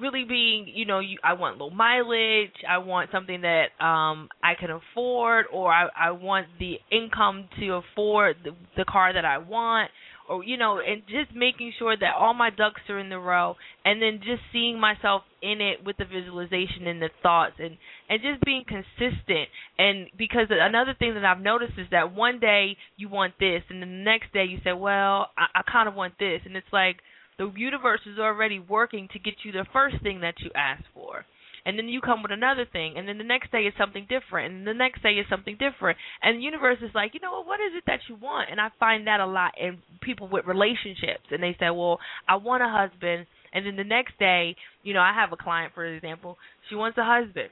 really 0.00 0.24
being, 0.24 0.66
you 0.72 0.84
know, 0.84 0.98
you, 1.00 1.18
I 1.22 1.34
want 1.34 1.58
low 1.58 1.70
mileage. 1.70 2.54
I 2.68 2.78
want 2.78 3.10
something 3.12 3.42
that 3.42 3.66
um 3.84 4.28
I 4.42 4.54
can 4.58 4.70
afford, 4.70 5.46
or 5.52 5.72
I 5.72 5.88
I 5.96 6.10
want 6.12 6.46
the 6.58 6.74
income 6.90 7.48
to 7.60 7.74
afford 7.74 8.36
the, 8.44 8.50
the 8.76 8.84
car 8.84 9.12
that 9.12 9.24
I 9.24 9.38
want, 9.38 9.90
or 10.28 10.44
you 10.44 10.56
know, 10.56 10.78
and 10.78 11.02
just 11.06 11.34
making 11.36 11.72
sure 11.78 11.96
that 11.96 12.14
all 12.18 12.34
my 12.34 12.50
ducks 12.50 12.80
are 12.88 12.98
in 12.98 13.08
the 13.08 13.18
row, 13.18 13.56
and 13.84 14.00
then 14.00 14.18
just 14.18 14.42
seeing 14.52 14.80
myself 14.80 15.22
in 15.42 15.60
it 15.60 15.84
with 15.84 15.96
the 15.96 16.04
visualization 16.04 16.86
and 16.86 17.00
the 17.00 17.10
thoughts, 17.22 17.54
and 17.58 17.76
and 18.08 18.20
just 18.22 18.42
being 18.44 18.64
consistent. 18.66 19.48
And 19.78 20.08
because 20.16 20.46
another 20.50 20.94
thing 20.98 21.14
that 21.14 21.24
I've 21.24 21.40
noticed 21.40 21.74
is 21.78 21.86
that 21.90 22.14
one 22.14 22.40
day 22.40 22.76
you 22.96 23.08
want 23.08 23.34
this, 23.38 23.62
and 23.70 23.82
the 23.82 23.86
next 23.86 24.32
day 24.32 24.44
you 24.44 24.58
say, 24.64 24.72
well, 24.72 25.30
I, 25.36 25.46
I 25.56 25.62
kind 25.70 25.88
of 25.88 25.94
want 25.94 26.14
this, 26.18 26.40
and 26.44 26.56
it's 26.56 26.66
like 26.72 26.96
the 27.38 27.50
universe 27.56 28.00
is 28.06 28.18
already 28.18 28.58
working 28.58 29.08
to 29.12 29.18
get 29.18 29.34
you 29.44 29.52
the 29.52 29.66
first 29.72 29.96
thing 30.02 30.20
that 30.20 30.34
you 30.40 30.50
asked 30.54 30.88
for. 30.94 31.24
And 31.66 31.78
then 31.78 31.88
you 31.88 32.02
come 32.02 32.22
with 32.22 32.30
another 32.30 32.66
thing, 32.70 32.94
and 32.98 33.08
then 33.08 33.16
the 33.16 33.24
next 33.24 33.50
day 33.50 33.62
is 33.62 33.72
something 33.78 34.06
different, 34.06 34.52
and 34.52 34.66
the 34.66 34.74
next 34.74 35.02
day 35.02 35.12
is 35.12 35.24
something 35.30 35.56
different. 35.58 35.96
And 36.22 36.36
the 36.36 36.42
universe 36.42 36.76
is 36.82 36.90
like, 36.94 37.14
you 37.14 37.20
know 37.20 37.32
what, 37.32 37.46
what 37.46 37.60
is 37.60 37.72
it 37.74 37.84
that 37.86 38.00
you 38.06 38.16
want? 38.16 38.50
And 38.50 38.60
I 38.60 38.68
find 38.78 39.06
that 39.06 39.20
a 39.20 39.26
lot 39.26 39.52
in 39.58 39.78
people 40.02 40.28
with 40.28 40.44
relationships. 40.44 41.24
And 41.30 41.42
they 41.42 41.56
say, 41.58 41.70
well, 41.70 42.00
I 42.28 42.36
want 42.36 42.62
a 42.62 42.68
husband. 42.68 43.26
And 43.54 43.64
then 43.64 43.76
the 43.76 43.84
next 43.84 44.18
day, 44.18 44.56
you 44.82 44.92
know, 44.92 45.00
I 45.00 45.14
have 45.14 45.32
a 45.32 45.42
client, 45.42 45.72
for 45.74 45.86
example, 45.86 46.36
she 46.68 46.74
wants 46.74 46.98
a 46.98 47.04
husband. 47.04 47.48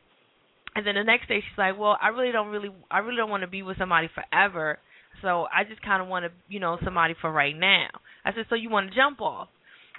And 0.74 0.86
then 0.86 0.94
the 0.94 1.04
next 1.04 1.28
day 1.28 1.40
she's 1.40 1.58
like, 1.58 1.78
well, 1.78 1.96
I 2.00 2.08
really 2.08 2.32
don't 2.32 2.48
really, 2.48 2.70
I 2.90 2.98
really 2.98 3.16
don't 3.16 3.30
want 3.30 3.42
to 3.42 3.48
be 3.48 3.62
with 3.62 3.78
somebody 3.78 4.08
forever. 4.14 4.78
So 5.22 5.46
I 5.54 5.64
just 5.64 5.80
kind 5.82 6.02
of 6.02 6.08
want 6.08 6.24
to, 6.24 6.32
you 6.48 6.60
know, 6.60 6.76
somebody 6.84 7.14
for 7.20 7.30
right 7.30 7.56
now. 7.56 7.88
I 8.24 8.32
said, 8.34 8.46
so 8.50 8.56
you 8.56 8.68
want 8.68 8.90
to 8.90 8.96
jump 8.96 9.20
off? 9.20 9.48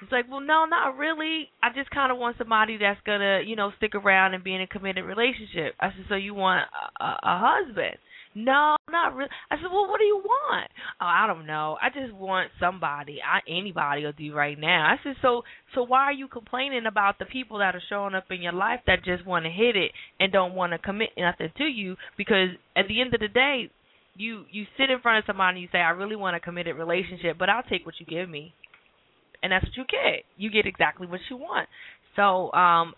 It's 0.03 0.11
like, 0.11 0.29
well, 0.29 0.41
no, 0.41 0.65
not 0.65 0.97
really. 0.97 1.49
I 1.63 1.69
just 1.73 1.89
kind 1.89 2.11
of 2.11 2.17
want 2.17 2.37
somebody 2.37 2.77
that's 2.77 2.99
gonna, 3.05 3.41
you 3.45 3.55
know, 3.55 3.71
stick 3.77 3.95
around 3.95 4.33
and 4.33 4.43
be 4.43 4.53
in 4.53 4.61
a 4.61 4.67
committed 4.67 5.05
relationship. 5.05 5.75
I 5.79 5.89
said, 5.89 6.05
so 6.09 6.15
you 6.15 6.33
want 6.33 6.67
a, 6.99 7.03
a, 7.03 7.19
a 7.23 7.41
husband? 7.41 7.95
No, 8.35 8.75
not 8.89 9.15
really. 9.15 9.29
I 9.49 9.55
said, 9.55 9.71
well, 9.71 9.87
what 9.87 9.99
do 9.99 10.05
you 10.05 10.21
want? 10.25 10.69
Oh, 10.99 11.05
I 11.05 11.27
don't 11.27 11.45
know. 11.45 11.77
I 11.81 11.89
just 11.89 12.13
want 12.13 12.49
somebody. 12.59 13.19
I 13.23 13.39
anybody 13.49 14.03
will 14.03 14.11
do 14.11 14.33
right 14.33 14.59
now. 14.59 14.87
I 14.91 14.95
said, 15.03 15.15
so 15.21 15.43
so 15.73 15.83
why 15.83 16.05
are 16.05 16.13
you 16.13 16.27
complaining 16.27 16.85
about 16.85 17.19
the 17.19 17.25
people 17.25 17.59
that 17.59 17.75
are 17.75 17.83
showing 17.89 18.15
up 18.15 18.25
in 18.29 18.41
your 18.41 18.53
life 18.53 18.81
that 18.87 19.05
just 19.05 19.25
want 19.25 19.45
to 19.45 19.51
hit 19.51 19.75
it 19.75 19.91
and 20.19 20.33
don't 20.33 20.55
want 20.55 20.73
to 20.73 20.79
commit 20.79 21.09
nothing 21.17 21.51
to 21.57 21.63
you? 21.63 21.95
Because 22.17 22.49
at 22.75 22.87
the 22.87 23.01
end 23.01 23.13
of 23.13 23.21
the 23.21 23.27
day, 23.27 23.69
you 24.15 24.45
you 24.51 24.65
sit 24.77 24.89
in 24.89 24.99
front 24.99 25.19
of 25.19 25.25
somebody 25.27 25.57
and 25.57 25.61
you 25.61 25.69
say, 25.71 25.77
I 25.77 25.91
really 25.91 26.15
want 26.15 26.35
a 26.35 26.39
committed 26.39 26.75
relationship, 26.75 27.37
but 27.37 27.49
I'll 27.49 27.63
take 27.63 27.85
what 27.85 27.95
you 27.99 28.05
give 28.05 28.27
me 28.27 28.53
and 29.43 29.51
that's 29.51 29.65
what 29.65 29.77
you 29.77 29.83
get. 29.83 30.23
You 30.37 30.49
get 30.49 30.65
exactly 30.65 31.05
what 31.05 31.19
you 31.29 31.37
want. 31.37 31.69
So 32.15 32.51
um, 32.53 32.93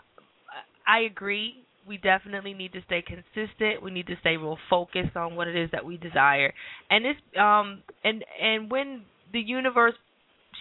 I 0.88 1.00
agree. 1.02 1.56
We 1.88 1.98
definitely 1.98 2.54
need 2.54 2.74
to 2.74 2.82
stay 2.86 3.04
consistent. 3.06 3.84
We 3.84 3.92
need 3.92 4.08
to 4.08 4.16
stay 4.22 4.38
real 4.38 4.58
focused 4.70 5.16
on 5.16 5.36
what 5.36 5.48
it 5.48 5.56
is 5.56 5.70
that 5.72 5.86
we 5.86 5.98
desire. 5.98 6.54
And 6.90 7.06
this 7.06 7.16
um 7.40 7.84
and 8.04 8.24
and 8.42 8.72
when 8.72 9.04
the 9.34 9.40
universe 9.40 9.94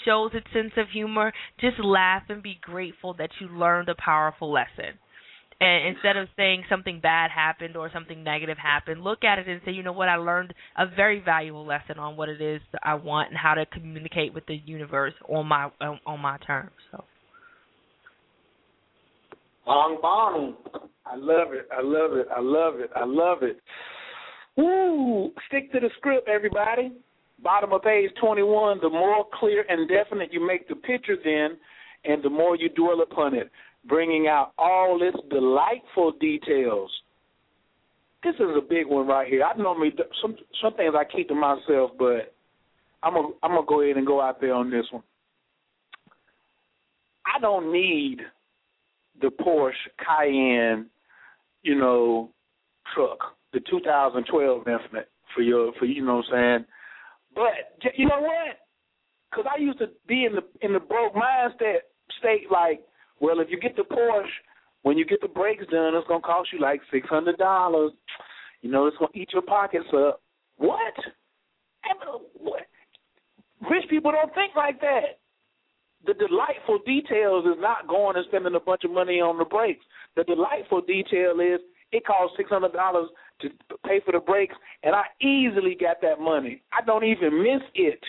shows 0.05 0.33
its 0.35 0.47
sense 0.53 0.73
of 0.77 0.89
humor, 0.93 1.33
just 1.61 1.79
laugh 1.79 2.25
and 2.29 2.43
be 2.43 2.59
grateful 2.61 3.15
that 3.15 3.31
you 3.41 3.49
learned 3.49 3.89
a 3.89 3.95
powerful 3.95 4.53
lesson 4.53 4.99
and 5.61 5.95
instead 5.95 6.17
of 6.17 6.29
saying 6.37 6.65
something 6.69 7.01
bad 7.01 7.31
happened 7.31 7.77
or 7.77 7.91
something 7.93 8.25
negative 8.25 8.59
happened, 8.59 9.03
look 9.03 9.23
at 9.25 9.39
it 9.39 9.49
and 9.49 9.61
say, 9.65 9.73
you 9.73 9.83
know 9.83 9.93
what, 9.93 10.09
I 10.09 10.17
learned 10.17 10.53
a 10.77 10.87
very 10.87 11.21
valuable 11.21 11.65
lesson 11.65 11.99
on 11.99 12.17
what 12.17 12.29
it 12.29 12.41
is 12.41 12.61
that 12.73 12.81
I 12.83 12.95
want 12.95 13.31
and 13.31 13.39
how 13.39 13.55
to 13.55 13.65
communicate 13.67 14.35
with 14.35 14.47
the 14.47 14.57
universe 14.67 15.15
on 15.29 15.47
my 15.47 15.71
on 15.81 16.21
my 16.21 16.39
terms. 16.39 16.73
So. 16.91 17.05
Bong 19.65 19.99
bong. 20.03 20.57
I 21.07 21.17
love 21.17 21.53
it. 21.53 21.69
I 21.73 21.83
love 21.83 22.17
it. 22.17 22.27
I 22.35 22.41
love 22.41 22.81
it. 22.81 22.91
I 22.97 23.05
love 23.05 23.43
it. 23.43 23.61
Woo! 24.57 25.31
Stick 25.49 25.73
to 25.73 25.81
the 25.81 25.91
script, 25.99 26.29
everybody. 26.29 26.93
Bottom 27.43 27.73
of 27.73 27.83
page 27.83 28.11
21. 28.21 28.79
The 28.81 28.89
more 28.89 29.25
clear 29.35 29.65
and 29.69 29.89
definite 29.89 30.33
you 30.33 30.47
make 30.47 30.69
the 30.69 30.77
picture, 30.77 31.17
then, 31.23 31.59
and 32.05 32.23
the 32.23 32.31
more 32.31 32.57
you 32.57 32.69
dwell 32.71 33.03
upon 33.03 33.35
it 33.35 33.51
bringing 33.89 34.27
out 34.27 34.53
all 34.59 35.01
its 35.03 35.17
delightful 35.31 36.13
details. 36.21 36.91
This 38.23 38.35
is 38.37 38.57
a 38.57 38.63
big 38.67 38.87
one 38.87 39.07
right 39.07 39.29
here. 39.29 39.45
I 39.45 39.57
normally 39.57 39.93
some 40.23 40.37
some 40.63 40.75
things 40.75 40.95
I 40.97 41.05
keep 41.05 41.29
to 41.29 41.35
myself, 41.35 41.91
but 41.99 42.35
I'm 43.03 43.15
gonna 43.15 43.29
I'm 43.43 43.51
gonna 43.51 43.67
go 43.67 43.83
ahead 43.83 43.97
and 43.97 44.07
go 44.07 44.21
out 44.21 44.41
there 44.41 44.55
on 44.55 44.71
this 44.71 44.87
one. 44.91 45.03
I 47.27 47.39
don't 47.41 47.73
need 47.73 48.21
the 49.21 49.29
Porsche 49.29 49.73
Cayenne, 49.99 50.87
you 51.63 51.79
know, 51.79 52.31
truck, 52.95 53.19
the 53.53 53.61
2012 53.71 54.59
Infinite 54.69 55.09
for 55.35 55.43
your 55.43 55.73
for 55.79 55.85
you 55.85 56.05
know 56.05 56.17
what 56.17 56.27
I'm 56.35 56.65
saying. 56.65 56.65
But 57.35 57.93
you 57.97 58.07
know 58.07 58.21
what? 58.21 58.59
Because 59.31 59.47
I 59.53 59.61
used 59.61 59.79
to 59.81 59.87
be 60.09 60.25
in 60.25 60.33
the 60.33 60.67
in 60.67 60.73
the 60.73 60.81
broke 60.81 61.15
mindset 61.15 61.81
state 62.19 62.51
like 62.51 62.81
well, 63.25 63.41
if 63.41 63.49
you 63.51 63.59
get 63.59 63.75
the 63.75 63.85
Porsche, 63.85 64.27
when 64.83 64.99
you 64.99 65.07
get 65.07 65.23
the 65.23 65.29
brakes 65.29 65.65
done, 65.71 65.95
it's 65.95 66.07
gonna 66.07 66.21
cost 66.21 66.53
you 66.53 66.61
like 66.61 66.83
six 66.93 67.09
hundred 67.09 67.39
dollars. 67.39 67.91
You 68.61 68.71
know, 68.71 68.87
it's 68.87 68.99
gonna 68.99 69.13
eat 69.15 69.31
your 69.33 69.41
pockets 69.41 69.87
up. 69.97 70.21
What? 70.59 70.93
what? 72.39 72.67
Rich 73.71 73.87
people 73.89 74.13
don't 74.13 74.35
think 74.35 74.55
like 74.55 74.79
that. 74.83 75.21
The 76.07 76.13
delightful 76.13 76.81
details 76.85 77.47
is 77.47 77.57
not 77.61 77.89
going 77.89 78.17
and 78.17 78.27
spending 78.29 78.57
a 78.57 78.61
bunch 78.61 78.85
of 78.85 78.91
money 78.91 79.23
on 79.23 79.39
the 79.39 79.47
brakes. 79.47 79.87
The 80.17 80.25
delightful 80.25 80.83
detail 80.83 81.41
is 81.41 81.61
it 81.93 82.05
costs 82.05 82.37
six 82.37 82.51
hundred 82.51 82.75
dollars 82.75 83.09
to 83.41 83.49
pay 83.87 84.03
for 84.05 84.13
the 84.13 84.21
brakes, 84.21 84.55
and 84.83 84.95
I 84.95 85.05
easily 85.25 85.79
got 85.81 86.03
that 86.03 86.21
money. 86.21 86.63
I 86.75 86.85
don't 86.85 87.05
even 87.05 87.43
miss 87.43 87.63
it. 87.75 88.01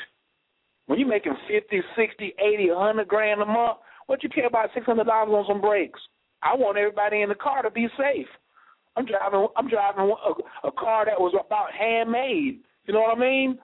When 0.87 0.99
you're 0.99 1.07
making 1.07 1.37
fifty, 1.47 1.79
sixty, 1.95 2.33
eighty, 2.37 2.67
a 2.67 2.75
hundred 2.75 3.07
grand 3.07 3.41
a 3.41 3.45
month, 3.45 3.77
what 4.07 4.23
you 4.23 4.29
care 4.29 4.47
about 4.47 4.69
six 4.73 4.85
hundred 4.85 5.05
dollars 5.05 5.31
on 5.33 5.45
some 5.47 5.61
brakes? 5.61 5.99
I 6.43 6.55
want 6.55 6.77
everybody 6.77 7.21
in 7.21 7.29
the 7.29 7.35
car 7.35 7.63
to 7.63 7.71
be 7.71 7.87
safe. 7.97 8.27
I'm 8.95 9.05
driving. 9.05 9.47
I'm 9.57 9.69
driving 9.69 10.03
a, 10.03 10.67
a 10.67 10.71
car 10.71 11.05
that 11.05 11.19
was 11.19 11.33
about 11.33 11.71
handmade. 11.77 12.59
You 12.85 12.93
know 12.93 13.01
what 13.01 13.17
I 13.17 13.19
mean? 13.19 13.57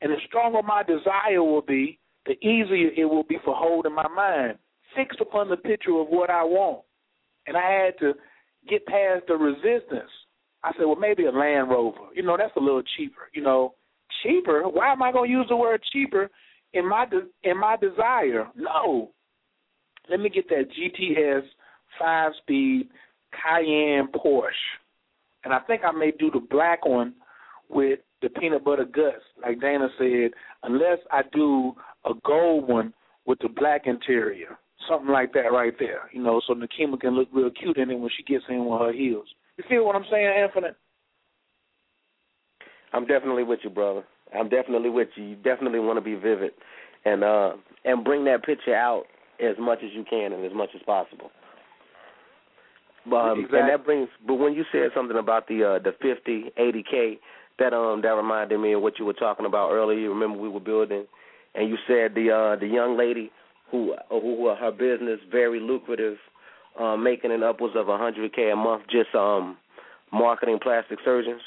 And 0.00 0.12
the 0.12 0.16
stronger 0.26 0.62
my 0.62 0.82
desire 0.82 1.42
will 1.42 1.62
be, 1.62 1.98
the 2.26 2.32
easier 2.44 2.90
it 2.96 3.04
will 3.04 3.22
be 3.22 3.38
for 3.44 3.54
holding 3.54 3.94
my 3.94 4.08
mind 4.08 4.58
fixed 4.96 5.20
upon 5.20 5.48
the 5.48 5.56
picture 5.56 5.98
of 5.98 6.08
what 6.08 6.30
I 6.30 6.44
want. 6.44 6.84
And 7.46 7.56
I 7.56 7.70
had 7.70 7.98
to 8.00 8.14
get 8.68 8.86
past 8.86 9.24
the 9.28 9.34
resistance. 9.34 10.10
I 10.62 10.72
said, 10.72 10.86
well, 10.86 10.96
maybe 10.96 11.26
a 11.26 11.30
Land 11.30 11.70
Rover. 11.70 12.08
You 12.14 12.22
know, 12.22 12.36
that's 12.38 12.56
a 12.56 12.60
little 12.60 12.82
cheaper. 12.96 13.28
You 13.34 13.42
know, 13.42 13.74
cheaper. 14.22 14.62
Why 14.62 14.92
am 14.92 15.02
I 15.02 15.12
going 15.12 15.30
to 15.30 15.36
use 15.36 15.46
the 15.48 15.56
word 15.56 15.82
cheaper 15.92 16.30
in 16.72 16.88
my 16.88 17.06
de- 17.06 17.28
in 17.48 17.58
my 17.58 17.76
desire? 17.76 18.48
No, 18.56 19.10
let 20.10 20.20
me 20.20 20.28
get 20.28 20.48
that 20.48 20.66
GTS 20.70 21.42
five 21.98 22.32
speed 22.42 22.88
Cayenne 23.32 24.08
Porsche. 24.14 24.50
And 25.44 25.52
I 25.52 25.60
think 25.60 25.82
I 25.84 25.92
may 25.92 26.12
do 26.18 26.30
the 26.30 26.40
black 26.40 26.86
one 26.86 27.14
with 27.68 28.00
the 28.22 28.28
peanut 28.28 28.64
butter 28.64 28.84
guts, 28.84 29.22
like 29.42 29.60
Dana 29.60 29.88
said, 29.98 30.30
unless 30.62 30.98
I 31.10 31.22
do 31.32 31.74
a 32.04 32.12
gold 32.24 32.68
one 32.68 32.94
with 33.26 33.38
the 33.40 33.48
black 33.48 33.82
interior. 33.86 34.58
Something 34.88 35.10
like 35.10 35.32
that 35.32 35.52
right 35.52 35.72
there. 35.78 36.10
You 36.12 36.22
know, 36.22 36.40
so 36.46 36.54
Nikeema 36.54 37.00
can 37.00 37.14
look 37.14 37.28
real 37.32 37.50
cute 37.50 37.78
in 37.78 37.90
it 37.90 37.98
when 37.98 38.10
she 38.16 38.22
gets 38.22 38.44
in 38.48 38.66
with 38.66 38.80
her 38.80 38.92
heels. 38.92 39.26
You 39.56 39.64
feel 39.68 39.84
what 39.86 39.96
I'm 39.96 40.04
saying, 40.10 40.44
Infinite? 40.44 40.76
I'm 42.92 43.06
definitely 43.06 43.44
with 43.44 43.60
you, 43.64 43.70
brother. 43.70 44.04
I'm 44.34 44.48
definitely 44.48 44.90
with 44.90 45.08
you. 45.16 45.24
You 45.24 45.36
definitely 45.36 45.80
want 45.80 45.96
to 45.96 46.00
be 46.00 46.14
vivid, 46.14 46.52
and 47.04 47.22
uh, 47.22 47.52
and 47.84 48.04
bring 48.04 48.24
that 48.24 48.44
picture 48.44 48.74
out 48.74 49.04
as 49.40 49.56
much 49.58 49.78
as 49.84 49.90
you 49.92 50.04
can 50.08 50.32
and 50.32 50.44
as 50.44 50.52
much 50.54 50.70
as 50.74 50.82
possible. 50.82 51.30
Um, 53.06 53.40
Exactly. 53.40 53.60
And 53.60 53.68
that 53.68 53.84
brings. 53.84 54.08
But 54.26 54.34
when 54.34 54.54
you 54.54 54.64
said 54.72 54.88
something 54.94 55.18
about 55.18 55.46
the 55.46 55.76
uh, 55.76 55.78
the 55.78 55.92
50, 56.00 56.52
80 56.56 56.84
k, 56.90 57.18
that 57.58 57.72
um 57.72 58.02
that 58.02 58.10
reminded 58.10 58.58
me 58.58 58.72
of 58.72 58.82
what 58.82 58.98
you 58.98 59.04
were 59.04 59.12
talking 59.12 59.46
about 59.46 59.70
earlier. 59.70 59.98
You 59.98 60.10
remember 60.10 60.38
we 60.38 60.48
were 60.48 60.60
building, 60.60 61.06
and 61.54 61.68
you 61.68 61.76
said 61.86 62.14
the 62.14 62.30
uh 62.30 62.58
the 62.58 62.66
young 62.66 62.96
lady 62.96 63.30
who 63.70 63.94
who 64.08 64.48
uh, 64.48 64.56
her 64.56 64.72
business 64.72 65.20
very 65.30 65.60
lucrative, 65.60 66.16
uh, 66.78 66.96
making 66.96 67.32
an 67.32 67.42
upwards 67.42 67.76
of 67.76 67.88
a 67.88 67.98
hundred 67.98 68.34
k 68.34 68.50
a 68.50 68.56
month 68.56 68.84
just 68.90 69.14
um 69.14 69.56
marketing 70.12 70.58
plastic 70.62 70.98
surgeons. 71.04 71.42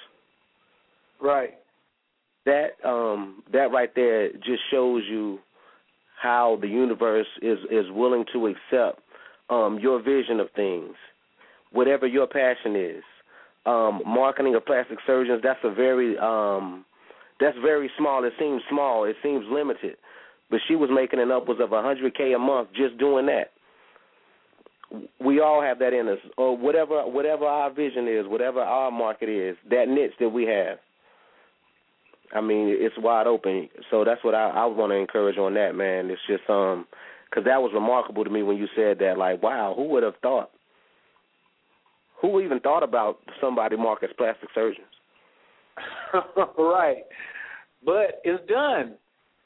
Right. 1.21 1.55
That 2.45 2.77
um 2.85 3.43
that 3.51 3.71
right 3.71 3.93
there 3.95 4.31
just 4.33 4.61
shows 4.71 5.03
you 5.09 5.39
how 6.21 6.57
the 6.61 6.67
universe 6.67 7.27
is 7.41 7.59
is 7.71 7.85
willing 7.91 8.25
to 8.33 8.47
accept 8.47 8.99
um 9.49 9.79
your 9.79 10.01
vision 10.01 10.39
of 10.39 10.49
things, 10.55 10.93
whatever 11.71 12.07
your 12.07 12.27
passion 12.27 12.75
is. 12.75 13.03
Um, 13.65 14.01
marketing 14.05 14.55
of 14.55 14.65
plastic 14.65 14.97
surgeons 15.05 15.41
that's 15.43 15.59
a 15.63 15.73
very 15.73 16.17
um 16.17 16.85
that's 17.39 17.57
very 17.61 17.89
small. 17.97 18.23
It 18.23 18.33
seems 18.39 18.61
small. 18.69 19.03
It 19.03 19.15
seems 19.21 19.45
limited, 19.49 19.97
but 20.49 20.59
she 20.67 20.75
was 20.75 20.89
making 20.91 21.19
an 21.19 21.31
upwards 21.31 21.61
of 21.61 21.71
a 21.71 21.81
hundred 21.81 22.15
k 22.15 22.33
a 22.33 22.39
month 22.39 22.69
just 22.75 22.97
doing 22.97 23.25
that. 23.27 23.51
We 25.19 25.41
all 25.41 25.61
have 25.61 25.79
that 25.79 25.91
in 25.93 26.07
us, 26.07 26.17
or 26.37 26.57
whatever 26.57 27.05
whatever 27.05 27.45
our 27.45 27.71
vision 27.71 28.07
is, 28.07 28.25
whatever 28.25 28.61
our 28.61 28.89
market 28.89 29.27
is, 29.29 29.57
that 29.69 29.87
niche 29.89 30.13
that 30.19 30.29
we 30.29 30.45
have. 30.45 30.79
I 32.33 32.41
mean, 32.41 32.67
it's 32.69 32.95
wide 32.97 33.27
open. 33.27 33.69
So 33.89 34.03
that's 34.03 34.23
what 34.23 34.35
I, 34.35 34.49
I 34.49 34.65
want 34.65 34.91
to 34.91 34.95
encourage 34.95 35.37
on 35.37 35.53
that, 35.53 35.75
man. 35.75 36.09
It's 36.09 36.21
just 36.27 36.49
um, 36.49 36.85
because 37.29 37.45
that 37.45 37.61
was 37.61 37.71
remarkable 37.73 38.23
to 38.23 38.29
me 38.29 38.43
when 38.43 38.57
you 38.57 38.67
said 38.75 38.99
that. 38.99 39.17
Like, 39.17 39.41
wow, 39.41 39.73
who 39.75 39.87
would 39.89 40.03
have 40.03 40.15
thought? 40.21 40.51
Who 42.21 42.41
even 42.41 42.59
thought 42.59 42.83
about 42.83 43.19
somebody 43.39 43.77
markets 43.77 44.13
plastic 44.17 44.49
surgeons? 44.53 44.87
right. 46.57 47.03
But 47.85 48.21
it's 48.23 48.45
done. 48.49 48.95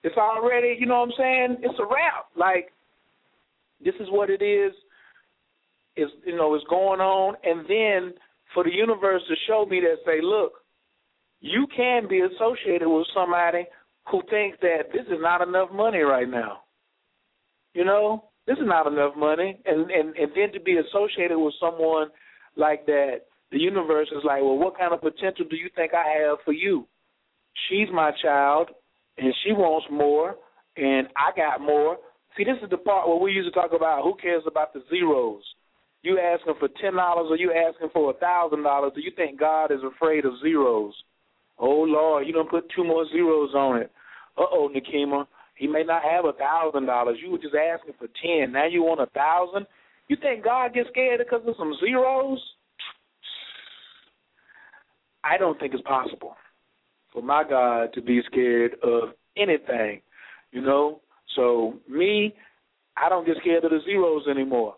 It's 0.03 0.17
already, 0.17 0.77
you 0.79 0.85
know 0.85 1.01
what 1.01 1.09
I'm 1.09 1.13
saying? 1.17 1.57
It's 1.61 1.79
a 1.79 1.83
wrap. 1.83 2.27
Like 2.35 2.71
this 3.83 3.95
is 3.99 4.07
what 4.09 4.29
it 4.29 4.41
is. 4.41 4.73
Is 5.97 6.09
you 6.25 6.35
know, 6.37 6.55
it's 6.55 6.65
going 6.69 7.01
on 7.01 7.35
and 7.43 7.65
then 7.67 8.13
for 8.53 8.63
the 8.63 8.71
universe 8.73 9.21
to 9.27 9.35
show 9.47 9.65
me 9.65 9.81
that 9.81 9.97
say, 10.05 10.21
look, 10.21 10.53
you 11.41 11.67
can 11.75 12.07
be 12.07 12.21
associated 12.21 12.87
with 12.87 13.07
somebody 13.13 13.65
who 14.09 14.21
thinks 14.29 14.57
that 14.61 14.93
this 14.93 15.05
is 15.07 15.19
not 15.19 15.45
enough 15.45 15.69
money 15.71 15.99
right 15.99 16.29
now. 16.29 16.61
You 17.73 17.83
know, 17.83 18.25
this 18.47 18.57
is 18.57 18.65
not 18.65 18.87
enough 18.87 19.15
money, 19.15 19.59
and 19.65 19.89
and 19.91 20.15
and 20.15 20.31
then 20.35 20.51
to 20.53 20.59
be 20.59 20.77
associated 20.77 21.37
with 21.37 21.53
someone 21.59 22.07
like 22.55 22.85
that, 22.85 23.21
the 23.51 23.59
universe 23.59 24.07
is 24.11 24.23
like, 24.23 24.41
well, 24.41 24.57
what 24.57 24.77
kind 24.77 24.93
of 24.93 25.01
potential 25.01 25.45
do 25.49 25.55
you 25.55 25.69
think 25.75 25.93
I 25.93 26.19
have 26.19 26.37
for 26.45 26.53
you? 26.53 26.87
She's 27.69 27.87
my 27.93 28.11
child, 28.21 28.69
and 29.17 29.33
she 29.43 29.51
wants 29.51 29.87
more, 29.91 30.35
and 30.77 31.07
I 31.15 31.35
got 31.35 31.61
more. 31.61 31.97
See, 32.37 32.43
this 32.43 32.57
is 32.63 32.69
the 32.69 32.77
part 32.77 33.07
where 33.07 33.19
we 33.19 33.31
used 33.31 33.53
to 33.53 33.59
talk 33.59 33.71
about 33.75 34.03
who 34.03 34.15
cares 34.15 34.43
about 34.47 34.73
the 34.73 34.83
zeros. 34.89 35.43
You 36.03 36.19
asking 36.19 36.55
for 36.59 36.69
ten 36.81 36.95
dollars 36.95 37.27
or 37.29 37.37
you 37.37 37.53
asking 37.53 37.89
for 37.93 38.11
a 38.11 38.13
thousand 38.15 38.63
dollars? 38.63 38.93
Do 38.95 39.01
you 39.01 39.11
think 39.15 39.39
God 39.39 39.71
is 39.71 39.81
afraid 39.83 40.25
of 40.25 40.33
zeros? 40.41 40.93
Oh 41.59 41.81
Lord, 41.87 42.27
you 42.27 42.33
don't 42.33 42.49
put 42.49 42.71
two 42.75 42.83
more 42.83 43.05
zeros 43.11 43.53
on 43.53 43.77
it. 43.77 43.91
Uh 44.37 44.45
oh, 44.51 44.69
Nikeema, 44.73 45.25
he 45.55 45.67
may 45.67 45.83
not 45.83 46.03
have 46.03 46.25
a 46.25 46.33
thousand 46.33 46.85
dollars. 46.85 47.17
You 47.21 47.31
were 47.31 47.37
just 47.37 47.55
asking 47.55 47.93
for 47.99 48.07
ten. 48.21 48.51
Now 48.51 48.65
you 48.67 48.83
want 48.83 49.01
a 49.01 49.07
thousand. 49.07 49.67
You 50.07 50.17
think 50.21 50.43
God 50.43 50.73
gets 50.73 50.89
scared 50.89 51.19
because 51.19 51.41
of 51.47 51.55
some 51.57 51.75
zeros? 51.79 52.39
I 55.23 55.37
don't 55.37 55.59
think 55.59 55.73
it's 55.73 55.83
possible 55.83 56.35
for 57.13 57.21
my 57.21 57.43
God 57.47 57.93
to 57.93 58.01
be 58.01 58.21
scared 58.25 58.75
of 58.83 59.09
anything. 59.37 60.01
You 60.51 60.61
know, 60.61 61.01
so 61.35 61.75
me, 61.89 62.35
I 62.97 63.09
don't 63.09 63.25
get 63.25 63.37
scared 63.41 63.63
of 63.63 63.71
the 63.71 63.79
zeros 63.85 64.23
anymore. 64.29 64.75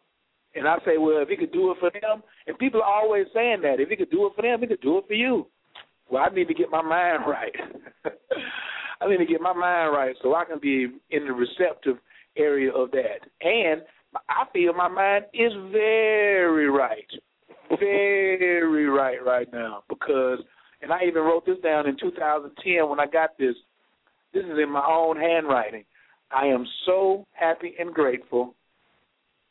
And 0.56 0.68
I 0.68 0.78
say, 0.86 0.98
well, 1.00 1.18
if 1.20 1.30
he 1.30 1.36
could 1.36 1.52
do 1.52 1.72
it 1.72 1.78
for 1.80 1.90
them, 1.90 2.22
and 2.46 2.58
people 2.60 2.82
are 2.82 3.02
always 3.02 3.26
saying 3.34 3.62
that, 3.64 3.80
if 3.80 3.90
he 3.90 3.96
could 3.96 4.12
do 4.12 4.28
it 4.28 4.34
for 4.36 4.44
them, 4.44 4.62
he 4.62 4.68
could 4.68 4.82
do 4.82 5.00
it 5.00 5.06
for 5.08 5.14
you. 5.14 5.48
Well, 6.14 6.24
I 6.30 6.36
need 6.36 6.48
to 6.48 6.54
get 6.54 6.70
my 6.70 6.84
mind 6.84 7.24
right. 7.28 7.56
I 9.02 9.10
need 9.10 9.18
to 9.18 9.26
get 9.26 9.42
my 9.42 9.52
mind 9.52 9.94
right 9.94 10.16
so 10.22 10.36
I 10.36 10.46
can 10.46 10.60
be 10.60 10.88
in 11.10 11.26
the 11.26 11.34
receptive 11.34 11.98
area 12.38 12.72
of 12.72 12.92
that. 12.92 13.28
And 13.42 13.82
I 14.30 14.46
feel 14.54 14.74
my 14.74 14.88
mind 14.88 15.26
is 15.34 15.52
very 15.72 16.70
right, 16.70 17.10
very 17.80 18.86
right 18.90 19.26
right 19.26 19.52
now 19.52 19.84
because, 19.90 20.38
and 20.84 20.94
I 20.94 21.00
even 21.08 21.24
wrote 21.24 21.48
this 21.48 21.58
down 21.64 21.88
in 21.88 21.98
2010 22.00 22.88
when 22.88 23.00
I 23.00 23.08
got 23.08 23.32
this. 23.40 23.56
This 24.36 24.44
is 24.44 24.60
in 24.62 24.72
my 24.72 24.86
own 24.88 25.18
handwriting. 25.18 25.84
I 26.32 26.46
am 26.46 26.66
so 26.86 27.26
happy 27.32 27.74
and 27.80 27.92
grateful 27.92 28.54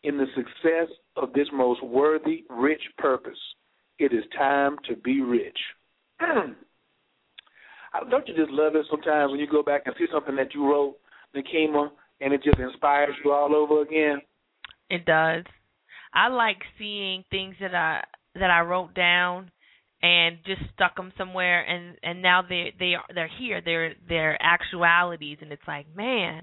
in 0.05 0.17
the 0.17 0.27
success 0.37 0.95
of 1.17 1.33
this 1.33 1.49
most 1.53 1.83
worthy, 1.83 2.45
rich 2.51 2.83
purpose. 2.99 3.39
It 3.99 4.13
is 4.13 4.23
time 4.37 4.77
to 4.89 4.95
be 4.95 5.21
rich. 5.21 5.59
Don't 8.11 8.27
you 8.27 8.35
just 8.35 8.51
love 8.51 8.75
it 8.75 8.87
sometimes 8.91 9.31
when 9.31 9.41
you 9.41 9.47
go 9.51 9.63
back 9.63 9.83
and 9.87 9.95
see 9.99 10.07
something 10.13 10.37
that 10.37 10.55
you 10.55 10.67
wrote, 10.67 10.97
Nikeema, 11.37 11.91
and 12.21 12.33
it 12.33 12.43
just 12.43 12.59
inspires 12.59 13.15
you 13.25 13.33
all 13.33 13.55
over 13.55 13.83
again? 13.83 14.21
It 14.89 15.05
does. 15.05 15.45
I 16.15 16.29
like 16.29 16.59
seeing 16.79 17.25
things 17.31 17.57
that 17.61 17.75
I 17.75 18.03
that 18.35 18.51
I 18.51 18.61
wrote 18.61 18.95
down 18.95 19.51
and 20.03 20.39
just 20.45 20.61
stuck 20.75 20.97
them 20.97 21.13
somewhere, 21.17 21.63
and 21.63 21.97
and 22.03 22.23
now 22.23 22.43
they 22.43 22.75
they 22.79 22.95
are 22.95 23.05
they're 23.15 23.31
here. 23.39 23.61
They're 23.65 23.95
they're 24.09 24.39
actualities, 24.43 25.39
and 25.41 25.53
it's 25.53 25.63
like, 25.67 25.87
man, 25.97 26.43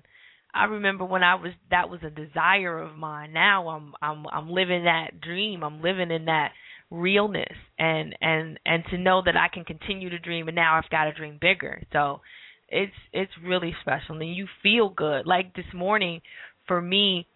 I 0.54 0.66
remember 0.66 1.06
when 1.06 1.24
I 1.24 1.36
was 1.36 1.52
that 1.70 1.90
was 1.90 2.00
a 2.04 2.10
desire 2.10 2.80
of 2.80 2.98
mine. 2.98 3.34
Now 3.34 3.70
I'm 3.70 3.94
I'm 4.02 4.26
I'm 4.32 4.50
living 4.50 4.86
that 4.86 5.22
dream. 5.22 5.64
I'm 5.64 5.82
living 5.82 6.12
in 6.12 6.26
that 6.26 6.52
realness 6.92 7.56
and 7.78 8.16
and 8.22 8.60
and 8.66 8.84
to 8.90 8.98
know 8.98 9.22
that 9.24 9.36
I 9.38 9.48
can 9.54 9.64
continue 9.64 10.10
to 10.10 10.20
dream 10.20 10.48
and 10.48 10.56
now 10.56 10.78
I've 10.78 10.90
got 10.90 11.06
to 11.06 11.14
dream 11.14 11.38
bigger. 11.40 11.84
So 11.94 12.22
it's 12.68 12.94
it's 13.14 13.32
really 13.44 13.76
special 13.82 14.20
and 14.20 14.36
you 14.36 14.48
feel 14.64 14.90
good. 14.90 15.26
Like 15.26 15.56
this 15.56 15.72
morning 15.74 16.22
for 16.68 16.82
me 16.82 17.28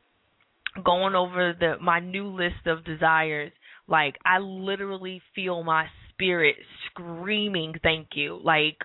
going 0.83 1.15
over 1.15 1.53
the 1.57 1.75
my 1.81 1.99
new 1.99 2.27
list 2.27 2.65
of 2.65 2.85
desires, 2.85 3.51
like 3.87 4.15
I 4.25 4.39
literally 4.39 5.21
feel 5.35 5.63
my 5.63 5.85
spirit 6.09 6.55
screaming 6.89 7.75
thank 7.83 8.09
you. 8.15 8.39
Like 8.43 8.77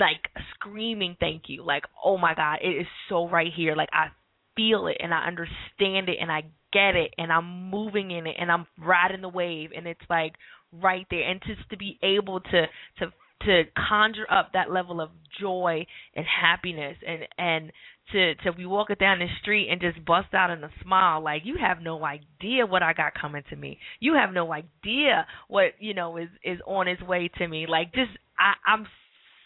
like 0.00 0.28
screaming 0.54 1.16
thank 1.18 1.44
you. 1.46 1.64
Like, 1.64 1.84
oh 2.04 2.18
my 2.18 2.34
God, 2.34 2.58
it 2.62 2.68
is 2.68 2.86
so 3.08 3.28
right 3.28 3.52
here. 3.54 3.74
Like 3.74 3.90
I 3.92 4.08
feel 4.56 4.86
it 4.86 4.96
and 5.00 5.12
I 5.12 5.26
understand 5.26 6.08
it 6.08 6.18
and 6.20 6.30
I 6.30 6.42
get 6.72 6.94
it 6.96 7.14
and 7.18 7.32
I'm 7.32 7.70
moving 7.70 8.10
in 8.10 8.26
it 8.26 8.36
and 8.38 8.50
I'm 8.50 8.66
riding 8.78 9.22
the 9.22 9.28
wave 9.28 9.70
and 9.76 9.86
it's 9.86 10.00
like 10.08 10.34
right 10.72 11.06
there. 11.10 11.28
And 11.28 11.40
just 11.46 11.68
to 11.70 11.76
be 11.76 11.98
able 12.02 12.40
to 12.40 12.66
to 12.98 13.12
to 13.42 13.62
conjure 13.88 14.26
up 14.30 14.50
that 14.52 14.70
level 14.70 15.00
of 15.00 15.10
joy 15.40 15.86
and 16.14 16.26
happiness 16.26 16.96
and 17.06 17.22
and 17.38 17.72
to 18.12 18.34
to 18.36 18.52
be 18.52 18.66
walking 18.66 18.96
down 18.98 19.18
the 19.18 19.26
street 19.40 19.68
and 19.70 19.80
just 19.80 20.04
bust 20.04 20.34
out 20.34 20.50
in 20.50 20.64
a 20.64 20.70
smile 20.82 21.22
like 21.22 21.42
you 21.44 21.56
have 21.60 21.80
no 21.80 22.04
idea 22.04 22.66
what 22.66 22.82
I 22.82 22.92
got 22.92 23.12
coming 23.14 23.42
to 23.50 23.56
me. 23.56 23.78
You 24.00 24.14
have 24.14 24.32
no 24.32 24.52
idea 24.52 25.26
what, 25.48 25.72
you 25.78 25.94
know, 25.94 26.16
is 26.16 26.28
is 26.42 26.58
on 26.66 26.88
its 26.88 27.02
way 27.02 27.30
to 27.38 27.46
me. 27.46 27.66
Like 27.68 27.92
just 27.94 28.10
I 28.38 28.54
I'm 28.66 28.86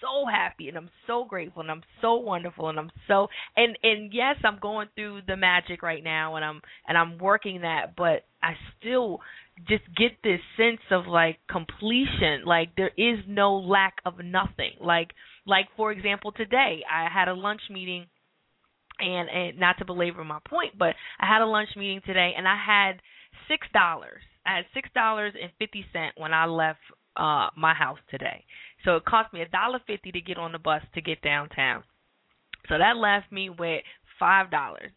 so 0.02 0.26
happy 0.30 0.68
and 0.68 0.76
I'm 0.76 0.90
so 1.06 1.24
grateful 1.24 1.62
and 1.62 1.70
I'm 1.70 1.82
so 2.02 2.16
wonderful 2.16 2.68
and 2.68 2.78
I'm 2.78 2.90
so 3.08 3.28
and 3.56 3.78
and 3.82 4.12
yes, 4.12 4.36
I'm 4.44 4.58
going 4.60 4.88
through 4.94 5.20
the 5.26 5.36
magic 5.36 5.82
right 5.82 6.04
now 6.04 6.36
and 6.36 6.44
I'm 6.44 6.60
and 6.86 6.98
I'm 6.98 7.18
working 7.18 7.62
that, 7.62 7.96
but 7.96 8.24
I 8.42 8.54
still 8.78 9.20
just 9.68 9.84
get 9.96 10.12
this 10.24 10.40
sense 10.56 10.80
of 10.90 11.06
like 11.06 11.38
completion. 11.50 12.44
Like 12.44 12.76
there 12.76 12.90
is 12.96 13.20
no 13.28 13.56
lack 13.56 13.94
of 14.04 14.14
nothing. 14.24 14.72
Like 14.80 15.10
like 15.46 15.66
for 15.76 15.92
example 15.92 16.32
today, 16.32 16.82
I 16.90 17.08
had 17.12 17.28
a 17.28 17.34
lunch 17.34 17.62
meeting 17.70 18.06
and 18.98 19.28
and 19.28 19.58
not 19.58 19.78
to 19.78 19.84
belabor 19.84 20.24
my 20.24 20.38
point, 20.48 20.78
but 20.78 20.94
I 21.20 21.26
had 21.26 21.42
a 21.42 21.46
lunch 21.46 21.70
meeting 21.76 22.00
today 22.04 22.32
and 22.36 22.46
I 22.46 22.56
had 22.56 23.00
six 23.48 23.66
dollars. 23.72 24.22
I 24.44 24.56
had 24.56 24.64
six 24.74 24.88
dollars 24.94 25.34
and 25.40 25.50
fifty 25.58 25.84
cent 25.92 26.14
when 26.16 26.32
I 26.32 26.46
left 26.46 26.80
uh 27.16 27.48
my 27.56 27.74
house 27.74 27.98
today. 28.10 28.44
So 28.84 28.96
it 28.96 29.04
cost 29.04 29.32
me 29.32 29.42
a 29.42 29.48
dollar 29.48 29.80
fifty 29.86 30.12
to 30.12 30.20
get 30.20 30.38
on 30.38 30.52
the 30.52 30.58
bus 30.58 30.82
to 30.94 31.00
get 31.00 31.22
downtown. 31.22 31.84
So 32.68 32.78
that 32.78 32.96
left 32.96 33.30
me 33.32 33.50
with 33.50 33.82
five 34.18 34.50
dollars. 34.50 34.90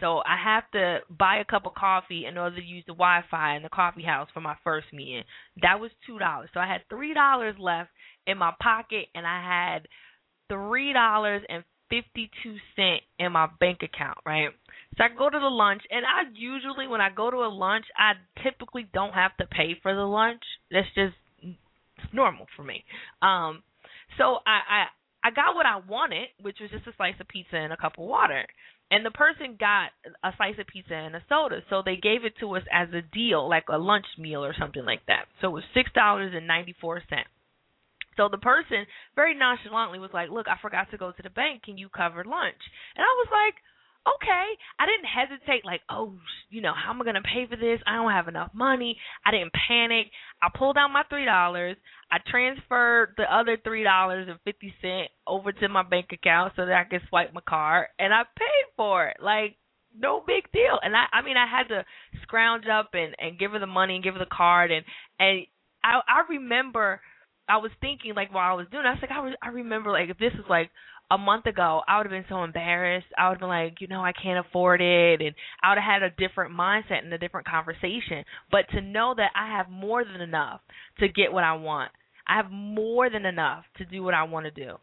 So 0.00 0.18
I 0.18 0.36
have 0.42 0.64
to 0.72 0.98
buy 1.10 1.36
a 1.36 1.44
cup 1.44 1.64
of 1.64 1.74
coffee 1.74 2.26
in 2.26 2.36
order 2.36 2.56
to 2.56 2.62
use 2.62 2.82
the 2.86 2.92
Wi-Fi 2.92 3.56
in 3.56 3.62
the 3.62 3.68
coffee 3.68 4.02
house 4.02 4.28
for 4.34 4.40
my 4.40 4.56
first 4.64 4.86
meeting. 4.92 5.22
That 5.60 5.78
was 5.78 5.92
two 6.06 6.18
dollars. 6.18 6.50
So 6.52 6.60
I 6.60 6.66
had 6.66 6.80
three 6.88 7.14
dollars 7.14 7.54
left 7.58 7.90
in 8.26 8.38
my 8.38 8.52
pocket, 8.60 9.06
and 9.14 9.26
I 9.26 9.40
had 9.42 9.88
three 10.48 10.92
dollars 10.92 11.42
and 11.48 11.62
fifty 11.88 12.30
two 12.42 12.56
cent 12.74 13.02
in 13.18 13.32
my 13.32 13.48
bank 13.60 13.82
account, 13.82 14.18
right? 14.26 14.48
So 14.96 15.04
I 15.04 15.08
go 15.16 15.30
to 15.30 15.38
the 15.38 15.46
lunch, 15.46 15.82
and 15.90 16.04
I 16.04 16.28
usually 16.34 16.88
when 16.88 17.00
I 17.00 17.10
go 17.10 17.30
to 17.30 17.38
a 17.38 17.48
lunch, 17.48 17.86
I 17.96 18.14
typically 18.42 18.88
don't 18.92 19.14
have 19.14 19.36
to 19.36 19.46
pay 19.46 19.76
for 19.82 19.94
the 19.94 20.02
lunch. 20.02 20.42
That's 20.70 20.88
just 20.94 21.14
normal 22.12 22.46
for 22.56 22.62
me. 22.62 22.84
Um, 23.20 23.62
so 24.18 24.38
I, 24.46 24.60
I 24.68 24.84
I 25.24 25.30
got 25.30 25.54
what 25.54 25.66
I 25.66 25.80
wanted, 25.88 26.28
which 26.40 26.58
was 26.60 26.70
just 26.70 26.86
a 26.86 26.96
slice 26.96 27.14
of 27.20 27.28
pizza 27.28 27.56
and 27.56 27.72
a 27.72 27.76
cup 27.76 27.94
of 27.98 28.04
water. 28.04 28.46
And 28.90 29.06
the 29.06 29.10
person 29.10 29.56
got 29.58 29.90
a 30.22 30.36
slice 30.36 30.58
of 30.58 30.66
pizza 30.66 30.94
and 30.94 31.16
a 31.16 31.22
soda, 31.28 31.62
so 31.70 31.80
they 31.82 31.96
gave 31.96 32.24
it 32.24 32.34
to 32.40 32.56
us 32.56 32.62
as 32.70 32.88
a 32.92 33.00
deal, 33.00 33.48
like 33.48 33.64
a 33.70 33.78
lunch 33.78 34.04
meal 34.18 34.44
or 34.44 34.54
something 34.58 34.84
like 34.84 35.06
that. 35.06 35.26
So 35.40 35.48
it 35.48 35.52
was 35.52 35.64
six 35.72 35.90
dollars 35.94 36.32
and 36.34 36.46
ninety 36.46 36.74
four 36.78 37.00
cents. 37.08 37.30
So 38.16 38.28
the 38.28 38.36
person 38.36 38.84
very 39.16 39.34
nonchalantly 39.34 39.98
was 39.98 40.10
like, 40.12 40.28
"Look, 40.28 40.46
I 40.46 40.60
forgot 40.60 40.90
to 40.90 40.98
go 40.98 41.12
to 41.12 41.22
the 41.22 41.30
bank. 41.30 41.62
Can 41.62 41.78
you 41.78 41.88
cover 41.88 42.24
lunch?" 42.24 42.60
And 42.96 43.02
I 43.02 43.12
was 43.24 43.28
like, 43.32 43.54
"Okay." 44.06 44.46
I 44.78 44.86
didn't 44.86 45.06
hesitate 45.06 45.64
like, 45.64 45.82
"Oh, 45.88 46.14
you 46.50 46.60
know, 46.60 46.72
how 46.74 46.90
am 46.90 47.00
I 47.00 47.04
going 47.04 47.14
to 47.16 47.22
pay 47.22 47.46
for 47.46 47.56
this? 47.56 47.80
I 47.86 47.96
don't 47.96 48.10
have 48.10 48.28
enough 48.28 48.52
money." 48.54 48.98
I 49.24 49.30
didn't 49.30 49.52
panic. 49.68 50.10
I 50.42 50.48
pulled 50.54 50.76
out 50.76 50.90
my 50.90 51.04
$3. 51.04 51.76
I 52.10 52.18
transferred 52.26 53.14
the 53.16 53.32
other 53.32 53.56
$3.50 53.56 55.08
over 55.26 55.52
to 55.52 55.68
my 55.68 55.82
bank 55.82 56.12
account 56.12 56.52
so 56.56 56.66
that 56.66 56.74
I 56.74 56.84
could 56.84 57.02
swipe 57.08 57.32
my 57.32 57.40
card 57.48 57.88
and 57.98 58.12
I 58.12 58.24
paid 58.36 58.66
for 58.76 59.08
it. 59.08 59.16
Like 59.22 59.56
no 59.98 60.22
big 60.26 60.50
deal. 60.52 60.78
And 60.82 60.96
I 60.96 61.06
I 61.12 61.22
mean 61.22 61.36
I 61.36 61.46
had 61.46 61.68
to 61.68 61.84
scrounge 62.22 62.66
up 62.66 62.90
and 62.94 63.14
and 63.18 63.38
give 63.38 63.52
her 63.52 63.58
the 63.58 63.66
money 63.66 63.94
and 63.94 64.04
give 64.04 64.14
her 64.14 64.20
the 64.20 64.26
card 64.26 64.70
and 64.70 64.84
and 65.18 65.46
I 65.84 66.00
I 66.08 66.22
remember 66.28 67.00
I 67.48 67.58
was 67.58 67.70
thinking 67.80 68.14
like 68.14 68.32
while 68.32 68.52
I 68.52 68.56
was 68.56 68.66
doing 68.70 68.84
it, 68.84 68.88
I 68.88 68.92
was 68.92 69.00
like 69.02 69.10
I 69.42 69.48
I 69.48 69.50
remember 69.50 69.90
like 69.90 70.10
if 70.10 70.18
this 70.18 70.32
was 70.34 70.46
like 70.48 70.70
a 71.12 71.18
month 71.18 71.44
ago, 71.44 71.82
I 71.86 71.98
would 71.98 72.06
have 72.06 72.10
been 72.10 72.24
so 72.30 72.42
embarrassed. 72.42 73.06
I 73.18 73.28
would 73.28 73.34
have 73.34 73.40
been 73.40 73.48
like, 73.50 73.82
you 73.82 73.86
know, 73.86 74.00
I 74.00 74.12
can't 74.12 74.44
afford 74.44 74.80
it, 74.80 75.20
and 75.20 75.34
I 75.62 75.68
would 75.68 75.78
have 75.78 76.00
had 76.00 76.02
a 76.02 76.16
different 76.16 76.56
mindset 76.56 77.04
and 77.04 77.12
a 77.12 77.18
different 77.18 77.46
conversation. 77.46 78.24
But 78.50 78.64
to 78.70 78.80
know 78.80 79.12
that 79.18 79.30
I 79.36 79.54
have 79.58 79.68
more 79.68 80.04
than 80.04 80.22
enough 80.22 80.60
to 81.00 81.08
get 81.08 81.30
what 81.30 81.44
I 81.44 81.52
want, 81.52 81.92
I 82.26 82.36
have 82.36 82.50
more 82.50 83.10
than 83.10 83.26
enough 83.26 83.64
to 83.76 83.84
do 83.84 84.02
what 84.02 84.14
I 84.14 84.22
want 84.22 84.46
to 84.46 84.50
do. 84.50 84.76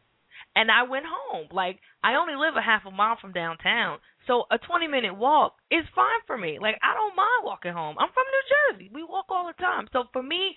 And 0.55 0.69
I 0.69 0.83
went 0.83 1.05
home. 1.09 1.47
Like 1.51 1.79
I 2.03 2.13
only 2.15 2.35
live 2.35 2.53
a 2.55 2.61
half 2.61 2.85
a 2.85 2.91
mile 2.91 3.17
from 3.19 3.33
downtown, 3.33 3.97
so 4.27 4.43
a 4.51 4.59
20 4.59 4.87
minute 4.87 5.17
walk 5.17 5.55
is 5.71 5.83
fine 5.95 6.21
for 6.27 6.37
me. 6.37 6.59
Like 6.61 6.77
I 6.83 6.93
don't 6.93 7.15
mind 7.15 7.41
walking 7.43 7.73
home. 7.73 7.95
I'm 7.97 8.13
from 8.13 8.29
New 8.29 8.45
Jersey. 8.77 8.91
We 8.93 9.03
walk 9.03 9.25
all 9.29 9.47
the 9.47 9.57
time. 9.57 9.87
So 9.93 10.03
for 10.13 10.21
me, 10.21 10.53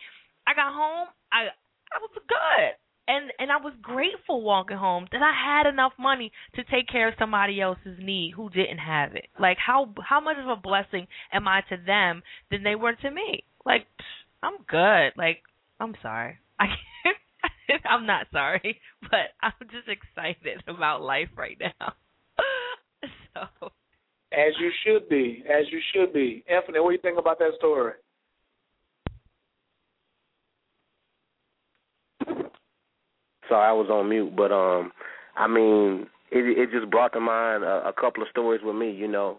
I 0.47 0.53
got 0.53 0.74
home. 0.74 1.09
I 1.32 1.49
I 1.93 1.99
was 2.01 2.11
good 2.28 2.77
and 3.13 3.31
and 3.39 3.53
I 3.53 3.59
was 3.59 3.75
grateful 3.83 4.43
walking 4.43 4.77
home 4.77 5.07
that 5.13 5.21
I 5.23 5.33
had 5.33 5.69
enough 5.69 5.93
money 5.99 6.33
to 6.55 6.65
take 6.65 6.89
care 6.89 7.09
of 7.09 7.15
somebody 7.19 7.61
else's 7.61 7.99
need 8.01 8.33
who 8.35 8.49
didn't 8.49 8.79
have 8.79 9.15
it. 9.15 9.27
Like 9.39 9.59
how 9.59 9.93
how 10.03 10.21
much 10.21 10.37
of 10.39 10.49
a 10.49 10.57
blessing 10.57 11.07
am 11.33 11.47
I 11.47 11.61
to 11.69 11.77
them 11.77 12.23
than 12.51 12.63
they 12.63 12.75
were 12.75 12.95
to 12.95 13.11
me? 13.11 13.45
Like 13.67 13.87
I'm 14.43 14.57
good. 14.67 15.13
Like 15.17 15.43
I'm 15.79 15.95
sorry. 16.03 16.39
I 16.61 16.67
can't, 17.67 17.83
I'm 17.85 18.07
not 18.07 18.27
sorry, 18.33 18.81
but 19.03 19.35
I'm 19.43 19.53
just 19.71 19.89
excited 19.89 20.63
about 20.67 21.03
life 21.03 21.29
right 21.37 21.59
now. 21.61 21.93
so 23.35 23.69
as 24.33 24.55
you 24.59 24.71
should 24.85 25.09
be, 25.09 25.45
as 25.47 25.67
you 25.71 25.81
should 25.93 26.13
be. 26.13 26.45
Anthony, 26.49 26.81
what 26.81 26.91
do 26.91 26.95
you 26.95 27.03
think 27.03 27.19
about 27.19 27.39
that 27.41 27.53
story? 27.59 27.93
Sorry, 33.48 33.69
I 33.69 33.73
was 33.73 33.89
on 33.90 34.09
mute, 34.09 34.35
but 34.36 34.52
um, 34.52 34.93
I 35.36 35.47
mean, 35.47 36.06
it 36.31 36.59
it 36.59 36.70
just 36.70 36.90
brought 36.90 37.12
to 37.14 37.20
mind 37.20 37.64
a, 37.64 37.89
a 37.89 37.93
couple 37.93 38.23
of 38.23 38.28
stories 38.31 38.62
with 38.64 38.77
me, 38.77 38.90
you 38.90 39.09
know, 39.09 39.39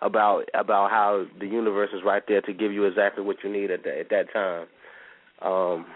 about 0.00 0.44
about 0.54 0.90
how 0.90 1.24
the 1.40 1.46
universe 1.46 1.90
is 1.94 2.02
right 2.04 2.22
there 2.26 2.40
to 2.42 2.52
give 2.52 2.72
you 2.72 2.84
exactly 2.84 3.24
what 3.24 3.36
you 3.42 3.50
need 3.52 3.70
at 3.70 3.84
that 3.84 3.98
at 3.98 4.10
that 4.10 4.32
time. 4.32 4.66
Um, 5.42 5.86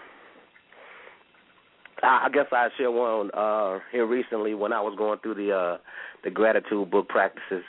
I, 2.01 2.25
I 2.25 2.29
guess 2.33 2.47
I 2.51 2.69
shared 2.77 2.93
one 2.93 3.31
uh 3.31 3.79
here 3.91 4.05
recently 4.05 4.53
when 4.53 4.73
I 4.73 4.81
was 4.81 4.95
going 4.97 5.19
through 5.19 5.35
the 5.35 5.55
uh 5.55 5.77
the 6.23 6.29
gratitude 6.29 6.89
book 6.91 7.07
practices, 7.07 7.63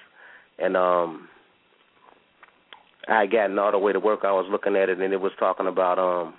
and 0.59 0.77
um, 0.77 1.29
I 3.09 3.21
had 3.21 3.31
gotten 3.33 3.59
all 3.59 3.73
the 3.73 3.79
way 3.79 3.93
to 3.93 4.01
work. 4.01 4.21
I 4.25 4.33
was 4.33 4.47
looking 4.51 4.77
at 4.77 4.89
it, 4.89 5.01
and 5.01 5.13
it 5.13 5.21
was 5.21 5.33
talking 5.39 5.67
about 5.67 5.99
um 5.99 6.35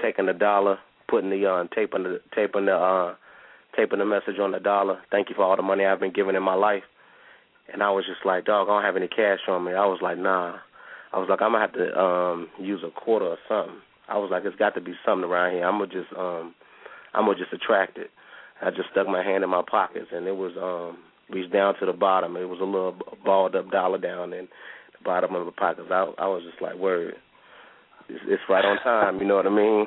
taking 0.00 0.28
a 0.28 0.34
dollar 0.34 0.78
putting 1.12 1.28
the 1.28 1.44
uh, 1.46 1.64
taping 1.76 2.04
the 2.04 2.20
taping 2.34 2.64
the 2.64 2.74
uh, 2.74 3.14
taping 3.76 3.98
the 3.98 4.06
message 4.06 4.40
on 4.40 4.52
the 4.52 4.58
dollar. 4.58 4.98
Thank 5.10 5.28
you 5.28 5.34
for 5.36 5.44
all 5.44 5.56
the 5.56 5.62
money 5.62 5.84
I've 5.84 6.00
been 6.00 6.12
given 6.12 6.34
in 6.34 6.42
my 6.42 6.54
life. 6.54 6.82
And 7.70 7.82
I 7.82 7.90
was 7.90 8.04
just 8.06 8.24
like, 8.24 8.46
dog, 8.46 8.68
I 8.68 8.72
don't 8.72 8.82
have 8.82 8.96
any 8.96 9.08
cash 9.08 9.40
on 9.46 9.64
me. 9.64 9.72
I 9.72 9.84
was 9.84 10.00
like, 10.02 10.16
nah. 10.18 10.56
I 11.12 11.18
was 11.18 11.28
like, 11.28 11.42
I'm 11.42 11.52
gonna 11.52 11.60
have 11.60 11.74
to 11.74 12.00
um 12.00 12.48
use 12.58 12.80
a 12.82 12.90
quarter 12.90 13.26
or 13.26 13.38
something. 13.46 13.76
I 14.08 14.16
was 14.16 14.30
like, 14.30 14.44
it's 14.46 14.56
got 14.56 14.74
to 14.74 14.80
be 14.80 14.94
something 15.04 15.28
around 15.28 15.52
here. 15.52 15.64
I'm 15.64 15.78
gonna 15.78 15.92
just 15.92 16.12
um 16.18 16.54
I'm 17.12 17.26
gonna 17.26 17.38
just 17.38 17.52
attract 17.52 17.98
it. 17.98 18.08
I 18.62 18.70
just 18.70 18.88
stuck 18.92 19.06
my 19.06 19.22
hand 19.22 19.44
in 19.44 19.50
my 19.50 19.62
pockets 19.70 20.08
and 20.12 20.26
it 20.26 20.34
was 20.34 20.52
um 20.56 20.98
reached 21.28 21.52
down 21.52 21.74
to 21.78 21.86
the 21.86 21.92
bottom. 21.92 22.38
It 22.38 22.48
was 22.48 22.60
a 22.60 22.64
little 22.64 22.96
balled 23.22 23.54
up 23.54 23.70
dollar 23.70 23.98
down 23.98 24.32
in 24.32 24.48
the 24.98 25.04
bottom 25.04 25.34
of 25.34 25.44
the 25.44 25.52
pockets. 25.52 25.88
I 25.90 26.10
I 26.16 26.26
was 26.26 26.42
just 26.48 26.62
like, 26.62 26.76
word, 26.76 27.16
it's 28.08 28.42
right 28.48 28.64
on 28.64 28.78
time. 28.82 29.18
You 29.20 29.26
know 29.26 29.36
what 29.36 29.46
I 29.46 29.50
mean? 29.50 29.86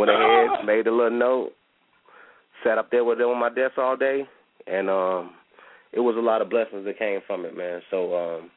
Went 0.00 0.10
ahead, 0.10 0.48
made 0.64 0.86
a 0.86 0.92
little 0.92 1.16
note, 1.16 1.52
sat 2.64 2.78
up 2.78 2.90
there 2.90 3.04
with 3.04 3.20
it 3.20 3.24
on 3.24 3.38
my 3.38 3.50
desk 3.50 3.76
all 3.78 3.96
day, 3.96 4.22
and 4.66 4.88
um, 4.88 5.32
it 5.92 6.00
was 6.00 6.16
a 6.16 6.20
lot 6.20 6.42
of 6.42 6.48
blessings 6.50 6.84
that 6.86 6.98
came 6.98 7.20
from 7.26 7.44
it, 7.44 7.56
man. 7.56 7.82
So, 7.90 8.14
um, 8.16 8.50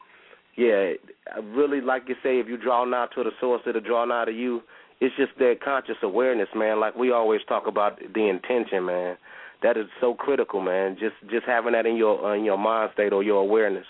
yeah, 0.55 0.93
I 1.35 1.39
really 1.39 1.81
like 1.81 2.03
you 2.07 2.15
say, 2.23 2.39
if 2.39 2.47
you 2.47 2.57
draw 2.57 2.85
nigh 2.85 3.07
to 3.15 3.23
the 3.23 3.31
source, 3.41 3.61
it'll 3.67 3.81
draw 3.81 4.05
nigh 4.05 4.25
to 4.25 4.31
you. 4.31 4.61
It's 5.01 5.15
just 5.17 5.31
that 5.39 5.55
conscious 5.63 5.97
awareness, 6.01 6.47
man. 6.55 6.79
Like 6.79 6.95
we 6.95 7.11
always 7.11 7.41
talk 7.47 7.67
about 7.67 7.99
the 8.13 8.29
intention, 8.29 8.85
man. 8.85 9.17
That 9.63 9.77
is 9.77 9.87
so 9.99 10.13
critical, 10.13 10.61
man. 10.61 10.95
Just 10.99 11.15
just 11.29 11.45
having 11.45 11.73
that 11.73 11.85
in 11.85 11.97
your 11.97 12.23
uh, 12.23 12.35
in 12.35 12.45
your 12.45 12.57
mind 12.57 12.91
state 12.93 13.11
or 13.11 13.23
your 13.23 13.41
awareness 13.41 13.87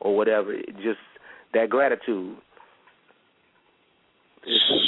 or 0.00 0.16
whatever. 0.16 0.56
Just 0.82 1.00
that 1.52 1.68
gratitude. 1.68 2.36
It's, 4.46 4.86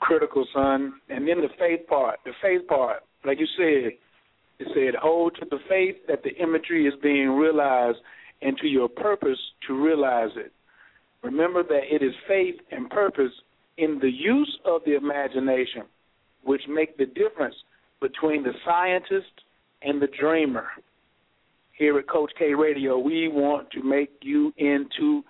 critical, 0.00 0.46
son. 0.54 0.94
And 1.08 1.26
then 1.26 1.40
the 1.40 1.48
faith 1.58 1.86
part. 1.88 2.18
The 2.24 2.32
faith 2.42 2.66
part, 2.68 3.02
like 3.24 3.38
you 3.38 3.46
said, 3.56 3.92
it 4.58 4.68
said, 4.74 4.94
hold 5.00 5.36
to 5.40 5.46
the 5.50 5.58
faith 5.68 5.96
that 6.08 6.22
the 6.22 6.34
imagery 6.42 6.86
is 6.86 6.94
being 7.02 7.30
realized 7.30 7.98
and 8.42 8.56
to 8.58 8.66
your 8.66 8.88
purpose 8.88 9.38
to 9.66 9.84
realize 9.84 10.30
it. 10.36 10.52
Remember 11.22 11.62
that 11.62 11.82
it 11.90 12.02
is 12.02 12.12
faith 12.28 12.56
and 12.70 12.88
purpose 12.88 13.32
in 13.78 13.98
the 14.00 14.10
use 14.10 14.58
of 14.64 14.82
the 14.86 14.96
imagination 14.96 15.82
which 16.44 16.62
make 16.68 16.96
the 16.96 17.06
difference 17.06 17.56
between 18.00 18.42
the 18.42 18.52
scientist 18.64 19.32
and 19.82 20.00
the 20.00 20.08
dreamer. 20.18 20.66
Here 21.76 21.98
at 21.98 22.08
Coach 22.08 22.30
K 22.38 22.54
Radio, 22.54 22.98
we 22.98 23.28
want 23.28 23.70
to 23.72 23.82
make 23.82 24.10
you 24.22 24.52
into 24.56 25.22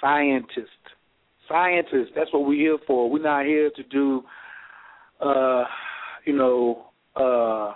scientists 0.00 0.75
scientists. 1.48 2.12
That's 2.14 2.32
what 2.32 2.46
we're 2.46 2.58
here 2.58 2.78
for. 2.86 3.10
We're 3.10 3.22
not 3.22 3.46
here 3.46 3.70
to 3.74 3.82
do, 3.84 4.22
uh, 5.20 5.64
you 6.24 6.36
know, 6.36 6.86
uh, 7.14 7.74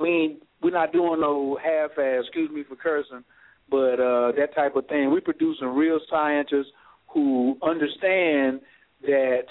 we 0.00 0.38
we're 0.62 0.70
not 0.70 0.92
doing 0.92 1.20
no 1.20 1.58
half-ass. 1.62 2.24
Excuse 2.26 2.50
me 2.50 2.64
for 2.68 2.76
cursing, 2.76 3.24
but 3.70 3.94
uh, 4.00 4.32
that 4.32 4.54
type 4.54 4.76
of 4.76 4.86
thing. 4.86 5.10
We're 5.10 5.20
producing 5.20 5.68
real 5.68 5.98
scientists 6.08 6.70
who 7.12 7.56
understand 7.62 8.60
that 9.02 9.44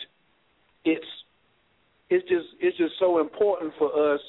it's 0.85 1.05
it's 2.09 2.27
just 2.27 2.47
it's 2.59 2.77
just 2.77 2.93
so 2.99 3.19
important 3.19 3.73
for 3.77 4.13
us 4.13 4.21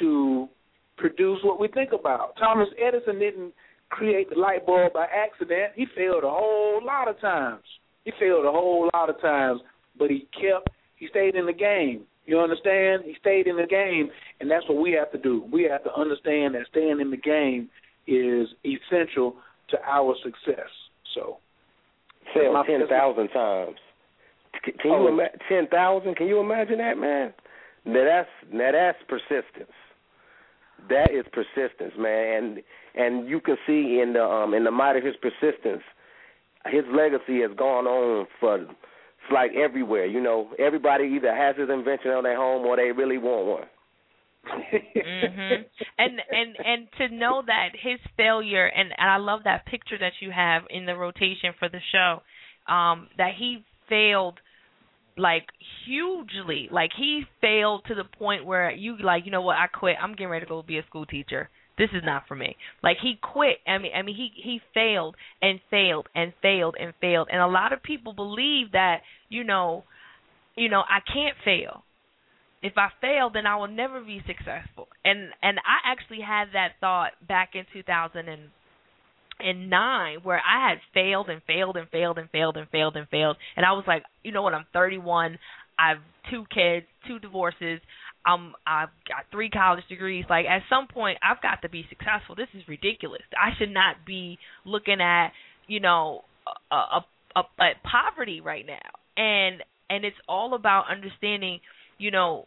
to 0.00 0.48
produce 0.96 1.38
what 1.42 1.60
we 1.60 1.68
think 1.68 1.90
about. 1.92 2.34
Thomas 2.38 2.68
Edison 2.82 3.18
didn't 3.18 3.52
create 3.90 4.30
the 4.30 4.38
light 4.38 4.66
bulb 4.66 4.92
by 4.92 5.06
accident. 5.06 5.72
He 5.74 5.86
failed 5.96 6.24
a 6.24 6.30
whole 6.30 6.80
lot 6.84 7.08
of 7.08 7.20
times. 7.20 7.62
He 8.06 8.12
failed 8.20 8.46
a 8.46 8.52
whole 8.52 8.88
lot 8.94 9.10
of 9.10 9.20
times, 9.20 9.60
but 9.98 10.10
he 10.10 10.28
kept 10.32 10.70
he 10.94 11.08
stayed 11.08 11.34
in 11.34 11.44
the 11.44 11.52
game. 11.52 12.04
You 12.24 12.38
understand? 12.38 13.02
He 13.04 13.14
stayed 13.20 13.48
in 13.48 13.56
the 13.56 13.66
game, 13.66 14.10
and 14.40 14.48
that's 14.48 14.64
what 14.68 14.80
we 14.80 14.92
have 14.92 15.10
to 15.10 15.18
do. 15.18 15.44
We 15.52 15.64
have 15.64 15.82
to 15.84 15.92
understand 15.92 16.54
that 16.54 16.66
staying 16.70 17.00
in 17.00 17.10
the 17.10 17.16
game 17.16 17.68
is 18.06 18.48
essential 18.64 19.34
to 19.70 19.78
our 19.84 20.14
success. 20.22 20.70
So, 21.14 21.38
fail 22.32 22.62
ten 22.64 22.86
thousand 22.88 23.28
times. 23.28 23.76
Can 24.64 24.74
you 24.84 24.92
oh. 24.92 25.08
imagine 25.08 25.38
ten 25.48 25.66
thousand? 25.66 26.14
Can 26.14 26.28
you 26.28 26.38
imagine 26.38 26.78
that, 26.78 26.96
man? 26.96 27.34
Now 27.84 28.04
that's 28.04 28.52
now 28.52 28.70
that's 28.70 28.98
persistence. 29.08 29.74
That 30.88 31.10
is 31.10 31.24
persistence, 31.32 31.94
man, 31.98 32.36
and 32.36 32.62
and 32.94 33.28
you 33.28 33.40
can 33.40 33.56
see 33.66 34.00
in 34.00 34.12
the 34.12 34.22
um 34.22 34.54
in 34.54 34.62
the 34.62 34.70
might 34.70 34.94
of 34.94 35.02
his 35.02 35.16
persistence 35.16 35.82
his 36.70 36.84
legacy 36.92 37.40
has 37.42 37.56
gone 37.56 37.86
on 37.86 38.26
for 38.40 38.66
it's 39.26 39.32
like 39.32 39.52
everywhere. 39.54 40.06
You 40.06 40.20
know, 40.20 40.50
everybody 40.58 41.12
either 41.16 41.34
has 41.34 41.56
his 41.56 41.68
invention 41.70 42.12
on 42.12 42.24
their 42.24 42.36
home 42.36 42.64
or 42.66 42.76
they 42.76 42.92
really 42.92 43.18
want 43.18 43.46
one. 43.46 43.64
mm-hmm. 44.46 45.62
And 45.98 46.20
and 46.30 46.56
and 46.64 46.88
to 46.98 47.16
know 47.16 47.42
that 47.46 47.70
his 47.72 47.98
failure 48.16 48.66
and 48.66 48.90
and 48.96 49.10
I 49.10 49.16
love 49.16 49.40
that 49.44 49.66
picture 49.66 49.98
that 49.98 50.12
you 50.20 50.30
have 50.30 50.62
in 50.70 50.86
the 50.86 50.94
rotation 50.94 51.52
for 51.58 51.68
the 51.68 51.80
show, 51.90 52.22
um, 52.72 53.08
that 53.18 53.32
he 53.36 53.64
failed 53.88 54.38
like 55.16 55.46
hugely. 55.86 56.68
Like 56.70 56.90
he 56.96 57.22
failed 57.40 57.84
to 57.88 57.94
the 57.94 58.04
point 58.04 58.44
where 58.44 58.70
you 58.70 58.96
like, 59.02 59.24
you 59.24 59.32
know 59.32 59.42
what, 59.42 59.56
I 59.56 59.66
quit. 59.66 59.96
I'm 60.00 60.12
getting 60.12 60.28
ready 60.28 60.44
to 60.44 60.48
go 60.48 60.62
be 60.62 60.78
a 60.78 60.84
school 60.86 61.06
teacher. 61.06 61.48
This 61.78 61.90
is 61.92 62.02
not 62.04 62.26
for 62.26 62.34
me. 62.34 62.56
Like 62.82 62.96
he 63.02 63.18
quit. 63.20 63.58
I 63.66 63.78
mean 63.78 63.92
I 63.94 64.02
mean 64.02 64.16
he 64.16 64.30
he 64.34 64.60
failed 64.72 65.16
and 65.42 65.60
failed 65.70 66.08
and 66.14 66.32
failed 66.40 66.76
and 66.80 66.94
failed. 67.00 67.28
And 67.30 67.40
a 67.40 67.46
lot 67.46 67.72
of 67.72 67.82
people 67.82 68.12
believe 68.12 68.72
that, 68.72 69.02
you 69.28 69.44
know, 69.44 69.84
you 70.56 70.68
know, 70.68 70.80
I 70.80 71.00
can't 71.00 71.36
fail 71.44 71.84
if 72.66 72.74
I 72.76 72.88
fail, 73.00 73.30
then 73.32 73.46
I 73.46 73.56
will 73.56 73.68
never 73.68 74.00
be 74.00 74.20
successful. 74.26 74.88
And 75.04 75.30
and 75.42 75.60
I 75.60 75.90
actually 75.90 76.20
had 76.20 76.46
that 76.54 76.72
thought 76.80 77.12
back 77.26 77.50
in 77.54 77.64
2009 77.72 80.18
where 80.22 80.42
I 80.42 80.68
had 80.68 80.78
failed 80.92 81.28
and 81.28 81.40
failed 81.46 81.76
and 81.76 81.88
failed 81.90 82.18
and 82.18 82.28
failed 82.30 82.56
and 82.56 82.68
failed 82.70 82.96
and 82.96 83.08
failed, 83.08 83.36
and 83.56 83.64
I 83.64 83.70
was 83.72 83.84
like, 83.86 84.02
you 84.24 84.32
know 84.32 84.42
what? 84.42 84.54
I'm 84.54 84.66
31. 84.72 85.38
I've 85.78 85.98
two 86.30 86.46
kids, 86.52 86.86
two 87.06 87.18
divorces. 87.18 87.80
Um, 88.26 88.54
I've 88.66 88.88
got 89.08 89.24
three 89.30 89.50
college 89.50 89.84
degrees. 89.88 90.24
Like 90.28 90.46
at 90.46 90.62
some 90.68 90.88
point, 90.88 91.18
I've 91.22 91.40
got 91.42 91.62
to 91.62 91.68
be 91.68 91.84
successful. 91.88 92.34
This 92.34 92.48
is 92.54 92.62
ridiculous. 92.68 93.22
I 93.32 93.56
should 93.58 93.70
not 93.70 94.04
be 94.06 94.38
looking 94.64 95.00
at 95.00 95.30
you 95.68 95.80
know 95.80 96.22
a, 96.70 96.74
a, 96.74 97.04
a, 97.36 97.40
a 97.40 97.70
poverty 97.84 98.40
right 98.40 98.66
now. 98.66 98.90
And 99.16 99.62
and 99.88 100.04
it's 100.04 100.16
all 100.28 100.54
about 100.54 100.84
understanding 100.90 101.60
you 101.98 102.10
know, 102.10 102.46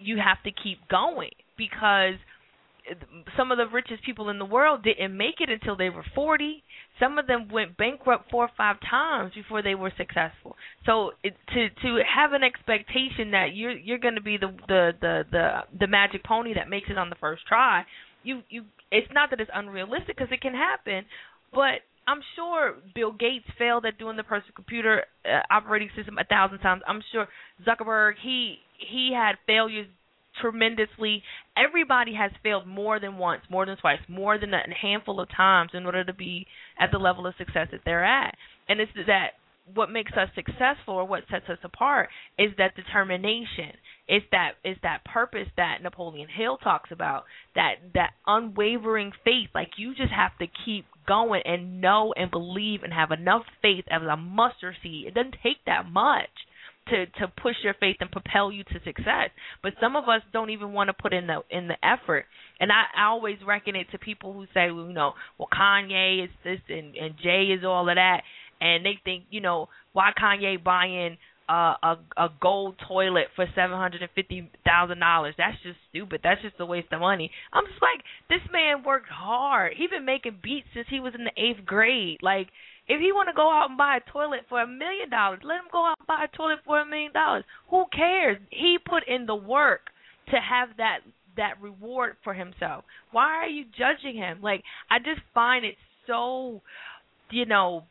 you 0.00 0.16
have 0.16 0.42
to 0.44 0.50
keep 0.50 0.78
going 0.88 1.30
because 1.56 2.14
some 3.36 3.52
of 3.52 3.58
the 3.58 3.66
richest 3.66 4.04
people 4.04 4.28
in 4.28 4.38
the 4.38 4.44
world 4.44 4.82
didn't 4.82 5.16
make 5.16 5.36
it 5.40 5.50
until 5.50 5.76
they 5.76 5.90
were 5.90 6.04
40. 6.14 6.62
Some 6.98 7.18
of 7.18 7.26
them 7.26 7.48
went 7.50 7.76
bankrupt 7.76 8.30
four 8.30 8.44
or 8.44 8.50
five 8.56 8.76
times 8.88 9.32
before 9.34 9.62
they 9.62 9.74
were 9.74 9.92
successful. 9.96 10.56
So 10.86 11.12
it, 11.22 11.34
to 11.54 11.68
to 11.68 12.02
have 12.04 12.32
an 12.32 12.42
expectation 12.42 13.32
that 13.32 13.54
you're 13.54 13.76
you're 13.76 13.98
going 13.98 14.16
to 14.16 14.22
be 14.22 14.36
the, 14.36 14.54
the 14.66 14.92
the 15.00 15.24
the 15.30 15.48
the 15.80 15.86
magic 15.86 16.24
pony 16.24 16.54
that 16.54 16.68
makes 16.68 16.88
it 16.90 16.98
on 16.98 17.10
the 17.10 17.16
first 17.16 17.46
try, 17.46 17.84
you 18.22 18.42
you 18.48 18.64
it's 18.90 19.12
not 19.12 19.30
that 19.30 19.40
it's 19.40 19.50
unrealistic 19.54 20.16
because 20.16 20.28
it 20.32 20.40
can 20.40 20.54
happen, 20.54 21.04
but 21.52 21.82
I'm 22.08 22.20
sure 22.36 22.76
Bill 22.94 23.12
Gates 23.12 23.44
failed 23.58 23.84
at 23.84 23.98
doing 23.98 24.16
the 24.16 24.22
personal 24.22 24.54
computer 24.56 25.04
uh, 25.26 25.40
operating 25.50 25.90
system 25.94 26.16
a 26.18 26.24
thousand 26.24 26.58
times. 26.60 26.82
I'm 26.88 27.02
sure 27.12 27.28
Zuckerberg 27.66 28.14
he 28.22 28.56
he 28.78 29.12
had 29.14 29.36
failures 29.46 29.86
tremendously. 30.40 31.22
Everybody 31.56 32.14
has 32.14 32.30
failed 32.42 32.66
more 32.66 33.00
than 33.00 33.18
once, 33.18 33.42
more 33.50 33.66
than 33.66 33.76
twice, 33.76 34.00
more 34.08 34.38
than 34.38 34.54
a 34.54 34.62
handful 34.80 35.20
of 35.20 35.28
times 35.34 35.70
in 35.74 35.86
order 35.86 36.04
to 36.04 36.12
be 36.12 36.46
at 36.78 36.90
the 36.90 36.98
level 36.98 37.26
of 37.26 37.34
success 37.36 37.68
that 37.72 37.80
they're 37.84 38.04
at. 38.04 38.34
And 38.68 38.80
it's 38.80 38.92
that 39.06 39.32
what 39.74 39.90
makes 39.90 40.12
us 40.12 40.28
successful 40.34 40.94
or 40.94 41.04
what 41.04 41.24
sets 41.30 41.48
us 41.48 41.58
apart 41.62 42.08
is 42.38 42.50
that 42.58 42.74
determination. 42.74 43.72
It's 44.06 44.24
that 44.32 44.52
it's 44.64 44.80
that 44.82 45.04
purpose 45.04 45.48
that 45.56 45.82
Napoleon 45.82 46.28
Hill 46.28 46.56
talks 46.58 46.90
about. 46.90 47.24
That 47.54 47.74
that 47.94 48.10
unwavering 48.26 49.12
faith. 49.24 49.50
Like 49.54 49.72
you 49.76 49.94
just 49.94 50.12
have 50.12 50.36
to 50.38 50.46
keep 50.64 50.86
going 51.06 51.42
and 51.44 51.80
know 51.80 52.14
and 52.16 52.30
believe 52.30 52.82
and 52.82 52.92
have 52.92 53.10
enough 53.10 53.42
faith 53.60 53.84
as 53.90 54.02
a 54.02 54.16
mustard 54.16 54.76
seed. 54.82 55.06
It 55.08 55.14
doesn't 55.14 55.36
take 55.42 55.58
that 55.66 55.90
much 55.90 56.30
to 56.90 57.06
to 57.20 57.32
push 57.40 57.56
your 57.62 57.74
faith 57.74 57.96
and 58.00 58.10
propel 58.10 58.50
you 58.52 58.64
to 58.64 58.80
success. 58.84 59.30
But 59.62 59.74
some 59.80 59.96
of 59.96 60.04
us 60.04 60.22
don't 60.32 60.50
even 60.50 60.72
want 60.72 60.88
to 60.88 60.94
put 60.94 61.12
in 61.12 61.26
the 61.26 61.42
in 61.50 61.68
the 61.68 61.76
effort. 61.82 62.26
And 62.60 62.70
I, 62.72 62.84
I 62.96 63.04
always 63.06 63.38
reckon 63.46 63.76
it 63.76 63.86
to 63.92 63.98
people 63.98 64.32
who 64.32 64.44
say, 64.54 64.70
well, 64.70 64.86
you 64.86 64.92
know, 64.92 65.12
well 65.38 65.48
Kanye 65.52 66.24
is 66.24 66.30
this 66.44 66.60
and 66.68 66.96
and 66.96 67.14
Jay 67.22 67.54
is 67.56 67.64
all 67.64 67.88
of 67.88 67.94
that, 67.94 68.22
and 68.60 68.84
they 68.84 68.98
think, 69.04 69.24
you 69.30 69.40
know, 69.40 69.68
why 69.92 70.10
Kanye 70.20 70.62
buying 70.62 71.16
uh, 71.48 71.74
a 71.82 71.96
a 72.16 72.28
gold 72.40 72.76
toilet 72.86 73.28
for 73.34 73.46
seven 73.54 73.76
hundred 73.76 74.02
and 74.02 74.10
fifty 74.14 74.50
thousand 74.64 75.00
dollars. 75.00 75.34
That's 75.38 75.56
just 75.62 75.78
stupid. 75.90 76.20
That's 76.22 76.42
just 76.42 76.56
a 76.60 76.66
waste 76.66 76.92
of 76.92 77.00
money. 77.00 77.30
I'm 77.52 77.64
just 77.64 77.80
like, 77.80 78.04
this 78.28 78.46
man 78.52 78.84
worked 78.84 79.08
hard. 79.08 79.72
He 79.76 79.86
been 79.86 80.04
making 80.04 80.38
beats 80.42 80.66
since 80.74 80.86
he 80.90 81.00
was 81.00 81.14
in 81.14 81.24
the 81.24 81.42
eighth 81.42 81.64
grade. 81.64 82.18
Like 82.20 82.48
if 82.88 83.00
he 83.00 83.12
want 83.12 83.28
to 83.28 83.34
go 83.34 83.50
out 83.50 83.68
and 83.68 83.76
buy 83.76 83.98
a 83.98 84.10
toilet 84.12 84.40
for 84.48 84.62
a 84.62 84.66
million 84.66 85.10
dollars, 85.10 85.40
let 85.44 85.56
him 85.56 85.70
go 85.70 85.84
out 85.84 85.96
and 85.98 86.06
buy 86.06 86.24
a 86.24 86.36
toilet 86.36 86.60
for 86.64 86.80
a 86.80 86.86
million 86.86 87.12
dollars. 87.12 87.44
Who 87.70 87.84
cares? 87.94 88.38
He 88.50 88.78
put 88.82 89.06
in 89.06 89.26
the 89.26 89.34
work 89.34 89.90
to 90.30 90.36
have 90.36 90.70
that 90.78 91.00
that 91.36 91.60
reward 91.62 92.16
for 92.24 92.34
himself. 92.34 92.84
Why 93.12 93.36
are 93.36 93.46
you 93.48 93.64
judging 93.76 94.16
him? 94.16 94.40
Like 94.42 94.62
I 94.90 94.98
just 94.98 95.20
find 95.34 95.64
it 95.64 95.76
so, 96.06 96.62
you 97.30 97.46
know, 97.46 97.84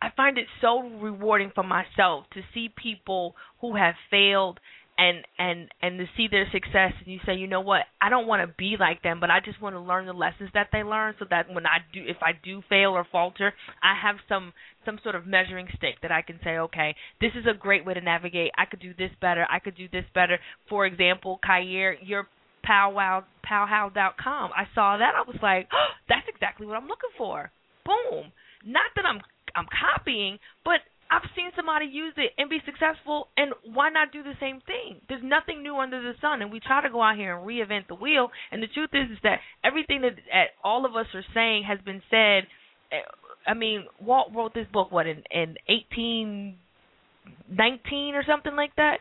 I 0.00 0.08
find 0.16 0.38
it 0.38 0.46
so 0.60 0.80
rewarding 0.80 1.52
for 1.54 1.64
myself 1.64 2.24
to 2.34 2.42
see 2.54 2.70
people 2.74 3.34
who 3.60 3.76
have 3.76 3.94
failed 4.10 4.60
and 4.98 5.18
and 5.38 5.68
and 5.82 5.98
to 5.98 6.06
see 6.16 6.28
their 6.30 6.46
success 6.52 6.92
and 6.98 7.12
you 7.12 7.18
say 7.26 7.34
you 7.34 7.46
know 7.46 7.60
what? 7.60 7.82
I 8.00 8.08
don't 8.08 8.26
want 8.26 8.48
to 8.48 8.54
be 8.56 8.76
like 8.78 9.02
them 9.02 9.20
but 9.20 9.30
i 9.30 9.40
just 9.44 9.60
want 9.60 9.74
to 9.74 9.80
learn 9.80 10.06
the 10.06 10.12
lessons 10.12 10.50
that 10.54 10.68
they 10.72 10.82
learn 10.82 11.14
so 11.18 11.26
that 11.30 11.52
when 11.52 11.66
i 11.66 11.78
do 11.92 12.02
if 12.06 12.16
i 12.22 12.32
do 12.42 12.62
fail 12.68 12.90
or 12.90 13.06
falter 13.10 13.52
i 13.82 13.94
have 14.00 14.16
some 14.28 14.52
some 14.84 14.98
sort 15.02 15.14
of 15.14 15.26
measuring 15.26 15.66
stick 15.76 15.96
that 16.02 16.12
i 16.12 16.22
can 16.22 16.38
say 16.44 16.58
okay 16.58 16.94
this 17.20 17.32
is 17.34 17.46
a 17.46 17.56
great 17.56 17.84
way 17.84 17.94
to 17.94 18.00
navigate. 18.00 18.50
I 18.56 18.64
could 18.66 18.80
do 18.80 18.92
this 18.96 19.10
better. 19.20 19.46
I 19.50 19.58
could 19.58 19.76
do 19.76 19.88
this 19.90 20.04
better. 20.14 20.38
For 20.68 20.86
example 20.86 21.40
Khayr, 21.46 21.96
your 22.02 22.28
powwow 22.62 23.24
powwow.com 23.48 24.50
i 24.56 24.64
saw 24.74 24.96
that. 24.98 25.14
I 25.14 25.22
was 25.26 25.36
like 25.42 25.68
oh, 25.72 25.86
that's 26.08 26.26
exactly 26.28 26.66
what 26.66 26.76
i'm 26.76 26.88
looking 26.88 27.14
for. 27.16 27.50
Boom. 27.84 28.32
Not 28.64 28.90
that 28.96 29.04
i'm 29.06 29.20
i'm 29.54 29.66
copying 29.70 30.38
but 30.64 30.80
I've 31.10 31.28
seen 31.36 31.50
somebody 31.54 31.86
use 31.86 32.14
it 32.16 32.32
and 32.38 32.50
be 32.50 32.58
successful, 32.64 33.28
and 33.36 33.52
why 33.72 33.90
not 33.90 34.10
do 34.12 34.22
the 34.22 34.34
same 34.40 34.60
thing? 34.66 35.00
There's 35.08 35.22
nothing 35.22 35.62
new 35.62 35.76
under 35.76 36.02
the 36.02 36.14
sun, 36.20 36.42
and 36.42 36.50
we 36.50 36.58
try 36.60 36.82
to 36.82 36.90
go 36.90 37.02
out 37.02 37.16
here 37.16 37.36
and 37.36 37.46
reinvent 37.46 37.86
the 37.88 37.94
wheel. 37.94 38.30
And 38.50 38.62
the 38.62 38.68
truth 38.68 38.90
is, 38.92 39.10
is 39.10 39.18
that 39.22 39.40
everything 39.64 40.02
that, 40.02 40.16
that 40.32 40.50
all 40.64 40.84
of 40.84 40.96
us 40.96 41.06
are 41.14 41.24
saying 41.34 41.64
has 41.64 41.78
been 41.84 42.02
said. 42.10 42.46
Eh, 42.92 43.00
I 43.46 43.54
mean, 43.54 43.86
Walt 44.00 44.32
wrote 44.34 44.54
this 44.54 44.66
book 44.72 44.90
what 44.90 45.06
in 45.06 45.22
in 45.30 45.56
1819 45.68 48.14
or 48.14 48.24
something 48.26 48.56
like 48.56 48.74
that 48.76 48.98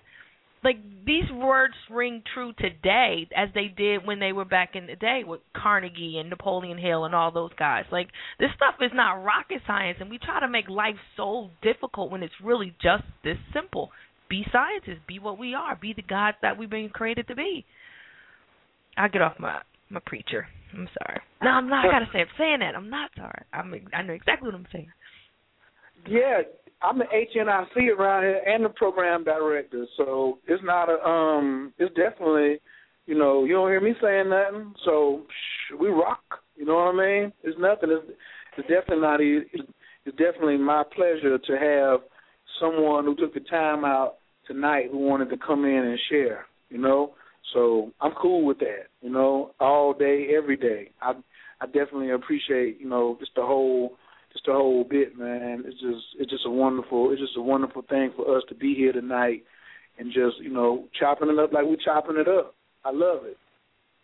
like 0.66 0.78
these 1.06 1.32
words 1.32 1.76
ring 1.92 2.24
true 2.34 2.52
today 2.58 3.30
as 3.38 3.50
they 3.54 3.68
did 3.68 4.06
when 4.06 4.20
they 4.20 4.34
were 4.34 4.44
back 4.44 4.72
in 4.74 4.88
the 4.88 4.96
day 4.96 5.22
with 5.26 5.40
Carnegie 5.56 6.18
and 6.18 6.30
Napoleon 6.30 6.80
Hill 6.80 7.06
and 7.06 7.14
all 7.14 7.32
those 7.32 7.52
guys. 7.58 7.86
Like 7.92 8.08
this 8.40 8.50
stuff 8.56 8.76
is 8.82 8.92
not 8.94 9.24
rocket 9.24 9.62
science 9.68 10.00
and 10.02 10.10
we 10.10 10.18
try 10.18 10.40
to 10.40 10.50
make 10.50 10.68
life 10.68 10.96
so 11.16 11.52
difficult 11.62 12.12
when 12.12 12.24
it's 12.24 12.34
really 12.44 12.76
just 12.82 13.04
this 13.24 13.38
simple. 13.54 13.92
Be 14.28 14.44
scientists, 14.52 15.06
be 15.08 15.20
what 15.20 15.38
we 15.38 15.54
are, 15.54 15.76
be 15.76 15.94
the 15.94 16.02
gods 16.02 16.38
that 16.42 16.58
we've 16.58 16.70
been 16.70 16.90
created 16.90 17.28
to 17.28 17.36
be. 17.36 17.64
I 18.98 19.08
get 19.08 19.22
off 19.22 19.36
my 19.40 19.62
my 19.90 20.02
preacher. 20.04 20.48
I'm 20.74 20.90
sorry. 21.00 21.22
No, 21.44 21.52
I'm 21.52 21.70
not. 21.70 21.86
I 21.86 21.92
gotta 21.92 22.10
say, 22.12 22.20
I'm 22.20 22.28
saying 22.40 22.60
that. 22.60 22.76
I'm 22.76 22.90
not 22.90 23.12
sorry. 23.16 23.44
I'm. 23.54 23.74
I 23.94 24.02
know 24.02 24.14
exactly 24.14 24.48
what 24.48 24.56
I'm 24.56 24.68
saying. 24.72 24.88
Yeah, 26.08 26.42
I'm 26.82 27.00
the 27.00 27.06
HNIC 27.06 27.98
around 27.98 28.24
here 28.24 28.42
and 28.46 28.66
the 28.66 28.70
program 28.70 29.24
director, 29.24 29.86
so 29.98 30.40
it's 30.48 30.64
not 30.64 30.90
a 30.90 31.04
um. 31.08 31.74
It's 31.78 31.94
definitely, 31.96 32.60
you 33.06 33.18
know, 33.18 33.46
you 33.46 33.54
don't 33.54 33.70
hear 33.70 33.82
me 33.82 33.94
saying 34.02 34.30
nothing, 34.30 34.74
so 34.84 35.24
we 35.80 35.88
rock. 35.88 36.22
You 36.56 36.66
know 36.66 36.76
what 36.76 36.96
I 36.96 37.22
mean? 37.22 37.34
It's 37.44 37.58
nothing. 37.60 37.90
It's, 37.92 38.18
it's 38.58 38.68
definitely 38.68 39.02
not. 39.02 39.22
It's, 39.22 39.70
it's 40.06 40.18
definitely 40.18 40.58
my 40.58 40.84
pleasure 40.96 41.38
to 41.38 41.54
have 41.58 42.02
someone 42.60 43.06
who 43.06 43.16
took 43.16 43.34
the 43.34 43.40
time 43.42 43.84
out 43.84 44.16
tonight 44.48 44.90
who 44.92 45.00
wanted 45.00 45.30
to 45.30 45.38
come 45.38 45.66
in 45.66 45.86
and 45.86 46.00
share. 46.10 46.46
You 46.70 46.78
know, 46.78 47.14
so 47.54 47.92
I'm 48.02 48.14
cool 48.22 48.46
with 48.46 48.60
that. 48.60 48.88
You 49.02 49.12
know, 49.12 49.52
all 49.60 49.94
day, 49.94 50.28
every 50.38 50.58
day. 50.58 50.92
I 51.02 51.14
I 51.62 51.66
definitely 51.68 52.12
appreciate 52.12 52.80
you 52.80 52.90
know 52.90 53.18
just 53.20 53.32
the 53.36 53.42
whole 53.42 53.98
the 54.46 54.54
whole 54.54 54.84
bit, 54.84 55.18
man. 55.18 55.64
It's 55.66 55.80
just 55.80 56.06
it's 56.20 56.32
just 56.32 56.46
a 56.46 56.50
wonderful 56.50 57.12
it's 57.12 57.22
just 57.22 57.38
a 57.38 57.42
wonderful 57.42 57.84
thing 57.84 58.12
for 58.16 58.38
us 58.38 58.44
to 58.50 58.56
be 58.56 58.74
here 58.74 58.92
tonight 58.92 59.44
and 59.98 60.14
just 60.14 60.38
you 60.42 60.52
know 60.52 60.86
chopping 61.00 61.30
it 61.30 61.40
up 61.40 61.54
like 61.54 61.66
we're 61.66 61.78
chopping 61.84 62.18
it 62.18 62.28
up. 62.28 62.54
I 62.84 62.92
love 62.92 63.22
it. 63.24 63.38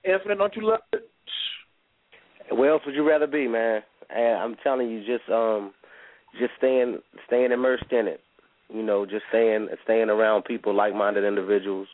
Infinite, 0.03 0.37
don't 0.37 0.55
you 0.55 0.67
love 0.67 0.79
it? 0.93 1.07
Where 2.51 2.71
else 2.71 2.81
would 2.85 2.95
you 2.95 3.07
rather 3.07 3.27
be, 3.27 3.47
man? 3.47 3.81
And 4.09 4.37
I'm 4.39 4.55
telling 4.63 4.89
you, 4.89 4.99
just 4.99 5.29
um, 5.29 5.73
just 6.39 6.51
staying 6.57 6.99
staying 7.27 7.51
immersed 7.51 7.91
in 7.91 8.07
it. 8.07 8.21
You 8.73 8.83
know, 8.83 9.05
just 9.05 9.23
staying 9.29 9.67
staying 9.83 10.09
around 10.09 10.43
people, 10.45 10.75
like-minded 10.75 11.23
individuals, 11.23 11.87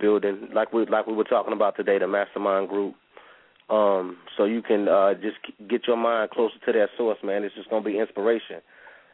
building 0.00 0.48
like 0.54 0.72
we 0.72 0.86
like 0.86 1.06
we 1.06 1.14
were 1.14 1.24
talking 1.24 1.52
about 1.52 1.76
today, 1.76 1.98
the 1.98 2.08
mastermind 2.08 2.68
group 2.68 2.94
um, 3.72 4.18
so 4.36 4.44
you 4.44 4.60
can 4.60 4.86
uh, 4.86 5.14
just 5.14 5.38
get 5.70 5.86
your 5.86 5.96
mind 5.96 6.30
closer 6.30 6.54
to 6.66 6.72
that 6.72 6.88
source, 6.98 7.18
man. 7.24 7.42
It's 7.42 7.54
just 7.54 7.70
gonna 7.70 7.84
be 7.84 7.98
inspiration. 7.98 8.60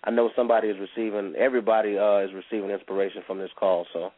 I 0.02 0.10
know 0.10 0.30
somebody 0.34 0.68
is 0.68 0.76
receiving. 0.80 1.34
Everybody 1.36 1.96
uh, 1.96 2.18
is 2.18 2.30
receiving 2.34 2.70
inspiration 2.70 3.22
from 3.26 3.38
this 3.38 3.50
call, 3.58 3.86
so 3.92 4.10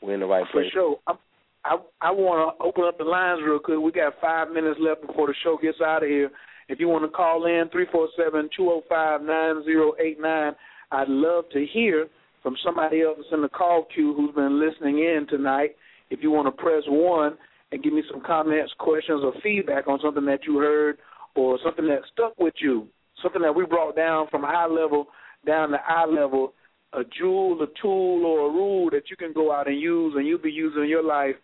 we're 0.00 0.14
in 0.14 0.20
the 0.20 0.26
right 0.26 0.44
For 0.50 0.62
place. 0.62 0.72
sure. 0.72 0.98
I'm, 1.06 1.18
I 1.64 1.76
I 2.00 2.10
want 2.10 2.56
to 2.58 2.64
open 2.64 2.84
up 2.84 2.96
the 2.96 3.04
lines 3.04 3.40
real 3.44 3.58
quick. 3.58 3.78
We 3.78 3.92
got 3.92 4.14
five 4.22 4.50
minutes 4.50 4.80
left 4.80 5.06
before 5.06 5.26
the 5.26 5.34
show 5.44 5.58
gets 5.60 5.80
out 5.84 6.02
of 6.02 6.08
here. 6.08 6.30
If 6.68 6.80
you 6.80 6.88
want 6.88 7.04
to 7.04 7.10
call 7.10 7.44
in 7.44 7.68
three 7.70 7.86
four 7.92 8.08
seven 8.16 8.48
two 8.56 8.64
zero 8.64 8.82
five 8.88 9.20
nine 9.20 9.62
zero 9.64 9.92
eight 10.02 10.18
nine, 10.18 10.52
I'd 10.92 11.08
love 11.08 11.44
to 11.52 11.66
hear 11.74 12.06
from 12.42 12.56
somebody 12.64 13.02
else 13.02 13.18
in 13.32 13.42
the 13.42 13.50
call 13.50 13.86
queue 13.94 14.14
who's 14.14 14.34
been 14.34 14.58
listening 14.58 15.00
in 15.00 15.26
tonight. 15.28 15.76
If 16.08 16.20
you 16.22 16.30
want 16.30 16.46
to 16.46 16.62
press 16.62 16.84
one 16.86 17.36
and 17.72 17.82
give 17.82 17.92
me 17.92 18.02
some 18.10 18.22
comments, 18.24 18.72
questions, 18.78 19.22
or 19.24 19.32
feedback 19.42 19.86
on 19.86 19.98
something 20.02 20.24
that 20.26 20.44
you 20.46 20.58
heard 20.58 20.98
or 21.34 21.58
something 21.64 21.86
that 21.86 22.00
stuck 22.12 22.38
with 22.38 22.54
you, 22.58 22.86
something 23.22 23.42
that 23.42 23.54
we 23.54 23.64
brought 23.64 23.94
down 23.96 24.26
from 24.30 24.42
high 24.42 24.66
level 24.66 25.06
down 25.46 25.70
to 25.70 25.78
eye 25.86 26.06
level, 26.06 26.52
a 26.92 27.02
jewel, 27.18 27.60
a 27.62 27.66
tool, 27.80 28.24
or 28.24 28.48
a 28.48 28.52
rule 28.52 28.90
that 28.90 29.10
you 29.10 29.16
can 29.16 29.32
go 29.32 29.52
out 29.52 29.68
and 29.68 29.80
use 29.80 30.14
and 30.16 30.26
you'll 30.26 30.38
be 30.38 30.50
using 30.50 30.82
in 30.82 30.88
your 30.88 31.04
life 31.04 31.36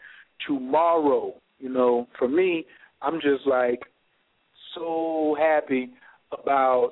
tomorrow. 0.46 1.34
You 1.58 1.70
know, 1.70 2.08
for 2.18 2.28
me, 2.28 2.66
I'm 3.00 3.20
just 3.20 3.46
like 3.46 3.82
so 4.74 5.36
happy 5.38 5.90
about 6.32 6.90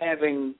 having, 0.00 0.54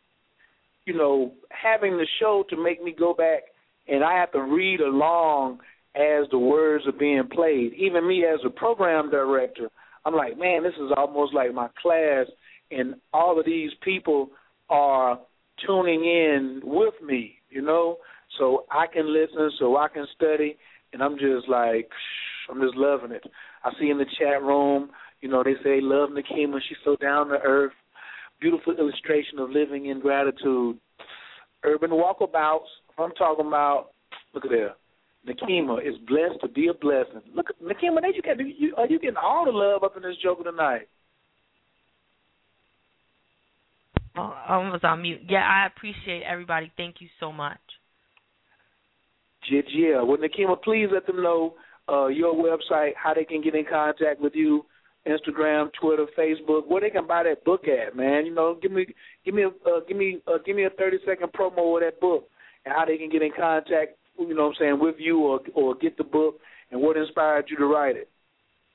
you 0.86 0.94
know, 0.94 1.32
having 1.51 1.97
the 1.97 2.06
show 2.18 2.44
to 2.51 2.62
make 2.62 2.82
me 2.82 2.94
go 2.98 3.14
back 3.14 3.43
and 3.89 4.02
I 4.02 4.18
have 4.18 4.32
to 4.32 4.40
read 4.40 4.80
along 4.80 5.59
as 5.94 6.27
the 6.31 6.39
words 6.39 6.85
are 6.86 6.93
being 6.93 7.28
played. 7.31 7.73
Even 7.74 8.09
me 8.09 8.24
as 8.24 8.40
a 8.47 8.51
program 8.51 9.10
director, 9.10 9.69
I'm 10.05 10.14
like, 10.14 10.39
man, 10.39 10.62
this 10.62 10.74
is 10.74 10.90
almost 10.97 11.35
like 11.35 11.52
my 11.52 11.69
class, 11.81 12.27
and 12.70 12.94
all 13.12 13.39
of 13.39 13.47
these 13.47 13.70
people 13.82 14.31
are 14.70 15.19
tuning 15.66 16.05
in 16.05 16.60
with 16.64 16.94
me, 17.05 17.35
you 17.51 17.62
know, 17.62 17.98
so 18.39 18.64
I 18.70 18.86
can 18.86 19.12
listen, 19.12 19.51
so 19.59 19.77
I 19.77 19.89
can 19.89 20.06
study, 20.16 20.56
and 20.93 21.02
I'm 21.02 21.19
just 21.19 21.48
like, 21.48 21.89
I'm 22.51 22.60
just 22.60 22.77
loving 22.77 23.12
it. 23.12 23.23
I 23.64 23.70
see 23.78 23.90
in 23.90 23.98
the 23.98 24.06
chat 24.19 24.43
room, 24.43 24.90
you 25.20 25.28
know, 25.28 25.43
they 25.44 25.55
say 25.62 25.81
love 25.81 26.10
Nikeema, 26.10 26.59
she's 26.69 26.78
so 26.85 26.97
down 26.97 27.28
to 27.28 27.39
earth. 27.44 27.73
Beautiful 28.40 28.74
illustration 28.77 29.39
of 29.39 29.51
living 29.51 29.86
in 29.86 30.01
gratitude. 30.01 30.78
Urban 31.62 31.90
walkabouts. 31.90 32.66
I'm 32.98 33.12
talking 33.12 33.47
about. 33.47 33.90
Look 34.35 34.44
at 34.44 34.51
there. 34.51 34.74
Nikeema 35.27 35.86
is 35.86 35.94
blessed 36.09 36.40
to 36.40 36.49
be 36.49 36.69
a 36.69 36.74
blessing. 36.74 37.23
Look, 37.35 37.47
Nikeema, 37.62 38.01
you 38.03 38.55
you 38.59 38.74
are 38.77 38.86
you 38.86 38.99
getting 38.99 39.16
all 39.16 39.44
the 39.44 39.53
love 39.53 39.85
up 39.85 39.97
in 39.97 40.03
this 40.03 40.16
joker 40.23 40.43
tonight? 40.44 40.89
Oh, 44.16 44.35
I 44.49 44.59
was 44.59 44.81
on 44.82 45.03
mute. 45.03 45.20
Yeah, 45.28 45.47
I 45.47 45.66
appreciate 45.66 46.23
everybody. 46.23 46.70
Thank 46.77 46.97
you 47.01 47.09
so 47.19 47.32
much. 47.32 47.59
Yeah, 49.51 49.62
yeah. 49.73 50.03
Well, 50.03 50.19
Nikeema, 50.19 50.61
please 50.62 50.89
let 50.93 51.07
them 51.07 51.23
know 51.23 51.55
uh, 51.89 52.09
your 52.09 52.35
website, 52.35 52.93
how 52.97 53.15
they 53.15 53.24
can 53.24 53.43
get 53.43 53.55
in 53.55 53.65
contact 53.65 54.20
with 54.20 54.35
you, 54.35 54.65
Instagram, 55.07 55.70
Twitter, 55.81 56.07
Facebook, 56.19 56.66
where 56.69 56.81
they 56.81 56.90
can 56.90 57.07
buy 57.07 57.23
that 57.23 57.44
book 57.44 57.62
at, 57.66 57.97
man. 57.97 58.27
You 58.27 58.35
know, 58.35 58.59
give 58.61 58.70
me, 58.70 58.86
give 59.24 59.35
me, 59.35 59.44
a, 59.44 59.49
uh, 59.49 59.81
give 59.89 59.97
me, 59.97 60.20
uh, 60.27 60.39
give 60.44 60.57
me 60.57 60.65
a 60.65 60.70
thirty 60.70 60.99
second 61.07 61.32
promo 61.32 61.77
of 61.77 61.82
that 61.82 62.01
book, 62.01 62.28
and 62.65 62.74
how 62.74 62.85
they 62.85 62.99
can 62.99 63.09
get 63.09 63.23
in 63.23 63.32
contact. 63.36 63.97
You 64.18 64.34
know, 64.34 64.44
what 64.44 64.48
I'm 64.51 64.55
saying 64.59 64.78
with 64.80 64.97
you 64.98 65.18
or 65.20 65.40
or 65.55 65.74
get 65.74 65.97
the 65.97 66.05
book, 66.05 66.39
and 66.70 66.80
what 66.80 66.97
inspired 66.97 67.47
you 67.48 67.56
to 67.59 67.66
write 67.66 67.97
it. 67.97 68.09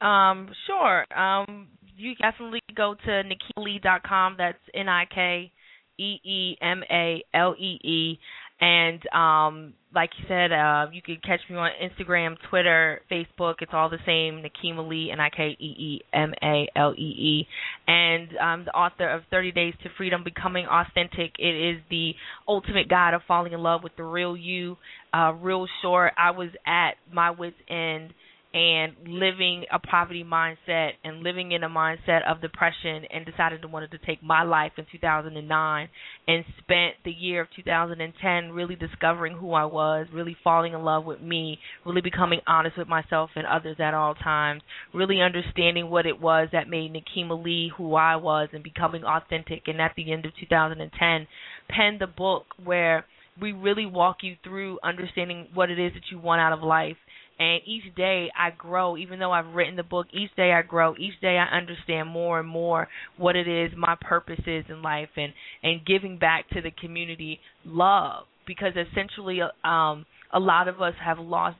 Um, 0.02 0.50
sure. 0.68 1.06
Um, 1.18 1.68
you 1.96 2.16
definitely 2.16 2.62
go 2.76 2.96
to 3.06 3.24
nikeemalee.com. 3.24 4.36
That's 4.38 4.58
N 4.74 4.90
I 4.90 5.06
K 5.06 5.52
E 5.98 6.20
E 6.24 6.58
M 6.62 6.84
A 6.92 7.24
L 7.34 7.56
E 7.58 7.80
E. 7.84 8.20
And 8.60 9.02
um, 9.14 9.74
like 9.94 10.10
you 10.18 10.26
said, 10.28 10.52
uh, 10.52 10.88
you 10.92 11.02
can 11.02 11.18
catch 11.24 11.42
me 11.50 11.56
on 11.56 11.70
Instagram, 11.82 12.36
Twitter, 12.50 13.02
Facebook. 13.12 13.56
It's 13.62 13.72
all 13.74 13.90
the 13.90 14.00
same. 14.06 14.44
Nikeema 14.44 14.88
Lee, 14.88 15.12
N 15.12 15.20
I 15.20 15.30
K 15.30 15.56
E 15.60 15.66
E 15.66 16.02
M 16.14 16.34
A 16.42 16.68
L 16.76 16.94
E 16.98 17.02
E. 17.02 17.48
And 17.88 18.30
I'm 18.42 18.66
the 18.66 18.72
author 18.72 19.08
of 19.10 19.22
30 19.30 19.52
Days 19.52 19.74
to 19.84 19.90
Freedom, 19.96 20.24
Becoming 20.24 20.66
Authentic. 20.66 21.34
It 21.38 21.76
is 21.76 21.82
the 21.90 22.14
ultimate 22.48 22.90
guide 22.90 23.14
of 23.14 23.22
falling 23.28 23.54
in 23.54 23.60
love 23.60 23.84
with 23.84 23.96
the 23.96 24.04
real 24.04 24.36
you. 24.36 24.78
Uh, 25.14 25.34
real 25.34 25.68
short. 25.82 26.14
I 26.18 26.32
was 26.32 26.50
at 26.66 26.92
my 27.14 27.32
wits' 27.32 27.56
end 27.70 28.14
and 28.58 28.94
living 29.06 29.66
a 29.72 29.78
poverty 29.78 30.24
mindset 30.24 30.94
and 31.04 31.22
living 31.22 31.52
in 31.52 31.64
a 31.64 31.70
mindset 31.70 32.28
of 32.28 32.42
depression 32.42 33.04
and 33.14 33.24
decided 33.24 33.62
to 33.62 33.68
wanted 33.68 33.92
to 33.92 34.00
take 34.00 34.24
my 34.24 34.42
life 34.42 34.72
in 34.80 34.86
2009 34.92 35.90
and 36.28 36.46
spent 36.58 36.96
the 37.06 37.12
year 37.12 37.42
of 37.42 37.48
2010 37.56 38.52
really 38.52 38.76
discovering 38.76 39.38
who 39.38 39.54
I 39.54 39.66
was, 39.66 40.08
really 40.12 40.36
falling 40.44 40.74
in 40.74 40.82
love 40.82 41.06
with 41.06 41.22
me, 41.22 41.60
really 41.86 42.02
becoming 42.02 42.40
honest 42.48 42.80
with 42.80 42.88
myself 42.88 43.30
and 43.36 43.46
others 43.46 43.78
at 43.80 43.94
all 43.94 44.16
times, 44.16 44.64
really 44.92 45.22
understanding 45.22 45.92
what 45.92 46.08
it 46.08 46.20
was 46.20 46.48
that 46.52 46.68
made 46.68 46.92
Nikeema 46.92 47.44
Lee 47.44 47.72
who 47.78 47.94
I 47.94 48.16
was 48.16 48.50
and 48.54 48.64
becoming 48.64 49.04
authentic. 49.04 49.68
And 49.68 49.80
at 49.80 49.92
the 49.96 50.12
end 50.12 50.26
of 50.26 50.32
2010 50.40 51.28
penned 51.70 52.02
the 52.02 52.08
book 52.08 52.46
where 52.64 53.06
we 53.40 53.52
really 53.52 53.86
walk 53.86 54.18
you 54.22 54.36
through 54.44 54.80
understanding 54.84 55.48
what 55.54 55.70
it 55.70 55.78
is 55.78 55.94
that 55.94 56.10
you 56.12 56.18
want 56.18 56.42
out 56.42 56.54
of 56.54 56.64
life 56.64 56.98
and 57.40 57.62
each 57.66 57.96
day 57.96 58.30
I 58.38 58.52
grow 58.52 58.98
even 58.98 59.20
though 59.20 59.32
I've 59.32 59.54
written 59.54 59.76
the 59.76 59.84
book 59.84 60.08
each 60.12 60.36
day 60.36 60.52
I 60.52 60.62
grow 60.62 60.96
each 60.98 61.20
day 61.22 61.38
I 61.38 61.56
understand 61.56 62.10
more 62.10 62.40
and 62.40 62.48
more 62.48 62.88
what 63.18 63.36
it 63.36 63.48
is 63.48 63.72
my 63.78 63.96
purpose 64.02 64.40
is 64.46 64.66
in 64.70 64.82
life 64.82 65.10
and 65.16 65.34
and 65.64 65.86
giving 65.86 66.18
back 66.18 66.50
to 66.50 66.62
the 66.62 66.72
community 66.72 67.40
love. 67.66 68.26
Because 68.46 68.74
essentially 68.76 69.40
um 69.64 70.06
a 70.34 70.40
lot 70.40 70.68
of 70.68 70.82
us 70.82 70.94
have 71.04 71.20
lost 71.20 71.58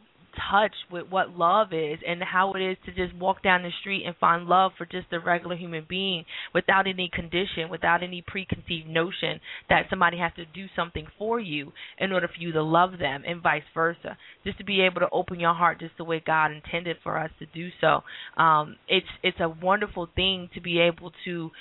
touch 0.52 0.74
with 0.92 1.08
what 1.10 1.32
love 1.32 1.74
is 1.74 2.00
and 2.08 2.22
how 2.24 2.54
it 2.54 2.62
is 2.62 2.78
to 2.86 2.94
just 2.94 3.16
walk 3.20 3.44
down 3.44 3.64
the 3.64 3.72
street 3.82 4.04
and 4.06 4.16
find 4.18 4.46
love 4.46 4.72
for 4.78 4.86
just 4.86 5.08
a 5.12 5.20
regular 5.20 5.56
human 5.56 5.86
being 5.88 6.26
without 6.54 6.88
any 6.88 7.10
condition, 7.12 7.70
without 7.70 8.04
any 8.04 8.24
preconceived 8.26 8.88
notion 8.88 9.40
that 9.70 9.86
somebody 9.90 10.18
has 10.18 10.32
to 10.36 10.46
do 10.46 10.66
something 10.76 11.08
for 11.18 11.40
you 11.40 11.72
in 12.00 12.12
order 12.12 12.28
for 12.28 12.42
you 12.42 12.52
to 12.52 12.64
love 12.64 12.92
them 13.00 13.24
and 13.28 13.42
vice 13.42 13.64
versa. 13.74 14.18
Just 14.44 14.58
to 14.60 14.64
be 14.64 14.82
able 14.82 15.02
to 15.02 15.10
open 15.12 15.40
your 15.40 15.54
heart 15.54 15.80
just 15.80 15.98
the 15.98 16.04
way 16.04 16.22
God 16.26 16.52
intended 16.52 16.98
for 17.04 17.18
us 17.18 17.32
to 17.40 17.46
do 17.48 17.70
so. 17.82 18.02
Um, 18.42 18.78
it's 18.88 19.08
it's 19.24 19.40
a 19.40 19.50
wonderful 19.50 20.08
thing 20.16 20.50
to 20.54 20.62
be 20.62 20.80
able 20.80 21.12
to 21.26 21.52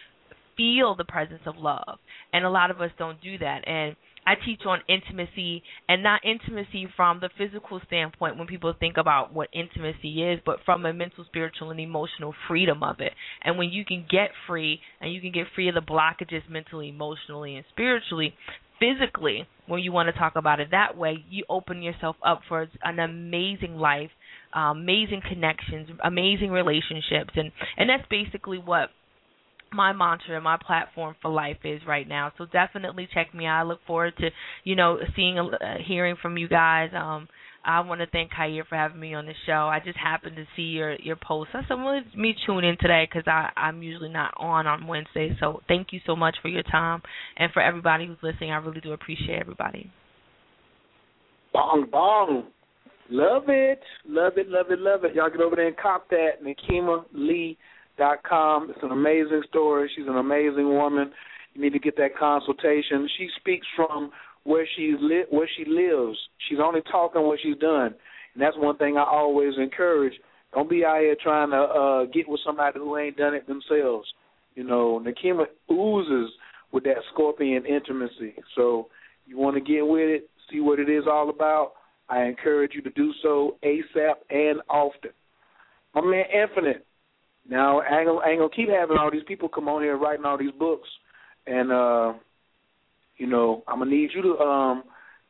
feel 0.56 0.94
the 0.96 1.04
presence 1.04 1.42
of 1.46 1.56
love. 1.56 1.98
And 2.32 2.44
a 2.44 2.50
lot 2.50 2.70
of 2.70 2.80
us 2.80 2.90
don't 2.98 3.20
do 3.20 3.38
that. 3.38 3.66
And 3.66 3.96
I 4.26 4.34
teach 4.34 4.62
on 4.66 4.80
intimacy 4.88 5.62
and 5.88 6.02
not 6.02 6.20
intimacy 6.24 6.88
from 6.96 7.20
the 7.20 7.30
physical 7.38 7.80
standpoint 7.86 8.36
when 8.38 8.46
people 8.46 8.74
think 8.78 8.96
about 8.96 9.32
what 9.32 9.48
intimacy 9.52 10.22
is, 10.22 10.40
but 10.44 10.58
from 10.64 10.84
a 10.84 10.92
mental, 10.92 11.24
spiritual, 11.24 11.70
and 11.70 11.78
emotional 11.78 12.34
freedom 12.48 12.82
of 12.82 13.00
it. 13.00 13.12
And 13.42 13.56
when 13.56 13.70
you 13.70 13.84
can 13.84 14.04
get 14.10 14.30
free 14.46 14.80
and 15.00 15.12
you 15.12 15.20
can 15.20 15.32
get 15.32 15.46
free 15.54 15.68
of 15.68 15.74
the 15.74 15.80
blockages 15.80 16.48
mentally, 16.50 16.88
emotionally, 16.88 17.56
and 17.56 17.64
spiritually, 17.70 18.34
physically, 18.78 19.46
when 19.66 19.80
you 19.80 19.92
want 19.92 20.08
to 20.12 20.18
talk 20.18 20.34
about 20.36 20.60
it 20.60 20.68
that 20.70 20.96
way, 20.96 21.24
you 21.30 21.44
open 21.48 21.82
yourself 21.82 22.16
up 22.24 22.40
for 22.48 22.68
an 22.82 22.98
amazing 22.98 23.76
life, 23.76 24.10
uh, 24.56 24.70
amazing 24.70 25.22
connections, 25.28 25.88
amazing 26.04 26.50
relationships, 26.50 27.30
and 27.36 27.52
and 27.76 27.88
that's 27.88 28.06
basically 28.10 28.58
what 28.58 28.90
my 29.76 29.92
mantra 29.92 30.34
and 30.34 30.44
my 30.44 30.56
platform 30.56 31.14
for 31.22 31.30
life 31.30 31.58
is 31.64 31.80
right 31.86 32.08
now. 32.08 32.32
So 32.38 32.46
definitely 32.46 33.08
check 33.12 33.34
me 33.34 33.46
out. 33.46 33.60
I 33.60 33.62
look 33.62 33.80
forward 33.86 34.14
to, 34.18 34.30
you 34.64 34.74
know, 34.74 34.98
seeing, 35.14 35.38
uh, 35.38 35.74
hearing 35.86 36.16
from 36.20 36.36
you 36.36 36.48
guys. 36.48 36.90
Um, 36.94 37.28
I 37.66 37.80
want 37.80 38.00
to 38.00 38.06
thank 38.06 38.30
Khayr 38.30 38.64
for 38.68 38.76
having 38.76 39.00
me 39.00 39.14
on 39.14 39.26
the 39.26 39.34
show. 39.44 39.68
I 39.68 39.80
just 39.84 39.98
happened 39.98 40.36
to 40.36 40.44
see 40.54 40.62
your 40.62 40.94
your 40.96 41.16
post. 41.16 41.50
I 41.52 41.62
said, 41.66 41.74
well, 41.74 42.00
me 42.14 42.34
tune 42.46 42.62
in 42.62 42.76
today 42.80 43.08
because 43.10 43.28
I'm 43.56 43.82
usually 43.82 44.08
not 44.08 44.34
on 44.36 44.68
on 44.68 44.86
Wednesday. 44.86 45.36
So 45.40 45.60
thank 45.66 45.88
you 45.90 45.98
so 46.06 46.14
much 46.14 46.36
for 46.40 46.48
your 46.48 46.62
time 46.62 47.02
and 47.36 47.52
for 47.52 47.60
everybody 47.60 48.06
who's 48.06 48.18
listening. 48.22 48.52
I 48.52 48.58
really 48.58 48.80
do 48.80 48.92
appreciate 48.92 49.40
everybody. 49.40 49.90
Bong 51.52 51.88
bong. 51.90 52.44
Love 53.10 53.44
it. 53.48 53.80
Love 54.08 54.34
it, 54.36 54.48
love 54.48 54.66
it, 54.70 54.78
love 54.78 55.04
it. 55.04 55.14
Y'all 55.14 55.30
get 55.30 55.40
over 55.40 55.56
there 55.56 55.68
and 55.68 55.76
cop 55.76 56.08
that. 56.10 56.42
Nikeema 56.44 57.04
Lee 57.12 57.58
dot 57.98 58.22
com. 58.22 58.70
It's 58.70 58.82
an 58.82 58.92
amazing 58.92 59.42
story. 59.48 59.90
She's 59.94 60.06
an 60.06 60.16
amazing 60.16 60.68
woman. 60.68 61.12
You 61.54 61.62
need 61.62 61.72
to 61.72 61.78
get 61.78 61.96
that 61.96 62.16
consultation. 62.18 63.08
She 63.18 63.28
speaks 63.40 63.66
from 63.74 64.10
where 64.44 64.66
she's 64.76 64.94
li- 65.00 65.24
where 65.30 65.48
she 65.56 65.64
lives. 65.64 66.18
She's 66.48 66.58
only 66.62 66.80
talking 66.90 67.22
what 67.22 67.38
she's 67.42 67.56
done, 67.58 67.94
and 68.34 68.42
that's 68.42 68.56
one 68.56 68.76
thing 68.76 68.96
I 68.96 69.04
always 69.04 69.54
encourage. 69.58 70.14
Don't 70.54 70.70
be 70.70 70.84
out 70.84 71.00
here 71.00 71.16
trying 71.22 71.50
to 71.50 71.56
uh, 71.56 72.04
get 72.06 72.28
with 72.28 72.40
somebody 72.46 72.78
who 72.78 72.96
ain't 72.96 73.16
done 73.16 73.34
it 73.34 73.46
themselves. 73.46 74.06
You 74.54 74.64
know, 74.64 75.02
Nikeema 75.04 75.46
oozes 75.70 76.32
with 76.72 76.84
that 76.84 76.96
scorpion 77.12 77.66
intimacy. 77.66 78.34
So 78.54 78.88
you 79.26 79.36
want 79.36 79.56
to 79.56 79.60
get 79.60 79.86
with 79.86 80.08
it, 80.08 80.30
see 80.50 80.60
what 80.60 80.78
it 80.78 80.88
is 80.88 81.04
all 81.06 81.28
about. 81.28 81.72
I 82.08 82.22
encourage 82.22 82.72
you 82.74 82.82
to 82.82 82.90
do 82.90 83.12
so 83.22 83.56
ASAP 83.64 84.14
and 84.30 84.60
often. 84.70 85.10
My 85.94 86.00
man 86.02 86.24
Infinite, 86.32 86.85
now 87.48 87.80
I 87.80 87.98
ain't, 87.98 88.06
gonna, 88.06 88.18
I 88.20 88.28
ain't 88.30 88.40
gonna 88.40 88.54
keep 88.54 88.68
having 88.68 88.96
all 88.96 89.10
these 89.10 89.22
people 89.26 89.48
come 89.48 89.68
on 89.68 89.82
here 89.82 89.96
writing 89.96 90.24
all 90.24 90.38
these 90.38 90.52
books, 90.58 90.88
and 91.46 91.70
uh, 91.70 92.12
you 93.18 93.26
know 93.26 93.62
I'm 93.68 93.78
gonna 93.78 93.90
need 93.90 94.10
you 94.14 94.22
to 94.22 94.38
um, 94.38 94.84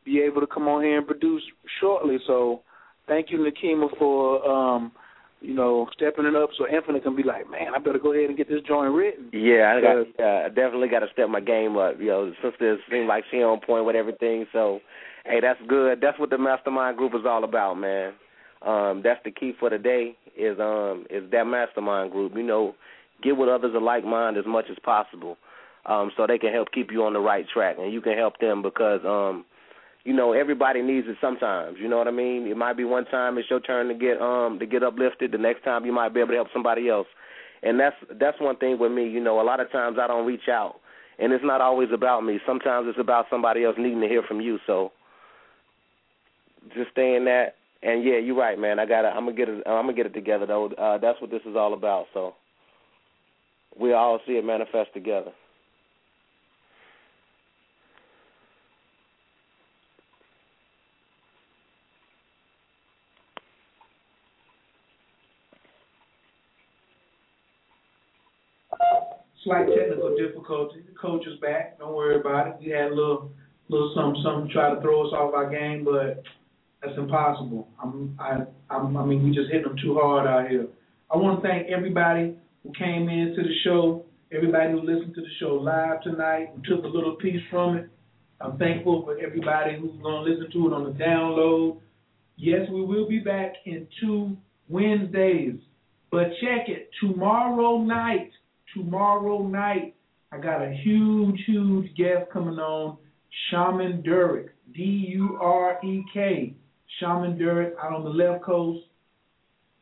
be 0.04 0.20
able 0.20 0.40
to 0.40 0.46
come 0.46 0.68
on 0.68 0.82
here 0.82 0.98
and 0.98 1.06
produce 1.06 1.42
shortly. 1.80 2.18
So 2.26 2.62
thank 3.06 3.30
you, 3.30 3.38
Nikeema, 3.38 3.98
for 3.98 4.48
um, 4.48 4.92
you 5.40 5.54
know, 5.54 5.86
stepping 5.94 6.24
it 6.24 6.34
up 6.34 6.50
so 6.56 6.66
Infinite 6.66 7.02
can 7.02 7.14
be 7.14 7.22
like, 7.22 7.48
man, 7.50 7.74
I 7.74 7.78
better 7.78 7.98
go 7.98 8.12
ahead 8.12 8.28
and 8.28 8.36
get 8.36 8.48
this 8.48 8.62
joint 8.66 8.92
written. 8.92 9.30
Yeah, 9.32 9.74
I 9.76 9.80
got 9.80 10.24
uh, 10.24 10.48
definitely 10.48 10.88
got 10.88 11.00
to 11.00 11.06
step 11.12 11.28
my 11.28 11.40
game 11.40 11.76
up. 11.76 11.94
You 12.00 12.06
know, 12.06 12.30
the 12.30 12.50
sister 12.50 12.76
seems 12.90 13.06
like 13.08 13.24
she 13.30 13.38
on 13.38 13.60
point 13.60 13.84
with 13.84 13.96
everything. 13.96 14.46
So, 14.52 14.80
hey, 15.24 15.40
that's 15.40 15.60
good. 15.68 16.00
That's 16.00 16.18
what 16.18 16.30
the 16.30 16.38
mastermind 16.38 16.96
group 16.96 17.12
is 17.14 17.26
all 17.26 17.44
about, 17.44 17.74
man. 17.74 18.14
Um, 18.62 19.02
that's 19.04 19.20
the 19.24 19.30
key 19.30 19.52
for 19.58 19.70
today 19.70 20.16
is 20.36 20.58
um 20.60 21.06
is 21.10 21.30
that 21.30 21.46
mastermind 21.46 22.12
group. 22.12 22.32
You 22.36 22.42
know, 22.42 22.74
get 23.22 23.36
with 23.36 23.48
others 23.48 23.74
of 23.74 23.82
like 23.82 24.04
mind 24.04 24.36
as 24.36 24.46
much 24.46 24.66
as 24.70 24.76
possible, 24.84 25.36
um, 25.86 26.10
so 26.16 26.26
they 26.26 26.38
can 26.38 26.52
help 26.52 26.68
keep 26.72 26.90
you 26.90 27.04
on 27.04 27.12
the 27.12 27.20
right 27.20 27.46
track, 27.52 27.76
and 27.78 27.92
you 27.92 28.00
can 28.00 28.16
help 28.16 28.38
them 28.38 28.62
because 28.62 29.00
um 29.04 29.44
you 30.04 30.12
know 30.12 30.32
everybody 30.32 30.82
needs 30.82 31.06
it 31.08 31.16
sometimes. 31.20 31.76
You 31.80 31.88
know 31.88 31.98
what 31.98 32.08
i 32.08 32.12
mean? 32.12 32.46
It 32.46 32.56
might 32.56 32.76
be 32.76 32.84
one 32.84 33.04
time 33.06 33.38
it's 33.38 33.50
your 33.50 33.60
turn 33.60 33.88
to 33.88 33.94
get 33.94 34.20
um 34.20 34.58
to 34.58 34.66
get 34.66 34.82
uplifted. 34.82 35.32
The 35.32 35.38
next 35.38 35.64
time 35.64 35.84
you 35.84 35.92
might 35.92 36.14
be 36.14 36.20
able 36.20 36.30
to 36.30 36.36
help 36.36 36.48
somebody 36.52 36.88
else. 36.88 37.08
And 37.62 37.80
that's 37.80 37.96
that's 38.20 38.40
one 38.40 38.56
thing 38.56 38.78
with 38.78 38.92
me. 38.92 39.08
You 39.08 39.20
know 39.20 39.40
a 39.40 39.42
lot 39.42 39.60
of 39.60 39.70
times 39.72 39.98
i 40.00 40.06
don't 40.06 40.26
reach 40.26 40.48
out 40.50 40.76
and 41.18 41.32
it's 41.32 41.44
not 41.44 41.60
always 41.60 41.88
about 41.92 42.24
me. 42.24 42.38
Sometimes 42.46 42.86
it's 42.88 42.98
about 42.98 43.26
somebody 43.30 43.64
else 43.64 43.76
needing 43.78 44.00
to 44.00 44.08
hear 44.08 44.22
from 44.22 44.40
you. 44.40 44.58
So 44.66 44.92
just 46.74 46.90
stay 46.92 47.18
that 47.24 47.54
and 47.82 48.04
yeah 48.04 48.18
you're 48.18 48.36
right 48.36 48.58
man 48.58 48.78
i 48.78 48.86
gotta 48.86 49.08
i'm 49.08 49.24
gonna 49.24 49.36
get 49.36 49.48
it 49.48 49.62
i'm 49.66 49.84
gonna 49.84 49.92
get 49.92 50.06
it 50.06 50.14
together 50.14 50.46
though 50.46 50.66
uh 50.78 50.98
that's 50.98 51.20
what 51.20 51.30
this 51.30 51.42
is 51.48 51.56
all 51.56 51.74
about 51.74 52.06
so 52.14 52.34
we 53.78 53.92
all 53.92 54.20
see 54.26 54.32
it 54.32 54.44
manifest 54.44 54.92
together 54.94 55.32
slight 69.46 69.68
technical 69.68 70.14
difficulty. 70.16 70.80
The 70.86 70.98
coach 70.98 71.26
is 71.26 71.38
back. 71.40 71.78
Don't 71.78 71.94
worry 71.94 72.20
about 72.20 72.48
it. 72.48 72.56
We 72.60 72.70
had 72.70 72.90
a 72.90 72.94
little, 72.94 73.30
little 73.68 73.92
something, 73.94 74.20
something 74.22 74.48
to 74.48 74.52
try 74.52 74.74
to 74.74 74.80
throw 74.80 75.06
us 75.06 75.12
off 75.12 75.34
our 75.34 75.48
game, 75.48 75.84
but 75.84 76.22
that's 76.86 76.98
impossible. 76.98 77.68
I'm, 77.82 78.16
I, 78.18 78.38
I'm, 78.70 78.96
I 78.96 79.04
mean, 79.04 79.24
we 79.24 79.34
just 79.34 79.50
hit 79.50 79.64
them 79.64 79.76
too 79.82 79.98
hard 80.00 80.26
out 80.26 80.48
here. 80.48 80.68
I 81.10 81.16
want 81.16 81.42
to 81.42 81.48
thank 81.48 81.68
everybody 81.68 82.36
who 82.62 82.72
came 82.72 83.08
in 83.08 83.34
to 83.36 83.42
the 83.42 83.54
show, 83.64 84.04
everybody 84.32 84.72
who 84.72 84.80
listened 84.80 85.14
to 85.14 85.20
the 85.20 85.34
show 85.40 85.54
live 85.54 86.02
tonight, 86.02 86.50
who 86.54 86.76
took 86.76 86.84
a 86.84 86.88
little 86.88 87.16
piece 87.16 87.42
from 87.50 87.76
it. 87.76 87.88
I'm 88.40 88.58
thankful 88.58 89.04
for 89.04 89.18
everybody 89.18 89.78
who's 89.78 90.00
going 90.02 90.24
to 90.24 90.30
listen 90.30 90.50
to 90.52 90.66
it 90.66 90.72
on 90.72 90.84
the 90.84 90.90
download. 91.02 91.78
Yes, 92.36 92.68
we 92.70 92.82
will 92.82 93.08
be 93.08 93.18
back 93.18 93.54
in 93.64 93.86
two 94.00 94.36
Wednesdays, 94.68 95.54
but 96.10 96.24
check 96.40 96.68
it 96.68 96.90
tomorrow 97.00 97.78
night 97.78 98.30
tomorrow 98.76 99.42
night, 99.42 99.94
I 100.32 100.38
got 100.38 100.62
a 100.62 100.72
huge, 100.84 101.40
huge 101.46 101.94
guest 101.96 102.30
coming 102.32 102.58
on, 102.58 102.98
Shaman 103.50 104.02
Durek, 104.02 104.48
D 104.74 104.82
U 105.14 105.38
R 105.40 105.78
E 105.84 106.02
K. 106.12 106.54
Shaman 107.00 107.38
Durek 107.38 107.72
out 107.82 107.92
on 107.92 108.04
the 108.04 108.10
left 108.10 108.44
coast. 108.44 108.84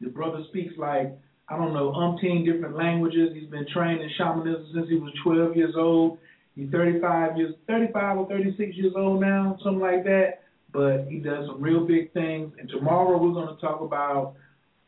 The 0.00 0.08
brother 0.08 0.42
speaks 0.48 0.74
like, 0.76 1.16
I 1.48 1.56
don't 1.56 1.72
know, 1.72 1.92
umpteen 1.92 2.44
different 2.44 2.76
languages. 2.76 3.30
He's 3.34 3.48
been 3.48 3.66
trained 3.72 4.00
in 4.00 4.10
shamanism 4.16 4.70
since 4.74 4.88
he 4.88 4.96
was 4.96 5.12
12 5.22 5.56
years 5.56 5.74
old. 5.76 6.18
He's 6.56 6.70
35 6.70 7.36
years, 7.36 7.54
35 7.66 8.18
or 8.18 8.28
36 8.28 8.76
years 8.76 8.92
old 8.96 9.20
now, 9.20 9.56
something 9.62 9.80
like 9.80 10.04
that. 10.04 10.42
But 10.72 11.06
he 11.08 11.18
does 11.18 11.46
some 11.46 11.60
real 11.60 11.86
big 11.86 12.12
things. 12.12 12.52
And 12.58 12.68
tomorrow 12.68 13.18
we're 13.18 13.32
going 13.32 13.54
to 13.54 13.60
talk 13.60 13.80
about. 13.80 14.34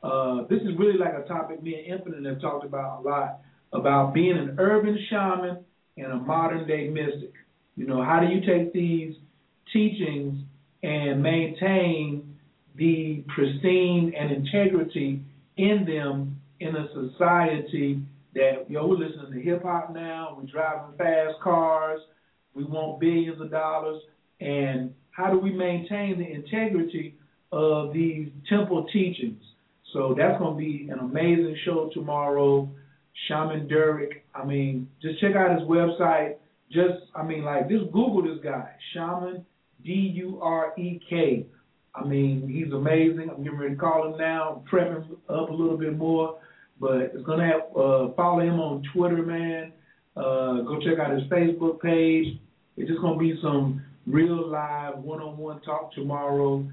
Uh, 0.02 0.42
this 0.48 0.60
is 0.62 0.76
really 0.78 0.98
like 0.98 1.14
a 1.14 1.26
topic 1.26 1.62
me 1.62 1.74
and 1.74 1.98
Infinite 1.98 2.24
have 2.30 2.40
talked 2.40 2.64
about 2.64 3.00
a 3.00 3.08
lot 3.08 3.40
about 3.72 4.14
being 4.14 4.36
an 4.36 4.56
urban 4.58 4.98
shaman 5.10 5.64
and 5.96 6.12
a 6.12 6.16
modern 6.16 6.66
day 6.66 6.88
mystic. 6.88 7.32
You 7.76 7.86
know, 7.86 8.02
how 8.02 8.20
do 8.20 8.26
you 8.26 8.40
take 8.46 8.72
these 8.72 9.14
teachings 9.72 10.42
and 10.82 11.22
maintain 11.22 12.36
the 12.76 13.24
pristine 13.34 14.12
and 14.18 14.30
integrity 14.30 15.20
in 15.56 15.84
them 15.86 16.40
in 16.60 16.76
a 16.76 16.88
society 16.92 18.00
that, 18.34 18.66
yo, 18.68 18.86
we're 18.86 18.96
listening 18.96 19.32
to 19.32 19.40
hip 19.40 19.62
hop 19.62 19.94
now, 19.94 20.36
we're 20.38 20.50
driving 20.50 20.96
fast 20.98 21.40
cars, 21.42 22.00
we 22.54 22.64
want 22.64 23.00
billions 23.00 23.40
of 23.40 23.50
dollars, 23.50 24.02
and 24.40 24.94
how 25.10 25.30
do 25.30 25.38
we 25.38 25.50
maintain 25.50 26.18
the 26.18 26.30
integrity 26.30 27.14
of 27.52 27.92
these 27.92 28.28
temple 28.48 28.86
teachings? 28.92 29.42
So 29.92 30.14
that's 30.16 30.38
going 30.38 30.54
to 30.54 30.58
be 30.58 30.88
an 30.90 30.98
amazing 30.98 31.56
show 31.64 31.90
tomorrow. 31.94 32.68
Shaman 33.28 33.66
Durek. 33.68 34.20
I 34.34 34.44
mean, 34.44 34.88
just 35.00 35.20
check 35.20 35.34
out 35.34 35.58
his 35.58 35.66
website. 35.66 36.34
Just, 36.70 37.04
I 37.14 37.22
mean, 37.22 37.44
like, 37.44 37.68
just 37.68 37.86
Google 37.86 38.22
this 38.22 38.42
guy, 38.44 38.68
Shaman 38.92 39.46
D 39.86 39.92
U 40.16 40.40
R 40.42 40.72
E 40.78 41.00
K. 41.08 41.46
I 41.94 42.04
mean, 42.04 42.48
he's 42.48 42.72
amazing. 42.72 43.30
I'm 43.30 43.42
getting 43.42 43.58
ready 43.58 43.74
to 43.74 43.80
call 43.80 44.12
him 44.12 44.18
now, 44.18 44.62
prep 44.66 44.88
him 44.88 45.16
up 45.28 45.48
a 45.48 45.52
little 45.52 45.78
bit 45.78 45.96
more. 45.96 46.38
But 46.78 47.12
it's 47.14 47.24
gonna 47.24 47.46
have 47.46 47.60
uh, 47.76 48.12
follow 48.14 48.40
him 48.40 48.60
on 48.60 48.82
Twitter, 48.92 49.22
man. 49.22 49.72
Uh, 50.14 50.62
go 50.62 50.78
check 50.84 50.98
out 50.98 51.18
his 51.18 51.22
Facebook 51.30 51.80
page. 51.80 52.38
It's 52.76 52.88
just 52.88 53.00
gonna 53.00 53.18
be 53.18 53.38
some 53.40 53.82
real 54.06 54.50
live 54.50 54.98
one-on-one 54.98 55.62
talk 55.62 55.92
tomorrow. 55.94 56.66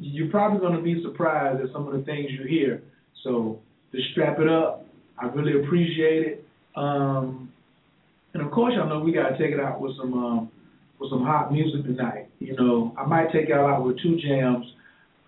You're 0.00 0.30
probably 0.30 0.58
gonna 0.58 0.82
be 0.82 1.02
surprised 1.04 1.62
at 1.62 1.72
some 1.72 1.86
of 1.86 1.94
the 1.94 2.02
things 2.04 2.30
you 2.30 2.46
hear. 2.48 2.82
So 3.22 3.60
just 3.92 4.10
strap 4.10 4.40
it 4.40 4.48
up 4.48 4.86
I 5.18 5.26
really 5.26 5.62
appreciate 5.64 6.26
it. 6.26 6.44
Um, 6.74 7.52
and 8.34 8.42
of 8.42 8.52
course, 8.52 8.74
y'all 8.76 8.88
know 8.88 9.00
we 9.00 9.12
gotta 9.12 9.38
take 9.38 9.52
it 9.52 9.60
out 9.60 9.80
with 9.80 9.96
some 9.96 10.12
um, 10.12 10.50
with 10.98 11.10
some 11.10 11.24
hot 11.24 11.52
music 11.52 11.84
tonight. 11.84 12.28
You 12.38 12.56
know, 12.56 12.94
I 12.96 13.04
might 13.04 13.32
take 13.32 13.48
y'all 13.48 13.66
out 13.66 13.84
with 13.84 14.00
two 14.02 14.16
jams. 14.16 14.66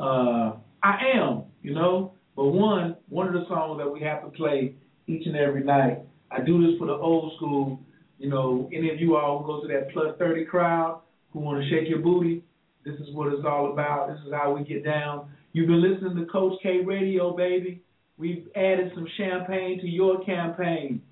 Uh, 0.00 0.52
I 0.82 0.98
am, 1.14 1.44
you 1.62 1.74
know, 1.74 2.12
but 2.36 2.46
one 2.46 2.96
one 3.08 3.26
of 3.26 3.34
the 3.34 3.46
songs 3.48 3.78
that 3.78 3.90
we 3.90 4.00
have 4.00 4.22
to 4.22 4.28
play 4.30 4.74
each 5.06 5.26
and 5.26 5.36
every 5.36 5.64
night. 5.64 6.00
I 6.30 6.40
do 6.40 6.64
this 6.66 6.78
for 6.78 6.86
the 6.86 6.92
old 6.92 7.32
school. 7.36 7.80
You 8.18 8.30
know, 8.30 8.68
any 8.72 8.90
of 8.90 9.00
you 9.00 9.16
all 9.16 9.40
who 9.40 9.46
go 9.46 9.60
to 9.62 9.68
that 9.68 9.92
plus 9.92 10.16
thirty 10.18 10.44
crowd 10.44 11.00
who 11.32 11.40
want 11.40 11.62
to 11.62 11.68
shake 11.68 11.88
your 11.88 11.98
booty, 11.98 12.42
this 12.84 12.94
is 12.94 13.14
what 13.14 13.32
it's 13.32 13.44
all 13.44 13.72
about. 13.72 14.08
This 14.08 14.18
is 14.26 14.32
how 14.32 14.54
we 14.54 14.64
get 14.64 14.84
down. 14.84 15.28
You've 15.52 15.66
been 15.66 15.82
listening 15.82 16.16
to 16.16 16.30
Coach 16.30 16.54
K 16.62 16.80
Radio, 16.84 17.36
baby. 17.36 17.82
We've 18.16 18.48
added 18.56 18.92
some 18.94 19.06
champagne 19.16 19.80
to 19.80 19.86
your 19.86 20.24
campaign. 20.24 21.02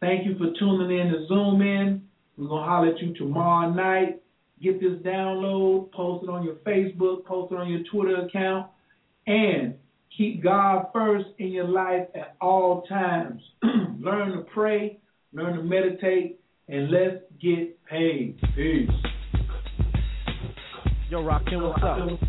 Thank 0.00 0.26
you 0.26 0.36
for 0.36 0.52
tuning 0.58 0.98
in 0.98 1.12
to 1.12 1.26
Zoom 1.28 1.62
In. 1.62 2.02
We're 2.36 2.48
going 2.48 2.62
to 2.62 2.68
holler 2.68 2.88
at 2.88 3.00
you 3.00 3.14
tomorrow 3.14 3.70
night. 3.70 4.22
Get 4.62 4.80
this 4.80 4.98
download, 5.04 5.90
post 5.92 6.24
it 6.24 6.30
on 6.30 6.44
your 6.44 6.54
Facebook, 6.56 7.24
post 7.24 7.52
it 7.52 7.56
on 7.56 7.68
your 7.68 7.82
Twitter 7.90 8.26
account, 8.26 8.68
and 9.26 9.74
keep 10.16 10.42
God 10.42 10.86
first 10.92 11.26
in 11.38 11.48
your 11.48 11.66
life 11.66 12.06
at 12.14 12.36
all 12.40 12.82
times. 12.82 13.42
learn 13.98 14.36
to 14.36 14.44
pray, 14.54 14.98
learn 15.32 15.56
to 15.56 15.62
meditate, 15.62 16.38
and 16.68 16.90
let's 16.90 17.22
get 17.40 17.76
paid. 17.86 18.38
Peace. 18.54 18.88
Yo, 21.10 21.22
Rakim, 21.22 21.68
what's 21.68 21.82
up? 21.82 22.28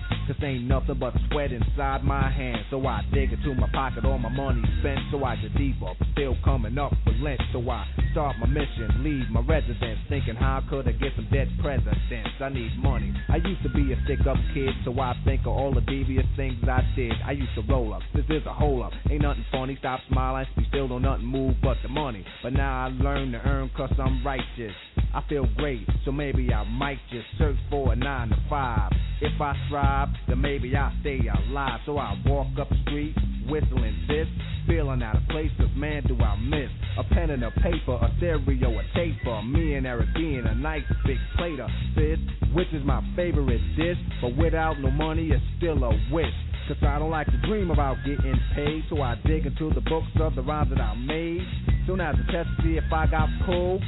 Ain't 0.43 0.63
nothing 0.63 0.97
but 0.99 1.13
sweat 1.29 1.51
inside 1.51 2.03
my 2.03 2.29
hands. 2.31 2.65
So 2.71 2.85
I 2.87 3.01
dig 3.13 3.31
into 3.31 3.53
my 3.53 3.69
pocket, 3.71 4.05
all 4.05 4.17
my 4.17 4.29
money 4.29 4.61
spent. 4.79 4.99
So 5.11 5.23
I 5.23 5.35
get 5.35 5.55
deeper, 5.55 5.93
still 6.13 6.35
coming 6.43 6.77
up 6.77 6.93
for 7.03 7.11
lint. 7.11 7.39
So 7.53 7.61
I 7.69 7.85
start 8.11 8.35
my 8.39 8.47
mission, 8.47 9.03
leave 9.03 9.29
my 9.29 9.41
residence, 9.41 9.99
thinking 10.09 10.35
how 10.35 10.63
could 10.69 10.87
I 10.87 10.93
get 10.93 11.11
some 11.15 11.27
dead 11.31 11.47
presidents? 11.61 12.29
I 12.39 12.49
need 12.49 12.71
money. 12.79 13.13
I 13.29 13.37
used 13.37 13.61
to 13.63 13.69
be 13.69 13.93
a 13.93 13.97
stick 14.05 14.25
up 14.27 14.37
kid, 14.53 14.69
so 14.83 14.99
I 14.99 15.13
think 15.25 15.41
of 15.41 15.53
all 15.53 15.73
the 15.73 15.81
devious 15.81 16.25
things 16.35 16.57
I 16.63 16.81
did. 16.95 17.13
I 17.25 17.31
used 17.31 17.53
to 17.55 17.61
roll 17.71 17.93
up. 17.93 18.01
This 18.15 18.25
is 18.29 18.45
a 18.47 18.53
hole 18.53 18.83
up. 18.83 18.93
Ain't 19.09 19.21
nothing 19.21 19.45
funny. 19.51 19.75
Stop 19.79 19.99
smiling. 20.09 20.45
We 20.57 20.65
still 20.69 20.87
don't 20.87 21.03
nothing 21.03 21.25
move 21.25 21.55
but 21.61 21.77
the 21.83 21.89
money. 21.89 22.25
But 22.41 22.53
now 22.53 22.85
I 22.85 22.87
learn 22.89 23.31
to 23.33 23.39
earn 23.39 23.69
cause 23.77 23.91
I'm 23.99 24.25
righteous. 24.25 24.73
I 25.13 25.21
feel 25.27 25.45
great, 25.57 25.87
so 26.05 26.11
maybe 26.11 26.53
I 26.53 26.63
might 26.63 26.99
just 27.11 27.25
search 27.37 27.57
for 27.69 27.93
a 27.93 27.95
nine 27.95 28.29
to 28.29 28.37
five. 28.49 28.91
If 29.21 29.39
I 29.39 29.53
strive, 29.67 30.09
then 30.31 30.41
maybe 30.41 30.73
I'll 30.75 30.93
stay 31.01 31.19
alive. 31.27 31.81
So 31.85 31.97
I 31.97 32.17
walk 32.25 32.47
up 32.59 32.69
the 32.69 32.77
street, 32.83 33.15
whistling 33.49 34.05
this, 34.07 34.27
feeling 34.65 35.03
out 35.03 35.17
of 35.17 35.27
place, 35.27 35.51
cause 35.57 35.67
man, 35.75 36.03
do 36.07 36.17
I 36.17 36.37
miss 36.37 36.69
a 36.97 37.03
pen 37.03 37.31
and 37.31 37.43
a 37.43 37.51
paper, 37.51 37.95
a 37.95 38.09
stereo, 38.17 38.79
a 38.79 38.83
tape, 38.95 39.15
taper. 39.19 39.41
Me 39.41 39.75
and 39.75 39.85
Eric 39.85 40.07
being 40.15 40.45
a 40.45 40.55
nice 40.55 40.83
big 41.05 41.17
plate 41.37 41.59
of 41.59 41.69
fish, 41.95 42.19
which 42.53 42.67
is 42.71 42.83
my 42.85 43.03
favorite 43.15 43.61
dish. 43.75 43.97
But 44.21 44.37
without 44.37 44.79
no 44.79 44.89
money, 44.89 45.31
it's 45.31 45.43
still 45.57 45.83
a 45.83 45.89
wish. 46.11 46.33
Cause 46.67 46.77
I 46.81 46.99
don't 46.99 47.09
like 47.09 47.27
to 47.27 47.41
dream 47.47 47.69
about 47.69 47.97
getting 48.05 48.39
paid, 48.55 48.83
so 48.89 49.01
I 49.01 49.15
dig 49.25 49.45
into 49.45 49.73
the 49.73 49.81
books 49.81 50.07
of 50.21 50.35
the 50.35 50.41
rhymes 50.41 50.69
that 50.69 50.79
I 50.79 50.95
made. 50.95 51.41
Soon 51.85 51.99
as 51.99 52.15
I 52.15 52.31
test 52.31 52.49
to 52.57 52.63
see 52.63 52.77
if 52.77 52.93
I 52.93 53.05
got 53.07 53.27
pulled, 53.45 53.83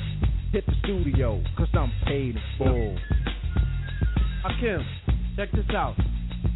hit 0.52 0.66
the 0.66 0.74
studio, 0.84 1.42
cause 1.58 1.70
I'm 1.74 1.92
paid 2.06 2.36
in 2.36 2.42
full. 2.58 2.98
Rakim, 4.44 4.84
check 5.38 5.52
this 5.54 5.70
out. 5.74 5.96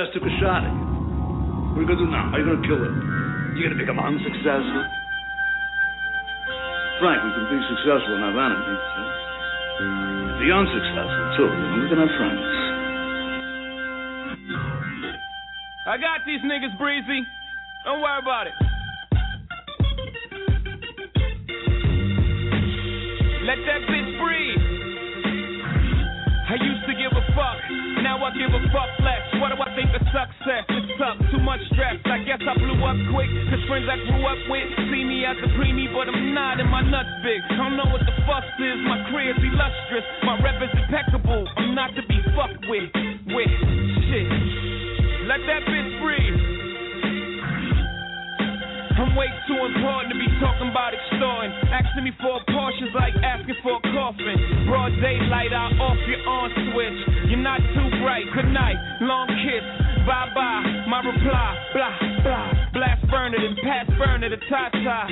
success 0.00 0.14
took 0.16 0.24
a 0.24 0.34
shot 0.40 0.64
at 0.64 0.72
you. 0.72 0.86
What 1.76 1.76
are 1.76 1.82
you 1.84 1.88
gonna 1.88 2.00
do 2.00 2.08
now? 2.08 2.32
How 2.32 2.36
are 2.36 2.40
you 2.40 2.48
gonna 2.48 2.64
kill 2.64 2.80
it? 2.80 2.92
You 3.56 3.68
gonna 3.68 3.76
become 3.76 4.00
unsuccessful? 4.00 4.84
Frank, 7.04 7.20
we 7.20 7.30
can 7.36 7.46
be 7.52 7.60
successful 7.68 8.12
and 8.16 8.24
have 8.24 8.36
enemies. 8.36 8.84
Be 10.40 10.48
unsuccessful 10.48 11.26
too, 11.36 11.48
and 11.52 11.76
we 11.84 11.88
can 11.92 11.98
have 12.00 12.12
friends. 12.16 12.44
I 15.84 15.96
got 16.00 16.24
these 16.24 16.40
niggas, 16.48 16.76
Breezy. 16.80 17.20
Don't 17.84 18.00
worry 18.00 18.20
about 18.20 18.46
it. 18.48 18.56
Let 23.44 23.58
that 23.68 23.80
bitch 23.84 24.10
breathe. 24.16 24.64
I 26.48 26.56
used 26.56 26.84
to 26.88 26.94
give 26.96 27.12
a 27.12 27.24
fuck, 27.36 27.60
now 28.02 28.16
I 28.24 28.30
give 28.32 28.48
a 28.48 28.60
fuck 28.72 28.90
less. 29.04 29.29
What 29.40 29.56
do 29.56 29.56
I 29.56 29.72
think 29.72 29.88
of 29.96 30.04
success? 30.12 30.68
It's 30.68 30.92
tough, 31.00 31.16
too 31.32 31.40
much 31.40 31.64
stress. 31.72 31.96
I 32.04 32.20
guess 32.28 32.44
I 32.44 32.52
blew 32.60 32.76
up 32.84 32.98
quick, 33.08 33.32
cause 33.48 33.64
friends 33.72 33.88
I 33.88 33.96
grew 34.04 34.20
up 34.20 34.36
with 34.52 34.68
see 34.92 35.00
me 35.00 35.24
as 35.24 35.40
a 35.40 35.48
preemie, 35.56 35.88
but 35.88 36.12
I'm 36.12 36.36
not, 36.36 36.60
and 36.60 36.68
my 36.68 36.84
nuts 36.84 37.08
big. 37.24 37.40
I 37.48 37.56
don't 37.56 37.80
know 37.80 37.88
what 37.88 38.04
the 38.04 38.12
fuss 38.28 38.44
is, 38.60 38.78
my 38.84 39.00
career's 39.08 39.40
illustrious, 39.40 40.04
my 40.28 40.36
rep 40.44 40.60
is 40.60 40.68
impeccable. 40.76 41.48
I'm 41.56 41.72
not 41.72 41.96
to 41.96 42.04
be 42.04 42.20
fucked 42.36 42.68
with, 42.68 42.92
with 43.32 43.52
shit. 44.12 44.28
Let 45.24 45.40
that 45.48 45.64
bitch 45.64 45.90
breathe. 46.04 46.36
I'm 49.00 49.16
way 49.16 49.32
too 49.48 49.56
important 49.56 50.12
to 50.12 50.18
be 50.20 50.28
talking 50.36 50.68
about 50.68 50.92
extorting. 50.92 51.56
Asking 51.72 52.04
me 52.04 52.12
for 52.20 52.36
a 52.36 52.39
Porsche's 52.52 52.94
like 52.94 53.14
asking 53.22 53.58
for 53.62 53.78
a 53.78 53.82
coffin. 53.94 54.38
Broad 54.66 54.92
daylight, 55.00 55.52
I 55.52 55.70
off 55.78 55.98
your 56.06 56.22
on 56.26 56.48
switch. 56.70 56.98
You're 57.30 57.42
not 57.42 57.60
too 57.74 57.88
bright. 58.02 58.26
Good 58.34 58.50
night, 58.50 58.76
long 59.02 59.28
kiss. 59.28 59.64
Bye 60.06 60.30
bye. 60.34 60.86
My 60.88 61.00
reply, 61.04 61.50
blah 61.74 61.94
blah. 62.22 62.48
Blast 62.72 63.02
burner, 63.10 63.38
then 63.38 63.56
pass 63.62 63.86
burner 63.98 64.28
to 64.30 64.40
Tata. 64.48 65.06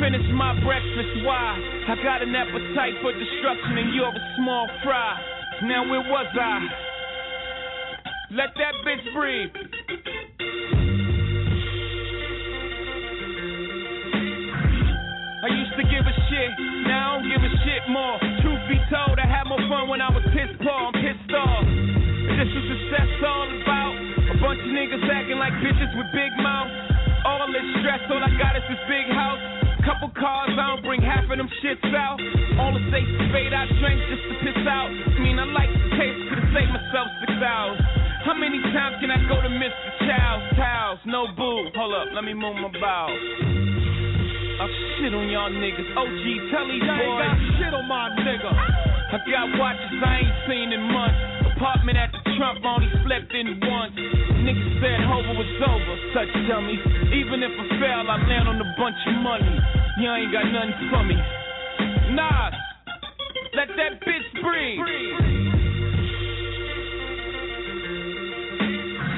Finish 0.00 0.26
my 0.34 0.52
breakfast. 0.64 1.24
Why? 1.24 1.56
I 1.88 1.94
got 2.02 2.22
an 2.22 2.34
appetite 2.34 2.94
for 3.00 3.12
destruction, 3.12 3.78
and 3.78 3.94
you're 3.94 4.12
a 4.12 4.24
small 4.36 4.68
fry. 4.82 5.16
Now 5.64 5.88
where 5.88 6.02
was 6.02 6.26
I? 6.34 6.58
Let 8.32 8.50
that 8.56 8.74
bitch 8.84 9.14
breathe. 9.14 9.61
Used 15.72 15.88
to 15.88 15.88
give 15.88 16.04
a 16.04 16.16
shit, 16.28 16.52
now 16.84 17.16
I 17.16 17.24
don't 17.24 17.28
give 17.32 17.40
a 17.40 17.52
shit 17.64 17.82
more. 17.88 18.20
Truth 18.44 18.60
be 18.68 18.76
told, 18.92 19.16
I 19.16 19.24
had 19.24 19.48
more 19.48 19.62
fun 19.72 19.88
when 19.88 20.04
I 20.04 20.12
was 20.12 20.20
pissed 20.36 20.60
poor, 20.60 20.68
I'm 20.68 20.92
pissed 20.92 21.32
off. 21.32 21.64
Is 21.64 22.36
this 22.36 22.50
what 22.52 22.64
success 22.76 23.08
all 23.24 23.48
about? 23.48 23.94
A 23.96 24.36
bunch 24.36 24.60
of 24.60 24.68
niggas 24.68 25.00
acting 25.08 25.40
like 25.40 25.56
bitches 25.64 25.88
with 25.96 26.12
big 26.12 26.28
mouths. 26.44 26.76
All 27.24 27.48
this 27.48 27.64
stress, 27.80 28.04
all 28.12 28.20
I 28.20 28.28
got 28.36 28.52
is 28.60 28.64
this 28.68 28.84
big 28.84 29.08
house. 29.16 29.40
Couple 29.80 30.12
cars, 30.12 30.52
I 30.52 30.76
don't 30.76 30.84
bring 30.84 31.00
half 31.00 31.24
of 31.24 31.36
them 31.40 31.48
shits 31.64 31.88
out. 31.96 32.20
All 32.60 32.76
the 32.76 32.82
safe 32.92 33.08
spade 33.32 33.56
I 33.56 33.64
drank 33.80 33.96
just 34.12 34.24
to 34.28 34.34
piss 34.44 34.60
out. 34.68 34.92
I 34.92 35.18
mean, 35.24 35.40
I 35.40 35.48
like 35.56 35.72
the 35.72 35.88
taste, 35.96 36.20
could've 36.28 36.52
saved 36.52 36.68
myself 36.68 37.08
six 37.24 37.32
hours. 37.40 37.80
How 38.28 38.36
many 38.36 38.60
times 38.76 39.00
can 39.00 39.08
I 39.08 39.24
go 39.24 39.40
to 39.40 39.48
Mr. 39.48 39.88
Chow's 40.04 40.52
house? 40.60 41.00
No 41.08 41.32
boo. 41.32 41.72
Hold 41.72 41.96
up, 41.96 42.08
let 42.12 42.28
me 42.28 42.36
move 42.36 42.60
my 42.60 42.68
bowels. 42.76 43.81
I 45.02 45.10
shit 45.10 45.18
on 45.18 45.26
y'all 45.34 45.50
niggas. 45.50 45.98
OG, 45.98 46.24
tell 46.54 46.62
these 46.70 46.78
Y'all 46.78 46.94
ain't 46.94 47.10
boys. 47.10 47.26
got 47.26 47.34
shit 47.58 47.74
on 47.74 47.86
my 47.90 48.06
nigga. 48.22 48.54
I 48.54 49.18
got 49.26 49.50
watches 49.58 49.98
I 49.98 50.22
ain't 50.22 50.36
seen 50.46 50.70
in 50.70 50.78
months. 50.94 51.18
Apartment 51.58 51.98
at 51.98 52.14
the 52.14 52.22
Trump, 52.38 52.62
only 52.62 52.86
slept 53.02 53.34
in 53.34 53.58
once. 53.66 53.98
Niggas 53.98 54.78
said 54.78 55.02
Hova 55.02 55.34
was 55.34 55.50
over, 55.58 55.94
such 56.14 56.30
dummies. 56.46 56.78
Even 57.18 57.42
if 57.42 57.50
I 57.50 57.64
fail, 57.82 58.06
I 58.06 58.14
land 58.30 58.46
on 58.46 58.62
a 58.62 58.68
bunch 58.78 58.94
of 59.10 59.18
money. 59.26 59.50
Y'all 59.98 60.22
ain't 60.22 60.30
got 60.30 60.46
nothing 60.46 60.78
for 60.86 61.02
me. 61.02 61.18
Nas, 62.14 62.54
let 63.58 63.74
that 63.74 63.98
bitch 64.06 64.28
breathe. 64.38 64.86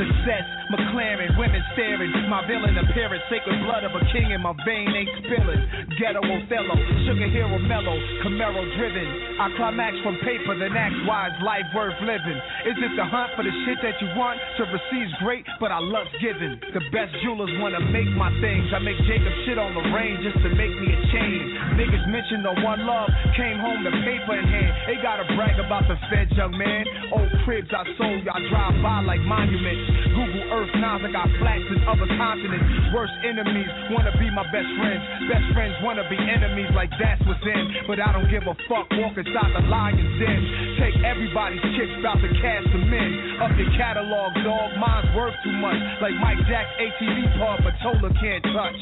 Success, 0.00 0.48
McLaren, 0.74 1.38
women 1.38 1.62
staring. 1.74 2.10
My 2.26 2.42
villain 2.50 2.74
appearance, 2.74 3.22
sacred 3.30 3.62
blood 3.62 3.86
of 3.86 3.94
a 3.94 4.02
king 4.10 4.34
in 4.34 4.42
my 4.42 4.50
vein 4.66 4.90
ain't 4.90 5.12
spilling. 5.22 5.62
Ghetto 5.94 6.18
Othello, 6.18 6.74
sugar 7.06 7.30
hero 7.30 7.58
mellow, 7.62 7.94
Camaro 8.26 8.66
driven. 8.74 9.06
I 9.38 9.54
climax 9.54 9.94
from 10.02 10.18
paper, 10.26 10.58
then 10.58 10.74
act 10.74 10.98
wise, 11.06 11.30
life 11.46 11.68
worth 11.78 11.94
living. 12.02 12.38
Is 12.66 12.74
it 12.74 12.92
the 12.98 13.06
hunt 13.06 13.38
for 13.38 13.46
the 13.46 13.54
shit 13.62 13.78
that 13.86 14.02
you 14.02 14.10
want? 14.18 14.42
To 14.58 14.66
receive's 14.66 15.14
great, 15.22 15.46
but 15.62 15.70
I 15.70 15.78
love 15.78 16.10
giving. 16.18 16.58
The 16.74 16.82
best 16.90 17.14
jewelers 17.22 17.54
wanna 17.62 17.78
make 17.94 18.10
my 18.18 18.34
things. 18.42 18.66
I 18.74 18.82
make 18.82 18.98
Jacob 19.06 19.30
shit 19.46 19.58
on 19.62 19.78
the 19.78 19.84
range 19.94 20.26
just 20.26 20.42
to 20.42 20.50
make 20.58 20.74
me 20.74 20.90
a 20.90 20.98
chain. 21.14 21.38
Niggas 21.78 22.06
mention 22.10 22.42
the 22.42 22.54
one 22.66 22.82
love, 22.82 23.10
came 23.38 23.62
home 23.62 23.86
the 23.86 23.94
paper 24.02 24.34
in 24.34 24.46
hand. 24.50 24.72
They 24.90 24.98
gotta 24.98 25.22
brag 25.38 25.54
about 25.62 25.86
the 25.86 25.94
feds, 26.10 26.34
young 26.34 26.58
man. 26.58 26.82
Old 27.14 27.30
cribs 27.46 27.70
I 27.70 27.86
sold, 27.94 28.26
y'all 28.26 28.42
drive 28.50 28.74
by 28.82 29.06
like 29.06 29.22
monuments. 29.22 30.14
Google 30.14 30.44
Earth 30.50 30.63
now, 30.80 30.96
I 30.96 31.12
got 31.12 31.28
flats 31.36 31.68
in 31.68 31.84
other 31.84 32.08
continents. 32.16 32.64
Worst 32.94 33.12
enemies 33.26 33.68
wanna 33.90 34.16
be 34.16 34.30
my 34.30 34.44
best 34.48 34.70
friends. 34.78 35.02
Best 35.28 35.52
friends 35.52 35.74
wanna 35.82 36.08
be 36.08 36.16
enemies, 36.16 36.70
like 36.72 36.88
that's 36.96 37.20
what's 37.28 37.44
in. 37.44 37.84
But 37.86 38.00
I 38.00 38.12
don't 38.12 38.30
give 38.30 38.46
a 38.48 38.54
fuck, 38.70 38.88
walk 38.96 39.18
inside 39.18 39.52
the 39.52 39.60
lion's 39.68 40.00
den. 40.16 40.40
Take 40.80 40.96
everybody's 41.04 41.60
chips, 41.76 41.92
about 42.00 42.22
to 42.24 42.32
cash 42.40 42.64
them 42.72 42.88
in. 42.88 43.36
Up 43.42 43.52
your 43.58 43.68
catalog, 43.76 44.32
dog, 44.40 44.78
mine's 44.80 45.12
worth 45.12 45.36
too 45.44 45.52
much. 45.60 45.76
Like 46.00 46.16
Mike 46.22 46.40
Jack's 46.48 46.72
ATV 46.80 47.36
pub, 47.36 47.60
but 47.60 47.76
Tola 47.84 48.08
can't 48.16 48.40
touch. 48.54 48.80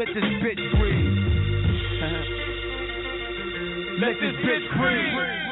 Let 0.00 0.08
this 0.10 0.26
bitch 0.42 0.58
breathe. 0.80 1.06
Let 4.02 4.18
this 4.18 4.34
bitch 4.42 4.66
breathe. 4.76 5.45